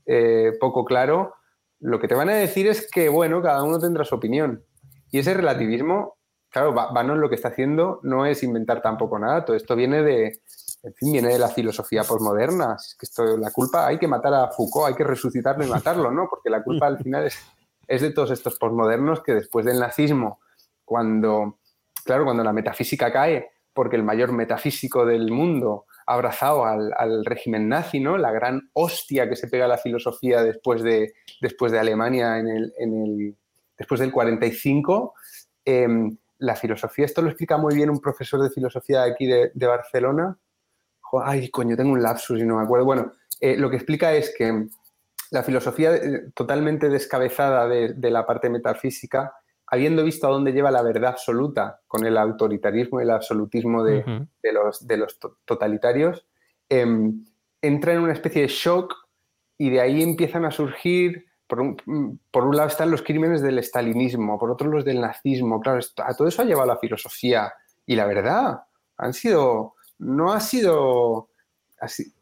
eh, 0.06 0.52
poco 0.60 0.86
claro, 0.86 1.34
lo 1.80 2.00
que 2.00 2.08
te 2.08 2.16
van 2.16 2.30
a 2.30 2.36
decir 2.36 2.68
es 2.68 2.90
que, 2.90 3.10
bueno, 3.10 3.42
cada 3.42 3.64
uno 3.64 3.80
tendrá 3.80 4.04
su 4.04 4.16
opinión. 4.16 4.64
Y 5.12 5.20
ese 5.20 5.34
relativismo, 5.34 6.17
claro, 6.50 6.74
Ba- 6.74 6.92
Bannon 6.92 7.20
lo 7.20 7.30
que 7.30 7.36
está 7.36 7.50
haciendo 7.50 8.00
no 8.04 8.26
es 8.26 8.44
inventar 8.44 8.82
tampoco 8.82 9.20
nada, 9.20 9.46
todo 9.46 9.56
esto 9.56 9.76
viene 9.76 10.02
de, 10.04 10.40
en 10.84 10.94
fin, 10.94 11.12
viene 11.14 11.30
de 11.30 11.40
la 11.40 11.50
filosofía 11.50 12.04
posmoderna. 12.04 12.76
Es 12.76 12.96
que 13.00 13.06
esto, 13.06 13.38
la 13.38 13.52
culpa, 13.52 13.88
hay 13.88 13.98
que 13.98 14.08
matar 14.08 14.34
a 14.34 14.48
Foucault, 14.50 14.88
hay 14.88 14.96
que 14.96 15.04
resucitarlo 15.04 15.66
y 15.66 15.70
matarlo, 15.70 16.12
¿no? 16.12 16.28
Porque 16.30 16.50
la 16.50 16.64
culpa 16.64 16.88
al 16.88 16.98
final 16.98 17.26
es, 17.88 18.02
de 18.02 18.12
todos 18.12 18.32
estos 18.32 18.58
posmodernos 18.58 19.22
que 19.24 19.34
después 19.34 19.66
del 19.66 19.80
nazismo, 19.80 20.40
cuando, 20.86 21.58
claro, 22.06 22.26
cuando 22.26 22.44
la 22.44 22.54
metafísica 22.54 23.12
cae, 23.12 23.50
porque 23.74 23.96
el 23.96 24.04
mayor 24.04 24.32
metafísico 24.32 25.06
del 25.06 25.32
mundo 25.32 25.86
ha 26.06 26.14
abrazado 26.14 26.66
al, 26.66 27.26
régimen 27.26 27.68
nazi, 27.70 28.00
¿no? 28.00 28.18
La 28.18 28.32
gran 28.32 28.70
hostia 28.74 29.30
que 29.30 29.36
se 29.36 29.48
pega 29.48 29.66
a 29.66 29.68
la 29.68 29.78
filosofía 29.78 30.42
después 30.42 30.82
de, 30.82 31.14
después 31.42 31.72
de 31.72 31.80
Alemania 31.80 32.40
en 32.40 32.48
el, 32.48 33.36
después 33.78 34.00
del 34.00 34.12
45. 34.12 35.14
em, 35.66 36.18
la 36.40 36.56
filosofía, 36.56 37.06
esto 37.06 37.22
lo 37.22 37.30
explica 37.30 37.58
muy 37.58 37.76
bien 37.76 37.90
un 37.90 38.00
profesor 38.00 38.42
de 38.42 38.50
filosofía 38.50 39.04
aquí 39.04 39.26
de, 39.26 39.52
de 39.54 39.68
Barcelona. 39.68 40.38
Ay, 41.24 41.50
coño, 41.50 41.78
tengo 41.78 41.94
un 41.94 42.02
lapsus 42.04 42.40
y 42.40 42.44
no 42.44 42.58
me 42.58 42.64
acuerdo. 42.64 42.86
Bueno, 42.86 43.14
eh, 43.40 43.56
lo 43.58 43.70
que 43.70 43.78
explica 43.78 44.14
es 44.14 44.34
que 44.38 44.68
la 45.32 45.44
filosofía 45.44 45.96
eh, 45.96 46.32
totalmente 46.34 46.90
descabezada 46.90 47.68
de, 47.68 47.94
de 47.94 48.12
la 48.12 48.26
parte 48.26 48.50
metafísica, 48.50 49.34
habiendo 49.68 50.04
visto 50.04 50.28
a 50.28 50.32
dónde 50.32 50.52
lleva 50.52 50.72
la 50.72 50.82
verdad 50.82 51.12
absoluta 51.12 51.82
con 51.88 52.06
el 52.06 52.18
autoritarismo 52.18 53.00
y 53.00 53.04
el 53.04 53.12
absolutismo 53.12 53.84
de, 53.84 54.28
de 54.42 54.52
los, 54.54 54.88
de 54.88 54.98
los 54.98 55.20
to- 55.20 55.40
totalitarios, 55.46 56.26
em, 56.70 57.26
entra 57.62 57.94
en 57.94 58.00
una 58.00 58.14
especie 58.14 58.42
de 58.44 58.48
shock 58.48 58.94
y 59.58 59.70
de 59.70 59.82
ahí 59.82 60.04
empiezan 60.04 60.46
a 60.46 60.52
surgir, 60.52 61.26
por 61.48 61.62
un, 61.62 62.20
por 62.30 62.44
un 62.44 62.56
lado 62.56 62.68
están 62.70 62.92
los 62.92 63.02
crímenes 63.02 63.42
del 63.42 63.58
estalinismo, 63.60 64.38
por 64.38 64.52
otro 64.52 64.70
los 64.70 64.84
del 64.86 65.00
nazismo, 65.02 65.60
claro, 65.62 65.80
esto- 65.80 66.04
a 66.04 66.14
todo 66.14 66.28
eso 66.28 66.42
ha 66.42 66.46
llevado 66.46 66.68
la 66.68 66.78
filosofía 66.78 67.54
y 67.86 67.96
la 67.96 68.06
verdad, 68.06 68.64
han 68.98 69.14
sido, 69.14 69.76
no 70.00 70.34
ha 70.34 70.40
sido 70.42 71.30
así, 71.80 72.14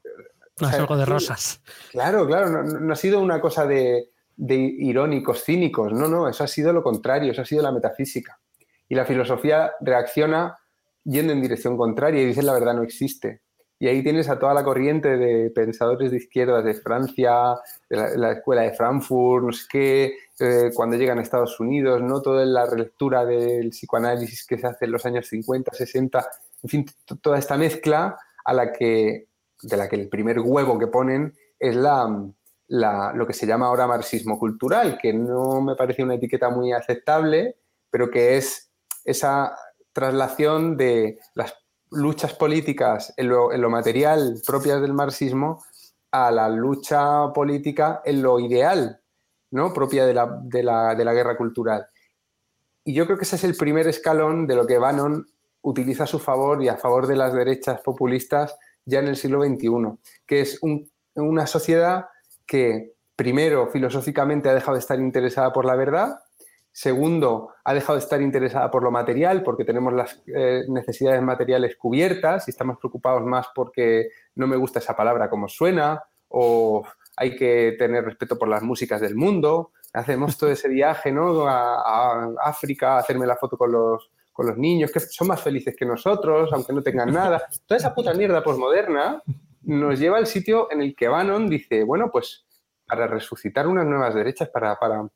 No 0.62 0.68
o 0.68 0.70
es 0.70 0.76
algo 0.76 0.96
de 0.98 1.06
rosas. 1.06 1.62
Claro, 1.92 2.26
claro, 2.28 2.50
no, 2.50 2.64
no- 2.64 2.80
no 2.80 2.94
ha 2.94 2.96
sido 2.96 3.20
una 3.20 3.42
cosa 3.42 3.66
de, 3.66 4.12
de 4.38 4.56
irónicos, 4.56 5.44
cínicos, 5.44 5.92
no, 5.92 6.08
no, 6.08 6.30
eso 6.30 6.44
ha 6.44 6.48
sido 6.48 6.72
lo 6.72 6.84
contrario, 6.84 7.32
eso 7.32 7.42
ha 7.42 7.46
sido 7.46 7.64
la 7.64 7.72
metafísica. 7.72 8.40
Y 8.88 8.94
la 8.96 9.06
filosofía 9.06 9.72
reacciona 9.82 10.56
yendo 11.04 11.34
en 11.34 11.42
dirección 11.42 11.76
contraria 11.78 12.22
y 12.22 12.26
dice 12.28 12.44
la 12.44 12.54
verdad 12.54 12.76
no 12.76 12.84
existe. 12.84 13.42
Y 13.78 13.88
ahí 13.88 14.02
tienes 14.04 14.30
a 14.30 14.40
toda 14.40 14.54
la 14.54 14.64
corriente 14.64 15.18
de 15.18 15.50
pensadores 15.52 16.12
de 16.12 16.18
izquierdas 16.18 16.64
de 16.64 16.76
Francia, 16.76 17.56
de 17.90 17.98
la, 17.98 18.10
la 18.16 18.32
escuela 18.34 18.62
de 18.62 18.72
Frankfurt, 18.74 19.44
no 19.46 19.52
sé 19.52 19.66
qué, 19.70 20.14
eh, 20.40 20.72
cuando 20.74 20.96
llegan 20.96 21.20
a 21.20 21.22
Estados 21.22 21.60
Unidos, 21.60 22.02
¿no? 22.02 22.22
Toda 22.22 22.46
la 22.46 22.66
relectura 22.66 23.26
del 23.26 23.70
psicoanálisis 23.72 24.46
que 24.48 24.58
se 24.58 24.68
hace 24.68 24.86
en 24.86 24.92
los 24.92 25.06
años 25.06 25.28
50, 25.28 25.74
60, 25.74 26.26
en 26.64 26.70
fin, 26.70 26.86
toda 27.22 27.38
esta 27.38 27.58
mezcla 27.58 28.18
a 28.46 28.54
la 28.54 28.72
que, 28.72 29.28
de 29.62 29.78
la 29.78 29.90
que 29.90 29.98
el 29.98 30.08
primer 30.10 30.40
huevo 30.40 30.80
que 30.80 30.88
ponen 30.88 31.36
es 31.60 31.76
la, 31.76 32.08
la- 32.68 33.12
lo 33.14 33.28
que 33.28 33.34
se 33.34 33.46
llama 33.46 33.68
ahora 33.68 33.88
marxismo 33.88 34.40
cultural, 34.40 34.98
que 35.02 35.12
no 35.14 35.62
me 35.62 35.76
parece 35.76 36.04
una 36.04 36.16
etiqueta 36.16 36.50
muy 36.50 36.72
aceptable, 36.72 37.58
pero 37.90 38.10
que 38.10 38.38
es 38.38 38.72
esa 39.04 39.56
traslación 39.94 40.78
de 40.78 41.20
las 41.34 41.54
luchas 41.96 42.34
políticas 42.34 43.14
en 43.18 43.30
lo, 43.30 43.70
material 43.70 44.42
propias 44.46 44.82
del 44.82 44.94
marxismo 44.94 45.64
a 46.12 46.32
la 46.32 46.48
lucha 46.50 47.32
política 47.34 48.02
en 48.06 48.22
lo 48.22 48.40
ideal, 48.40 49.00
¿no? 49.52 49.74
propia 49.74 50.06
de 50.06 50.14
la, 50.14 50.40
de 50.44 50.64
la- 50.64 50.96
de 50.96 51.04
la 51.06 51.14
guerra 51.14 51.36
cultural. 51.38 51.88
Y 52.84 52.94
yo 52.94 53.06
creo 53.06 53.18
que 53.18 53.24
ese 53.26 53.36
es 53.38 53.44
el 53.44 53.56
primer 53.56 53.88
escalón 53.88 54.46
de 54.48 54.56
lo 54.56 54.66
que 54.68 54.78
Bannon 54.78 55.26
utiliza 55.64 56.04
a 56.04 56.08
su 56.08 56.20
favor 56.20 56.62
y 56.62 56.68
a 56.70 56.78
favor 56.78 57.08
de 57.08 57.16
las 57.16 57.34
derechas 57.34 57.82
populistas 57.82 58.56
ya 58.86 59.00
en 59.00 59.08
el 59.08 59.16
siglo 59.18 59.44
XXI, 59.44 59.98
que 60.28 60.42
es 60.42 60.60
un- 60.62 60.90
una 61.16 61.48
sociedad 61.48 62.06
que 62.46 62.94
primero 63.16 63.68
filosóficamente 63.72 64.50
ha 64.50 64.54
dejado 64.54 64.74
de 64.74 64.82
estar 64.82 65.00
interesada 65.00 65.52
por 65.52 65.66
la 65.66 65.76
verdad, 65.76 66.20
segundo 66.76 67.54
ha 67.64 67.74
dejado 67.74 67.94
de 67.94 68.04
estar 68.04 68.22
interesada 68.22 68.70
por 68.70 68.84
lo 68.84 68.92
material 68.92 69.44
porque 69.44 69.64
tenemos 69.64 69.94
las 69.94 70.22
eh, 70.28 70.66
necesidades 70.68 71.22
materiales 71.22 71.78
cubiertas 71.78 72.50
y 72.50 72.52
estamos 72.52 72.78
preocupados 72.80 73.24
más 73.24 73.48
porque 73.56 74.10
no 74.36 74.46
me 74.46 74.58
gusta 74.58 74.80
esa 74.80 74.94
palabra 74.94 75.30
como 75.30 75.48
suena 75.48 76.04
o 76.28 76.86
hay 77.16 77.38
que 77.38 77.78
tener 77.80 78.04
respeto 78.04 78.38
por 78.38 78.50
las 78.50 78.62
músicas 78.62 79.00
del 79.00 79.16
mundo. 79.16 79.72
Hacemos 79.94 80.38
todo 80.38 80.52
ese 80.52 80.68
viaje 80.68 81.14
¿no? 81.14 81.48
a, 81.48 81.76
a 81.80 82.34
África, 82.44 82.96
a 82.96 83.00
hacerme 83.00 83.26
la 83.26 83.38
foto 83.38 83.58
con 83.58 83.72
los, 83.72 84.12
con 84.34 84.46
los 84.46 84.58
niños, 84.58 84.92
que 84.92 85.00
son 85.00 85.30
más 85.30 85.42
felices 85.42 85.78
que 85.80 85.86
nosotros, 85.86 86.52
aunque 86.52 86.74
no 86.74 86.84
tengan 86.84 87.14
nada. 87.14 87.42
Toda 87.66 87.78
esa 87.78 87.96
puta 87.96 88.14
mierda 88.14 88.44
posmoderna 88.44 89.24
nos 89.62 89.98
lleva 89.98 90.18
al 90.18 90.28
sitio 90.28 90.70
en 90.74 90.82
el 90.82 90.94
que 90.94 91.08
Bannon 91.08 91.50
dice, 91.50 91.86
bueno, 91.86 92.10
pues 92.12 92.46
para 92.86 93.08
resucitar 93.08 93.66
unas 93.66 93.86
nuevas 93.86 94.14
derechas, 94.14 94.50
para, 94.50 94.76
para 94.76 95.08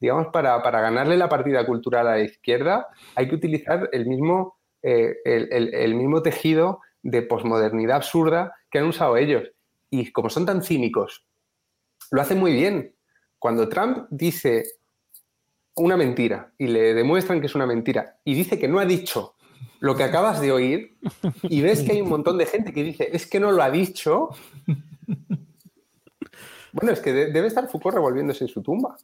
digamos, 0.00 0.28
para, 0.32 0.62
para 0.62 0.80
ganarle 0.80 1.16
la 1.16 1.28
partida 1.28 1.64
cultural 1.66 2.06
a 2.08 2.12
la 2.12 2.20
izquierda, 2.24 2.88
hay 3.14 3.28
que 3.28 3.34
utilizar 3.34 3.88
el 3.92 4.06
mismo, 4.06 4.58
eh, 4.82 5.16
el, 5.24 5.48
el- 5.52 5.74
el 5.74 5.94
mismo 5.94 6.22
tejido 6.22 6.80
de 7.02 7.22
posmodernidad 7.22 7.96
absurda 7.96 8.54
que 8.70 8.78
han 8.78 8.86
usado 8.86 9.16
ellos. 9.16 9.50
Y 9.90 10.10
como 10.12 10.30
son 10.30 10.46
tan 10.46 10.62
cínicos, 10.62 11.26
lo 12.10 12.20
hacen 12.22 12.38
muy 12.38 12.52
bien. 12.52 12.94
Cuando 13.38 13.68
Trump 13.68 14.06
dice 14.10 14.64
una 15.76 15.96
mentira 15.96 16.52
y 16.58 16.66
le 16.66 16.94
demuestran 16.94 17.40
que 17.40 17.46
es 17.46 17.54
una 17.54 17.66
mentira 17.66 18.18
y 18.24 18.34
dice 18.34 18.58
que 18.58 18.68
no 18.68 18.78
ha 18.80 18.84
dicho 18.84 19.34
lo 19.78 19.96
que 19.96 20.02
acabas 20.04 20.40
de 20.40 20.52
oír 20.52 20.98
y 21.44 21.62
ves 21.62 21.82
que 21.82 21.92
hay 21.92 22.00
un 22.02 22.08
montón 22.10 22.36
de 22.36 22.44
gente 22.44 22.72
que 22.72 22.82
dice 22.82 23.08
es 23.12 23.26
que 23.26 23.40
no 23.40 23.50
lo 23.52 23.62
ha 23.62 23.70
dicho, 23.70 24.28
Bueno, 26.72 26.92
es 26.92 27.00
que 27.00 27.12
de- 27.12 27.32
debe 27.32 27.48
estar 27.48 27.66
Foucault 27.68 27.94
revolviéndose 27.96 28.44
en 28.44 28.48
su 28.48 28.62
tumba. 28.62 28.96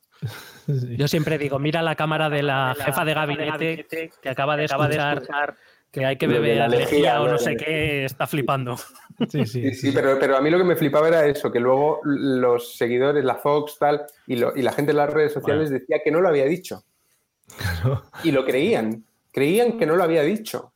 Yo 0.66 1.06
siempre 1.08 1.38
digo, 1.38 1.58
mira 1.58 1.82
la 1.82 1.94
cámara 1.94 2.28
de 2.28 2.42
la 2.42 2.74
jefa 2.78 3.04
de 3.04 3.14
gabinete 3.14 3.86
que 4.22 4.28
acaba 4.28 4.56
de 4.56 4.64
escuchar 4.64 5.56
que 5.92 6.04
hay 6.04 6.16
que 6.16 6.26
Lo 6.26 6.34
de 6.34 6.38
beber 6.40 6.56
la 6.58 6.68
lejía 6.68 7.22
o 7.22 7.26
no 7.26 7.32
de- 7.34 7.38
sé 7.38 7.56
qué, 7.56 8.04
está 8.04 8.26
flipando. 8.26 8.76
Sí, 9.30 9.46
Sí, 9.46 9.72
sí, 9.74 9.92
pero, 9.92 10.18
pero 10.18 10.36
a 10.36 10.40
mí 10.42 10.50
lo 10.50 10.58
que 10.58 10.64
me 10.64 10.76
flipaba 10.76 11.08
era 11.08 11.24
eso, 11.24 11.50
que 11.50 11.60
luego 11.60 12.00
los 12.04 12.76
seguidores, 12.76 13.24
la 13.24 13.36
Fox, 13.36 13.78
tal, 13.78 14.02
y, 14.26 14.36
lo- 14.36 14.54
y 14.54 14.60
la 14.62 14.72
gente 14.72 14.90
en 14.90 14.98
las 14.98 15.10
redes 15.10 15.32
sociales 15.32 15.70
decía 15.70 16.00
que 16.04 16.10
no 16.10 16.20
lo 16.20 16.28
había 16.28 16.44
dicho. 16.44 16.84
Y 18.24 18.32
lo 18.32 18.44
creían. 18.44 19.04
Creían 19.32 19.78
que 19.78 19.86
no 19.86 19.96
lo 19.96 20.02
había 20.02 20.22
dicho. 20.22 20.72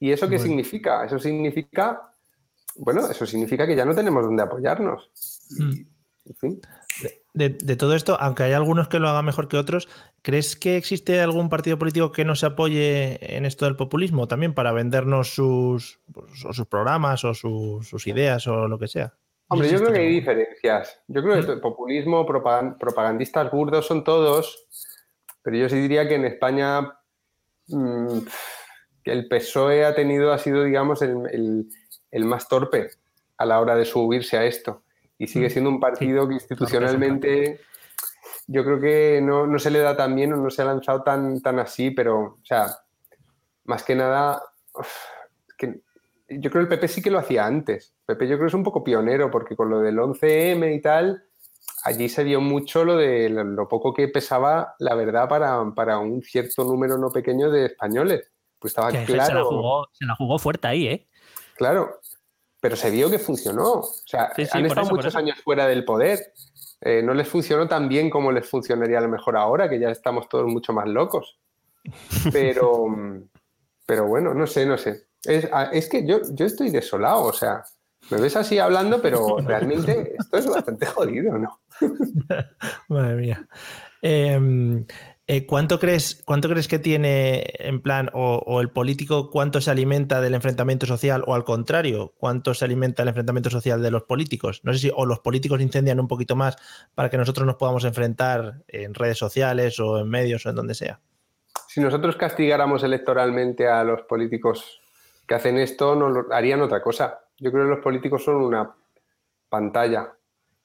¿Y 0.00 0.12
eso 0.12 0.26
qué 0.28 0.36
Bueno. 0.36 0.48
significa? 0.48 1.04
Eso 1.04 1.18
significa, 1.18 2.12
bueno, 2.76 3.08
eso 3.10 3.26
significa 3.26 3.66
que 3.66 3.76
ya 3.76 3.84
no 3.84 3.94
tenemos 3.94 4.22
dónde 4.24 4.42
apoyarnos. 4.44 5.10
Y, 5.58 5.80
en 6.30 6.36
fin. 6.40 6.60
De, 7.36 7.48
de 7.48 7.74
todo 7.74 7.96
esto, 7.96 8.16
aunque 8.20 8.44
hay 8.44 8.52
algunos 8.52 8.86
que 8.86 9.00
lo 9.00 9.08
hagan 9.08 9.24
mejor 9.24 9.48
que 9.48 9.56
otros, 9.56 9.88
¿crees 10.22 10.54
que 10.54 10.76
existe 10.76 11.20
algún 11.20 11.48
partido 11.48 11.76
político 11.80 12.12
que 12.12 12.24
no 12.24 12.36
se 12.36 12.46
apoye 12.46 13.36
en 13.36 13.44
esto 13.44 13.64
del 13.64 13.74
populismo 13.74 14.28
también 14.28 14.54
para 14.54 14.70
vendernos 14.70 15.34
sus, 15.34 15.98
pues, 16.12 16.44
o 16.44 16.52
sus 16.52 16.66
programas 16.66 17.24
o 17.24 17.34
sus, 17.34 17.88
sus 17.88 18.06
ideas 18.06 18.46
o 18.46 18.68
lo 18.68 18.78
que 18.78 18.86
sea? 18.86 19.14
Hombre, 19.48 19.68
yo 19.68 19.78
creo 19.80 19.92
que 19.92 19.98
hay 19.98 20.08
diferencias. 20.12 21.00
Yo 21.08 21.22
creo 21.24 21.44
que 21.44 21.52
el 21.54 21.60
populismo, 21.60 22.24
propagan- 22.24 22.78
propagandistas 22.78 23.50
burdos 23.50 23.84
son 23.84 24.04
todos, 24.04 24.68
pero 25.42 25.56
yo 25.56 25.68
sí 25.68 25.74
diría 25.80 26.06
que 26.06 26.14
en 26.14 26.26
España 26.26 26.82
mm, 27.66 28.18
el 29.06 29.26
PSOE 29.28 29.84
ha 29.84 29.92
tenido, 29.96 30.32
ha 30.32 30.38
sido, 30.38 30.62
digamos, 30.62 31.02
el, 31.02 31.16
el- 31.32 31.68
el 32.12 32.24
más 32.26 32.46
torpe 32.46 32.90
a 33.38 33.44
la 33.44 33.58
hora 33.60 33.74
de 33.74 33.84
subirse 33.84 34.36
a 34.38 34.44
esto. 34.44 34.83
Y 35.18 35.26
sigue 35.26 35.50
siendo 35.50 35.70
un 35.70 35.80
partido 35.80 36.26
que 36.26 36.34
institucionalmente 36.34 37.60
yo 38.46 38.64
creo 38.64 38.80
que 38.80 39.20
no, 39.22 39.46
no 39.46 39.58
se 39.58 39.70
le 39.70 39.78
da 39.78 39.96
tan 39.96 40.14
bien 40.14 40.32
o 40.32 40.36
no 40.36 40.50
se 40.50 40.62
ha 40.62 40.66
lanzado 40.66 41.02
tan, 41.02 41.40
tan 41.40 41.58
así, 41.58 41.90
pero, 41.90 42.20
o 42.20 42.44
sea, 42.44 42.66
más 43.64 43.82
que 43.84 43.94
nada, 43.94 44.42
uf, 44.74 44.88
es 45.48 45.54
que 45.56 45.80
yo 46.28 46.50
creo 46.50 46.66
que 46.66 46.74
el 46.74 46.80
PP 46.80 46.88
sí 46.88 47.02
que 47.02 47.10
lo 47.10 47.18
hacía 47.18 47.46
antes. 47.46 47.94
PP 48.06 48.28
yo 48.28 48.36
creo 48.36 48.46
que 48.46 48.50
es 48.50 48.54
un 48.54 48.64
poco 48.64 48.84
pionero 48.84 49.30
porque 49.30 49.56
con 49.56 49.70
lo 49.70 49.80
del 49.80 49.98
11M 49.98 50.74
y 50.74 50.80
tal, 50.80 51.24
allí 51.84 52.08
se 52.08 52.24
vio 52.24 52.40
mucho 52.40 52.84
lo 52.84 52.96
de 52.96 53.28
lo, 53.28 53.68
poco 53.68 53.92
que 53.94 54.08
pesaba 54.08 54.74
la 54.78 54.94
verdad 54.94 55.28
para, 55.28 55.62
para 55.74 55.98
un 55.98 56.22
cierto 56.22 56.64
número 56.64 56.98
no 56.98 57.10
pequeño 57.10 57.50
de 57.50 57.66
españoles. 57.66 58.30
Pues 58.58 58.72
estaba 58.72 58.90
Que 58.90 59.06
se, 59.06 59.12
claro. 59.12 59.40
la 59.40 59.44
jugó, 59.44 59.88
se 59.92 60.06
la 60.06 60.14
jugó 60.16 60.38
fuerte 60.38 60.66
ahí, 60.68 60.86
¿eh? 60.86 61.06
Claro, 61.56 62.00
pero 62.64 62.76
se 62.76 62.90
vio 62.90 63.10
que 63.10 63.18
funcionó. 63.18 63.72
O 63.72 63.92
sea, 64.06 64.32
Sí, 64.34 64.46
sí, 64.46 64.50
han 64.54 64.64
estado 64.64 64.86
eso, 64.86 64.94
muchos 64.94 65.14
años 65.16 65.38
fuera 65.44 65.66
del 65.66 65.84
poder. 65.84 66.32
Eh, 66.80 67.02
no 67.02 67.12
les 67.12 67.28
funcionó 67.28 67.68
tan 67.68 67.90
bien 67.90 68.08
como 68.08 68.32
les 68.32 68.48
funcionaría 68.48 68.96
a 68.96 69.02
lo 69.02 69.10
mejor 69.10 69.36
ahora, 69.36 69.68
que 69.68 69.78
ya 69.78 69.90
estamos 69.90 70.30
todos 70.30 70.46
mucho 70.46 70.72
más 70.72 70.88
locos. 70.88 71.38
Pero, 72.32 72.86
pero 73.84 74.06
bueno, 74.06 74.32
no 74.32 74.46
sé, 74.46 74.64
no 74.64 74.78
sé. 74.78 75.08
Es, 75.22 75.46
es 75.72 75.90
que 75.90 76.06
yo, 76.06 76.20
yo 76.32 76.46
estoy 76.46 76.70
desolado, 76.70 77.24
o 77.24 77.32
sea, 77.34 77.62
me 78.10 78.18
ves 78.18 78.34
así 78.34 78.58
hablando, 78.58 79.02
pero 79.02 79.36
realmente 79.44 80.14
esto 80.18 80.38
es 80.38 80.46
bastante 80.46 80.86
jodido, 80.86 81.36
¿no? 81.36 81.60
Madre 82.88 83.16
mía. 83.16 83.46
Eh, 84.00 84.86
eh, 85.26 85.46
¿cuánto, 85.46 85.78
crees, 85.78 86.22
¿Cuánto 86.26 86.50
crees 86.50 86.68
que 86.68 86.78
tiene 86.78 87.44
en 87.58 87.80
plan, 87.80 88.10
o, 88.12 88.60
el 88.60 88.68
político, 88.68 89.30
cuánto 89.30 89.62
se 89.62 89.70
alimenta 89.70 90.20
del 90.20 90.34
enfrentamiento 90.34 90.84
social, 90.84 91.24
o 91.26 91.34
al 91.34 91.44
contrario, 91.44 92.12
cuánto 92.18 92.52
se 92.52 92.66
alimenta 92.66 93.02
el 93.02 93.08
enfrentamiento 93.08 93.48
social 93.48 93.82
de 93.82 93.90
los 93.90 94.02
políticos? 94.02 94.60
No 94.64 94.74
sé 94.74 94.80
si 94.80 94.92
o 94.94 95.06
los 95.06 95.20
políticos 95.20 95.62
incendian 95.62 95.98
un 95.98 96.08
poquito 96.08 96.36
más 96.36 96.56
para 96.94 97.08
que 97.08 97.16
nosotros 97.16 97.46
nos 97.46 97.56
podamos 97.56 97.84
enfrentar 97.84 98.64
en 98.68 98.92
redes 98.92 99.16
sociales 99.16 99.80
o 99.80 99.98
en 99.98 100.10
medios 100.10 100.44
o 100.44 100.50
en 100.50 100.56
donde 100.56 100.74
sea. 100.74 101.00
Si 101.68 101.80
nosotros 101.80 102.16
castigáramos 102.16 102.82
electoralmente 102.82 103.66
a 103.66 103.82
los 103.82 104.02
políticos 104.02 104.82
que 105.26 105.34
hacen 105.34 105.56
esto, 105.56 105.96
no 105.96 106.26
harían 106.32 106.60
otra 106.60 106.82
cosa. 106.82 107.20
Yo 107.38 107.50
creo 107.50 107.64
que 107.64 107.70
los 107.70 107.82
políticos 107.82 108.24
son 108.24 108.36
una 108.36 108.74
pantalla 109.48 110.12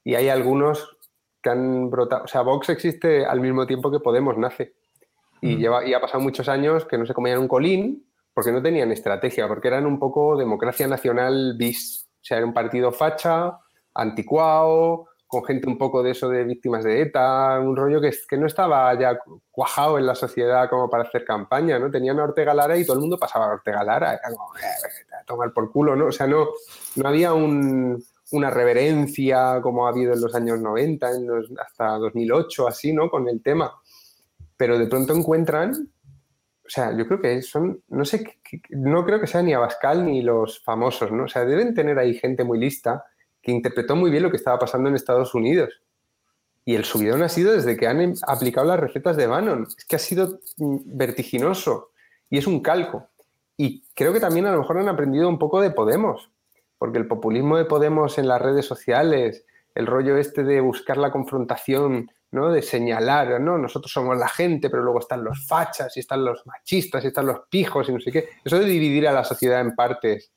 y 0.04 0.14
hay 0.14 0.28
algunos 0.28 0.98
que 1.42 1.50
han 1.50 1.90
brotado. 1.90 2.24
O 2.24 2.28
sea, 2.28 2.42
Vox 2.42 2.68
existe 2.68 3.24
al 3.24 3.40
mismo 3.40 3.66
tiempo 3.66 3.90
que 3.90 4.00
Podemos 4.00 4.36
nace 4.36 4.74
y, 5.40 5.56
lleva, 5.56 5.84
y 5.86 5.94
ha 5.94 6.00
pasado 6.00 6.20
muchos 6.20 6.48
años 6.48 6.84
que 6.84 6.98
no 6.98 7.06
se 7.06 7.14
comían 7.14 7.38
un 7.38 7.48
colín 7.48 8.06
porque 8.34 8.52
no 8.52 8.62
tenían 8.62 8.92
estrategia, 8.92 9.48
porque 9.48 9.68
eran 9.68 9.86
un 9.86 9.98
poco 9.98 10.36
democracia 10.36 10.86
nacional 10.86 11.54
bis. 11.58 12.06
O 12.16 12.24
sea, 12.24 12.36
era 12.38 12.46
un 12.46 12.52
partido 12.52 12.92
facha, 12.92 13.58
anticuado, 13.94 15.06
con 15.26 15.44
gente 15.44 15.68
un 15.68 15.78
poco 15.78 16.02
de 16.02 16.10
eso 16.10 16.28
de 16.28 16.42
víctimas 16.44 16.82
de 16.84 17.02
ETA, 17.02 17.60
un 17.60 17.76
rollo 17.76 18.00
que, 18.00 18.10
que 18.28 18.36
no 18.36 18.46
estaba 18.46 18.92
ya 18.98 19.16
cuajado 19.50 19.96
en 19.96 20.04
la 20.06 20.14
sociedad 20.16 20.68
como 20.68 20.90
para 20.90 21.04
hacer 21.04 21.24
campaña, 21.24 21.78
¿no? 21.78 21.90
Tenían 21.90 22.18
a 22.18 22.24
Ortega 22.24 22.52
Lara 22.52 22.76
y 22.76 22.84
todo 22.84 22.94
el 22.94 23.00
mundo 23.00 23.16
pasaba 23.16 23.46
a 23.46 23.52
Ortega 23.54 23.84
Lara, 23.84 24.14
era 24.14 24.22
como, 24.36 24.54
"Eh, 24.56 25.14
a 25.20 25.24
tomar 25.24 25.52
por 25.52 25.70
culo, 25.70 25.94
¿no? 25.94 26.06
O 26.06 26.12
sea, 26.12 26.26
no, 26.26 26.48
no 26.96 27.08
había 27.08 27.32
un- 27.32 28.02
una 28.32 28.50
reverencia 28.50 29.60
como 29.62 29.86
ha 29.86 29.90
habido 29.90 30.12
en 30.12 30.20
los 30.20 30.34
años 30.34 30.60
90, 30.60 31.10
en 31.12 31.26
los- 31.26 31.50
hasta 31.58 31.98
2008, 31.98 32.68
así, 32.68 32.92
¿no? 32.92 33.10
Con 33.10 33.28
el 33.28 33.42
tema. 33.42 33.72
Pero 34.56 34.78
de 34.78 34.86
pronto 34.86 35.14
encuentran, 35.14 35.72
o 35.74 36.68
sea, 36.68 36.96
yo 36.96 37.06
creo 37.06 37.20
que 37.20 37.42
son, 37.42 37.82
no 37.88 38.04
sé, 38.04 38.38
no 38.70 39.04
creo 39.04 39.20
que 39.20 39.26
sea 39.26 39.42
ni 39.42 39.52
Abascal 39.54 40.04
ni 40.04 40.22
los 40.22 40.62
famosos, 40.62 41.10
¿no? 41.10 41.24
O 41.24 41.28
sea, 41.28 41.44
deben 41.44 41.74
tener 41.74 41.98
ahí 41.98 42.14
gente 42.14 42.44
muy 42.44 42.58
lista 42.58 43.04
que 43.42 43.50
interpretó 43.52 43.96
muy 43.96 44.10
bien 44.10 44.22
lo 44.22 44.30
que 44.30 44.36
estaba 44.36 44.58
pasando 44.58 44.88
en 44.88 44.94
Estados 44.94 45.34
Unidos. 45.34 45.82
Y 46.64 46.74
el 46.76 46.84
subidón 46.84 47.22
ha 47.22 47.28
sido 47.30 47.52
desde 47.52 47.76
que 47.76 47.86
han 47.88 48.00
em- 48.02 48.14
aplicado 48.28 48.66
las 48.66 48.78
recetas 48.78 49.16
de 49.16 49.26
Bannon. 49.26 49.66
Es 49.76 49.84
que 49.86 49.96
ha 49.96 49.98
sido 49.98 50.40
mm, 50.58 50.76
vertiginoso 50.84 51.90
y 52.28 52.36
es 52.38 52.46
un 52.46 52.60
calco. 52.60 53.08
Y 53.56 53.82
creo 53.94 54.12
que 54.12 54.20
también 54.20 54.46
a 54.46 54.52
lo 54.52 54.58
mejor 54.58 54.78
han 54.78 54.88
aprendido 54.88 55.28
un 55.28 55.38
poco 55.38 55.60
de 55.60 55.70
Podemos, 55.70 56.30
porque 56.80 56.96
el 56.96 57.06
populismo 57.06 57.58
de 57.58 57.66
Podemos 57.66 58.16
en 58.16 58.26
las 58.26 58.40
redes 58.40 58.64
sociales, 58.64 59.44
el 59.74 59.86
rollo 59.86 60.16
este 60.16 60.44
de 60.44 60.62
buscar 60.62 60.96
la 60.96 61.12
confrontación, 61.12 62.10
¿no? 62.30 62.50
de 62.50 62.62
señalar, 62.62 63.38
¿no? 63.38 63.58
nosotros 63.58 63.92
somos 63.92 64.16
la 64.16 64.28
gente, 64.28 64.70
pero 64.70 64.82
luego 64.82 65.00
están 65.00 65.22
los 65.22 65.46
fachas 65.46 65.94
y 65.98 66.00
están 66.00 66.24
los 66.24 66.46
machistas 66.46 67.04
y 67.04 67.08
están 67.08 67.26
los 67.26 67.40
pijos 67.50 67.86
y 67.90 67.92
no 67.92 68.00
sé 68.00 68.10
qué. 68.10 68.30
Eso 68.42 68.58
de 68.58 68.64
dividir 68.64 69.06
a 69.06 69.12
la 69.12 69.24
sociedad 69.24 69.60
en 69.60 69.74
partes 69.74 70.32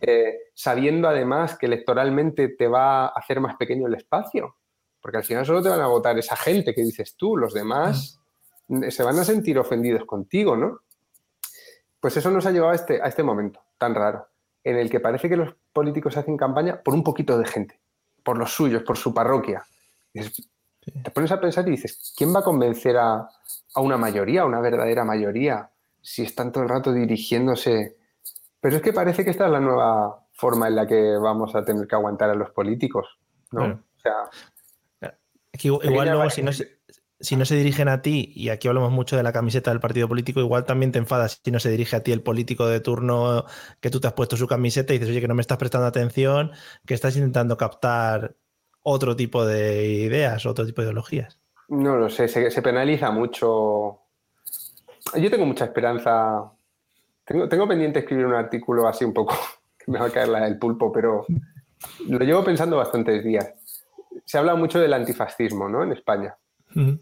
eh, 0.00 0.38
sabiendo 0.54 1.08
además 1.08 1.56
que 1.56 1.66
electoralmente 1.66 2.48
te 2.48 2.66
va 2.66 3.04
a 3.04 3.08
hacer 3.10 3.38
más 3.38 3.54
pequeño 3.54 3.86
el 3.86 3.94
espacio, 3.94 4.56
porque 5.00 5.18
al 5.18 5.24
final 5.24 5.46
solo 5.46 5.62
te 5.62 5.68
van 5.68 5.82
a 5.82 5.86
votar 5.86 6.18
esa 6.18 6.34
gente 6.34 6.74
que 6.74 6.82
dices 6.82 7.14
tú, 7.16 7.36
los 7.36 7.54
demás 7.54 8.18
mm, 8.66 8.88
se 8.88 9.04
van 9.04 9.20
a 9.20 9.24
sentir 9.24 9.56
ofendidos 9.56 10.04
contigo, 10.04 10.56
¿no? 10.56 10.80
Pues 12.00 12.16
eso 12.16 12.28
nos 12.32 12.44
ha 12.46 12.50
llevado 12.50 12.72
a 12.72 12.74
este, 12.74 13.00
a 13.00 13.06
este 13.06 13.22
momento 13.22 13.62
tan 13.78 13.94
raro, 13.94 14.26
en 14.64 14.76
el 14.76 14.90
que 14.90 15.00
parece 15.00 15.28
que 15.28 15.36
los 15.36 15.54
políticos 15.72 16.16
hacen 16.16 16.36
campaña 16.36 16.82
por 16.82 16.94
un 16.94 17.02
poquito 17.02 17.38
de 17.38 17.46
gente, 17.46 17.80
por 18.22 18.38
los 18.38 18.52
suyos, 18.52 18.82
por 18.82 18.96
su 18.96 19.14
parroquia. 19.14 19.64
Te 20.12 21.10
pones 21.10 21.30
a 21.32 21.40
pensar 21.40 21.66
y 21.68 21.72
dices, 21.72 22.14
¿quién 22.16 22.34
va 22.34 22.40
a 22.40 22.44
convencer 22.44 22.96
a, 22.96 23.28
a 23.74 23.80
una 23.80 23.96
mayoría, 23.96 24.42
a 24.42 24.46
una 24.46 24.60
verdadera 24.60 25.04
mayoría, 25.04 25.70
si 26.02 26.22
están 26.22 26.52
todo 26.52 26.64
el 26.64 26.70
rato 26.70 26.92
dirigiéndose 26.92 27.96
pero 28.60 28.76
es 28.76 28.82
que 28.82 28.92
parece 28.92 29.24
que 29.24 29.30
esta 29.30 29.46
es 29.46 29.50
la 29.50 29.60
nueva 29.60 30.26
forma 30.32 30.68
en 30.68 30.76
la 30.76 30.86
que 30.86 31.16
vamos 31.16 31.54
a 31.54 31.64
tener 31.64 31.86
que 31.86 31.94
aguantar 31.94 32.30
a 32.30 32.34
los 32.34 32.50
políticos, 32.50 33.18
¿no? 33.52 33.60
Bueno. 33.60 33.82
O 33.96 34.00
sea, 34.00 35.10
Es 35.52 35.60
que 35.60 35.68
igual 35.68 35.86
luego, 35.86 35.98
variante. 35.98 36.34
si 36.34 36.42
no, 36.42 36.52
se, 36.52 36.79
si 37.20 37.36
no 37.36 37.44
se 37.44 37.54
dirigen 37.54 37.88
a 37.88 38.00
ti, 38.00 38.32
y 38.34 38.48
aquí 38.48 38.66
hablamos 38.66 38.92
mucho 38.92 39.16
de 39.16 39.22
la 39.22 39.32
camiseta 39.32 39.70
del 39.70 39.80
partido 39.80 40.08
político, 40.08 40.40
igual 40.40 40.64
también 40.64 40.90
te 40.90 40.98
enfadas 40.98 41.40
si 41.44 41.50
no 41.50 41.60
se 41.60 41.70
dirige 41.70 41.96
a 41.96 42.02
ti 42.02 42.12
el 42.12 42.22
político 42.22 42.66
de 42.66 42.80
turno 42.80 43.44
que 43.80 43.90
tú 43.90 44.00
te 44.00 44.06
has 44.06 44.14
puesto 44.14 44.36
su 44.38 44.46
camiseta 44.46 44.94
y 44.94 44.98
dices, 44.98 45.10
oye, 45.10 45.20
que 45.20 45.28
no 45.28 45.34
me 45.34 45.42
estás 45.42 45.58
prestando 45.58 45.86
atención, 45.86 46.52
que 46.86 46.94
estás 46.94 47.16
intentando 47.16 47.58
captar 47.58 48.36
otro 48.82 49.14
tipo 49.16 49.44
de 49.44 49.86
ideas, 49.86 50.46
otro 50.46 50.64
tipo 50.64 50.80
de 50.80 50.86
ideologías. 50.86 51.38
no 51.68 51.96
lo 51.96 52.08
sé, 52.08 52.26
se, 52.26 52.62
penaliza 52.62 53.10
mucho. 53.10 54.00
Yo 55.14 55.30
tengo 55.30 55.44
mucha 55.44 55.66
esperanza. 55.66 56.50
Tengo, 57.24 57.68
pendiente 57.68 58.00
escribir 58.00 58.26
un 58.26 58.34
artículo 58.34 58.88
así 58.88 59.04
un 59.04 59.12
poco, 59.12 59.36
que 59.78 59.92
me 59.92 59.98
va 59.98 60.06
a 60.06 60.10
caer 60.10 60.28
la 60.28 60.44
del 60.44 60.58
pulpo, 60.58 60.90
pero 60.90 61.26
lo 62.08 62.18
llevo 62.20 62.42
pensando 62.42 62.78
bastantes 62.78 63.22
días. 63.22 63.52
Se 64.24 64.38
habla 64.38 64.54
mucho 64.54 64.80
del 64.80 64.94
antifascismo, 64.94 65.68
¿no? 65.68 65.82
En 65.82 65.92
España. 65.92 66.36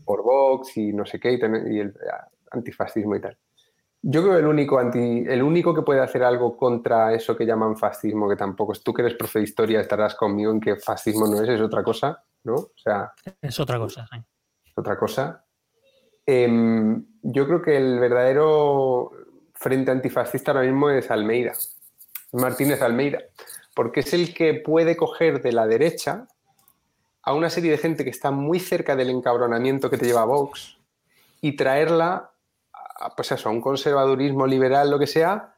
Por 0.05 0.23
Vox 0.23 0.77
y 0.77 0.93
no 0.93 1.05
sé 1.05 1.21
qué, 1.21 1.33
y 1.33 1.79
el 1.79 1.95
ah, 2.13 2.29
antifascismo 2.51 3.17
y 3.17 3.21
tal. 3.21 3.37
Yo 4.01 4.23
creo 4.23 4.35
que 4.35 4.41
el 4.41 4.47
único, 4.47 4.79
anti, 4.79 5.25
el 5.27 5.43
único 5.43 5.75
que 5.75 5.83
puede 5.83 6.01
hacer 6.01 6.23
algo 6.23 6.57
contra 6.57 7.13
eso 7.13 7.37
que 7.37 7.45
llaman 7.45 7.77
fascismo, 7.77 8.29
que 8.29 8.37
tampoco 8.37 8.73
es 8.73 8.83
tú 8.83 8.95
que 8.95 9.03
eres 9.03 9.15
profe 9.15 9.41
de 9.41 9.45
historia, 9.45 9.81
estarás 9.81 10.15
conmigo 10.15 10.53
en 10.53 10.61
que 10.61 10.77
fascismo 10.77 11.27
no 11.27 11.43
es, 11.43 11.49
es 11.49 11.61
otra 11.61 11.83
cosa, 11.83 12.23
¿no? 12.45 12.55
O 12.55 12.73
sea, 12.77 13.13
Es 13.43 13.59
otra 13.59 13.79
cosa. 13.79 14.07
sí. 14.13 14.19
es 14.65 14.73
otra 14.77 14.97
cosa. 14.97 15.45
Em, 16.25 17.05
yo 17.23 17.47
creo 17.47 17.61
que 17.61 17.77
el 17.77 17.99
verdadero 17.99 19.11
frente 19.55 19.91
antifascista 19.91 20.53
ahora 20.53 20.65
mismo 20.65 20.91
es 20.91 21.11
Almeida, 21.11 21.53
Martínez 22.33 22.81
Almeida, 22.83 23.19
porque 23.75 24.01
es 24.01 24.13
el 24.13 24.33
que 24.33 24.55
puede 24.55 24.97
coger 24.97 25.43
de 25.43 25.53
la 25.53 25.67
derecha 25.67 26.29
a 27.29 27.35
una 27.35 27.51
serie 27.51 27.71
de 27.73 27.77
gente 27.77 28.05
que 28.05 28.11
está 28.11 28.31
muy 28.31 28.59
cerca 28.59 28.97
del 28.97 29.11
encabronamiento 29.11 29.91
que 29.91 29.99
te 29.99 30.07
lleva 30.07 30.23
a 30.23 30.25
Vox 30.25 30.79
y 31.43 31.55
traerla 31.57 32.31
a, 32.73 33.15
pues 33.15 33.31
a 33.33 33.51
un 33.51 33.61
conservadurismo 33.61 34.47
liberal, 34.47 34.91
lo 34.91 34.99
que 34.99 35.07
sea, 35.07 35.55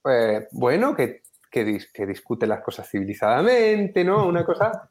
pues, 0.00 0.48
bueno, 0.50 0.96
que, 0.96 1.20
que 1.50 2.06
discute 2.06 2.46
las 2.46 2.62
cosas 2.62 2.88
civilizadamente, 2.88 4.02
¿no? 4.02 4.26
Una 4.26 4.46
cosa. 4.46 4.88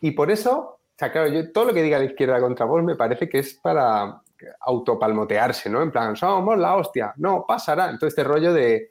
Y 0.00 0.10
por 0.10 0.32
eso, 0.32 0.58
o 0.58 0.80
sea, 0.98 1.12
claro, 1.12 1.28
yo 1.28 1.52
todo 1.52 1.66
lo 1.66 1.72
que 1.72 1.84
diga 1.84 2.00
la 2.00 2.06
izquierda 2.06 2.40
contra 2.40 2.66
Vox 2.66 2.82
me 2.82 2.96
parece 2.96 3.28
que 3.28 3.38
es 3.38 3.54
para 3.54 4.20
autopalmotearse, 4.62 5.70
¿no? 5.70 5.82
En 5.82 5.92
plan, 5.92 6.16
somos 6.16 6.58
la 6.58 6.74
hostia, 6.74 7.14
no, 7.16 7.44
pasará. 7.46 7.84
Entonces, 7.84 8.18
este 8.18 8.24
rollo 8.24 8.52
de 8.52 8.90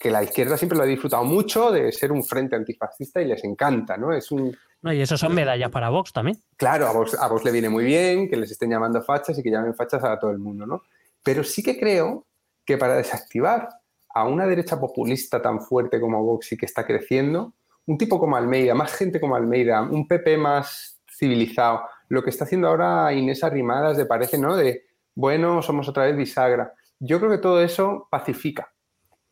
que 0.00 0.10
la 0.10 0.22
izquierda 0.22 0.56
siempre 0.56 0.78
lo 0.78 0.84
ha 0.84 0.86
disfrutado 0.86 1.24
mucho 1.24 1.70
de 1.70 1.92
ser 1.92 2.12
un 2.12 2.24
frente 2.24 2.56
antifascista 2.56 3.20
y 3.20 3.26
les 3.26 3.44
encanta, 3.44 3.98
¿no? 3.98 4.10
Es 4.14 4.30
un, 4.32 4.56
No, 4.84 4.92
y 4.92 5.00
eso 5.00 5.16
son 5.16 5.34
medallas 5.34 5.70
para 5.70 5.88
Vox 5.88 6.12
también. 6.12 6.36
Claro, 6.58 6.86
a 6.86 6.92
Vox, 6.92 7.14
a 7.18 7.26
Vox 7.26 7.42
le 7.42 7.52
viene 7.52 7.70
muy 7.70 7.84
bien 7.86 8.28
que 8.28 8.36
les 8.36 8.50
estén 8.50 8.68
llamando 8.68 9.00
fachas 9.00 9.38
y 9.38 9.42
que 9.42 9.50
llamen 9.50 9.74
fachas 9.74 10.04
a 10.04 10.18
todo 10.18 10.30
el 10.30 10.38
mundo, 10.38 10.66
¿no? 10.66 10.82
Pero 11.22 11.42
sí 11.42 11.62
que 11.62 11.80
creo 11.80 12.26
que 12.66 12.76
para 12.76 12.94
desactivar 12.96 13.70
a 14.10 14.24
una 14.24 14.46
derecha 14.46 14.78
populista 14.78 15.40
tan 15.40 15.62
fuerte 15.62 15.98
como 15.98 16.22
Vox 16.22 16.52
y 16.52 16.58
que 16.58 16.66
está 16.66 16.84
creciendo, 16.84 17.54
un 17.86 17.96
tipo 17.96 18.20
como 18.20 18.36
Almeida, 18.36 18.74
más 18.74 18.92
gente 18.92 19.18
como 19.18 19.36
Almeida, 19.36 19.80
un 19.80 20.06
PP 20.06 20.36
más 20.36 21.00
civilizado, 21.10 21.84
lo 22.08 22.22
que 22.22 22.28
está 22.28 22.44
haciendo 22.44 22.68
ahora 22.68 23.10
Inés 23.14 23.42
Arrimadas 23.42 23.96
de 23.96 24.04
parece, 24.04 24.36
¿no? 24.36 24.54
De, 24.54 24.84
bueno, 25.14 25.62
somos 25.62 25.88
otra 25.88 26.04
vez 26.04 26.14
bisagra. 26.14 26.74
Yo 27.00 27.20
creo 27.20 27.30
que 27.30 27.38
todo 27.38 27.62
eso 27.62 28.06
pacifica 28.10 28.70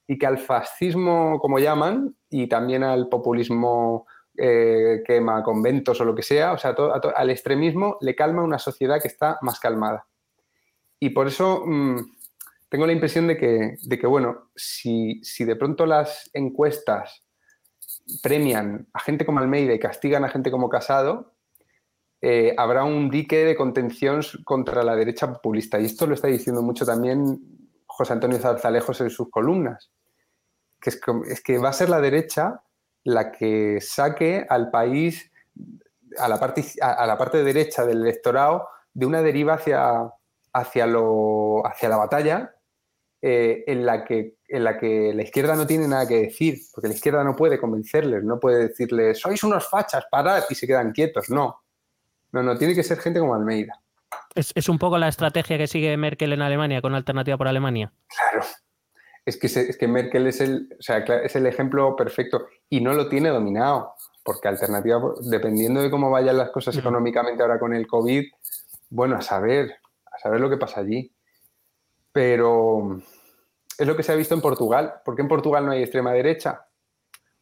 y 0.07 0.19
que 0.19 0.27
al 0.27 0.39
fascismo, 0.39 1.39
como 1.41 1.59
llaman, 1.59 2.17
y 2.31 2.47
también 2.47 2.85
al 2.85 3.11
populismo 3.11 4.07
eh, 4.37 5.03
quema 5.07 5.43
conventos 5.43 6.01
o 6.01 6.05
lo 6.05 6.15
que 6.15 6.23
sea, 6.23 6.53
o 6.53 6.59
sea, 6.59 6.75
to- 6.75 6.95
a 6.95 7.01
to- 7.01 7.17
al 7.17 7.31
extremismo 7.31 7.99
le 8.01 8.15
calma 8.15 8.43
una 8.43 8.59
sociedad 8.59 9.01
que 9.01 9.09
está 9.09 9.39
más 9.43 9.61
calmada. 9.61 10.07
Y 10.99 11.11
por 11.11 11.27
eso 11.27 11.65
mm, 11.67 11.97
tengo 12.69 12.87
la 12.87 12.93
impresión 12.93 13.27
de 13.27 13.37
que, 13.37 13.77
de 13.83 13.99
que 13.99 14.07
bueno, 14.07 14.51
si, 14.57 15.23
si 15.25 15.45
de 15.45 15.57
pronto 15.57 15.85
las 15.85 16.31
encuestas 16.33 17.25
premian 18.23 18.89
a 18.93 19.01
gente 19.01 19.25
como 19.27 19.39
Almeida 19.41 19.75
y 19.75 19.79
castigan 19.79 20.25
a 20.25 20.29
gente 20.29 20.51
como 20.51 20.69
Casado, 20.69 21.35
eh, 22.21 22.55
habrá 22.57 22.85
un 22.85 23.11
dique 23.11 23.45
de 23.45 23.57
contención 23.57 24.21
contra 24.45 24.83
la 24.85 24.95
derecha 24.97 25.33
populista. 25.33 25.81
Y 25.81 25.87
esto 25.87 26.07
lo 26.07 26.15
está 26.15 26.29
diciendo 26.29 26.63
mucho 26.63 26.87
también 26.87 27.41
José 27.87 28.13
Antonio 28.13 28.39
Zarzalejos 28.39 29.01
en 29.01 29.11
sus 29.11 29.29
columnas, 29.29 29.91
que 30.81 30.91
es 31.29 31.43
que 31.43 31.59
va 31.59 31.69
a 31.71 31.73
ser 31.73 31.89
la 31.91 32.01
derecha 32.01 32.63
la 33.05 33.33
que 33.33 33.81
saque 33.81 34.47
al 34.49 34.71
país, 34.71 35.31
a 36.19 36.29
la 36.29 36.39
parte, 36.39 36.65
a, 36.81 37.07
la 37.07 37.19
parte 37.19 37.43
derecha 37.43 37.85
del 37.85 38.03
electorado, 38.03 38.69
de 38.93 39.07
una 39.07 39.23
deriva 39.23 39.55
hacia, 39.55 40.11
hacia, 40.53 40.87
lo, 40.87 41.67
hacia 41.67 41.89
la 41.89 41.97
batalla 41.97 42.55
eh, 43.21 43.65
en, 43.67 43.87
la 43.87 44.05
que, 44.05 44.37
en 44.49 44.65
la 44.65 44.79
que 44.79 45.13
la 45.15 45.23
izquierda 45.23 45.55
no 45.57 45.67
tiene 45.67 45.89
nada 45.89 46.07
que 46.07 46.23
decir, 46.23 46.59
porque 46.73 46.89
la 46.89 46.95
izquierda 46.95 47.25
no 47.25 47.35
puede 47.35 47.59
convencerles, 47.59 48.25
no 48.25 48.39
puede 48.39 48.69
decirles, 48.69 49.19
sois 49.19 49.43
unos 49.45 49.69
fachas, 49.69 50.05
parad 50.11 50.45
y 50.51 50.55
se 50.55 50.67
quedan 50.67 50.93
quietos. 50.93 51.31
No, 51.31 51.63
no, 52.33 52.43
no, 52.43 52.57
tiene 52.57 52.75
que 52.75 52.83
ser 52.83 52.99
gente 52.99 53.21
como 53.21 53.35
Almeida. 53.35 53.81
Es, 54.35 54.53
es 54.55 54.69
un 54.69 54.79
poco 54.79 54.99
la 54.99 55.09
estrategia 55.09 55.57
que 55.57 55.67
sigue 55.67 55.97
Merkel 55.97 56.33
en 56.33 56.43
Alemania 56.43 56.83
con 56.83 56.95
Alternativa 56.95 57.37
por 57.37 57.49
Alemania. 57.49 57.93
Claro. 58.09 58.47
Es 59.25 59.37
que, 59.37 59.49
se- 59.49 59.71
es 59.71 59.77
que 59.79 59.87
Merkel 59.89 60.27
es 60.27 60.41
el, 60.41 60.69
o 60.79 60.83
sea, 60.83 60.99
es 60.99 61.37
el 61.37 61.47
ejemplo 61.47 61.95
perfecto 61.97 62.47
y 62.69 62.81
no 62.81 62.93
lo 62.93 63.09
tiene 63.09 63.29
dominado, 63.29 63.95
porque 64.25 64.49
alternativa, 64.49 65.01
dependiendo 65.31 65.81
de 65.83 65.91
cómo 65.91 66.11
vayan 66.11 66.37
las 66.39 66.51
cosas 66.51 66.75
Mm. 66.77 66.81
económicamente 66.81 67.43
ahora 67.43 67.59
con 67.59 67.73
el 67.75 67.87
COVID, 67.87 68.25
bueno, 68.91 69.17
a 69.17 69.21
saber, 69.23 69.77
a 70.13 70.19
saber 70.19 70.41
lo 70.41 70.51
que 70.51 70.57
pasa 70.57 70.81
allí. 70.81 71.13
Pero 72.13 72.99
es 73.79 73.87
lo 73.87 73.97
que 73.97 74.03
se 74.03 74.13
ha 74.13 74.17
visto 74.17 74.35
en 74.35 74.41
Portugal. 74.41 74.95
¿Por 75.05 75.15
qué 75.17 75.23
en 75.23 75.29
Portugal 75.29 75.65
no 75.65 75.73
hay 75.73 75.83
extrema 75.83 76.13
derecha? 76.13 76.67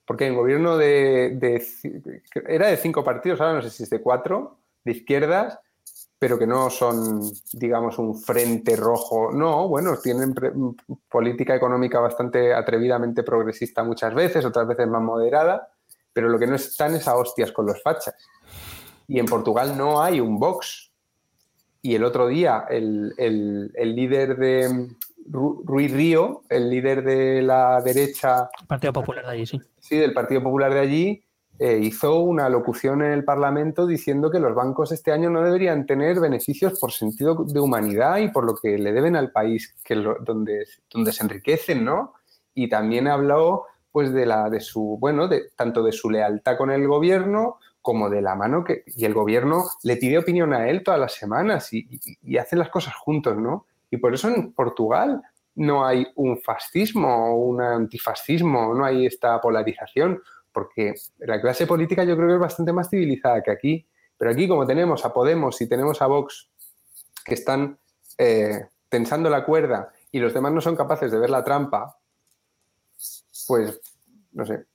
Porque 0.04 0.24
hay 0.24 0.30
un 0.30 0.36
gobierno 0.36 0.76
de, 0.76 1.38
era 2.46 2.68
de 2.68 2.76
cinco 2.76 3.02
partidos, 3.04 3.40
ahora 3.40 3.54
no 3.54 3.62
sé 3.62 3.70
si 3.70 3.82
es 3.84 3.90
de 3.90 4.00
cuatro, 4.00 4.58
de 4.84 4.92
izquierdas, 4.92 5.58
pero 6.20 6.38
que 6.38 6.46
no 6.46 6.68
son, 6.68 7.22
digamos, 7.54 7.98
un 7.98 8.14
frente 8.14 8.76
rojo. 8.76 9.32
No, 9.32 9.66
bueno, 9.68 9.96
tienen 10.02 10.34
política 11.08 11.54
económica 11.56 11.98
bastante 11.98 12.52
atrevidamente 12.52 13.22
progresista 13.22 13.82
muchas 13.82 14.14
veces, 14.14 14.44
otras 14.44 14.68
veces 14.68 14.86
más 14.86 15.00
moderada, 15.00 15.70
pero 16.12 16.28
lo 16.28 16.38
que 16.38 16.46
no 16.46 16.56
están 16.56 16.94
es 16.94 17.08
a 17.08 17.16
hostias 17.16 17.52
con 17.52 17.64
los 17.64 17.82
fachas. 17.82 18.14
Y 19.08 19.18
en 19.18 19.24
Portugal 19.24 19.78
no 19.78 20.02
hay 20.02 20.20
un 20.20 20.38
Vox. 20.38 20.92
Y 21.80 21.94
el 21.94 22.04
otro 22.04 22.28
día 22.28 22.66
el, 22.68 23.14
el- 23.16 23.72
el 23.74 23.96
líder 23.96 24.36
de 24.36 24.68
Ru- 25.30 25.62
Ruiz 25.64 25.90
Río, 25.90 26.42
el 26.50 26.68
líder 26.68 27.02
de 27.02 27.40
la 27.40 27.80
derecha 27.80 28.50
Partido 28.68 28.92
Popular 28.92 29.24
de 29.24 29.30
allí, 29.32 29.46
sí. 29.46 29.58
sí, 29.78 29.96
del 29.96 30.12
Partido 30.12 30.42
Popular 30.42 30.74
de 30.74 30.80
allí, 30.80 31.24
eh, 31.62 31.78
hizo 31.82 32.20
una 32.20 32.48
locución 32.48 33.02
en 33.02 33.12
el 33.12 33.22
Parlamento 33.22 33.86
diciendo 33.86 34.30
que 34.30 34.40
los 34.40 34.54
bancos 34.54 34.92
este 34.92 35.12
año 35.12 35.28
no 35.28 35.42
deberían 35.42 35.84
tener 35.84 36.18
beneficios 36.18 36.80
por 36.80 36.90
sentido 36.90 37.44
de 37.44 37.60
humanidad 37.60 38.16
y 38.16 38.28
por 38.30 38.44
lo 38.44 38.54
que 38.56 38.78
le 38.78 38.92
deben 38.92 39.14
al 39.14 39.30
país 39.30 39.76
que 39.84 39.94
lo- 39.94 40.16
donde, 40.20 40.64
donde 40.90 41.12
se 41.12 41.22
enriquecen, 41.22 41.84
¿no? 41.84 42.14
Y 42.54 42.68
también 42.70 43.06
habló 43.08 43.66
pues 43.92 44.12
de 44.12 44.24
la 44.24 44.48
de 44.48 44.60
su 44.60 44.96
bueno 44.98 45.28
de 45.28 45.50
tanto 45.54 45.82
de 45.82 45.92
su 45.92 46.08
lealtad 46.10 46.56
con 46.56 46.70
el 46.70 46.86
gobierno 46.88 47.58
como 47.82 48.08
de 48.08 48.22
la 48.22 48.34
mano 48.36 48.62
que 48.64 48.82
y 48.86 49.04
el 49.04 49.12
gobierno 49.14 49.64
le 49.82 49.96
pide 49.96 50.16
opinión 50.18 50.54
a 50.54 50.68
él 50.68 50.82
todas 50.82 51.00
las 51.00 51.12
semanas 51.14 51.72
y, 51.72 51.78
y- 51.90 52.18
y 52.22 52.38
hacen 52.38 52.58
las 52.58 52.70
cosas 52.70 52.94
juntos, 52.94 53.36
¿no? 53.36 53.66
Y 53.90 53.98
por 53.98 54.14
eso 54.14 54.28
en 54.28 54.52
Portugal 54.52 55.20
no 55.56 55.84
hay 55.84 56.06
un 56.14 56.38
fascismo 56.40 57.32
o 57.32 57.34
un 57.34 57.60
antifascismo, 57.60 58.72
no 58.74 58.84
hay 58.84 59.04
esta 59.06 59.40
polarización, 59.40 60.22
porque 60.52 60.94
la 61.18 61.40
clase 61.40 61.66
política 61.66 62.04
yo 62.04 62.16
creo 62.16 62.28
que 62.28 62.34
es 62.34 62.40
bastante 62.40 62.72
más 62.72 62.90
civilizada 62.90 63.42
que 63.42 63.50
aquí. 63.50 63.86
Pero 64.18 64.30
aquí, 64.30 64.46
como 64.46 64.66
tenemos 64.66 65.04
a 65.04 65.12
Podemos 65.12 65.60
y 65.60 65.68
tenemos 65.68 66.02
a 66.02 66.06
Vox 66.06 66.50
que 67.24 67.34
están 67.34 67.78
eh, 68.18 68.68
tensando 68.88 69.30
la 69.30 69.44
cuerda 69.44 69.92
y 70.12 70.18
los 70.18 70.34
demás 70.34 70.52
no 70.52 70.60
son 70.60 70.76
capaces 70.76 71.10
de 71.10 71.18
ver 71.18 71.30
la 71.30 71.44
trampa, 71.44 71.96
pues 73.46 73.80
no 74.32 74.44
sé. 74.44 74.66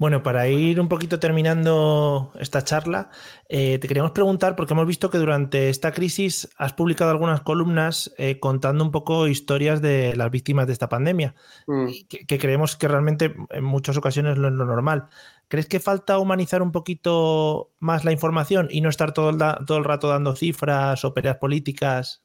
Bueno, 0.00 0.22
para 0.22 0.48
ir 0.48 0.80
un 0.80 0.88
poquito 0.88 1.20
terminando 1.20 2.32
esta 2.40 2.64
charla, 2.64 3.10
eh, 3.50 3.78
te 3.78 3.86
queríamos 3.86 4.12
preguntar, 4.12 4.56
porque 4.56 4.72
hemos 4.72 4.86
visto 4.86 5.10
que 5.10 5.18
durante 5.18 5.68
esta 5.68 5.92
crisis 5.92 6.48
has 6.56 6.72
publicado 6.72 7.10
algunas 7.10 7.42
columnas 7.42 8.10
eh, 8.16 8.40
contando 8.40 8.82
un 8.82 8.92
poco 8.92 9.28
historias 9.28 9.82
de 9.82 10.16
las 10.16 10.30
víctimas 10.30 10.66
de 10.66 10.72
esta 10.72 10.88
pandemia, 10.88 11.34
Mm. 11.66 11.88
que, 12.08 12.24
que 12.26 12.38
creemos 12.38 12.76
que 12.76 12.88
realmente 12.88 13.34
en 13.50 13.62
muchas 13.64 13.98
ocasiones 13.98 14.38
no 14.38 14.48
es 14.48 14.54
lo 14.54 14.64
normal. 14.64 15.08
¿Crees 15.48 15.66
que 15.66 15.80
falta 15.80 16.18
humanizar 16.18 16.62
un 16.62 16.72
poquito 16.72 17.68
más 17.78 18.06
la 18.06 18.12
información 18.12 18.68
y 18.70 18.80
no 18.80 18.88
estar 18.88 19.12
todo 19.12 19.28
el, 19.28 19.36
da- 19.36 19.58
todo 19.66 19.76
el 19.76 19.84
rato 19.84 20.08
dando 20.08 20.34
cifras 20.34 21.04
o 21.04 21.12
peleas 21.12 21.36
políticas? 21.36 22.22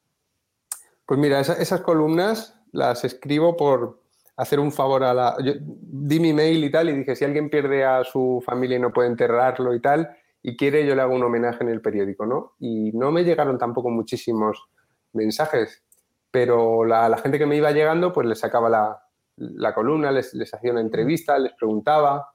Pues 1.05 1.19
mira, 1.19 1.41
esa- 1.41 1.61
esas 1.61 1.81
columnas 1.81 2.55
las 2.71 3.03
escribo 3.03 3.57
por 3.57 3.99
hacer 4.37 4.59
un 4.59 4.71
favor 4.71 5.03
a 5.03 5.13
la... 5.13 5.35
Yo 5.43 5.53
di 5.59 6.19
mi 6.19 6.33
mail 6.33 6.63
y 6.63 6.71
tal 6.71 6.89
y 6.89 6.93
dije, 6.93 7.15
si 7.15 7.25
alguien 7.25 7.49
pierde 7.49 7.83
a 7.85 8.03
su 8.03 8.43
familia 8.45 8.77
y 8.77 8.81
no 8.81 8.91
puede 8.91 9.09
enterrarlo 9.09 9.73
y 9.73 9.81
tal, 9.81 10.09
y 10.41 10.55
quiere, 10.55 10.85
yo 10.85 10.93
le 10.95 11.01
hago 11.01 11.15
un 11.15 11.23
homenaje 11.23 11.63
en 11.63 11.69
el 11.69 11.81
periódico, 11.81 12.25
¿no? 12.25 12.53
Y 12.59 12.91
no 12.91 13.11
me 13.11 13.23
llegaron 13.23 13.57
tampoco 13.57 13.89
muchísimos 13.89 14.69
mensajes, 15.13 15.83
pero 16.29 16.85
la, 16.85 17.17
gente 17.17 17.39
que 17.39 17.45
me 17.45 17.55
iba 17.55 17.71
llegando, 17.71 18.13
pues 18.13 18.27
les 18.27 18.39
sacaba 18.39 18.69
la, 18.69 19.01
la 19.37 19.73
columna, 19.73 20.11
les, 20.11 20.33
les 20.33 20.53
hacía 20.53 20.71
una 20.71 20.81
entrevista, 20.81 21.39
les 21.39 21.53
preguntaba. 21.53 22.33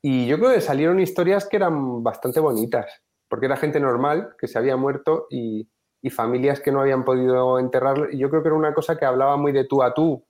Y 0.00 0.26
yo 0.26 0.38
creo 0.38 0.52
que 0.52 0.60
salieron 0.60 1.00
historias 1.00 1.48
que 1.48 1.56
eran 1.56 2.02
bastante 2.02 2.38
bonitas, 2.38 3.02
porque 3.28 3.46
era 3.46 3.56
gente 3.56 3.80
normal 3.80 4.36
que 4.38 4.46
se 4.46 4.58
había 4.58 4.76
muerto 4.76 5.26
y, 5.30 5.68
y 6.02 6.10
familias 6.10 6.60
que 6.60 6.70
no 6.70 6.82
habían 6.82 7.02
podido 7.02 7.58
enterrarlo. 7.58 8.10
Y 8.10 8.18
yo 8.18 8.28
creo 8.28 8.42
que 8.42 8.48
era 8.50 8.56
una 8.56 8.74
cosa 8.74 8.98
que 8.98 9.06
hablaba 9.06 9.38
muy 9.38 9.52
de 9.52 9.64
tú 9.64 9.82
a 9.82 9.94
tú. 9.94 10.22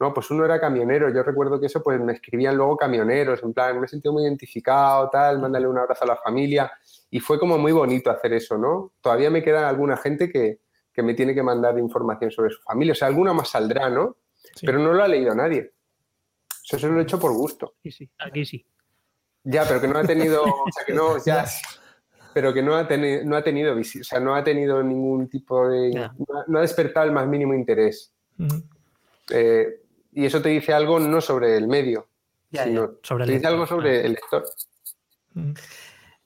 No, 0.00 0.14
pues 0.14 0.30
uno 0.30 0.44
era 0.44 0.60
camionero. 0.60 1.10
Yo 1.12 1.22
recuerdo 1.22 1.58
que 1.58 1.66
eso, 1.66 1.82
pues 1.82 2.00
me 2.00 2.12
escribían 2.12 2.56
luego 2.56 2.76
camioneros, 2.76 3.42
en 3.42 3.52
plan, 3.52 3.78
me 3.80 3.86
he 3.86 3.88
sentido 3.88 4.12
muy 4.12 4.22
identificado, 4.22 5.10
tal, 5.10 5.40
mándale 5.40 5.66
un 5.66 5.76
abrazo 5.78 6.04
a 6.04 6.08
la 6.08 6.16
familia. 6.16 6.70
Y 7.10 7.18
fue 7.20 7.38
como 7.38 7.58
muy 7.58 7.72
bonito 7.72 8.10
hacer 8.10 8.32
eso, 8.32 8.56
¿no? 8.56 8.92
Todavía 9.00 9.28
me 9.30 9.42
queda 9.42 9.68
alguna 9.68 9.96
gente 9.96 10.30
que, 10.30 10.60
que 10.92 11.02
me 11.02 11.14
tiene 11.14 11.34
que 11.34 11.42
mandar 11.42 11.76
información 11.78 12.30
sobre 12.30 12.50
su 12.50 12.60
familia. 12.62 12.92
O 12.92 12.94
sea, 12.94 13.08
alguna 13.08 13.32
más 13.32 13.48
saldrá, 13.50 13.90
¿no? 13.90 14.16
Sí. 14.54 14.66
Pero 14.66 14.78
no 14.78 14.92
lo 14.92 15.02
ha 15.02 15.08
leído 15.08 15.34
nadie. 15.34 15.72
Eso 16.64 16.78
se 16.78 16.86
lo 16.88 16.98
he 17.00 17.02
hecho 17.02 17.18
por 17.18 17.32
gusto. 17.32 17.74
Sí, 17.82 17.90
sí, 17.90 18.08
aquí 18.18 18.44
sí. 18.44 18.64
Ya, 19.42 19.64
pero 19.66 19.80
que 19.80 19.88
no 19.88 19.98
ha 19.98 20.04
tenido, 20.04 20.42
o 20.44 20.64
sea, 20.72 20.84
que 20.84 20.92
no, 20.92 21.16
ya, 21.24 21.44
pero 22.34 22.52
que 22.52 22.62
no 22.62 22.76
ha, 22.76 22.86
teni- 22.86 23.24
no 23.24 23.36
ha 23.36 23.42
tenido, 23.42 23.74
visi- 23.74 24.02
o 24.02 24.04
sea, 24.04 24.20
no 24.20 24.34
ha 24.34 24.44
tenido 24.44 24.82
ningún 24.82 25.28
tipo 25.28 25.68
de, 25.68 25.90
no 25.92 26.38
ha- 26.38 26.44
no 26.46 26.58
ha 26.58 26.60
despertado 26.62 27.06
el 27.06 27.12
más 27.12 27.26
mínimo 27.26 27.54
interés. 27.54 28.12
Eh, 29.30 29.80
y 30.18 30.26
eso 30.26 30.42
te 30.42 30.48
dice 30.48 30.72
algo 30.72 30.98
no 30.98 31.20
sobre 31.20 31.56
el 31.56 31.68
medio, 31.68 32.08
Ya, 32.50 32.64
sino 32.64 32.86
ya, 32.86 32.92
sobre 33.02 33.24
el 33.24 33.28
te 33.28 33.32
dice 33.34 33.42
lector, 33.44 33.52
algo 33.52 33.66
sobre 33.66 34.00
el 34.04 34.12
lector. 34.14 34.44
Ujú. 35.36 35.54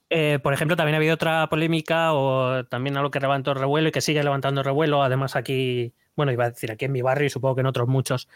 eh, 0.08 0.38
por 0.42 0.54
ejemplo, 0.54 0.76
también 0.76 0.94
ha 0.94 0.96
habido 0.98 1.14
otra 1.14 1.46
polémica 1.50 2.14
o 2.14 2.64
también 2.64 2.96
algo 2.96 3.10
que 3.10 3.20
levantó 3.20 3.52
revuelo 3.54 3.88
y 3.88 3.92
que 3.92 4.00
sigue 4.00 4.22
levantando 4.22 4.62
revuelo, 4.62 5.02
además 5.02 5.36
aquí, 5.36 5.92
bueno, 6.16 6.32
iba 6.32 6.44
a 6.44 6.50
decir 6.50 6.70
aquí 6.72 6.86
en 6.86 6.92
mi 6.92 7.02
barrio 7.02 7.26
y 7.26 7.30
supongo 7.30 7.54
que 7.56 7.60
en 7.60 7.66
otros 7.66 7.86
muchos. 7.88 8.28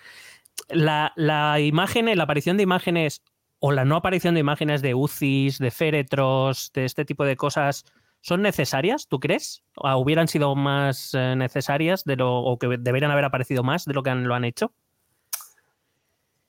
La, 0.69 1.13
la 1.17 1.59
imagen, 1.61 2.15
la 2.17 2.25
aparición 2.25 2.57
de 2.59 2.63
imágenes 2.63 3.23
o 3.59 3.73
la 3.73 3.85
no 3.87 3.97
aparición 3.97 4.35
de 4.35 4.41
imágenes 4.41 4.83
de 4.83 4.95
UCIs, 4.95 5.59
de 5.59 5.71
féretros, 5.71 6.71
de 6.75 6.85
este 6.85 7.05
tipo 7.07 7.25
de 7.25 7.37
cosas, 7.37 7.85
¿son 8.21 8.43
necesarias, 8.43 9.07
tú 9.09 9.21
crees? 9.21 9.63
¿O 9.77 9.91
hubieran 9.97 10.29
sido 10.29 10.55
más 10.55 11.15
eh, 11.15 11.35
necesarias 11.37 12.05
de 12.05 12.17
lo, 12.17 12.37
o 12.41 12.59
que 12.59 12.77
deberían 12.79 13.11
haber 13.11 13.25
aparecido 13.25 13.63
más 13.63 13.87
de 13.87 13.95
lo 13.95 14.03
que 14.03 14.11
han- 14.11 14.29
lo 14.29 14.35
han 14.35 14.45
hecho? 14.45 14.73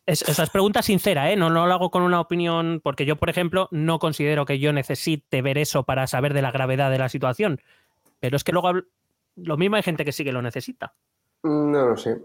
Es, 0.08 0.22
esa 0.22 0.44
es 0.44 0.50
pregunta 0.50 0.82
sincera, 0.82 1.30
¿eh? 1.30 1.36
No, 1.36 1.50
no 1.50 1.68
lo 1.68 1.74
hago 1.74 1.92
con 1.92 2.02
una 2.02 2.22
opinión, 2.22 2.80
porque 2.82 3.06
yo, 3.06 3.18
por 3.18 3.30
ejemplo, 3.30 3.68
no 3.72 4.00
considero 4.00 4.46
que 4.46 4.58
yo 4.58 4.72
necesite 4.72 5.42
ver 5.42 5.58
eso 5.58 5.84
para 5.84 6.08
saber 6.08 6.34
de 6.34 6.42
la 6.42 6.52
gravedad 6.52 6.90
de 6.90 6.98
la 6.98 7.10
situación. 7.10 7.60
Pero 8.22 8.38
es 8.38 8.46
que 8.46 8.54
luego 8.54 8.72
lo 9.36 9.58
mismo 9.58 9.76
hay 9.76 9.84
gente 9.84 10.06
que 10.06 10.14
sí 10.14 10.24
que 10.24 10.32
lo 10.32 10.42
necesita. 10.42 10.94
No 11.44 11.90
lo 11.90 11.98
sé. 11.98 12.22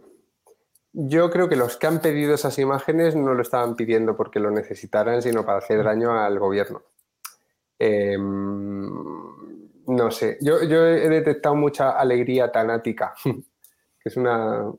Yo 0.93 1.29
creo 1.31 1.49
que 1.49 1.57
los 1.57 1.77
que 1.77 1.89
han 1.89 2.01
pedido 2.01 2.35
esas 2.35 2.57
imágenes 2.61 3.17
no 3.17 3.35
lo 3.35 3.43
estaban 3.43 3.75
pidiendo 3.75 4.17
porque 4.17 4.39
lo 4.39 4.53
necesitaran, 4.53 5.21
sino 5.21 5.45
para 5.45 5.59
hacer 5.59 5.83
daño 5.83 6.13
al 6.13 6.39
gobierno. 6.39 6.83
Eh, 7.81 8.17
no 8.17 10.11
sé. 10.13 10.39
Yo, 10.41 10.63
yo 10.63 10.87
he 10.87 11.09
detectado 11.09 11.57
mucha 11.57 11.91
alegría 11.99 12.53
tanática, 12.53 13.13
que 13.25 14.09
es 14.09 14.17
una 14.17 14.73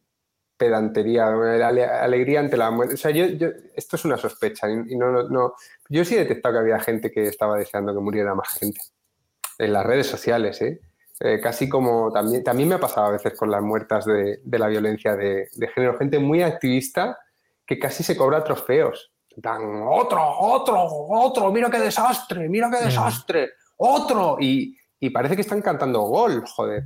pedantería, 0.64 1.27
ale- 1.27 1.85
alegría 1.85 2.40
ante 2.40 2.56
la 2.57 2.72
muerte. 2.72 2.94
O 2.95 2.98
sea, 2.98 3.11
yo, 3.11 3.26
yo- 3.26 3.49
esto 3.76 3.95
es 3.98 4.06
una 4.06 4.18
sospecha. 4.18 4.69
Y, 4.69 4.95
no, 4.95 5.11
no, 5.11 5.23
no- 5.30 5.53
Yo 5.90 6.06
sí 6.06 6.15
he 6.15 6.19
detectado 6.19 6.56
que 6.56 6.60
había 6.61 6.80
gente 6.80 7.11
que 7.11 7.27
estaba 7.27 7.57
deseando 7.57 7.94
que 7.94 7.99
muriera 7.99 8.34
más 8.34 8.49
gente. 8.60 8.80
En 9.57 9.73
las 9.73 9.85
redes 9.85 10.07
sociales, 10.07 10.61
¿eh? 10.61 10.80
Eh, 11.19 11.40
casi 11.41 11.69
como 11.69 12.11
también, 12.11 12.44
también 12.44 12.68
me 12.69 12.76
ha 12.76 12.80
pasado 12.80 13.07
a 13.07 13.11
veces 13.11 13.34
con 13.38 13.52
las 13.52 13.61
muertas 13.61 14.06
de, 14.06 14.40
de 14.44 14.60
la 14.60 14.68
violencia 14.68 15.15
de, 15.15 15.48
de 15.53 15.68
género, 15.68 15.98
gente 15.98 16.18
muy 16.19 16.41
activista 16.41 17.18
que 17.65 17.77
casi 17.77 18.03
se 18.03 18.18
cobra 18.18 18.44
trofeos. 18.44 19.11
Plan, 19.41 19.61
otro, 19.88 20.22
otro, 20.40 20.85
otro, 21.10 21.52
mira 21.52 21.69
qué 21.69 21.80
desastre, 21.80 22.48
mira 22.49 22.69
qué 22.72 22.85
desastre, 22.85 23.52
otro. 23.77 24.38
Y, 24.40 24.77
y 24.99 25.10
parece 25.11 25.35
que 25.35 25.41
están 25.41 25.61
cantando 25.61 26.02
gol, 26.02 26.44
joder. 26.48 26.84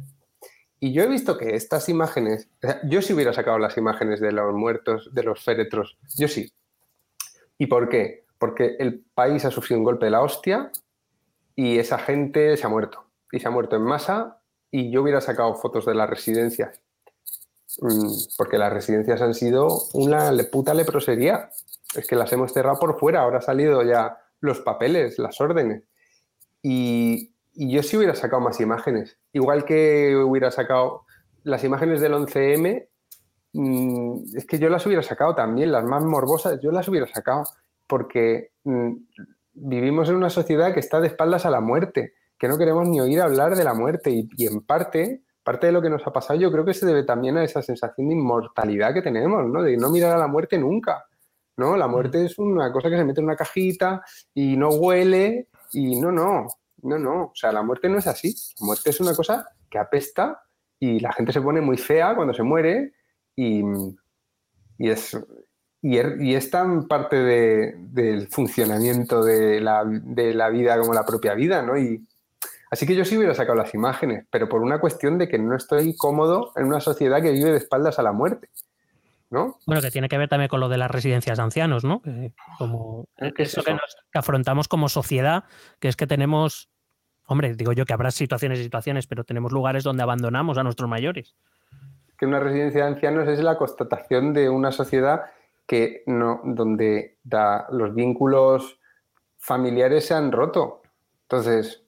Y 0.79 0.93
yo 0.93 1.03
he 1.03 1.07
visto 1.07 1.37
que 1.37 1.55
estas 1.55 1.89
imágenes, 1.89 2.49
yo 2.83 3.01
sí 3.01 3.13
hubiera 3.13 3.33
sacado 3.33 3.57
las 3.57 3.77
imágenes 3.77 4.19
de 4.19 4.31
los 4.31 4.53
muertos, 4.53 5.09
de 5.11 5.23
los 5.23 5.43
féretros, 5.43 5.97
yo 6.17 6.27
sí. 6.27 6.51
¿Y 7.57 7.65
por 7.65 7.89
qué? 7.89 8.25
Porque 8.37 8.75
el 8.79 9.03
país 9.15 9.43
ha 9.45 9.51
sufrido 9.51 9.79
un 9.79 9.85
golpe 9.85 10.05
de 10.05 10.11
la 10.11 10.21
hostia 10.21 10.71
y 11.55 11.79
esa 11.79 11.97
gente 11.97 12.55
se 12.55 12.65
ha 12.65 12.69
muerto. 12.69 13.05
Y 13.31 13.39
se 13.39 13.47
ha 13.47 13.51
muerto 13.51 13.75
en 13.75 13.81
masa 13.81 14.39
y 14.69 14.91
yo 14.91 15.01
hubiera 15.01 15.21
sacado 15.21 15.55
fotos 15.55 15.85
de 15.85 15.95
las 15.95 16.09
residencias. 16.09 16.79
Mm, 17.81 18.11
Porque 18.37 18.59
las 18.59 18.71
residencias 18.71 19.21
han 19.21 19.33
sido 19.33 19.67
una 19.93 20.31
puta 20.51 20.75
leprosería. 20.75 21.49
Es 21.95 22.05
que 22.05 22.15
las 22.15 22.31
hemos 22.33 22.53
cerrado 22.53 22.77
por 22.77 22.99
fuera. 22.99 23.21
Ahora 23.21 23.37
han 23.37 23.43
salido 23.43 23.81
ya 23.81 24.17
los 24.39 24.59
papeles, 24.59 25.17
las 25.17 25.41
órdenes. 25.41 25.83
Y, 26.61 27.33
y 27.59 27.71
yo 27.71 27.81
sí 27.81 27.97
hubiera 27.97 28.13
sacado 28.13 28.39
más 28.39 28.59
imágenes. 28.61 29.17
Igual 29.34 29.65
que 29.65 30.15
hubiera 30.15 30.51
sacado 30.51 31.05
las 31.43 31.63
imágenes 31.63 31.99
del 31.99 32.13
11M, 32.13 32.88
mm, 33.53 34.38
es 34.38 34.45
que 34.45 34.59
yo 34.59 34.69
las 34.69 34.85
hubiera 34.85 35.01
sacado 35.01 35.34
también, 35.34 35.71
las 35.71 35.84
más 35.84 36.03
morbosas, 36.03 36.59
yo 36.61 36.71
las 36.71 36.88
hubiera 36.88 37.07
sacado. 37.07 37.45
Porque 37.88 38.51
mm, 38.63 38.93
vivimos 39.53 40.07
en 40.09 40.17
una 40.17 40.29
sociedad 40.29 40.71
que 40.71 40.79
está 40.79 41.01
de 41.01 41.07
espaldas 41.07 41.47
a 41.47 41.49
la 41.49 41.59
muerte, 41.59 42.13
que 42.38 42.47
no 42.47 42.59
queremos 42.59 42.88
ni 42.88 43.01
oír 43.01 43.19
hablar 43.21 43.55
de 43.55 43.63
la 43.63 43.73
muerte. 43.73 44.11
Y, 44.11 44.29
y 44.38 44.45
en 44.45 44.61
parte, 44.61 45.23
parte 45.43 45.65
de 45.65 45.73
lo 45.73 45.81
que 45.81 45.89
nos 45.89 46.05
ha 46.05 46.13
pasado, 46.13 46.39
yo 46.39 46.51
creo 46.51 46.63
que 46.63 46.75
se 46.75 46.85
debe 46.85 47.05
también 47.05 47.38
a 47.38 47.43
esa 47.43 47.63
sensación 47.63 48.09
de 48.09 48.13
inmortalidad 48.13 48.93
que 48.93 49.01
tenemos, 49.01 49.43
¿no? 49.47 49.63
De 49.63 49.77
no 49.77 49.89
mirar 49.89 50.15
a 50.15 50.19
la 50.19 50.27
muerte 50.27 50.59
nunca. 50.59 51.05
¿no? 51.57 51.75
La 51.75 51.88
muerte 51.88 52.23
es 52.23 52.38
una 52.38 52.71
cosa 52.71 52.88
que 52.88 52.97
se 52.97 53.03
mete 53.03 53.19
en 53.19 53.25
una 53.25 53.35
cajita 53.35 54.03
y 54.35 54.55
no 54.55 54.69
huele 54.69 55.47
y 55.73 55.99
no, 55.99 56.11
no, 56.11 56.45
no, 56.88 56.97
no. 56.97 57.23
O 57.26 57.35
sea, 57.35 57.51
la 57.51 57.61
muerte 57.64 57.89
no 57.89 57.97
es 57.99 58.07
así. 58.07 58.34
La 58.59 58.65
muerte 58.65 58.89
es 58.89 58.99
una 58.99 59.14
cosa 59.14 59.47
que 59.69 59.77
apesta 59.77 60.41
y 60.80 60.99
la 60.99 61.11
gente 61.14 61.31
se 61.34 61.41
pone 61.41 61.61
muy 61.61 61.77
fea 61.77 62.15
cuando 62.15 62.34
se 62.34 62.43
muere 62.43 62.93
y, 63.35 63.61
y 64.77 64.89
es, 64.89 65.18
y, 65.81 65.97
er- 65.97 66.22
y 66.22 66.35
es 66.35 66.49
tan 66.49 66.88
parte 66.88 67.15
de- 67.18 67.76
del 67.77 68.27
funcionamiento 68.30 69.23
de 69.23 69.59
la, 69.61 69.84
de 69.85 70.34
la 70.34 70.49
vida 70.49 70.80
como 70.80 70.93
la 70.93 71.05
propia 71.05 71.34
vida, 71.34 71.61
¿no? 71.61 71.77
Y, 71.77 72.07
así 72.72 72.85
que 72.85 72.95
yo 72.95 73.05
sí 73.05 73.18
hubiera 73.18 73.34
sacado 73.34 73.57
las 73.57 73.73
imágenes, 73.73 74.26
pero 74.30 74.47
por 74.49 74.61
una 74.61 74.80
cuestión 74.80 75.18
de 75.18 75.27
que 75.27 75.39
no 75.39 75.55
estoy 75.55 75.95
cómodo 75.95 76.51
en 76.55 76.65
una 76.65 76.80
sociedad 76.80 77.22
que 77.22 77.31
vive 77.31 77.51
de 77.51 77.57
espaldas 77.57 77.97
a 77.99 78.03
la 78.03 78.11
muerte, 78.11 78.49
¿no? 79.30 79.57
Bueno, 79.65 79.81
que 79.81 79.91
tiene 79.91 80.07
que 80.09 80.18
ver 80.18 80.30
también 80.30 80.47
con 80.49 80.59
lo 80.59 80.69
de 80.69 80.77
las 80.77 80.89
residencias 80.91 81.38
de 81.38 81.43
ancianos, 81.43 81.84
¿no? 81.84 82.01
Que 82.01 82.34
como 82.57 83.07
¿Qué 83.18 83.43
es 83.43 83.49
eso 83.53 83.64
que, 83.64 83.72
eso? 83.72 83.80
nos- 83.81 83.95
que 84.11 84.19
afrontamos 84.19 84.68
como 84.68 84.89
sociedad, 84.89 85.43
que 85.80 85.88
es 85.89 85.95
que 85.95 86.07
tenemos, 86.07 86.69
hombre, 87.27 87.53
digo 87.55 87.71
yo 87.73 87.85
que 87.85 87.93
habrá 87.93 88.09
situaciones 88.11 88.59
y 88.59 88.63
situaciones, 88.63 89.05
pero 89.07 89.23
tenemos 89.23 89.51
lugares 89.51 89.83
donde 89.83 90.03
abandonamos 90.03 90.57
a 90.57 90.63
nuestros 90.63 90.89
mayores. 90.89 91.35
que 92.17 92.25
una 92.25 92.39
residencia 92.39 92.81
de 92.83 92.87
ancianos 92.93 93.27
es 93.27 93.39
la 93.41 93.59
constatación 93.59 94.33
de 94.33 94.49
una 94.49 94.71
sociedad 94.71 95.25
que 95.67 96.01
no, 96.07 96.41
donde 96.43 97.17
da- 97.23 97.67
los 97.71 97.93
vínculos 97.93 98.79
familiares 99.37 100.07
se 100.07 100.15
han 100.15 100.31
roto. 100.31 100.81
Entonces, 101.23 101.83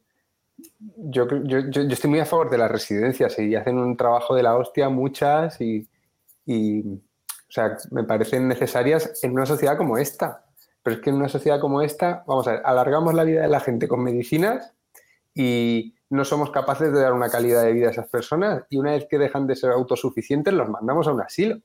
yo, 0.97 1.25
yo- 1.45 1.69
yo 1.71 1.81
estoy 1.81 2.09
muy 2.11 2.19
a 2.19 2.25
favor 2.25 2.49
de 2.51 2.59
las 2.59 2.69
residencias 2.69 3.39
y 3.39 3.55
hacen 3.55 3.79
un 3.79 3.97
trabajo 3.97 4.35
de 4.35 4.43
la 4.43 4.55
hostia 4.55 4.89
muchas 4.89 5.59
y, 5.61 5.87
y, 6.45 6.81
o 6.81 7.51
sea, 7.51 7.75
me 7.89 8.03
parecen 8.03 8.47
necesarias 8.47 9.23
en 9.23 9.31
una 9.31 9.47
sociedad 9.47 9.77
como 9.77 9.97
esta. 9.97 10.45
Pero 10.83 10.97
es 10.97 11.01
que 11.01 11.09
en 11.09 11.15
una 11.15 11.29
sociedad 11.29 11.59
como 11.59 11.81
esta, 11.81 12.23
vamos 12.27 12.47
a 12.47 12.51
ver, 12.51 12.61
alargamos 12.65 13.15
la 13.15 13.23
vida 13.23 13.41
de 13.41 13.47
la 13.47 13.59
gente 13.61 13.87
con 13.87 14.03
medicinas 14.03 14.73
y 15.33 15.95
no 16.09 16.25
somos 16.25 16.51
capaces 16.51 16.91
de 16.91 17.01
dar 17.01 17.13
una 17.13 17.29
calidad 17.29 17.63
de 17.63 17.73
vida 17.73 17.87
a 17.87 17.91
esas 17.91 18.07
personas 18.07 18.63
y 18.69 18.77
una 18.77 18.91
vez 18.91 19.07
que 19.09 19.17
dejan 19.17 19.45
de 19.47 19.55
ser 19.55 19.71
autosuficientes 19.71 20.53
los 20.53 20.69
mandamos 20.69 21.07
a 21.07 21.13
un 21.13 21.21
asilo. 21.21 21.59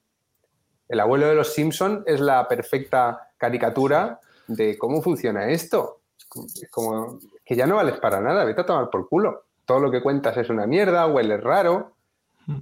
El 0.89 1.01
abuelo 1.01 1.27
de 1.27 1.35
los 1.35 1.55
Simpson 1.55 2.05
es 2.07 2.21
la 2.21 2.47
perfecta 2.47 3.33
caricatura 3.39 4.21
de 4.47 4.77
cómo 4.77 5.01
funciona 5.03 5.49
esto. 5.49 6.03
Es 6.19 6.69
como 6.71 7.19
que 7.45 7.57
ya 7.57 7.67
no 7.67 7.77
vales 7.77 7.99
para 7.99 8.21
nada, 8.21 8.45
vete 8.45 8.61
a 8.61 8.67
tomar 8.67 8.91
por 8.91 9.09
culo. 9.09 9.47
Todo 9.65 9.81
lo 9.81 9.91
que 9.91 10.03
cuentas 10.03 10.37
es 10.37 10.51
una 10.51 10.67
mierda, 10.67 11.07
hueles 11.07 11.43
raro. 11.43 11.95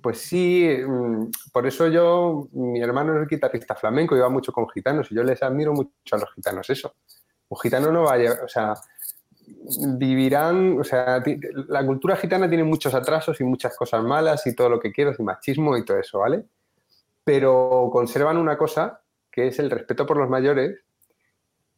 Pues 0.01 0.19
sí, 0.19 0.69
mm, 0.87 1.31
por 1.53 1.67
eso 1.67 1.89
yo, 1.89 2.49
mi 2.53 2.81
hermano 2.81 3.21
es 3.21 3.29
guitarrista 3.29 3.75
flamenco 3.75 4.17
y 4.17 4.21
va 4.21 4.29
mucho 4.29 4.53
con 4.53 4.69
gitanos 4.69 5.11
y 5.11 5.17
yo 5.17 5.25
les 5.25 5.43
admiro 5.43 5.73
mucho 5.73 5.91
a 6.13 6.19
los 6.19 6.33
gitanos 6.35 6.71
eso. 6.71 6.95
Un 7.49 7.59
gitano 7.59 7.91
no 7.91 8.05
va 8.05 8.13
a 8.13 8.19
llevar, 8.19 8.45
o 8.45 8.49
sea, 8.49 8.75
vivirán, 9.99 10.79
o 10.79 10.85
sea, 10.85 11.23
la 11.69 11.87
cultura 11.87 12.17
gitana 12.17 12.49
tiene 12.49 12.65
muchos 12.65 12.95
atrasos 12.95 13.41
y 13.41 13.45
muchas 13.45 13.77
cosas 13.77 14.03
malas 14.03 14.47
y 14.47 14.55
todo 14.55 14.69
lo 14.69 14.81
que 14.81 14.93
quieras 14.93 15.19
y 15.19 15.23
machismo 15.23 15.77
y 15.77 15.85
todo 15.85 15.99
eso, 15.99 16.21
¿vale? 16.21 16.45
Pero 17.25 17.89
conservan 17.93 18.37
una 18.37 18.57
cosa 18.57 19.01
que 19.31 19.49
es 19.49 19.59
el 19.59 19.71
respeto 19.71 20.07
por 20.07 20.17
los 20.17 20.29
mayores, 20.29 20.81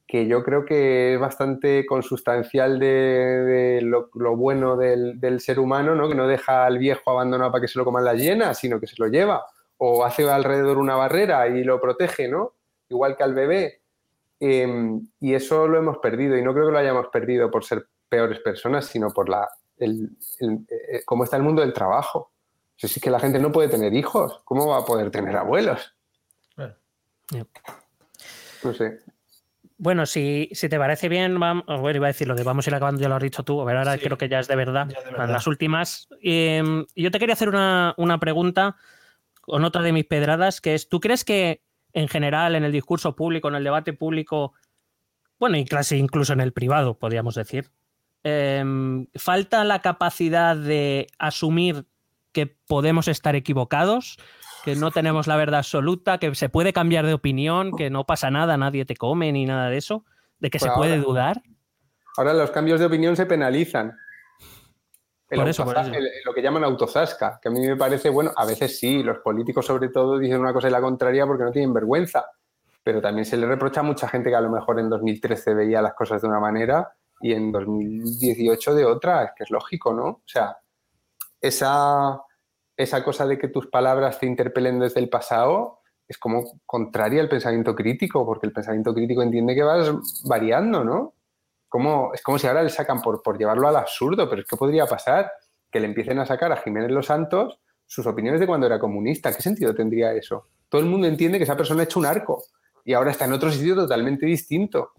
que 0.07 0.27
yo 0.27 0.43
creo 0.43 0.65
que 0.65 1.15
es 1.15 1.21
bastante 1.21 1.87
consustancial 1.87 2.79
de, 2.79 3.81
lo, 3.83 4.37
bueno 4.37 4.77
del, 4.77 5.21
del 5.21 5.41
ser 5.41 5.59
humano, 5.59 5.95
¿no? 5.95 6.09
Que 6.09 6.15
no 6.15 6.27
deja 6.27 6.67
al 6.67 6.79
viejo 6.79 7.11
abandonado 7.11 7.53
para 7.53 7.63
que 7.63 7.69
se 7.69 7.79
lo 7.79 7.85
coman 7.85 8.05
las 8.05 8.19
hienas, 8.19 8.59
sino 8.59 8.81
que 8.81 8.87
se 8.87 8.97
lo 8.99 9.07
lleva 9.09 9.45
o 9.79 10.05
hace 10.05 10.29
alrededor 10.29 10.79
una 10.79 10.97
barrera 10.97 11.47
y 11.49 11.65
lo 11.65 11.81
protege, 11.81 12.29
¿no? 12.29 12.55
Igual 12.89 13.17
que 13.17 13.23
al 13.23 13.35
bebé. 13.35 13.83
Eh, 14.41 14.99
y 15.21 15.35
eso 15.35 15.67
lo 15.69 15.79
hemos 15.79 15.99
perdido 15.99 16.37
y 16.37 16.43
no 16.43 16.53
creo 16.53 16.67
que 16.67 16.73
lo 16.73 16.79
hayamos 16.79 17.09
perdido 17.09 17.51
por 17.51 17.65
ser 17.65 17.87
peores 18.09 18.41
personas, 18.41 18.87
sino 18.87 19.11
por 19.11 19.29
la, 19.29 19.49
el, 19.79 20.11
el- 20.41 20.67
eh, 20.71 21.03
cómo 21.05 21.25
está 21.25 21.37
el 21.37 21.43
mundo 21.43 21.63
del 21.63 21.73
trabajo. 21.73 22.33
Si 22.77 22.87
es 22.87 23.01
que 23.01 23.11
la 23.11 23.21
gente 23.21 23.39
no 23.39 23.53
puede 23.53 23.69
tener 23.69 23.95
hijos, 23.95 24.41
¿cómo 24.45 24.67
va 24.67 24.79
a 24.79 24.85
poder 24.85 25.11
tener 25.11 25.37
abuelos? 25.37 25.95
Bueno. 26.57 26.75
No 28.63 28.75
sé. 28.75 28.99
Bueno, 29.77 30.07
si, 30.07 30.49
si 30.53 30.69
te 30.69 30.79
parece 30.79 31.09
bien, 31.09 31.39
vamos, 31.39 31.65
bueno, 31.67 31.97
iba 31.97 32.07
a 32.07 32.13
decir 32.13 32.29
lo 32.29 32.35
de 32.35 32.43
vamos 32.45 32.67
a 32.67 32.71
ir 32.71 32.75
acabando, 32.77 33.01
ya 33.01 33.09
lo 33.09 33.17
has 33.17 33.23
dicho 33.23 33.43
tú, 33.43 33.61
a 33.61 33.65
ver, 33.65 33.77
ahora 33.77 33.95
Sí. 33.95 34.05
creo 34.05 34.17
que 34.17 34.29
ya 34.29 34.39
es 34.41 34.49
de 34.49 34.57
verdad, 34.57 34.87
de 34.87 35.27
las 35.27 35.47
últimas. 35.47 36.09
Eh, 36.23 36.63
yo 36.95 37.11
te 37.11 37.19
quería 37.19 37.33
hacer 37.35 37.49
una, 37.49 37.93
una 37.97 38.19
pregunta 38.19 38.77
con 39.41 39.65
otra 39.65 39.83
de 39.83 39.93
mis 39.93 40.07
pedradas, 40.07 40.61
que 40.61 40.75
es, 40.75 40.89
¿tú 40.89 41.01
crees 41.01 41.25
que 41.25 41.63
en 41.95 42.09
general 42.09 42.57
en 42.57 42.65
el 42.65 42.73
discurso 42.73 43.17
público, 43.17 43.49
en 43.49 43.55
el 43.55 43.65
debate 43.65 43.93
público, 43.93 44.53
bueno, 45.39 45.57
y 45.57 45.65
casi 45.65 45.97
incluso 45.97 46.33
en 46.33 46.41
el 46.41 46.53
privado, 46.53 46.99
podríamos 46.99 47.37
decir, 47.37 47.71
em, 48.25 49.07
falta 49.15 49.65
la 49.65 49.81
capacidad 49.81 50.57
de 50.57 51.07
asumir 51.19 51.87
que 52.33 52.47
podemos 52.47 53.09
estar 53.09 53.37
equivocados, 53.37 54.17
que 54.65 54.75
no 54.75 54.91
tenemos 54.91 55.27
la 55.27 55.37
verdad 55.37 55.59
absoluta, 55.59 56.19
que 56.19 56.35
se 56.35 56.49
puede 56.49 56.73
cambiar 56.73 57.07
de 57.07 57.15
opinión, 57.15 57.77
que 57.77 57.91
no 57.91 58.05
pasa 58.05 58.31
nada, 58.31 58.57
nadie 58.57 58.85
te 58.85 58.97
come 58.97 59.31
ni 59.31 59.45
nada 59.45 59.69
de 59.71 59.77
eso, 59.77 60.05
de 60.41 60.51
que 60.51 60.59
se 60.59 60.71
puede 60.71 60.99
dudar. 60.99 61.43
Ahora 62.17 62.33
los 62.33 62.51
cambios 62.51 62.81
de 62.81 62.87
opinión 62.87 63.17
se 63.17 63.27
penalizan. 63.27 63.97
El 65.35 65.41
Por 65.41 65.49
eso, 65.49 65.65
por 65.65 65.77
eso. 65.79 65.93
el- 65.93 66.09
lo 66.25 66.33
que 66.35 66.43
llaman 66.43 66.65
autozasca, 66.65 67.39
que 67.41 67.49
a 67.49 67.51
mí 67.51 67.61
me 67.61 67.77
parece, 67.77 68.09
bueno, 68.11 68.31
a 68.37 68.45
veces 68.47 68.79
sí, 68.79 69.03
los 69.03 69.19
políticos 69.19 69.67
sobre 69.67 69.89
todo 69.89 70.19
dicen 70.19 70.41
una 70.41 70.53
cosa 70.53 70.69
y 70.69 70.71
la 70.71 70.81
contraria 70.81 71.27
porque 71.27 71.45
no 71.45 71.51
tienen 71.53 71.73
vergüenza, 71.73 72.25
pero 72.83 73.01
también 73.01 73.25
se 73.25 73.37
le 73.37 73.47
reprocha 73.47 73.81
a 73.81 73.85
mucha 73.85 74.09
gente 74.09 74.31
que 74.31 74.37
a 74.37 74.41
lo 74.41 74.51
mejor 74.51 74.79
en 74.81 74.89
2013 74.91 75.55
veía 75.55 75.81
las 75.83 75.95
cosas 75.95 76.21
de 76.23 76.29
una 76.29 76.41
manera 76.41 76.93
y 77.21 77.33
en 77.33 77.51
2018 77.53 78.75
de 78.75 78.85
otra, 78.85 79.25
es 79.25 79.31
que 79.37 79.45
es 79.45 79.51
lógico, 79.51 79.93
¿no? 79.95 80.05
O 80.07 80.23
sea, 80.27 80.57
esa, 81.41 82.21
esa 82.77 83.05
cosa 83.05 83.27
de 83.27 83.39
que 83.39 83.49
tus 83.49 83.67
palabras 83.69 84.19
te 84.19 84.27
interpelen 84.27 84.79
desde 84.79 85.01
el 85.01 85.09
pasado 85.09 85.81
es 86.07 86.19
como 86.19 86.45
contraria 86.67 87.23
al 87.23 87.29
pensamiento 87.29 87.75
crítico, 87.75 88.27
porque 88.27 88.47
el 88.47 88.53
pensamiento 88.53 88.93
crítico 88.95 89.23
entiende 89.23 89.55
que 89.55 89.63
vas 89.63 90.23
variando, 90.29 90.85
¿no? 90.85 91.15
Como, 91.75 92.15
es 92.15 92.23
como 92.23 92.39
si 92.39 92.47
ahora 92.47 92.63
le 92.63 92.71
sacan 92.71 93.03
por, 93.03 93.21
por 93.21 93.37
llevarlo 93.37 93.67
al 93.67 93.75
absurdo, 93.75 94.31
pero 94.31 94.43
es 94.43 94.47
que 94.47 94.57
podría 94.57 94.87
pasar 94.87 95.33
que 95.73 95.81
le 95.81 95.87
empiecen 95.87 96.21
a 96.21 96.25
sacar 96.25 96.53
a 96.53 96.57
Jiménez 96.59 96.93
Los 96.93 97.07
Santos 97.07 97.59
sus 97.85 98.07
opiniones 98.07 98.39
de 98.39 98.47
cuando 98.47 98.69
era 98.69 98.79
comunista. 98.79 99.35
¿Qué 99.35 99.43
sentido 99.43 99.75
tendría 99.75 100.13
eso? 100.13 100.47
Todo 100.69 100.81
el 100.83 100.87
mundo 100.87 101.09
entiende 101.09 101.37
que 101.37 101.43
esa 101.43 101.57
persona 101.57 101.81
ha 101.81 101.85
hecho 101.87 101.99
un 101.99 102.07
arco 102.07 102.45
y 102.85 102.93
ahora 102.93 103.11
está 103.11 103.25
en 103.25 103.33
otro 103.33 103.51
sitio 103.51 103.75
totalmente 103.75 104.25
distinto. 104.25 104.93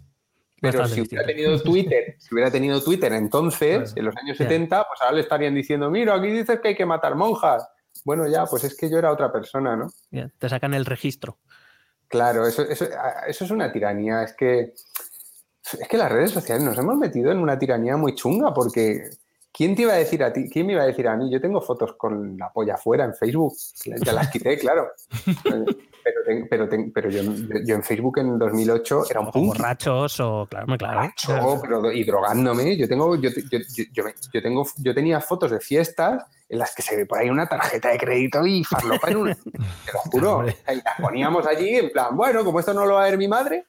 Pero 0.59 0.79
Bastante 0.79 0.95
si 0.95 1.15
hubiera 1.15 1.25
distinto. 1.25 1.43
tenido 1.53 1.63
Twitter, 1.63 2.15
si 2.19 2.35
hubiera 2.35 2.51
tenido 2.51 2.83
Twitter 2.83 3.13
entonces, 3.13 3.93
en 3.95 4.03
los 4.03 4.17
años 4.17 4.37
Ya. 4.37 4.43
70, 4.43 4.85
pues 4.85 5.01
ahora 5.01 5.15
le 5.15 5.21
estarían 5.21 5.55
diciendo, 5.55 5.89
mira, 5.89 6.13
aquí 6.15 6.27
dices 6.27 6.59
que 6.59 6.67
hay 6.67 6.75
que 6.75 6.85
matar 6.85 7.15
monjas. 7.15 7.65
Bueno, 8.03 8.27
ya, 8.27 8.45
pues 8.47 8.65
es 8.65 8.75
que 8.75 8.89
yo 8.89 8.97
era 8.99 9.13
otra 9.13 9.31
persona, 9.31 9.77
¿no? 9.77 9.87
Ya, 10.11 10.29
Te 10.37 10.49
sacan 10.49 10.73
el 10.73 10.85
registro. 10.85 11.37
Claro, 12.09 12.45
eso, 12.45 12.63
eso, 12.63 12.85
eso 13.27 13.45
es 13.45 13.49
una 13.51 13.71
tiranía. 13.71 14.23
Es 14.23 14.33
que, 14.33 14.73
es 15.79 15.87
que 15.87 15.97
las 15.97 16.11
redes 16.11 16.31
sociales 16.31 16.63
nos 16.63 16.77
hemos 16.77 16.95
metido 16.97 17.31
en 17.31 17.39
una 17.39 17.57
tiranía 17.57 17.97
muy 17.97 18.13
chunga 18.15 18.53
porque 18.53 19.09
¿quién 19.51 19.75
te 19.75 19.83
iba 19.83 19.93
a 19.93 19.97
decir 19.97 20.23
a 20.23 20.31
ti? 20.33 20.49
¿Quién 20.49 20.67
me 20.67 20.73
iba 20.73 20.83
a 20.83 20.87
decir 20.87 21.07
a 21.07 21.15
mí? 21.15 21.31
Yo 21.31 21.39
tengo 21.41 21.61
fotos 21.61 21.93
con 21.97 22.37
la 22.37 22.51
polla 22.51 22.75
afuera 22.75 23.05
en 23.05 23.13
Facebook. 23.15 23.53
Ya 24.03 24.13
las 24.13 24.29
quité, 24.29 24.57
claro. 24.59 24.87
Pero, 26.03 26.45
pero, 26.49 26.69
pero 26.93 27.09
yo, 27.09 27.23
yo 27.65 27.75
en 27.75 27.81
Facebook 27.83 28.19
en 28.19 28.37
2008 28.37 29.03
era 29.09 29.19
un 29.21 29.31
punk. 29.31 29.47
borrachos 29.47 30.19
o 30.19 30.45
claro, 30.47 30.67
claro. 30.77 30.99
borracho, 30.99 31.59
pero 31.61 31.91
y 31.91 32.03
drogándome. 32.03 32.77
Yo 32.77 32.87
tengo, 32.87 33.15
yo, 33.15 33.29
yo- 33.31 33.59
yo- 34.31 34.41
tengo, 34.43 34.65
yo 34.77 34.93
tenía 34.93 35.19
fotos 35.19 35.49
de 35.51 35.59
fiestas 35.59 36.23
en 36.47 36.59
las 36.59 36.75
que 36.75 36.83
se 36.83 36.95
ve 36.95 37.05
por 37.07 37.17
ahí 37.17 37.29
una 37.31 37.47
tarjeta 37.47 37.89
de 37.89 37.97
crédito 37.97 38.45
y 38.45 38.63
farlopa 38.63 39.09
en 39.09 39.17
un, 39.17 39.33
te 39.33 39.93
lo 39.93 39.99
juro. 40.11 40.45
Y 40.71 40.75
las 40.75 41.01
poníamos 41.01 41.47
allí 41.47 41.69
en 41.75 41.89
plan, 41.89 42.15
bueno, 42.15 42.45
como 42.45 42.59
esto 42.59 42.73
no 42.73 42.85
lo 42.85 42.95
va 42.95 43.01
a 43.05 43.09
ver 43.09 43.17
mi 43.17 43.27
madre. 43.27 43.65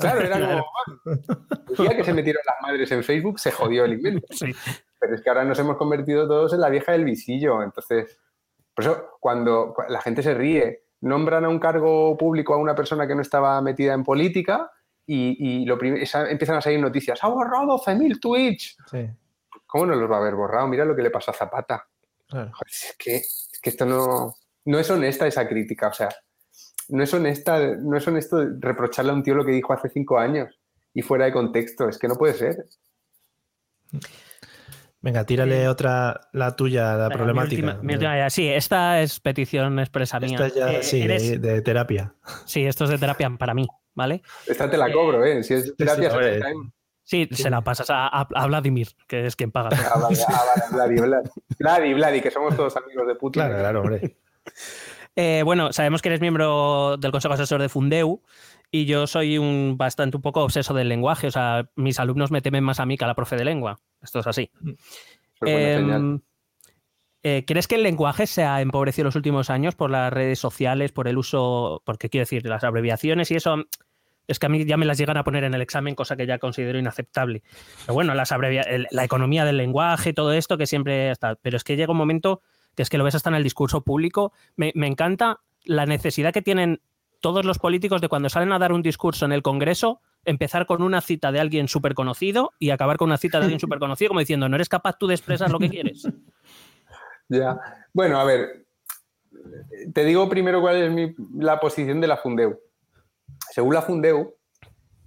Claro, 0.00 0.20
era 0.26 0.40
como. 0.40 0.64
El 1.06 1.76
día 1.76 1.96
que 1.96 2.04
se 2.04 2.12
metieron 2.12 2.42
las 2.46 2.56
madres 2.62 2.90
en 2.92 3.02
Facebook 3.04 3.38
se 3.40 3.50
jodió 3.50 3.84
el 3.84 3.94
invento. 3.94 4.26
Sí. 4.32 4.52
Pero 5.00 5.16
es 5.16 5.22
que 5.22 5.28
ahora 5.28 5.44
nos 5.44 5.58
hemos 5.58 5.76
convertido 5.76 6.26
todos 6.26 6.54
en 6.54 6.60
la 6.60 6.70
vieja 6.70 6.92
del 6.92 7.04
visillo. 7.04 7.62
Entonces, 7.62 8.18
por 8.74 8.84
eso, 8.84 9.08
cuando 9.20 9.74
cu- 9.74 9.82
la 9.88 10.00
gente 10.00 10.22
se 10.22 10.32
ríe, 10.32 10.84
nombran 11.02 11.44
a 11.44 11.48
un 11.50 11.58
cargo 11.58 12.16
público 12.16 12.54
a 12.54 12.56
una 12.56 12.74
persona 12.74 13.06
que 13.06 13.14
no 13.14 13.20
estaba 13.20 13.60
metida 13.60 13.92
en 13.92 14.02
política 14.02 14.70
y, 15.06 15.66
lo 15.66 15.74
empiezan 15.82 16.56
a 16.56 16.60
salir 16.62 16.80
noticias. 16.80 17.22
Ha 17.22 17.28
borrado 17.28 17.66
12.000 17.78 18.18
tweets. 18.18 18.78
Sí, 18.90 19.06
¿Cómo 19.66 19.84
no 19.84 19.94
los 19.94 20.10
va 20.10 20.16
a 20.16 20.20
haber 20.20 20.34
borrado? 20.36 20.66
Mira 20.68 20.86
lo 20.86 20.96
que 20.96 21.02
le 21.02 21.10
pasó 21.10 21.30
a 21.32 21.34
Zapata. 21.34 21.86
claro. 22.26 22.50
Joder, 22.54 22.70
Es 22.70 22.96
que, 22.98 23.16
es 23.16 23.50
que 23.62 23.68
esto 23.70 23.84
no, 23.84 24.34
no 24.64 24.78
es 24.78 24.90
honesta 24.90 25.26
esa 25.26 25.46
crítica. 25.46 25.88
O 25.88 25.92
sea, 25.92 26.08
no 26.88 27.02
es 27.02 27.12
honesta, 27.14 27.76
no 27.76 27.96
es 27.96 28.06
honesto 28.06 28.44
reprocharle 28.60 29.10
a 29.12 29.14
un 29.14 29.22
tío 29.22 29.34
lo 29.34 29.44
que 29.44 29.52
dijo 29.52 29.72
hace 29.72 29.88
cinco 29.88 30.18
años 30.18 30.58
y 30.92 31.02
fuera 31.02 31.24
de 31.26 31.32
contexto. 31.32 31.88
Es 31.88 31.98
que 31.98 32.08
no 32.08 32.16
puede 32.16 32.34
ser. 32.34 32.66
Venga, 35.00 35.24
tírale 35.24 35.68
otra, 35.68 36.18
la 36.32 36.56
tuya, 36.56 36.94
la 36.96 37.08
Venga, 37.08 37.10
problemática. 37.10 37.62
mi 37.62 37.68
última- 37.68 37.82
mi 37.82 37.92
última 37.92 38.14
idea. 38.16 38.30
sí, 38.30 38.48
esta 38.48 39.02
es 39.02 39.20
petición 39.20 39.78
expresa 39.78 40.18
mía. 40.18 40.38
Esta 40.46 40.48
ya, 40.48 40.72
Eh, 40.78 40.82
sí, 40.82 41.02
eres- 41.02 41.40
de 41.42 41.60
terapia. 41.60 42.14
sí, 42.46 42.64
esto 42.64 42.84
es 42.84 42.90
de 42.90 42.98
terapia 42.98 43.28
para 43.38 43.52
mí, 43.52 43.66
¿vale? 43.94 44.22
Esta 44.46 44.70
te 44.70 44.78
la 44.78 44.90
cobro, 44.90 45.22
¿eh? 45.24 45.42
Si 45.42 45.52
es 45.54 45.76
terapia, 45.76 46.10
sí. 46.10 46.16
60 46.16 46.50
euros. 46.50 46.72
Sí, 47.06 47.28
se 47.32 47.50
la 47.50 47.60
pasas 47.60 47.90
a, 47.90 48.06
a- 48.06 48.26
a 48.34 48.46
Vladimir, 48.46 48.88
que 49.06 49.26
es 49.26 49.36
quien 49.36 49.52
paga 49.52 49.68
todo. 49.68 49.78
Ah, 49.94 49.98
vale, 50.00 50.18
ah, 50.26 50.42
vale, 50.56 50.62
Vladi, 50.72 50.94
Vladi. 51.02 51.30
Vladi, 51.58 51.94
Vladi, 51.94 52.20
que 52.22 52.30
somos 52.30 52.56
todos 52.56 52.74
amigos 52.78 53.06
de 53.06 53.14
Putin. 53.16 53.42
Claro, 53.42 53.58
claro, 53.58 53.80
hombre. 53.82 54.16
Eh, 55.16 55.42
bueno, 55.44 55.72
sabemos 55.72 56.02
que 56.02 56.08
eres 56.08 56.20
miembro 56.20 56.96
del 56.96 57.12
Consejo 57.12 57.34
Asesor 57.34 57.60
de 57.62 57.68
Fundeu 57.68 58.20
y 58.70 58.84
yo 58.86 59.06
soy 59.06 59.38
un 59.38 59.76
bastante 59.78 60.16
un 60.16 60.22
poco 60.22 60.42
obseso 60.42 60.74
del 60.74 60.88
lenguaje. 60.88 61.28
O 61.28 61.30
sea, 61.30 61.68
mis 61.76 62.00
alumnos 62.00 62.30
me 62.32 62.42
temen 62.42 62.64
más 62.64 62.80
a 62.80 62.86
mí 62.86 62.96
que 62.98 63.04
a 63.04 63.08
la 63.08 63.14
profe 63.14 63.36
de 63.36 63.44
lengua. 63.44 63.78
Esto 64.02 64.18
es 64.20 64.26
así. 64.26 64.50
Buena 65.40 65.58
Em, 65.76 66.20
eh, 67.22 67.44
¿Crees 67.46 67.68
que 67.68 67.76
el 67.76 67.82
lenguaje 67.84 68.26
se 68.26 68.42
ha 68.44 68.60
empobrecido 68.60 69.04
en 69.04 69.06
los 69.06 69.16
últimos 69.16 69.50
años 69.50 69.74
por 69.76 69.90
las 69.90 70.12
redes 70.12 70.38
sociales, 70.38 70.92
por 70.92 71.06
el 71.08 71.16
uso, 71.16 71.80
porque 71.86 72.08
quiero 72.10 72.22
decir, 72.22 72.44
las 72.46 72.64
abreviaciones 72.64 73.30
y 73.30 73.36
eso? 73.36 73.56
Es 74.26 74.38
que 74.38 74.46
a 74.46 74.48
mí 74.48 74.64
ya 74.64 74.76
me 74.78 74.86
las 74.86 74.98
llegan 74.98 75.16
a 75.18 75.24
poner 75.24 75.44
en 75.44 75.54
el 75.54 75.62
examen, 75.62 75.94
cosa 75.94 76.16
que 76.16 76.26
ya 76.26 76.38
considero 76.38 76.78
inaceptable. 76.78 77.42
Pero 77.86 77.94
bueno, 77.94 78.14
las 78.14 78.32
abrevia 78.32 78.62
el- 78.62 78.86
la 78.90 79.04
economía 79.04 79.44
del 79.44 79.58
lenguaje, 79.58 80.12
todo 80.12 80.32
esto 80.32 80.58
que 80.58 80.66
siempre 80.66 81.10
está. 81.10 81.36
Pero 81.36 81.56
es 81.56 81.62
que 81.64 81.76
llega 81.76 81.92
un 81.92 81.98
momento 81.98 82.40
que 82.76 82.82
es 82.82 82.90
que 82.90 82.98
lo 82.98 83.04
ves 83.04 83.14
hasta 83.14 83.30
en 83.30 83.36
el 83.36 83.42
discurso 83.42 83.82
público. 83.82 84.32
Me, 84.56 84.72
me 84.74 84.86
encanta 84.86 85.40
la 85.64 85.86
necesidad 85.86 86.32
que 86.32 86.42
tienen 86.42 86.80
todos 87.20 87.44
los 87.44 87.58
políticos 87.58 88.00
de 88.00 88.08
cuando 88.08 88.28
salen 88.28 88.52
a 88.52 88.58
dar 88.58 88.72
un 88.72 88.82
discurso 88.82 89.24
en 89.24 89.32
el 89.32 89.42
Congreso, 89.42 90.00
empezar 90.26 90.66
con 90.66 90.82
una 90.82 91.00
cita 91.00 91.32
de 91.32 91.40
alguien 91.40 91.68
súper 91.68 91.94
conocido 91.94 92.52
y 92.58 92.70
acabar 92.70 92.96
con 92.98 93.08
una 93.08 93.16
cita 93.18 93.38
de 93.38 93.44
alguien 93.44 93.60
súper 93.60 93.78
conocido, 93.78 94.08
como 94.08 94.20
diciendo, 94.20 94.48
no 94.48 94.56
eres 94.56 94.68
capaz 94.68 94.98
tú 94.98 95.06
de 95.06 95.14
expresar 95.14 95.50
lo 95.50 95.58
que 95.58 95.70
quieres. 95.70 96.06
Ya. 97.28 97.58
Bueno, 97.94 98.20
a 98.20 98.24
ver. 98.24 98.66
Te 99.94 100.04
digo 100.04 100.28
primero 100.28 100.60
cuál 100.60 100.76
es 100.76 100.92
mi- 100.92 101.14
la 101.38 101.58
posición 101.58 101.98
de 102.00 102.06
la 102.06 102.18
Fundeu. 102.18 102.60
Según 103.50 103.72
la 103.74 103.80
Fundeu, 103.82 104.34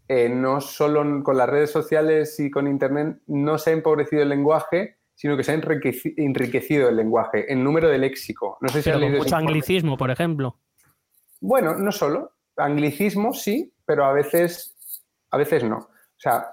eh, 0.07 0.27
no 0.27 0.60
solo 0.60 1.23
con 1.23 1.38
las 1.38 1.48
redes 1.48 1.72
sociales 1.72 2.39
y 2.39 2.49
con 2.49 2.68
Internet 2.68 3.19
no 3.27 3.60
se 3.60 3.69
ha 3.69 3.73
empobrecido 3.73 4.23
el 4.23 4.30
lenguaje, 4.30 4.98
sino 5.18 5.35
que 5.35 5.44
se 5.44 5.52
ha 5.52 5.56
enriqueci- 5.56 6.14
enriquecido 6.18 6.89
el 6.89 6.95
lenguaje 6.95 7.52
en 7.52 7.64
número 7.64 7.89
de 7.89 7.98
léxico. 7.98 8.57
No 8.61 8.69
sé 8.69 8.81
si 8.84 8.89
Pero 8.89 8.99
con 9.02 9.10
mucho 9.11 9.23
informe. 9.26 9.48
anglicismo, 9.48 9.98
por 9.98 10.11
ejemplo. 10.11 10.60
Bueno, 11.41 11.76
no 11.76 11.91
solo. 11.91 12.34
Anglicismo 12.56 13.34
sí, 13.34 13.73
pero 13.85 14.06
a 14.06 14.14
veces, 14.14 14.76
a 15.31 15.38
veces 15.38 15.64
no. 15.64 15.77
O 15.77 15.89
sea, 16.19 16.48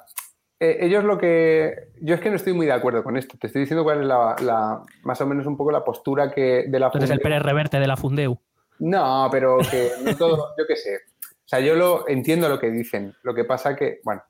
eh, 0.58 0.78
ellos 0.80 1.04
lo 1.04 1.18
que. 1.18 1.90
Yo 2.00 2.14
es 2.14 2.20
que 2.22 2.30
no 2.30 2.36
estoy 2.36 2.52
muy 2.54 2.64
de 2.66 2.72
acuerdo 2.72 3.04
con 3.04 3.16
esto. 3.16 3.36
Te 3.38 3.48
estoy 3.48 3.60
diciendo 3.60 3.84
cuál 3.84 4.00
es 4.00 4.06
la, 4.06 4.34
la- 4.40 4.82
más 5.02 5.20
o 5.20 5.26
menos 5.26 5.46
un 5.46 5.56
poco 5.56 5.70
la 5.70 5.84
postura 5.84 6.30
que 6.32 6.64
de 6.68 6.78
la 6.80 6.90
eres 6.94 7.10
el 7.10 7.20
Pérez 7.20 7.42
Reverte 7.42 7.78
de 7.78 7.86
la 7.86 7.96
Fundeu. 7.98 8.38
No, 8.78 9.28
pero 9.30 9.58
que 9.58 9.90
no 10.02 10.16
todo, 10.16 10.54
yo 10.58 10.64
qué 10.66 10.76
sé. 10.76 10.96
O 11.22 11.46
sea, 11.48 11.60
yo 11.60 11.74
lo 11.74 12.08
entiendo 12.08 12.48
lo 12.48 12.58
que 12.58 12.70
dicen. 12.70 13.14
Lo 13.22 13.34
que 13.34 13.44
pasa 13.44 13.76
que, 13.76 14.00
bueno, 14.04 14.22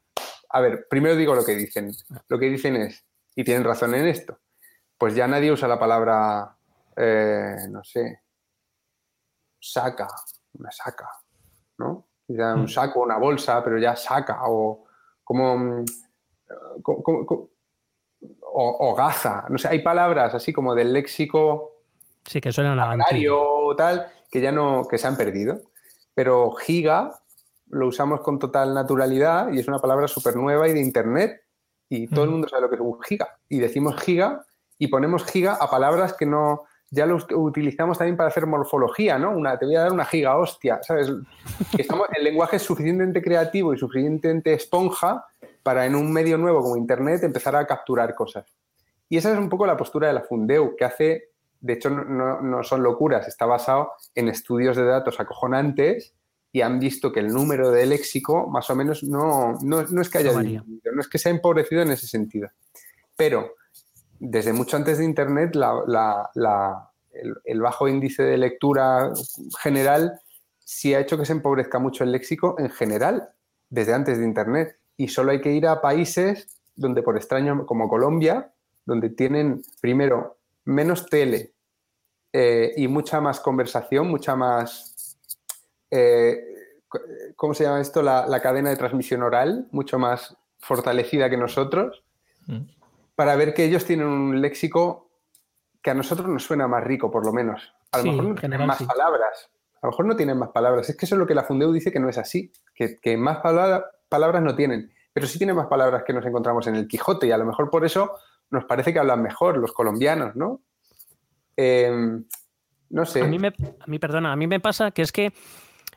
a 0.50 0.60
ver, 0.60 0.86
primero 0.90 1.14
digo 1.16 1.34
lo 1.36 1.44
que 1.44 1.54
dicen. 1.54 1.90
Lo 2.28 2.38
que 2.38 2.46
dicen 2.50 2.76
es, 2.76 3.04
y 3.34 3.44
tienen 3.44 3.64
razón 3.64 3.94
en 3.94 4.06
esto, 4.06 4.38
pues 4.98 5.14
ya 5.14 5.26
nadie 5.26 5.52
usa 5.52 5.68
la 5.68 5.78
palabra, 5.78 6.56
eh, 6.96 7.56
no 7.70 7.82
sé, 7.84 8.22
saca, 9.60 10.08
una 10.58 10.70
saca, 10.70 11.08
¿no? 11.78 12.06
Ya 12.28 12.54
un 12.54 12.68
saco, 12.68 13.00
una 13.00 13.18
bolsa, 13.18 13.62
pero 13.62 13.78
ya 13.78 13.96
saca, 13.96 14.40
o 14.46 14.84
como, 15.22 15.56
mm, 15.58 15.84
co- 16.82 17.02
co- 17.02 17.26
co- 17.26 17.50
o, 18.40 18.90
o 18.90 18.94
gaza, 18.94 19.44
no 19.48 19.58
sé, 19.58 19.68
hay 19.68 19.80
palabras 19.82 20.34
así 20.34 20.52
como 20.52 20.74
del 20.74 20.92
léxico 20.92 21.70
Sí, 22.26 22.40
que 22.40 22.52
suenan 22.52 22.78
a 22.80 22.96
o 23.30 23.76
tal, 23.76 24.06
que 24.30 24.40
ya 24.40 24.50
no, 24.50 24.86
que 24.88 24.96
se 24.96 25.06
han 25.06 25.16
perdido. 25.16 25.60
Pero 26.14 26.52
giga 26.52 27.20
lo 27.68 27.88
usamos 27.88 28.20
con 28.20 28.38
total 28.38 28.72
naturalidad 28.72 29.52
y 29.52 29.58
es 29.58 29.68
una 29.68 29.78
palabra 29.78 30.08
súper 30.08 30.36
nueva 30.36 30.68
y 30.68 30.72
de 30.72 30.80
internet 30.80 31.43
y 31.94 32.06
todo 32.08 32.24
el 32.24 32.30
mundo 32.30 32.48
sabe 32.48 32.62
lo 32.62 32.68
que 32.68 32.74
es 32.76 32.80
un 32.80 33.00
giga. 33.02 33.36
Y 33.48 33.58
decimos 33.58 34.00
giga 34.00 34.44
y 34.78 34.88
ponemos 34.88 35.24
giga 35.24 35.54
a 35.60 35.70
palabras 35.70 36.14
que 36.14 36.26
no, 36.26 36.64
ya 36.90 37.06
lo 37.06 37.18
utilizamos 37.36 37.98
también 37.98 38.16
para 38.16 38.28
hacer 38.28 38.46
morfología, 38.46 39.18
¿no? 39.18 39.30
Una, 39.30 39.58
te 39.58 39.66
voy 39.66 39.76
a 39.76 39.82
dar 39.82 39.92
una 39.92 40.04
giga 40.04 40.36
hostia, 40.36 40.80
¿sabes? 40.82 41.10
Estamos- 41.78 42.08
el 42.16 42.24
lenguaje 42.24 42.56
es 42.56 42.62
suficientemente 42.62 43.22
creativo 43.22 43.72
y 43.74 43.78
suficientemente 43.78 44.52
esponja 44.54 45.24
para 45.62 45.86
en 45.86 45.94
un 45.94 46.12
medio 46.12 46.38
nuevo 46.38 46.60
como 46.62 46.76
internet 46.76 47.22
empezar 47.24 47.54
a 47.56 47.66
capturar 47.66 48.14
cosas. 48.14 48.44
Y 49.08 49.16
esa 49.16 49.32
es 49.32 49.38
un 49.38 49.48
poco 49.48 49.66
la 49.66 49.76
postura 49.76 50.08
de 50.08 50.14
la 50.14 50.22
Fundeu, 50.22 50.74
que 50.76 50.84
hace, 50.84 51.30
de 51.60 51.72
hecho 51.74 51.90
no 51.90 52.62
son 52.62 52.82
locuras, 52.82 53.28
está 53.28 53.46
basado 53.46 53.92
en 54.14 54.28
estudios 54.28 54.76
de 54.76 54.84
datos 54.84 55.20
acojonantes 55.20 56.13
y 56.54 56.60
han 56.62 56.78
visto 56.78 57.10
que 57.10 57.18
el 57.18 57.26
número 57.32 57.72
de 57.72 57.84
léxico 57.84 58.46
más 58.46 58.70
o 58.70 58.76
menos 58.76 59.02
no, 59.02 59.58
no, 59.60 59.82
no 59.82 60.00
es 60.00 60.08
que 60.08 60.18
haya 60.18 60.30
No 60.30 60.36
varía. 60.36 60.60
disminuido, 60.60 60.92
no 60.94 61.00
es 61.00 61.08
que 61.08 61.18
se 61.18 61.28
ha 61.28 61.32
empobrecido 61.32 61.82
en 61.82 61.90
ese 61.90 62.06
sentido. 62.06 62.48
Pero 63.16 63.54
desde 64.20 64.52
mucho 64.52 64.76
antes 64.76 64.98
de 64.98 65.04
Internet, 65.04 65.56
la- 65.56 65.82
la- 65.88 66.30
la- 66.34 66.90
el, 67.12 67.34
el 67.44 67.60
bajo 67.60 67.88
índice 67.88 68.22
de 68.22 68.38
lectura 68.38 69.10
general 69.62 70.20
sí 70.60 70.94
ha 70.94 71.00
hecho 71.00 71.18
que 71.18 71.26
se 71.26 71.32
empobrezca 71.32 71.80
mucho 71.80 72.04
el 72.04 72.12
léxico 72.12 72.54
en 72.60 72.70
general, 72.70 73.30
desde 73.68 73.92
antes 73.92 74.18
de 74.18 74.24
Internet. 74.24 74.76
Y 74.96 75.08
solo 75.08 75.32
hay 75.32 75.40
que 75.40 75.50
ir 75.52 75.66
a 75.66 75.80
países 75.80 76.46
donde 76.76 77.02
por 77.02 77.16
extraño, 77.16 77.66
como 77.66 77.88
Colombia, 77.88 78.52
donde 78.86 79.10
tienen 79.10 79.60
primero 79.80 80.36
menos 80.66 81.06
tele 81.06 81.52
eh, 82.32 82.72
y 82.76 82.86
mucha 82.86 83.20
más 83.20 83.40
conversación, 83.40 84.08
mucha 84.08 84.36
más, 84.36 84.93
eh, 85.96 86.44
¿cómo 87.36 87.54
se 87.54 87.64
llama 87.64 87.80
esto? 87.80 88.02
La, 88.02 88.26
la 88.26 88.40
cadena 88.40 88.70
de 88.70 88.76
transmisión 88.76 89.22
oral, 89.22 89.68
mucho 89.70 89.98
más 89.98 90.36
fortalecida 90.58 91.30
que 91.30 91.36
nosotros, 91.36 92.02
Mm. 92.46 92.66
para 93.14 93.36
ver 93.36 93.54
que 93.54 93.64
ellos 93.64 93.84
tienen 93.86 94.06
un 94.06 94.40
léxico 94.42 95.08
que 95.82 95.90
a 95.90 95.94
nosotros 95.94 96.28
nos 96.28 96.42
suena 96.44 96.66
más 96.68 96.84
rico, 96.84 97.10
por 97.10 97.24
lo 97.24 97.32
menos. 97.32 97.72
A 97.92 97.98
lo 97.98 98.02
Sí, 98.02 98.10
mejor 98.10 98.24
en 98.24 98.30
no 98.30 98.34
tienen 98.34 98.40
general 98.58 98.66
más 98.66 98.78
sí. 98.78 98.84
palabras. 98.86 99.50
A 99.80 99.86
lo 99.86 99.90
mejor 99.92 100.06
no 100.06 100.16
tienen 100.16 100.36
más 100.38 100.50
palabras. 100.50 100.88
Es 100.90 100.96
que 100.96 101.06
eso 101.06 101.14
es 101.14 101.18
lo 101.18 101.26
que 101.26 101.34
la 101.34 101.44
Fundeu 101.44 101.72
dice 101.72 101.90
que 101.92 102.00
no 102.00 102.08
es 102.08 102.18
así, 102.18 102.50
que, 102.74 102.98
que 103.00 103.16
más 103.16 103.38
palabra- 103.38 103.86
palabras 104.08 104.42
no 104.42 104.54
tienen, 104.54 104.90
pero 105.12 105.26
sí 105.26 105.38
tienen 105.38 105.56
más 105.56 105.68
palabras 105.68 106.02
que 106.06 106.12
nos 106.12 106.24
encontramos 106.26 106.66
en 106.66 106.74
el 106.76 106.86
Quijote 106.88 107.26
y 107.26 107.30
a 107.30 107.38
lo 107.38 107.46
mejor 107.46 107.70
por 107.70 107.84
eso 107.86 108.12
nos 108.50 108.64
parece 108.66 108.92
que 108.92 108.98
hablan 108.98 109.22
mejor 109.22 109.56
los 109.58 109.72
colombianos, 109.72 110.34
¿no? 110.36 110.60
Eh, 111.56 112.20
no 112.90 113.06
sé. 113.06 113.22
A 113.22 113.26
mí, 113.26 113.38
me, 113.38 113.48
a 113.48 113.86
mí, 113.86 113.98
perdona, 113.98 114.32
a 114.32 114.36
mí 114.36 114.46
me 114.46 114.60
pasa 114.60 114.90
que 114.90 115.02
es 115.02 115.12
que 115.12 115.32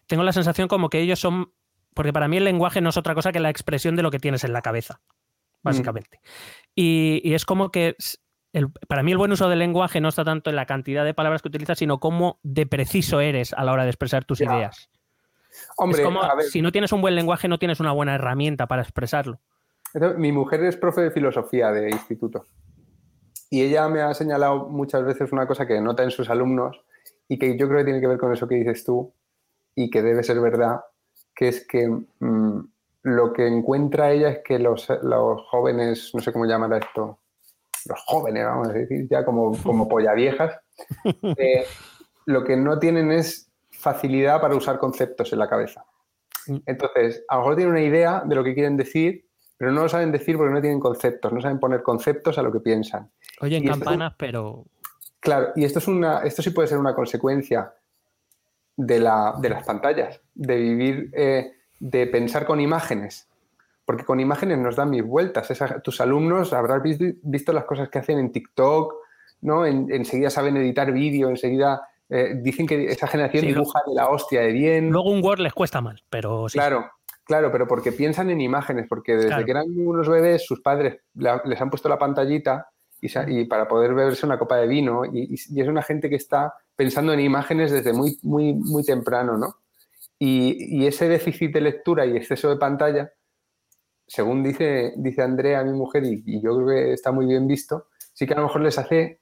tengo 0.08 0.24
la 0.24 0.34
sensación 0.34 0.68
como 0.68 0.90
que 0.90 1.00
ellos 1.00 1.20
son. 1.20 1.52
Porque 1.94 2.14
para 2.14 2.28
mí 2.28 2.38
el 2.38 2.44
lenguaje 2.44 2.80
no 2.82 2.90
es 2.90 2.98
otra 2.98 3.16
cosa 3.16 3.32
que 3.32 3.40
la 3.40 3.50
expresión 3.50 3.96
de 3.96 4.04
lo 4.04 4.12
que 4.12 4.20
tienes 4.20 4.44
en 4.44 4.54
la 4.54 4.62
cabeza, 4.62 5.02
básicamente. 5.64 6.20
Y, 6.76 7.22
y 7.24 7.34
es 7.34 7.46
como 7.46 7.70
que. 7.72 7.96
el- 8.54 8.70
para 8.88 9.04
mí 9.04 9.12
el 9.12 9.18
buen 9.18 9.32
uso 9.32 9.50
del 9.50 9.60
lenguaje 9.60 10.00
no 10.02 10.10
está 10.10 10.24
tanto 10.24 10.50
en 10.50 10.56
la 10.56 10.66
cantidad 10.66 11.04
de 11.06 11.14
palabras 11.14 11.42
que 11.42 11.50
utilizas, 11.50 11.78
sino 11.80 12.00
cómo 12.00 12.40
de 12.44 12.66
preciso 12.66 13.20
eres 13.20 13.54
a 13.54 13.64
la 13.64 13.74
hora 13.74 13.84
de 13.84 13.90
expresar 13.90 14.26
tus 14.26 14.40
Ya. 14.40 14.46
ideas. 14.46 14.90
Hombre, 15.78 16.02
es 16.02 16.06
como 16.06 16.22
a 16.24 16.36
ver, 16.36 16.46
si 16.46 16.62
no 16.62 16.72
tienes 16.72 16.92
un 16.92 17.02
buen 17.02 17.16
lenguaje, 17.16 17.48
no 17.48 17.58
tienes 17.58 17.80
una 17.80 17.92
buena 17.92 18.14
herramienta 18.16 18.68
para 18.68 18.84
expresarlo. 18.84 19.40
Mi 20.18 20.32
mujer 20.32 20.64
es 20.66 20.78
profe 20.78 21.02
de 21.02 21.12
filosofía 21.12 21.72
de 21.72 21.90
instituto 21.90 22.46
y 23.50 23.62
ella 23.64 23.88
me 23.90 24.02
ha 24.02 24.14
señalado 24.14 24.68
muchas 24.70 25.04
veces 25.04 25.32
una 25.32 25.48
cosa 25.48 25.66
que 25.66 25.80
nota 25.82 26.04
en 26.04 26.12
sus 26.12 26.30
alumnos 26.30 26.80
y 27.28 27.40
que 27.40 27.58
yo 27.58 27.68
creo 27.68 27.80
que 27.80 27.86
tiene 27.86 28.02
que 28.02 28.08
ver 28.08 28.18
con 28.20 28.32
eso 28.34 28.48
que 28.48 28.56
dices 28.56 28.84
tú 28.86 29.14
y 29.78 29.90
que 29.91 30.02
debe 30.02 30.24
ser 30.24 30.41
verdad, 30.41 30.82
que 31.36 31.49
es 31.49 31.66
que 31.68 31.88
mm, 31.88 32.60
lo 33.04 33.32
que 33.32 33.45
encuentra 33.48 34.12
ella 34.12 34.30
es 34.30 34.40
que 34.44 34.58
los, 34.58 34.88
los 35.04 35.41
jóvenes, 35.49 36.10
no 36.16 36.20
sé 36.20 36.34
cómo 36.34 36.45
llamar 36.45 36.74
a 36.74 36.78
esto, 36.80 37.20
los 37.86 37.99
jóvenes, 38.08 38.44
vamos 38.44 38.70
a 38.70 38.74
decir, 38.74 39.08
ya 39.08 39.24
como, 39.24 39.56
como 39.62 39.88
polla 39.90 40.14
viejas, 40.14 40.60
eh, 41.38 41.64
lo 42.26 42.44
que 42.44 42.58
no 42.58 42.80
tienen 42.80 43.12
es 43.12 43.52
facilidad 43.72 44.41
para 44.41 44.56
usar 44.56 44.80
conceptos 44.80 45.32
en 45.32 45.40
la 45.40 45.48
cabeza. 45.48 45.86
Entonces, 46.66 47.24
a 47.28 47.36
lo 47.36 47.41
mejor 47.41 47.56
tienen 47.58 47.72
una 47.74 47.84
idea 47.84 48.24
de 48.26 48.36
lo 48.36 48.44
que 48.44 48.56
quieren 48.56 48.78
decir, 48.78 49.28
pero 49.58 49.72
no 49.72 49.84
lo 49.84 49.90
saben 49.90 50.12
decir 50.12 50.38
porque 50.38 50.54
no 50.54 50.62
tienen 50.62 50.80
conceptos, 50.80 51.32
no 51.32 51.40
saben 51.40 51.60
poner 51.60 51.84
conceptos 51.84 52.38
a 52.40 52.41
lo 52.41 52.52
que 52.52 52.62
piensan. 52.62 53.12
Oyen 53.41 53.64
Y 53.64 53.68
esto- 53.68 53.80
campanas, 53.86 54.16
pero. 54.18 54.66
Claro, 55.20 55.49
y 55.56 55.66
esto, 55.66 55.80
es 55.80 55.88
una, 55.88 56.20
esto 56.24 56.41
sí 56.41 56.49
puede 56.52 56.68
ser 56.68 56.78
una 56.80 56.95
consecuencia 56.95 57.74
de, 58.78 58.99
la, 58.99 59.34
de 59.41 59.49
las 59.49 59.66
pantallas, 59.66 60.22
de 60.36 60.56
vivir, 60.56 61.10
eh, 61.14 61.52
de 61.80 62.08
pensar 62.08 62.45
con 62.45 62.62
imágenes, 62.62 63.28
porque 63.86 64.06
con 64.06 64.20
imágenes 64.20 64.58
nos 64.60 64.76
dan 64.76 64.90
mil 64.91 65.04
vueltas. 65.04 65.49
Esa- 65.52 65.80
tus 65.82 65.99
alumnos 65.99 66.54
habrás 66.54 66.82
visto, 66.82 67.04
visto 67.24 67.52
las 67.52 67.66
cosas 67.66 67.90
que 67.90 67.99
hacen 67.99 68.20
en 68.20 68.32
TikTok, 68.32 68.94
¿no? 69.41 69.66
En- 69.66 69.91
enseguida 69.91 70.30
saben 70.30 70.56
editar 70.58 70.91
vídeo, 70.91 71.30
enseguida 71.30 71.82
eh, 72.10 72.36
dicen 72.41 72.66
que 72.68 72.86
esa 72.86 73.06
generación 73.08 73.41
Sí, 73.41 73.48
dibuja 73.49 73.82
de 73.86 73.94
la 73.94 74.08
hostia 74.10 74.40
de 74.41 74.54
bien. 74.54 74.90
Luego 74.91 75.10
un 75.12 75.22
Word 75.22 75.40
les 75.40 75.54
cuesta 75.54 75.82
mal, 75.82 76.02
pero 76.10 76.48
sí. 76.48 76.58
Claro, 76.58 76.90
claro, 77.26 77.52
pero 77.52 77.68
porque 77.68 77.91
piensan 77.91 78.30
en 78.30 78.40
imágenes, 78.40 78.86
porque 78.88 79.16
desde 79.16 79.28
Claro. 79.28 79.45
que 79.45 79.52
eran 79.52 79.66
unos 79.76 80.08
bebés, 80.08 80.45
sus 80.45 80.62
padres 80.62 81.02
la- 81.16 81.41
les 81.44 81.60
han 81.60 81.70
puesto 81.70 81.90
la 81.90 81.98
pantallita 81.99 82.70
y, 83.02 83.45
para 83.45 83.68
poder 83.68 83.94
beberse 83.94 84.26
una 84.26 84.40
copa 84.40 84.57
de 84.57 84.68
vino. 84.68 85.03
Y, 85.06 85.34
es 85.34 85.68
una 85.68 85.84
gente 85.84 86.10
que 86.10 86.15
está 86.15 86.53
pensando 86.76 87.14
en 87.14 87.19
imágenes 87.19 87.72
desde 87.72 87.94
muy, 87.94 88.18
muy, 88.24 88.53
muy 88.53 88.84
temprano, 88.84 89.38
¿no? 89.38 89.57
Y, 90.19 90.80
y 90.80 90.88
ese 90.88 91.07
déficit 91.07 91.53
de 91.53 91.61
lectura 91.61 92.06
y 92.06 92.18
exceso 92.18 92.49
de 92.49 92.57
pantalla, 92.57 93.11
según 94.07 94.41
dice, 94.44 94.94
dice 94.98 95.22
Andrea, 95.22 95.64
mi 95.64 95.74
mujer, 95.74 96.03
y, 96.06 96.41
yo 96.41 96.56
creo 96.56 96.68
que 96.68 96.94
está 96.94 97.11
muy 97.11 97.26
bien 97.26 97.48
visto, 97.48 97.88
sí 98.14 98.26
que 98.26 98.34
a 98.34 98.38
lo 98.38 98.44
mejor 98.44 98.61
les 98.61 98.78
hace 98.78 99.19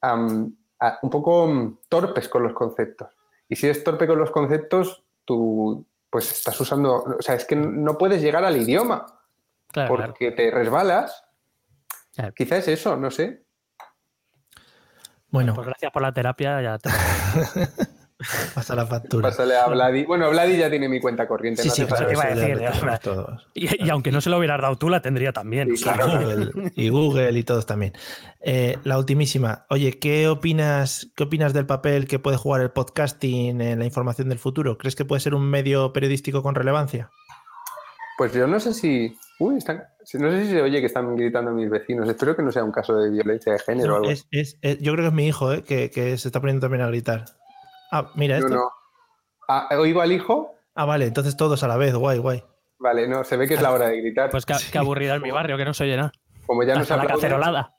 a- 0.00 0.98
un 1.02 1.10
poco 1.10 1.46
mm, 1.46 1.78
torpes 1.88 2.28
con 2.28 2.42
los 2.42 2.52
conceptos. 2.52 3.08
Y 3.48 3.56
si 3.56 3.66
eres 3.66 3.84
torpe 3.84 4.06
con 4.06 4.18
los 4.18 4.30
conceptos, 4.30 5.04
tú 5.24 5.86
pues 6.08 6.30
estás 6.30 6.58
usando, 6.60 7.02
o 7.18 7.22
sea, 7.22 7.34
es 7.34 7.44
que 7.44 7.56
no 7.56 7.98
puedes 7.98 8.22
llegar 8.22 8.44
al 8.44 8.56
idioma 8.56 9.04
Claro, 9.74 9.96
claro. 9.96 10.12
porque 10.12 10.30
te 10.30 10.52
resbalas. 10.52 11.23
Claro. 12.14 12.32
Quizás 12.34 12.60
es 12.60 12.80
eso, 12.80 12.96
no 12.96 13.10
sé. 13.10 13.44
Bueno, 15.28 15.52
Pues 15.54 15.66
gracias 15.66 15.90
por 15.90 16.02
la 16.02 16.12
terapia. 16.12 16.62
Ya 16.62 16.78
te... 16.78 16.88
hasta 18.54 18.74
la 18.76 18.86
factura. 18.86 19.28
Pásale 19.28 19.56
a 19.56 19.66
Vladi. 19.66 20.04
Bueno, 20.04 20.30
Vladi 20.30 20.56
ya 20.56 20.70
tiene 20.70 20.88
mi 20.88 21.00
cuenta 21.00 21.26
corriente. 21.26 21.62
Sí, 21.62 21.70
no 21.70 21.74
sí, 21.74 21.84
claro, 21.86 22.12
iba 22.12 22.22
a 22.22 22.34
decir, 22.36 22.60
ya, 22.60 22.98
todos. 23.02 23.48
Y, 23.52 23.84
y 23.84 23.90
aunque 23.90 24.12
no 24.12 24.20
se 24.20 24.30
lo 24.30 24.38
hubieras 24.38 24.62
dado 24.62 24.76
tú, 24.76 24.88
la 24.88 25.02
tendría 25.02 25.32
también. 25.32 25.76
Sí, 25.76 25.82
claro. 25.82 26.06
Google, 26.06 26.72
y 26.76 26.88
Google 26.88 27.36
y 27.36 27.42
todos 27.42 27.66
también. 27.66 27.94
Eh, 28.42 28.78
la 28.84 28.96
ultimísima. 28.96 29.66
Oye, 29.70 29.98
¿qué 29.98 30.28
opinas, 30.28 31.10
¿qué 31.16 31.24
opinas 31.24 31.52
del 31.52 31.66
papel 31.66 32.06
que 32.06 32.20
puede 32.20 32.36
jugar 32.36 32.60
el 32.60 32.70
podcasting 32.70 33.60
en 33.60 33.80
la 33.80 33.84
información 33.86 34.28
del 34.28 34.38
futuro? 34.38 34.78
¿Crees 34.78 34.94
que 34.94 35.04
puede 35.04 35.18
ser 35.18 35.34
un 35.34 35.50
medio 35.50 35.92
periodístico 35.92 36.44
con 36.44 36.54
relevancia? 36.54 37.10
Pues 38.16 38.32
yo 38.32 38.46
no 38.46 38.60
sé 38.60 38.72
si. 38.72 39.18
Uy, 39.40 39.56
están- 39.58 39.84
no 40.14 40.30
sé 40.30 40.44
si 40.44 40.50
se 40.52 40.62
oye 40.62 40.80
que 40.80 40.86
están 40.86 41.16
gritando 41.16 41.50
mis 41.50 41.68
vecinos. 41.68 42.08
Espero 42.08 42.36
que 42.36 42.42
no 42.42 42.52
sea 42.52 42.62
un 42.64 42.70
caso 42.72 42.94
de 42.96 43.10
violencia 43.10 43.52
de 43.52 43.58
género 43.58 43.86
o 43.86 43.88
No, 43.90 43.96
algo. 43.96 44.10
es- 44.10 44.26
es- 44.30 44.58
es- 44.62 44.78
yo 44.80 44.92
creo 44.92 45.04
que 45.04 45.08
es 45.08 45.12
mi 45.14 45.26
hijo, 45.26 45.52
eh, 45.52 45.62
que, 45.64 45.90
que 45.90 46.16
se 46.18 46.28
está 46.28 46.40
poniendo 46.40 46.60
también 46.64 46.82
a 46.82 46.86
gritar. 46.88 47.24
Ah, 47.90 48.10
mira 48.14 48.38
No, 48.38 48.46
esto. 48.46 48.56
no. 48.58 48.70
Ah, 49.48 49.68
¿Oigo 49.78 50.00
al 50.00 50.12
hijo? 50.12 50.54
Ah, 50.74 50.84
vale, 50.84 51.06
entonces 51.06 51.36
todos 51.36 51.62
a 51.64 51.68
la 51.68 51.76
vez, 51.76 51.94
guay, 51.94 52.18
guay. 52.18 52.42
Vale, 52.78 53.06
no, 53.08 53.24
se 53.24 53.36
ve 53.36 53.46
que 53.48 53.54
es 53.54 53.62
la 53.62 53.72
hora 53.72 53.88
de 53.88 54.00
gritar. 54.00 54.30
Pues 54.30 54.44
qué, 54.46 54.54
qué 54.70 54.78
aburrida 54.78 55.14
en 55.16 55.22
mi 55.22 55.30
barrio, 55.30 55.56
que 55.56 55.64
no 55.64 55.74
se 55.74 55.84
oye 55.84 55.96
nada. 55.96 56.12
Como 56.46 56.62
ya 56.62 56.74
nos 56.74 56.82
Hasta 56.82 56.96
la 56.96 57.02
aplauden, 57.02 57.22
cacerolada. 57.22 57.74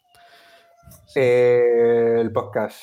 eh, 1.15 2.17
el 2.19 2.31
podcast. 2.31 2.79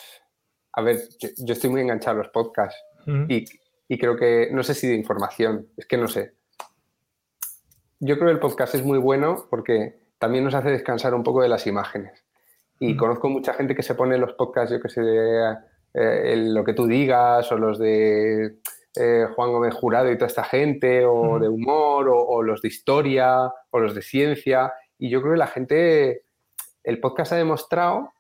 A 0.75 0.83
ver, 0.83 0.99
yo, 1.21 1.29
yo 1.39 1.53
estoy 1.53 1.71
muy 1.71 1.81
enganchado 1.83 2.17
a 2.21 2.23
los 2.23 2.29
podcasts 2.33 2.81
Mm. 3.07 3.25
y, 3.29 3.45
y 3.89 3.99
creo 3.99 4.17
que, 4.17 4.49
no 4.53 4.63
sé 4.63 4.75
si 4.75 4.87
de 4.89 4.95
información, 4.95 5.69
es 5.77 5.87
que 5.87 5.97
no 5.97 6.09
sé. 6.09 6.35
Yo 8.05 8.17
creo 8.17 8.27
que 8.29 8.33
el 8.35 8.41
podcast 8.41 8.75
es 8.75 8.85
muy 8.85 8.99
bueno 8.99 9.47
porque 9.49 10.01
también 10.19 10.43
nos 10.45 10.55
hace 10.55 10.71
descansar 10.71 11.15
un 11.15 11.23
poco 11.23 11.41
de 11.43 11.49
las 11.49 11.67
imágenes. 11.69 12.25
Y 12.81 12.97
conozco 12.97 13.29
mucha 13.29 13.55
gente 13.55 13.77
que 13.77 13.85
se 13.85 13.95
pone 13.95 14.19
los 14.19 14.33
podcasts, 14.33 14.73
yo 14.73 14.81
que 14.81 14.89
sé, 14.89 15.03
de, 15.03 15.53
eh, 15.95 16.33
el 16.33 16.53
lo 16.53 16.65
que 16.65 16.73
tú 16.75 16.87
digas, 16.89 17.51
o 17.53 17.57
los 17.57 17.79
de 17.79 18.57
eh, 18.97 19.27
Juan 19.37 19.53
Gómez 19.53 19.73
Jurado 19.75 20.11
y 20.11 20.17
toda 20.17 20.27
esta 20.27 20.43
gente, 20.43 21.05
o 21.07 21.39
de 21.39 21.49
humor, 21.49 22.09
o, 22.09 22.19
o 22.19 22.43
los 22.43 22.61
de 22.61 22.69
historia, 22.69 23.53
o 23.71 23.79
los 23.79 23.95
de 23.95 24.03
ciencia. 24.03 24.73
Y 24.99 25.11
yo 25.11 25.21
creo 25.23 25.35
que 25.35 25.39
la 25.39 25.47
gente, 25.47 26.25
el 26.83 26.99
podcast 26.99 27.33
ha 27.33 27.37
demostrado, 27.37 28.13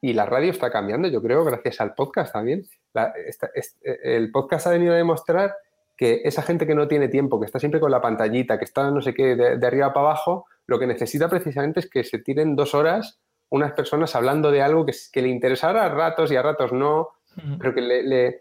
y 0.00 0.14
la 0.14 0.26
radio 0.26 0.50
está 0.50 0.70
cambiando, 0.72 1.06
yo 1.06 1.22
creo, 1.22 1.44
gracias 1.44 1.80
al 1.80 1.94
podcast 1.94 2.32
también. 2.32 2.64
La- 2.94 3.12
esta- 3.24 3.50
es- 3.54 3.76
el 3.82 4.32
podcast 4.32 4.66
ha 4.66 4.70
venido 4.70 4.94
a 4.94 4.96
demostrar 4.96 5.54
que 5.98 6.22
esa 6.24 6.42
gente 6.42 6.66
que 6.66 6.76
no 6.76 6.86
tiene 6.86 7.08
tiempo, 7.08 7.38
que 7.40 7.46
está 7.46 7.58
siempre 7.58 7.80
con 7.80 7.90
la 7.90 8.00
pantallita, 8.00 8.56
que 8.58 8.64
está 8.64 8.90
no 8.90 9.02
sé 9.02 9.12
qué, 9.12 9.34
de, 9.34 9.58
de 9.58 9.66
arriba 9.66 9.92
para 9.92 10.06
abajo, 10.06 10.46
lo 10.66 10.78
que 10.78 10.86
necesita 10.86 11.28
precisamente 11.28 11.80
es 11.80 11.90
que 11.90 12.04
se 12.04 12.20
tiren 12.20 12.54
dos 12.56 12.74
horas 12.74 13.20
unas 13.50 13.72
personas 13.72 14.14
hablando 14.14 14.50
de 14.50 14.62
algo 14.62 14.86
que, 14.86 15.22
le 15.22 15.28
interesará 15.28 15.86
a 15.86 15.88
ratos 15.88 16.30
y 16.30 16.36
a 16.36 16.42
ratos 16.42 16.72
no, 16.72 17.08
pero 17.58 17.74
que 17.74 17.80
le, 17.80 18.02
le- 18.02 18.40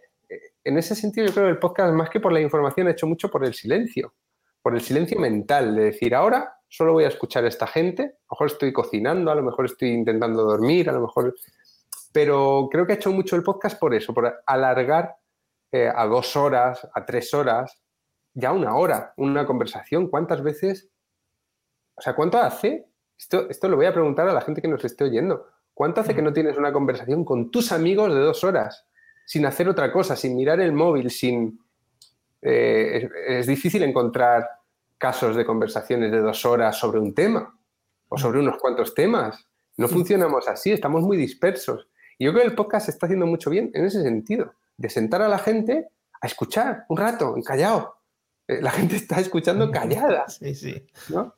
en 0.64 0.78
ese 0.78 0.96
sentido 0.96 1.28
yo 1.28 1.34
creo 1.34 1.46
que 1.46 1.52
el 1.52 1.60
podcast 1.60 1.94
más 1.94 2.10
que 2.10 2.20
por 2.20 2.34
la 2.34 2.42
información 2.42 2.88
ha 2.88 2.92
hecho 2.92 3.08
mucho 3.08 3.30
por 3.30 3.46
el 3.46 3.54
silencio, 3.54 4.14
por 4.62 4.76
el 4.76 4.82
silencio 4.82 5.18
mental, 5.18 5.76
de 5.76 5.86
decir, 5.86 6.14
ahora 6.14 6.58
solo 6.68 6.92
voy 6.94 7.06
a 7.06 7.08
escuchar 7.08 7.46
a 7.46 7.48
esta 7.48 7.68
gente, 7.68 8.04
a 8.04 8.06
lo 8.06 8.28
mejor 8.32 8.48
estoy 8.48 8.74
cocinando, 8.74 9.32
a 9.32 9.36
lo 9.36 9.44
mejor 9.44 9.66
estoy 9.66 9.90
intentando 9.90 10.44
dormir, 10.44 10.90
a 10.90 10.94
lo 10.94 11.02
mejor... 11.02 11.34
Pero 12.12 12.68
creo 12.72 12.86
que 12.86 12.94
ha 12.94 12.96
hecho 12.96 13.12
mucho 13.12 13.36
el 13.36 13.44
podcast 13.44 13.80
por 13.80 13.94
eso, 13.94 14.14
por 14.14 14.42
alargar 14.46 15.16
eh, 15.72 15.92
a 15.94 16.06
dos 16.06 16.36
horas, 16.36 16.88
a 16.94 17.06
tres 17.06 17.34
horas, 17.34 17.82
ya 18.34 18.52
una 18.52 18.76
hora, 18.76 19.14
una 19.18 19.46
conversación. 19.46 20.10
¿Cuántas 20.10 20.44
veces? 20.44 20.90
O 21.96 22.02
sea, 22.02 22.16
¿cuánto 22.16 22.38
hace? 22.38 22.88
Esto, 23.18 23.50
esto 23.50 23.68
lo 23.68 23.78
voy 23.78 23.88
a 23.88 23.94
preguntar 23.94 24.28
a 24.28 24.34
la 24.34 24.42
gente 24.42 24.62
que 24.62 24.68
nos 24.68 24.86
esté 24.86 25.06
oyendo. 25.06 25.48
¿Cuánto 25.74 26.02
hace 26.02 26.16
que 26.16 26.22
no 26.22 26.34
tienes 26.34 26.58
una 26.58 26.72
conversación 26.72 27.26
con 27.26 27.52
tus 27.52 27.72
amigos 27.72 28.14
de 28.14 28.20
dos 28.20 28.44
horas? 28.44 28.86
Sin 29.26 29.46
hacer 29.46 29.68
otra 29.68 29.92
cosa, 29.92 30.16
sin 30.16 30.36
mirar 30.36 30.60
el 30.60 30.72
móvil, 30.72 31.10
sin... 31.12 31.60
eh, 32.42 33.10
es, 33.28 33.40
es 33.40 33.48
difícil 33.48 33.84
encontrar 33.84 34.48
casos 34.98 35.36
de 35.36 35.46
conversaciones 35.46 36.12
de 36.12 36.20
dos 36.20 36.46
horas 36.46 36.78
sobre 36.78 37.00
un 37.00 37.14
tema 37.14 37.56
o 38.10 38.18
sobre 38.18 38.40
unos 38.40 38.58
cuantos 38.58 38.94
temas. 38.94 39.48
No 39.76 39.88
funcionamos 39.88 40.48
así, 40.48 40.72
estamos 40.72 41.04
muy 41.04 41.18
dispersos. 41.18 41.88
Y 42.18 42.26
yo 42.26 42.32
creo 42.32 42.44
que 42.44 42.50
el 42.50 42.56
podcast 42.56 42.90
está 42.90 43.06
haciendo 43.06 43.28
mucho 43.28 43.50
bien 43.50 43.70
en 43.74 43.86
ese 43.86 44.02
sentido, 44.02 44.54
de 44.78 44.90
sentar 44.90 45.22
a 45.22 45.28
la 45.28 45.40
gente 45.40 45.90
a 46.22 46.28
escuchar 46.28 46.86
un 46.90 46.98
rato, 46.98 47.36
callado. 47.46 47.98
Eh, 48.48 48.62
La 48.62 48.72
gente 48.80 48.96
está 48.96 49.20
escuchando 49.20 49.70
callada, 49.72 50.28
Sí, 50.30 50.56
sí. 50.56 50.86
¿no? 51.10 51.34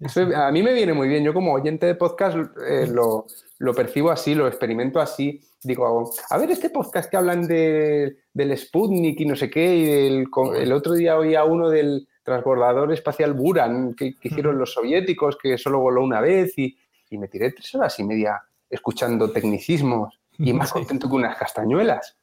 Eso 0.00 0.22
a 0.34 0.50
mí 0.50 0.62
me 0.62 0.72
viene 0.72 0.94
muy 0.94 1.08
bien. 1.08 1.22
Yo 1.22 1.34
como 1.34 1.52
oyente 1.52 1.84
de 1.84 1.94
podcast 1.94 2.34
eh, 2.66 2.86
lo, 2.86 3.26
lo 3.58 3.74
percibo 3.74 4.10
así, 4.10 4.34
lo 4.34 4.48
experimento 4.48 4.98
así. 4.98 5.40
Digo, 5.62 6.10
a 6.30 6.38
ver, 6.38 6.50
este 6.50 6.70
podcast 6.70 7.10
que 7.10 7.18
hablan 7.18 7.46
de, 7.46 8.16
del 8.32 8.56
Sputnik 8.56 9.20
y 9.20 9.26
no 9.26 9.36
sé 9.36 9.50
qué, 9.50 9.76
y 9.76 9.84
del, 9.84 10.26
el 10.56 10.72
otro 10.72 10.94
día 10.94 11.18
oía 11.18 11.44
uno 11.44 11.68
del 11.68 12.08
transbordador 12.22 12.90
espacial 12.94 13.34
Buran 13.34 13.92
que, 13.94 14.14
que 14.18 14.28
hicieron 14.28 14.56
los 14.56 14.72
soviéticos, 14.72 15.36
que 15.36 15.58
solo 15.58 15.80
voló 15.80 16.02
una 16.02 16.22
vez, 16.22 16.56
y, 16.56 16.78
y 17.10 17.18
me 17.18 17.28
tiré 17.28 17.52
tres 17.52 17.74
horas 17.74 17.98
y 17.98 18.04
media 18.04 18.42
escuchando 18.70 19.30
tecnicismos 19.30 20.18
y 20.38 20.52
más 20.54 20.72
contento 20.72 21.10
que 21.10 21.16
unas 21.16 21.36
castañuelas. 21.36 22.16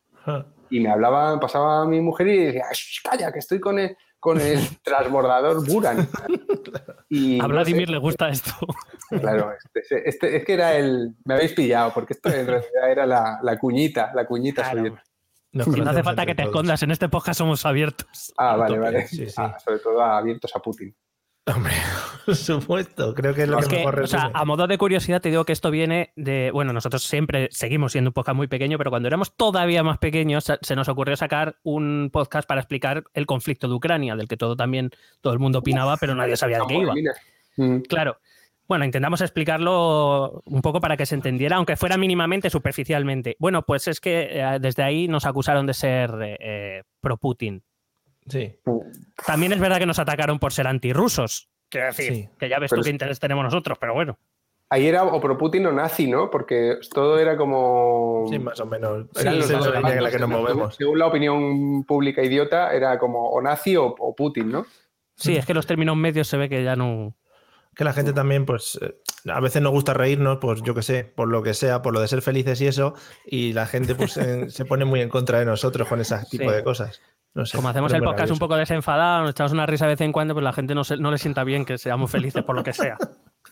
Y 0.70 0.80
me 0.82 0.90
hablaba, 0.90 1.40
pasaba 1.40 1.86
mi 1.86 2.02
mujer 2.02 2.28
y 2.28 2.46
decía, 2.46 2.66
"Shh, 2.74 3.02
calla, 3.04 3.32
que 3.32 3.40
estoy 3.40 3.60
con 3.60 3.80
el, 3.80 3.96
con 4.20 4.40
el 4.42 4.60
transbordador 4.84 5.66
Buran. 5.66 6.08
Y, 7.10 7.40
A 7.40 7.44
no 7.44 7.50
Vladimir 7.50 7.88
sé, 7.88 7.92
le 7.94 7.98
gusta 8.00 8.30
esto. 8.30 8.52
Claro, 9.10 9.54
este, 9.74 10.10
este- 10.10 10.36
es 10.36 10.44
que 10.44 10.54
era 10.54 10.76
el. 10.76 11.16
Me 11.24 11.36
habéis 11.36 11.54
pillado, 11.54 11.94
porque 11.94 12.12
esto 12.14 12.28
en 12.28 12.46
realidad 12.46 12.92
era 12.92 13.06
la, 13.06 13.40
la 13.42 13.58
cuñita, 13.58 14.12
la 14.14 14.26
cuñita 14.26 14.64
Claro. 14.64 14.80
soviética. 14.80 15.04
No 15.54 15.90
hace 15.90 16.04
falta 16.04 16.26
que 16.26 16.36
te 16.36 16.44
todos. 16.44 16.54
escondas, 16.54 16.84
en 16.84 16.92
este 16.92 17.08
podcast 17.08 17.38
somos 17.38 17.66
abiertos. 17.66 18.34
Ah, 18.38 18.58
vale, 18.58 18.78
vale. 18.78 19.08
sí, 19.08 19.26
sí. 19.28 19.34
Ah, 19.38 19.58
sobre 19.64 19.80
todo 19.80 20.02
abiertos 20.02 20.54
a 20.54 20.60
Putin. 20.60 20.94
Hombre, 21.56 21.74
por 22.26 22.36
supuesto, 22.36 23.14
creo 23.16 23.34
que 23.34 23.44
es 23.44 23.48
lo 23.50 23.58
Es 23.60 23.68
que 23.68 23.76
que, 23.78 23.86
mejor 23.86 24.02
o 24.02 24.08
sea, 24.08 24.32
a 24.34 24.44
modo 24.46 24.68
de 24.68 24.78
curiosidad 24.78 25.22
te 25.22 25.30
digo 25.30 25.46
que 25.46 25.54
esto 25.54 25.72
viene 25.72 26.12
de, 26.18 26.52
bueno, 26.52 26.74
nosotros 26.74 27.04
siempre 27.04 27.48
seguimos 27.52 27.94
siendo 27.94 28.10
un 28.10 28.14
podcast 28.14 28.36
muy 28.36 28.48
pequeño, 28.48 28.78
pero 28.78 28.90
cuando 28.90 29.08
éramos 29.08 29.36
todavía 29.36 29.82
más 29.82 29.98
pequeños 29.98 30.44
se- 30.62 30.76
nos 30.76 30.90
ocurrió 30.90 31.16
sacar 31.16 31.58
un 31.64 32.10
podcast 32.12 32.48
para 32.48 32.60
explicar 32.62 33.06
el 33.14 33.26
conflicto 33.26 33.68
de 33.70 33.74
Ucrania, 33.76 34.16
del 34.18 34.28
que 34.28 34.36
todo 34.38 34.56
también 34.58 34.92
todo 35.22 35.32
el 35.34 35.40
mundo 35.40 35.60
opinaba, 35.60 35.96
pero 35.98 36.16
nadie 36.16 36.36
sabía 36.36 36.60
de 36.60 36.66
qué 36.68 36.78
iba. 36.78 36.94
Mm, 37.56 37.80
Claro. 37.88 38.18
Bueno, 38.68 38.84
intentamos 38.84 39.22
explicarlo 39.22 40.42
un 40.46 40.62
poco 40.62 40.82
para 40.82 40.98
que 40.98 41.06
se 41.06 41.16
entendiera, 41.16 41.56
aunque 41.56 41.78
fuera 41.78 41.96
mínimamente 41.96 42.50
superficialmente. 42.50 43.38
Bueno, 43.40 43.62
pues 43.62 43.88
es 43.88 44.02
que 44.02 44.28
eh, 44.30 44.58
desde 44.60 44.84
ahí 44.84 45.08
nos 45.08 45.26
acusaron 45.26 45.66
de 45.66 45.74
ser 45.74 46.12
eh, 46.22 46.38
eh, 46.42 46.84
pro-Putin. 47.00 47.64
Sí, 48.30 48.56
También 49.26 49.54
es 49.54 49.60
verdad 49.60 49.78
que 49.80 49.86
nos 49.86 50.00
atacaron 50.00 50.40
por 50.40 50.54
ser 50.54 50.68
antirrusos. 50.68 51.50
Quiero 51.70 51.88
decir, 51.88 52.14
Sí. 52.14 52.30
que 52.40 52.50
ya 52.50 52.60
ves 52.60 52.70
Pero 52.70 52.82
tú 52.82 52.84
qué 52.86 52.90
es- 52.90 52.94
interés 52.94 53.20
tenemos 53.20 53.44
nosotros, 53.44 53.78
pero 53.80 53.94
bueno. 53.94 54.18
Ahí 54.70 54.86
era 54.86 55.04
o 55.04 55.22
pro 55.22 55.38
Putin 55.38 55.66
o 55.68 55.72
nazi, 55.72 56.08
¿no? 56.08 56.30
Porque 56.30 56.76
todo 56.94 57.18
era 57.20 57.38
como. 57.38 58.26
sí, 58.30 58.38
más 58.38 58.60
o 58.60 58.66
menos. 58.66 59.06
Sí, 59.16 59.26
es 59.28 59.50
la 59.50 59.80
línea 59.80 59.94
en 59.96 60.04
la 60.04 60.12
que 60.12 60.20
nos 60.20 60.30
según- 60.30 60.44
movemos. 60.44 60.76
Según 60.76 61.00
la 61.00 61.08
opinión 61.08 61.84
pública 61.86 62.22
idiota, 62.22 62.74
era 62.74 63.00
como 63.00 63.30
o 63.30 63.42
nazi 63.42 63.78
o, 63.78 63.96
o 63.98 64.14
Putin, 64.16 64.52
¿no? 64.52 64.66
Sí, 65.16 65.38
es 65.38 65.46
que 65.46 65.54
los 65.54 65.66
términos 65.66 65.96
medios 65.96 66.28
se 66.28 66.36
ve 66.38 66.50
que 66.50 66.64
ya 66.66 66.76
no. 66.76 67.16
Que 67.76 67.84
la 67.86 67.94
gente 67.94 68.12
también, 68.12 68.46
pues, 68.46 68.78
eh, 68.82 68.96
a 69.32 69.40
veces 69.40 69.62
nos 69.62 69.72
gusta 69.72 69.94
reírnos, 69.94 70.40
pues 70.42 70.62
yo 70.64 70.74
qué 70.74 70.82
sé, 70.82 71.04
por 71.06 71.28
lo 71.30 71.44
que 71.44 71.54
sea, 71.54 71.82
por 71.82 71.94
lo 71.94 72.02
de 72.02 72.08
ser 72.10 72.22
felices 72.22 72.60
y 72.60 72.68
eso, 72.68 72.94
y 73.26 73.54
la 73.54 73.68
gente 73.68 73.96
pues 73.96 74.14
se 74.52 74.66
pone 74.66 74.84
muy 74.84 75.00
en 75.02 75.10
contra 75.10 75.40
de 75.40 75.46
nosotros 75.46 75.88
con 75.88 76.02
ese 76.02 76.18
tipo 76.30 76.50
Sí. 76.50 76.56
de 76.56 76.64
cosas. 76.64 77.02
No 77.38 77.46
sé, 77.46 77.56
Como 77.58 77.70
hacemos 77.70 77.94
el 77.94 78.02
podcast 78.02 78.32
un 78.32 78.40
poco 78.40 78.56
desenfadado, 78.56 79.22
nos 79.22 79.32
echamos 79.32 79.52
una 79.54 79.66
risa 79.66 79.86
de 79.86 79.92
vez 79.94 80.02
en 80.02 80.12
cuando, 80.12 80.34
pues 80.34 80.44
la 80.44 80.54
gente 80.54 80.74
no, 80.76 80.84
se- 80.84 80.98
no 80.98 81.12
le 81.12 81.18
sienta 81.18 81.44
bien 81.44 81.64
que 81.66 81.78
seamos 81.78 82.10
felices 82.12 82.44
por 82.44 82.56
lo 82.56 82.64
que 82.64 82.74
sea. 82.74 82.98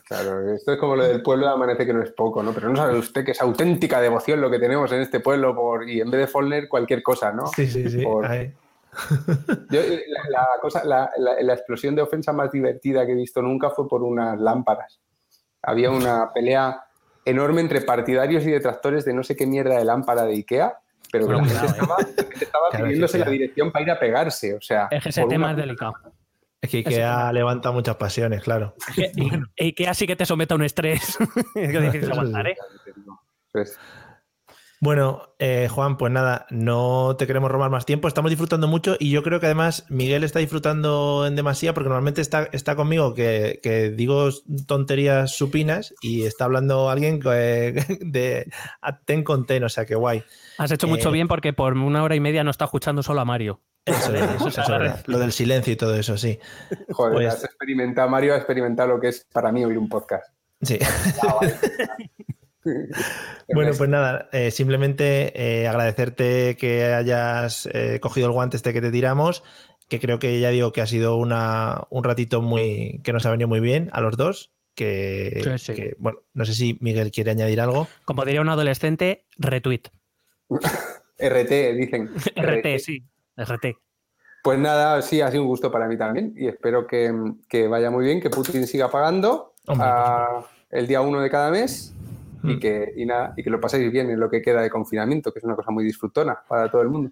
Claro, 0.08 0.54
esto 0.54 0.74
es 0.74 0.78
como 0.80 0.96
lo 0.96 1.04
del 1.04 1.24
pueblo 1.24 1.48
de 1.48 1.54
Amanece 1.54 1.84
que 1.84 1.92
no 1.94 2.04
es 2.04 2.12
poco, 2.12 2.44
¿no? 2.44 2.52
Pero 2.54 2.70
no 2.70 2.76
sabe 2.76 2.96
usted 2.96 3.26
que 3.26 3.32
es 3.32 3.42
auténtica 3.42 4.00
devoción 4.00 4.40
lo 4.40 4.52
que 4.52 4.60
tenemos 4.60 4.92
en 4.92 5.02
este 5.02 5.20
pueblo 5.20 5.56
por 5.56 5.90
y 5.90 6.00
en 6.00 6.12
vez 6.12 6.20
de 6.22 6.28
Follner 6.28 6.68
cualquier 6.70 7.02
cosa, 7.02 7.32
¿no? 7.32 7.48
Sí, 7.48 7.66
sí, 7.66 7.90
sí. 7.90 8.04
Por- 8.04 8.24
ahí. 8.28 8.54
Yo, 9.72 9.82
la, 9.82 10.30
la 10.30 10.48
cosa, 10.62 10.84
la, 10.86 11.10
la- 11.18 11.42
la 11.42 11.54
explosión 11.54 11.96
de 11.96 12.04
ofensa 12.04 12.34
más 12.34 12.52
divertida 12.52 13.04
que 13.06 13.14
he 13.14 13.16
visto 13.16 13.42
nunca 13.42 13.72
fue 13.72 13.88
por 13.88 14.04
unas 14.04 14.40
lámparas. 14.40 15.00
Había 15.64 15.90
una 15.90 16.32
pelea 16.32 16.84
enorme 17.26 17.62
entre 17.62 17.82
partidarios 17.82 18.46
y 18.46 18.52
detractores 18.52 19.06
de 19.06 19.14
no 19.14 19.24
sé 19.24 19.36
qué 19.36 19.48
mierda 19.48 19.78
de 19.80 19.86
lámpara 19.86 20.24
de 20.24 20.34
Ikea, 20.34 20.78
pero 21.20 21.28
que 21.28 21.34
la 21.34 21.40
Cuidado, 21.40 21.68
gente 21.68 21.80
eh. 21.80 21.82
estaba, 21.82 21.98
estaba 22.42 22.70
Claro, 22.72 22.86
pidiéndose 22.86 23.18
Ikea. 23.18 23.26
la 23.26 23.32
dirección 23.32 23.72
para 23.72 23.84
ir 23.86 23.92
a 23.92 24.00
pegarse. 24.00 24.54
O 24.56 24.62
sea, 24.62 24.88
Es 24.92 25.04
que 25.04 25.10
ese 25.10 25.26
tema 25.26 25.46
una- 25.48 25.52
es 25.52 25.58
delicado. 25.58 25.94
Es 26.62 26.70
que 26.70 26.78
Ikea 26.78 27.32
levanta 27.32 27.72
muchas 27.72 27.96
pasiones, 27.96 28.42
claro. 28.44 28.76
Y, 29.58 29.68
y 29.68 29.74
que 29.74 29.88
así 29.88 30.08
que 30.08 30.16
te 30.16 30.26
someta 30.26 30.56
a 30.56 30.58
un 30.58 30.64
estrés. 30.64 31.18
es 31.56 31.72
que 31.72 31.80
difícil 31.82 32.12
aguantar, 32.12 32.48
¿eh? 32.48 32.58
Bueno, 34.86 35.34
eh, 35.40 35.68
Juan, 35.68 35.98
pues 35.98 36.14
nada, 36.14 36.46
no 36.52 37.16
te 37.18 37.26
queremos 37.26 37.50
robar 37.50 37.72
más 37.72 37.88
tiempo. 37.88 38.08
Estamos 38.08 38.30
disfrutando 38.30 38.68
mucho 38.68 38.96
y 39.00 39.10
yo 39.10 39.24
creo 39.24 39.40
que 39.40 39.48
además 39.48 39.84
Miguel 39.90 40.24
está 40.24 40.38
disfrutando 40.38 41.26
en 41.26 41.36
demasía 41.36 41.74
porque 41.74 41.90
normalmente 41.90 42.22
está, 42.22 42.48
está 42.52 42.76
conmigo 42.76 43.16
que, 43.16 43.60
que 43.64 43.90
digo 43.90 44.30
tonterías 44.68 45.32
supinas 45.32 45.92
y 46.04 46.26
está 46.26 46.46
hablando 46.46 46.92
alguien 46.92 47.20
de 47.20 48.48
ten 49.06 49.24
con 49.24 49.48
ten, 49.48 49.64
o 49.64 49.70
sea 49.70 49.88
que 49.88 49.96
guay. 49.96 50.24
Has 50.60 50.70
hecho 50.72 50.88
mucho 50.88 51.10
Eh, 51.10 51.14
bien 51.14 51.28
porque 51.28 51.52
por 51.52 51.74
una 51.74 52.04
hora 52.04 52.14
y 52.16 52.20
media 52.20 52.44
no 52.44 52.52
está 52.52 52.66
escuchando 52.66 53.02
solo 53.02 53.22
a 53.22 53.26
Mario. 53.26 53.62
Eso 53.86 54.14
es, 54.14 54.56
eso 54.56 54.82
es. 54.84 55.08
Lo 55.08 55.18
del 55.18 55.32
silencio 55.32 55.74
y 55.74 55.78
todo 55.78 55.96
eso, 55.96 56.16
sí. 56.16 56.38
joder, 56.92 57.14
Pues- 57.14 57.34
has 57.34 57.44
experimentado, 57.44 58.08
Mario 58.08 58.36
ha 58.36 58.38
experimentado 58.38 58.90
lo 58.90 59.00
que 59.00 59.08
es 59.08 59.26
para 59.34 59.52
mí 59.52 59.66
oír 59.66 59.80
un 59.80 59.90
podcast. 59.90 60.28
Sí. 60.62 60.78
Bueno, 63.54 63.72
pues 63.78 63.90
nada, 63.90 64.28
eh, 64.32 64.52
simplemente 64.52 65.32
eh, 65.36 65.68
agradecerte 65.68 66.58
que 66.58 66.86
hayas 66.86 67.70
eh, 67.72 68.00
cogido 68.02 68.28
el 68.28 68.34
guante 68.34 68.58
este 68.58 68.74
que 68.74 68.82
te 68.82 68.92
tiramos, 68.92 69.44
que 69.88 70.00
creo 70.00 70.18
que 70.18 70.40
ya 70.40 70.50
digo 70.50 70.72
que 70.72 70.82
ha 70.82 70.88
sido 70.88 71.18
una, 71.18 71.84
un 71.90 72.04
ratito 72.04 72.42
muy 72.42 73.02
que 73.04 73.14
nos 73.14 73.26
ha 73.26 73.32
venido 73.32 73.48
muy 73.48 73.60
bien 73.60 73.90
a 73.94 74.02
los 74.02 74.18
dos. 74.18 74.52
Que, 74.74 75.42
Sí, 75.42 75.58
sí. 75.58 75.74
que, 75.74 75.96
bueno, 76.00 76.20
no 76.34 76.44
sé 76.44 76.54
si 76.54 76.78
Miguel 76.82 77.12
quiere 77.12 77.32
añadir 77.32 77.62
algo. 77.62 77.88
Como 78.04 78.26
diría 78.26 78.42
un 78.42 78.50
adolescente, 78.50 79.26
retweet. 79.38 79.84
RT, 81.18 81.76
dicen. 81.78 82.10
RT, 82.36 82.80
sí. 82.80 83.06
RT. 83.38 83.78
Pues 84.44 84.60
nada, 84.60 85.02
sí, 85.02 85.22
ha 85.22 85.32
sido 85.32 85.44
un 85.44 85.48
gusto 85.48 85.72
para 85.72 85.88
mí 85.88 85.98
también 85.98 86.34
y 86.36 86.48
espero 86.48 86.88
que, 86.88 87.14
que 87.48 87.68
vaya 87.68 87.90
muy 87.90 88.06
bien, 88.06 88.22
que 88.22 88.30
Putin 88.30 88.68
siga 88.68 88.92
pagando 88.92 89.56
Hombre, 89.66 89.88
el 90.70 90.86
día 90.86 91.02
uno 91.02 91.20
de 91.22 91.30
cada 91.32 91.50
mes 91.50 91.95
y 92.46 92.56
Mm. 92.56 92.60
que, 92.60 92.94
y, 92.96 93.06
nada, 93.06 93.34
y 93.36 93.44
que 93.44 93.50
lo 93.50 93.60
paséis 93.60 93.92
bien 93.92 94.10
en 94.10 94.20
lo 94.20 94.30
que 94.30 94.42
queda 94.42 94.62
de 94.62 94.70
confinamiento, 94.70 95.32
que 95.34 95.40
es 95.40 95.46
una 95.46 95.56
cosa 95.56 95.72
muy 95.72 95.84
disfrutona 95.84 96.38
para 96.48 96.70
todo 96.70 96.82
el 96.82 96.90
mundo. 96.90 97.12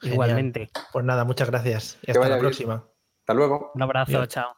Genial. 0.00 0.14
Igualmente. 0.14 0.70
Pues 0.92 1.04
nada, 1.04 1.24
muchas 1.24 1.48
gracias. 1.50 1.98
Y 2.02 2.06
Que 2.06 2.12
hasta 2.12 2.28
la 2.28 2.34
bien. 2.36 2.40
próxima. 2.40 2.84
Hasta 3.20 3.34
luego. 3.34 3.72
Un 3.74 3.82
abrazo, 3.82 4.12
Bien. 4.12 4.26
chao. 4.26 4.54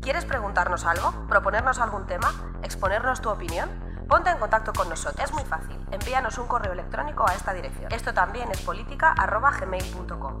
¿Quieres 0.00 0.24
preguntarnos 0.24 0.84
algo? 0.86 1.26
¿Proponernos 1.28 1.78
algún 1.80 2.06
tema? 2.06 2.32
¿Exponernos 2.62 3.20
tu 3.20 3.28
opinión? 3.28 3.68
Ponte 4.08 4.30
en 4.30 4.38
contacto 4.38 4.72
con 4.72 4.88
nosotros. 4.88 5.22
Es 5.22 5.34
muy 5.34 5.42
fácil. 5.44 5.76
Envíanos 5.90 6.38
un 6.38 6.46
correo 6.46 6.72
electrónico 6.72 7.28
a 7.28 7.34
esta 7.34 7.52
dirección. 7.52 7.92
Esto 7.92 8.14
también 8.14 8.50
es 8.50 8.62
política.gmail.com. 8.62 10.40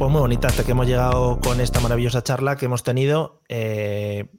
pues 0.00 0.10
muy 0.10 0.20
bonita 0.22 0.48
hasta 0.48 0.64
que 0.64 0.70
hemos 0.70 0.86
llegado 0.86 1.38
con 1.40 1.60
esta 1.60 1.78
maravillosa 1.80 2.22
charla 2.22 2.56
que 2.56 2.64
hemos 2.64 2.82
tenido. 2.82 3.42
eh, 3.50 4.30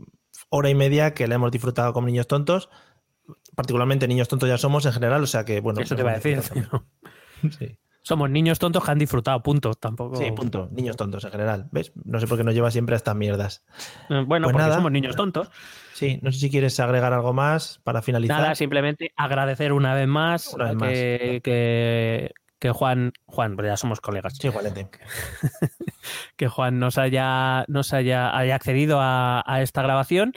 hora 0.49 0.71
y 0.71 0.75
media 0.75 1.13
que 1.13 1.27
la 1.27 1.35
hemos 1.35 1.51
disfrutado 1.51 1.93
con 1.93 2.03
niños 2.03 2.25
tontos. 2.27 2.67
Particularmente 3.55 4.07
niños 4.07 4.27
tontos 4.27 4.49
ya 4.49 4.57
somos 4.57 4.87
en 4.87 4.93
general, 4.93 5.21
o 5.21 5.27
sea 5.27 5.45
que 5.45 5.59
bueno. 5.61 5.79
Eso 5.81 5.95
te 5.95 6.01
iba 6.01 6.09
a 6.11 6.15
decir. 6.15 6.41
Sí. 7.59 7.77
Somos 8.01 8.31
niños 8.31 8.57
tontos 8.57 8.83
que 8.83 8.89
han 8.89 8.97
disfrutado, 8.97 9.43
punto. 9.43 9.75
Tampoco. 9.75 10.15
Sí, 10.15 10.31
punto. 10.31 10.67
Niños 10.71 10.97
tontos 10.97 11.23
en 11.25 11.31
general. 11.31 11.69
¿Ves? 11.71 11.91
No 12.05 12.19
sé 12.19 12.25
por 12.25 12.39
qué 12.39 12.43
nos 12.43 12.55
lleva 12.55 12.71
siempre 12.71 12.95
a 12.95 12.97
estas 12.97 13.15
mierdas. 13.15 13.63
Eh, 14.09 14.23
Bueno, 14.25 14.45
Pues 14.45 14.53
porque 14.53 14.57
nada. 14.63 14.75
somos 14.77 14.91
niños 14.91 15.15
tontos. 15.15 15.51
Sí, 15.93 16.17
no 16.23 16.31
sé 16.31 16.39
si 16.39 16.49
quieres 16.49 16.79
agregar 16.79 17.13
algo 17.13 17.33
más 17.33 17.79
para 17.83 18.01
finalizar. 18.01 18.41
Nada, 18.41 18.55
simplemente 18.55 19.11
agradecer 19.15 19.73
una 19.73 19.93
vez 19.93 20.07
más, 20.07 20.51
Una 20.55 20.73
vez 20.73 20.79
que, 20.79 21.41
que, 21.43 22.31
que 22.61 22.69
Juan, 22.71 23.11
Juan, 23.25 23.55
pues 23.55 23.67
ya 23.67 23.75
somos 23.75 23.99
colegas, 24.01 24.35
Sí, 24.39 24.47
igualmente. 24.47 24.87
que 26.37 26.47
Juan 26.47 26.79
nos 26.79 26.97
haya, 26.97 27.65
nos 27.67 27.91
haya, 27.91 28.37
haya 28.37 28.55
accedido 28.55 28.99
a, 29.01 29.43
a 29.45 29.61
esta 29.61 29.81
grabación. 29.81 30.33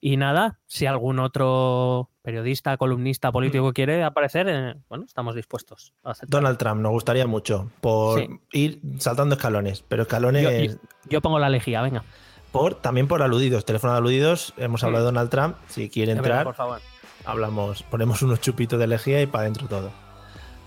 Y 0.00 0.16
nada, 0.18 0.58
si 0.66 0.86
algún 0.86 1.18
otro 1.18 2.10
periodista, 2.22 2.76
columnista, 2.76 3.28
Mm. 3.28 3.32
político 3.32 3.72
quiere 3.72 4.04
aparecer, 4.04 4.46
eh, 4.48 4.74
bueno, 4.88 5.04
estamos 5.04 5.34
dispuestos 5.34 5.92
a. 6.04 6.12
Donald 6.26 6.58
Trump, 6.58 6.80
nos 6.80 6.92
gustaría 6.92 7.26
mucho 7.26 7.70
por 7.80 8.20
Sí. 8.20 8.28
ir 8.52 8.80
saltando 8.98 9.34
escalones, 9.36 9.82
pero 9.86 10.02
escalones 10.02 10.42
Yo, 10.42 10.50
yo- 10.74 10.78
yo 11.10 11.20
pongo 11.20 11.38
la 11.38 11.48
lejía, 11.48 11.82
venga. 11.82 12.04
por 12.52 12.74
también 12.76 13.06
por 13.08 13.22
aludidos, 13.22 13.64
teléfono 13.64 13.92
de 13.92 13.98
aludidos. 13.98 14.54
Hemos 14.56 14.82
hablado 14.84 15.04
de 15.04 15.12
Donald 15.12 15.30
Trump, 15.30 15.56
si 15.68 15.88
quiere 15.90 16.12
entrar, 16.12 16.44
por 16.44 16.54
favor. 16.54 16.80
hablamos, 17.24 17.82
ponemos 17.82 18.22
unos 18.22 18.40
chupitos 18.40 18.78
de 18.78 18.86
lejía 18.86 19.20
y 19.22 19.26
para 19.26 19.42
adentro 19.42 19.66
todo. 19.68 19.90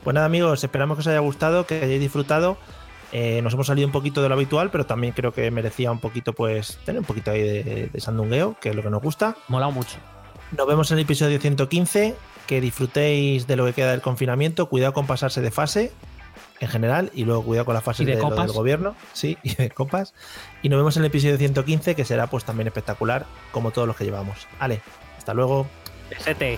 Pues 0.03 0.13
nada, 0.13 0.26
amigos, 0.26 0.63
esperamos 0.63 0.97
que 0.97 1.01
os 1.01 1.07
haya 1.07 1.19
gustado, 1.19 1.65
que 1.65 1.76
hayáis 1.76 1.99
disfrutado. 1.99 2.57
Eh, 3.11 3.41
nos 3.41 3.53
hemos 3.53 3.67
salido 3.67 3.88
un 3.88 3.91
poquito 3.91 4.21
de 4.21 4.30
lo 4.30 4.35
habitual, 4.35 4.69
pero 4.69 4.85
también 4.85 5.13
creo 5.13 5.34
que 5.34 5.49
merecía 5.51 5.91
un 5.91 5.99
poquito, 5.99 6.34
pues, 6.34 6.77
tener 6.85 6.99
un 6.99 7.05
poquito 7.05 7.31
ahí 7.31 7.41
de, 7.41 7.89
de 7.91 8.01
sandungueo, 8.01 8.55
que 8.61 8.69
es 8.69 8.76
lo 8.76 8.84
que 8.84 8.89
nos 8.89 9.01
gusta. 9.01 9.35
Molado 9.47 9.71
mucho. 9.71 9.97
Nos 10.55 10.67
vemos 10.67 10.91
en 10.91 10.97
el 10.99 11.03
episodio 11.03 11.39
115. 11.39 12.15
Que 12.47 12.61
disfrutéis 12.61 13.45
de 13.45 13.55
lo 13.55 13.65
que 13.67 13.73
queda 13.73 13.91
del 13.91 14.01
confinamiento. 14.01 14.69
Cuidado 14.69 14.93
con 14.93 15.05
pasarse 15.05 15.39
de 15.41 15.51
fase 15.51 15.91
en 16.59 16.67
general 16.67 17.11
y 17.13 17.23
luego 17.23 17.43
cuidado 17.43 17.65
con 17.65 17.73
la 17.73 17.81
fase 17.81 18.03
¿Y 18.03 18.05
de 18.05 18.15
de 18.15 18.21
del 18.21 18.51
gobierno. 18.51 18.95
Sí, 19.13 19.38
y 19.43 19.55
de 19.55 19.69
copas. 19.69 20.13
Y 20.61 20.69
nos 20.69 20.77
vemos 20.77 20.97
en 20.97 21.03
el 21.03 21.07
episodio 21.07 21.38
115, 21.38 21.95
que 21.95 22.05
será 22.05 22.27
pues 22.27 22.43
también 22.43 22.67
espectacular, 22.67 23.26
como 23.51 23.71
todos 23.71 23.88
los 23.88 23.95
que 23.95 24.05
llevamos. 24.05 24.47
Ale, 24.59 24.81
hasta 25.17 25.34
luego. 25.34 25.67
Besete. 26.09 26.57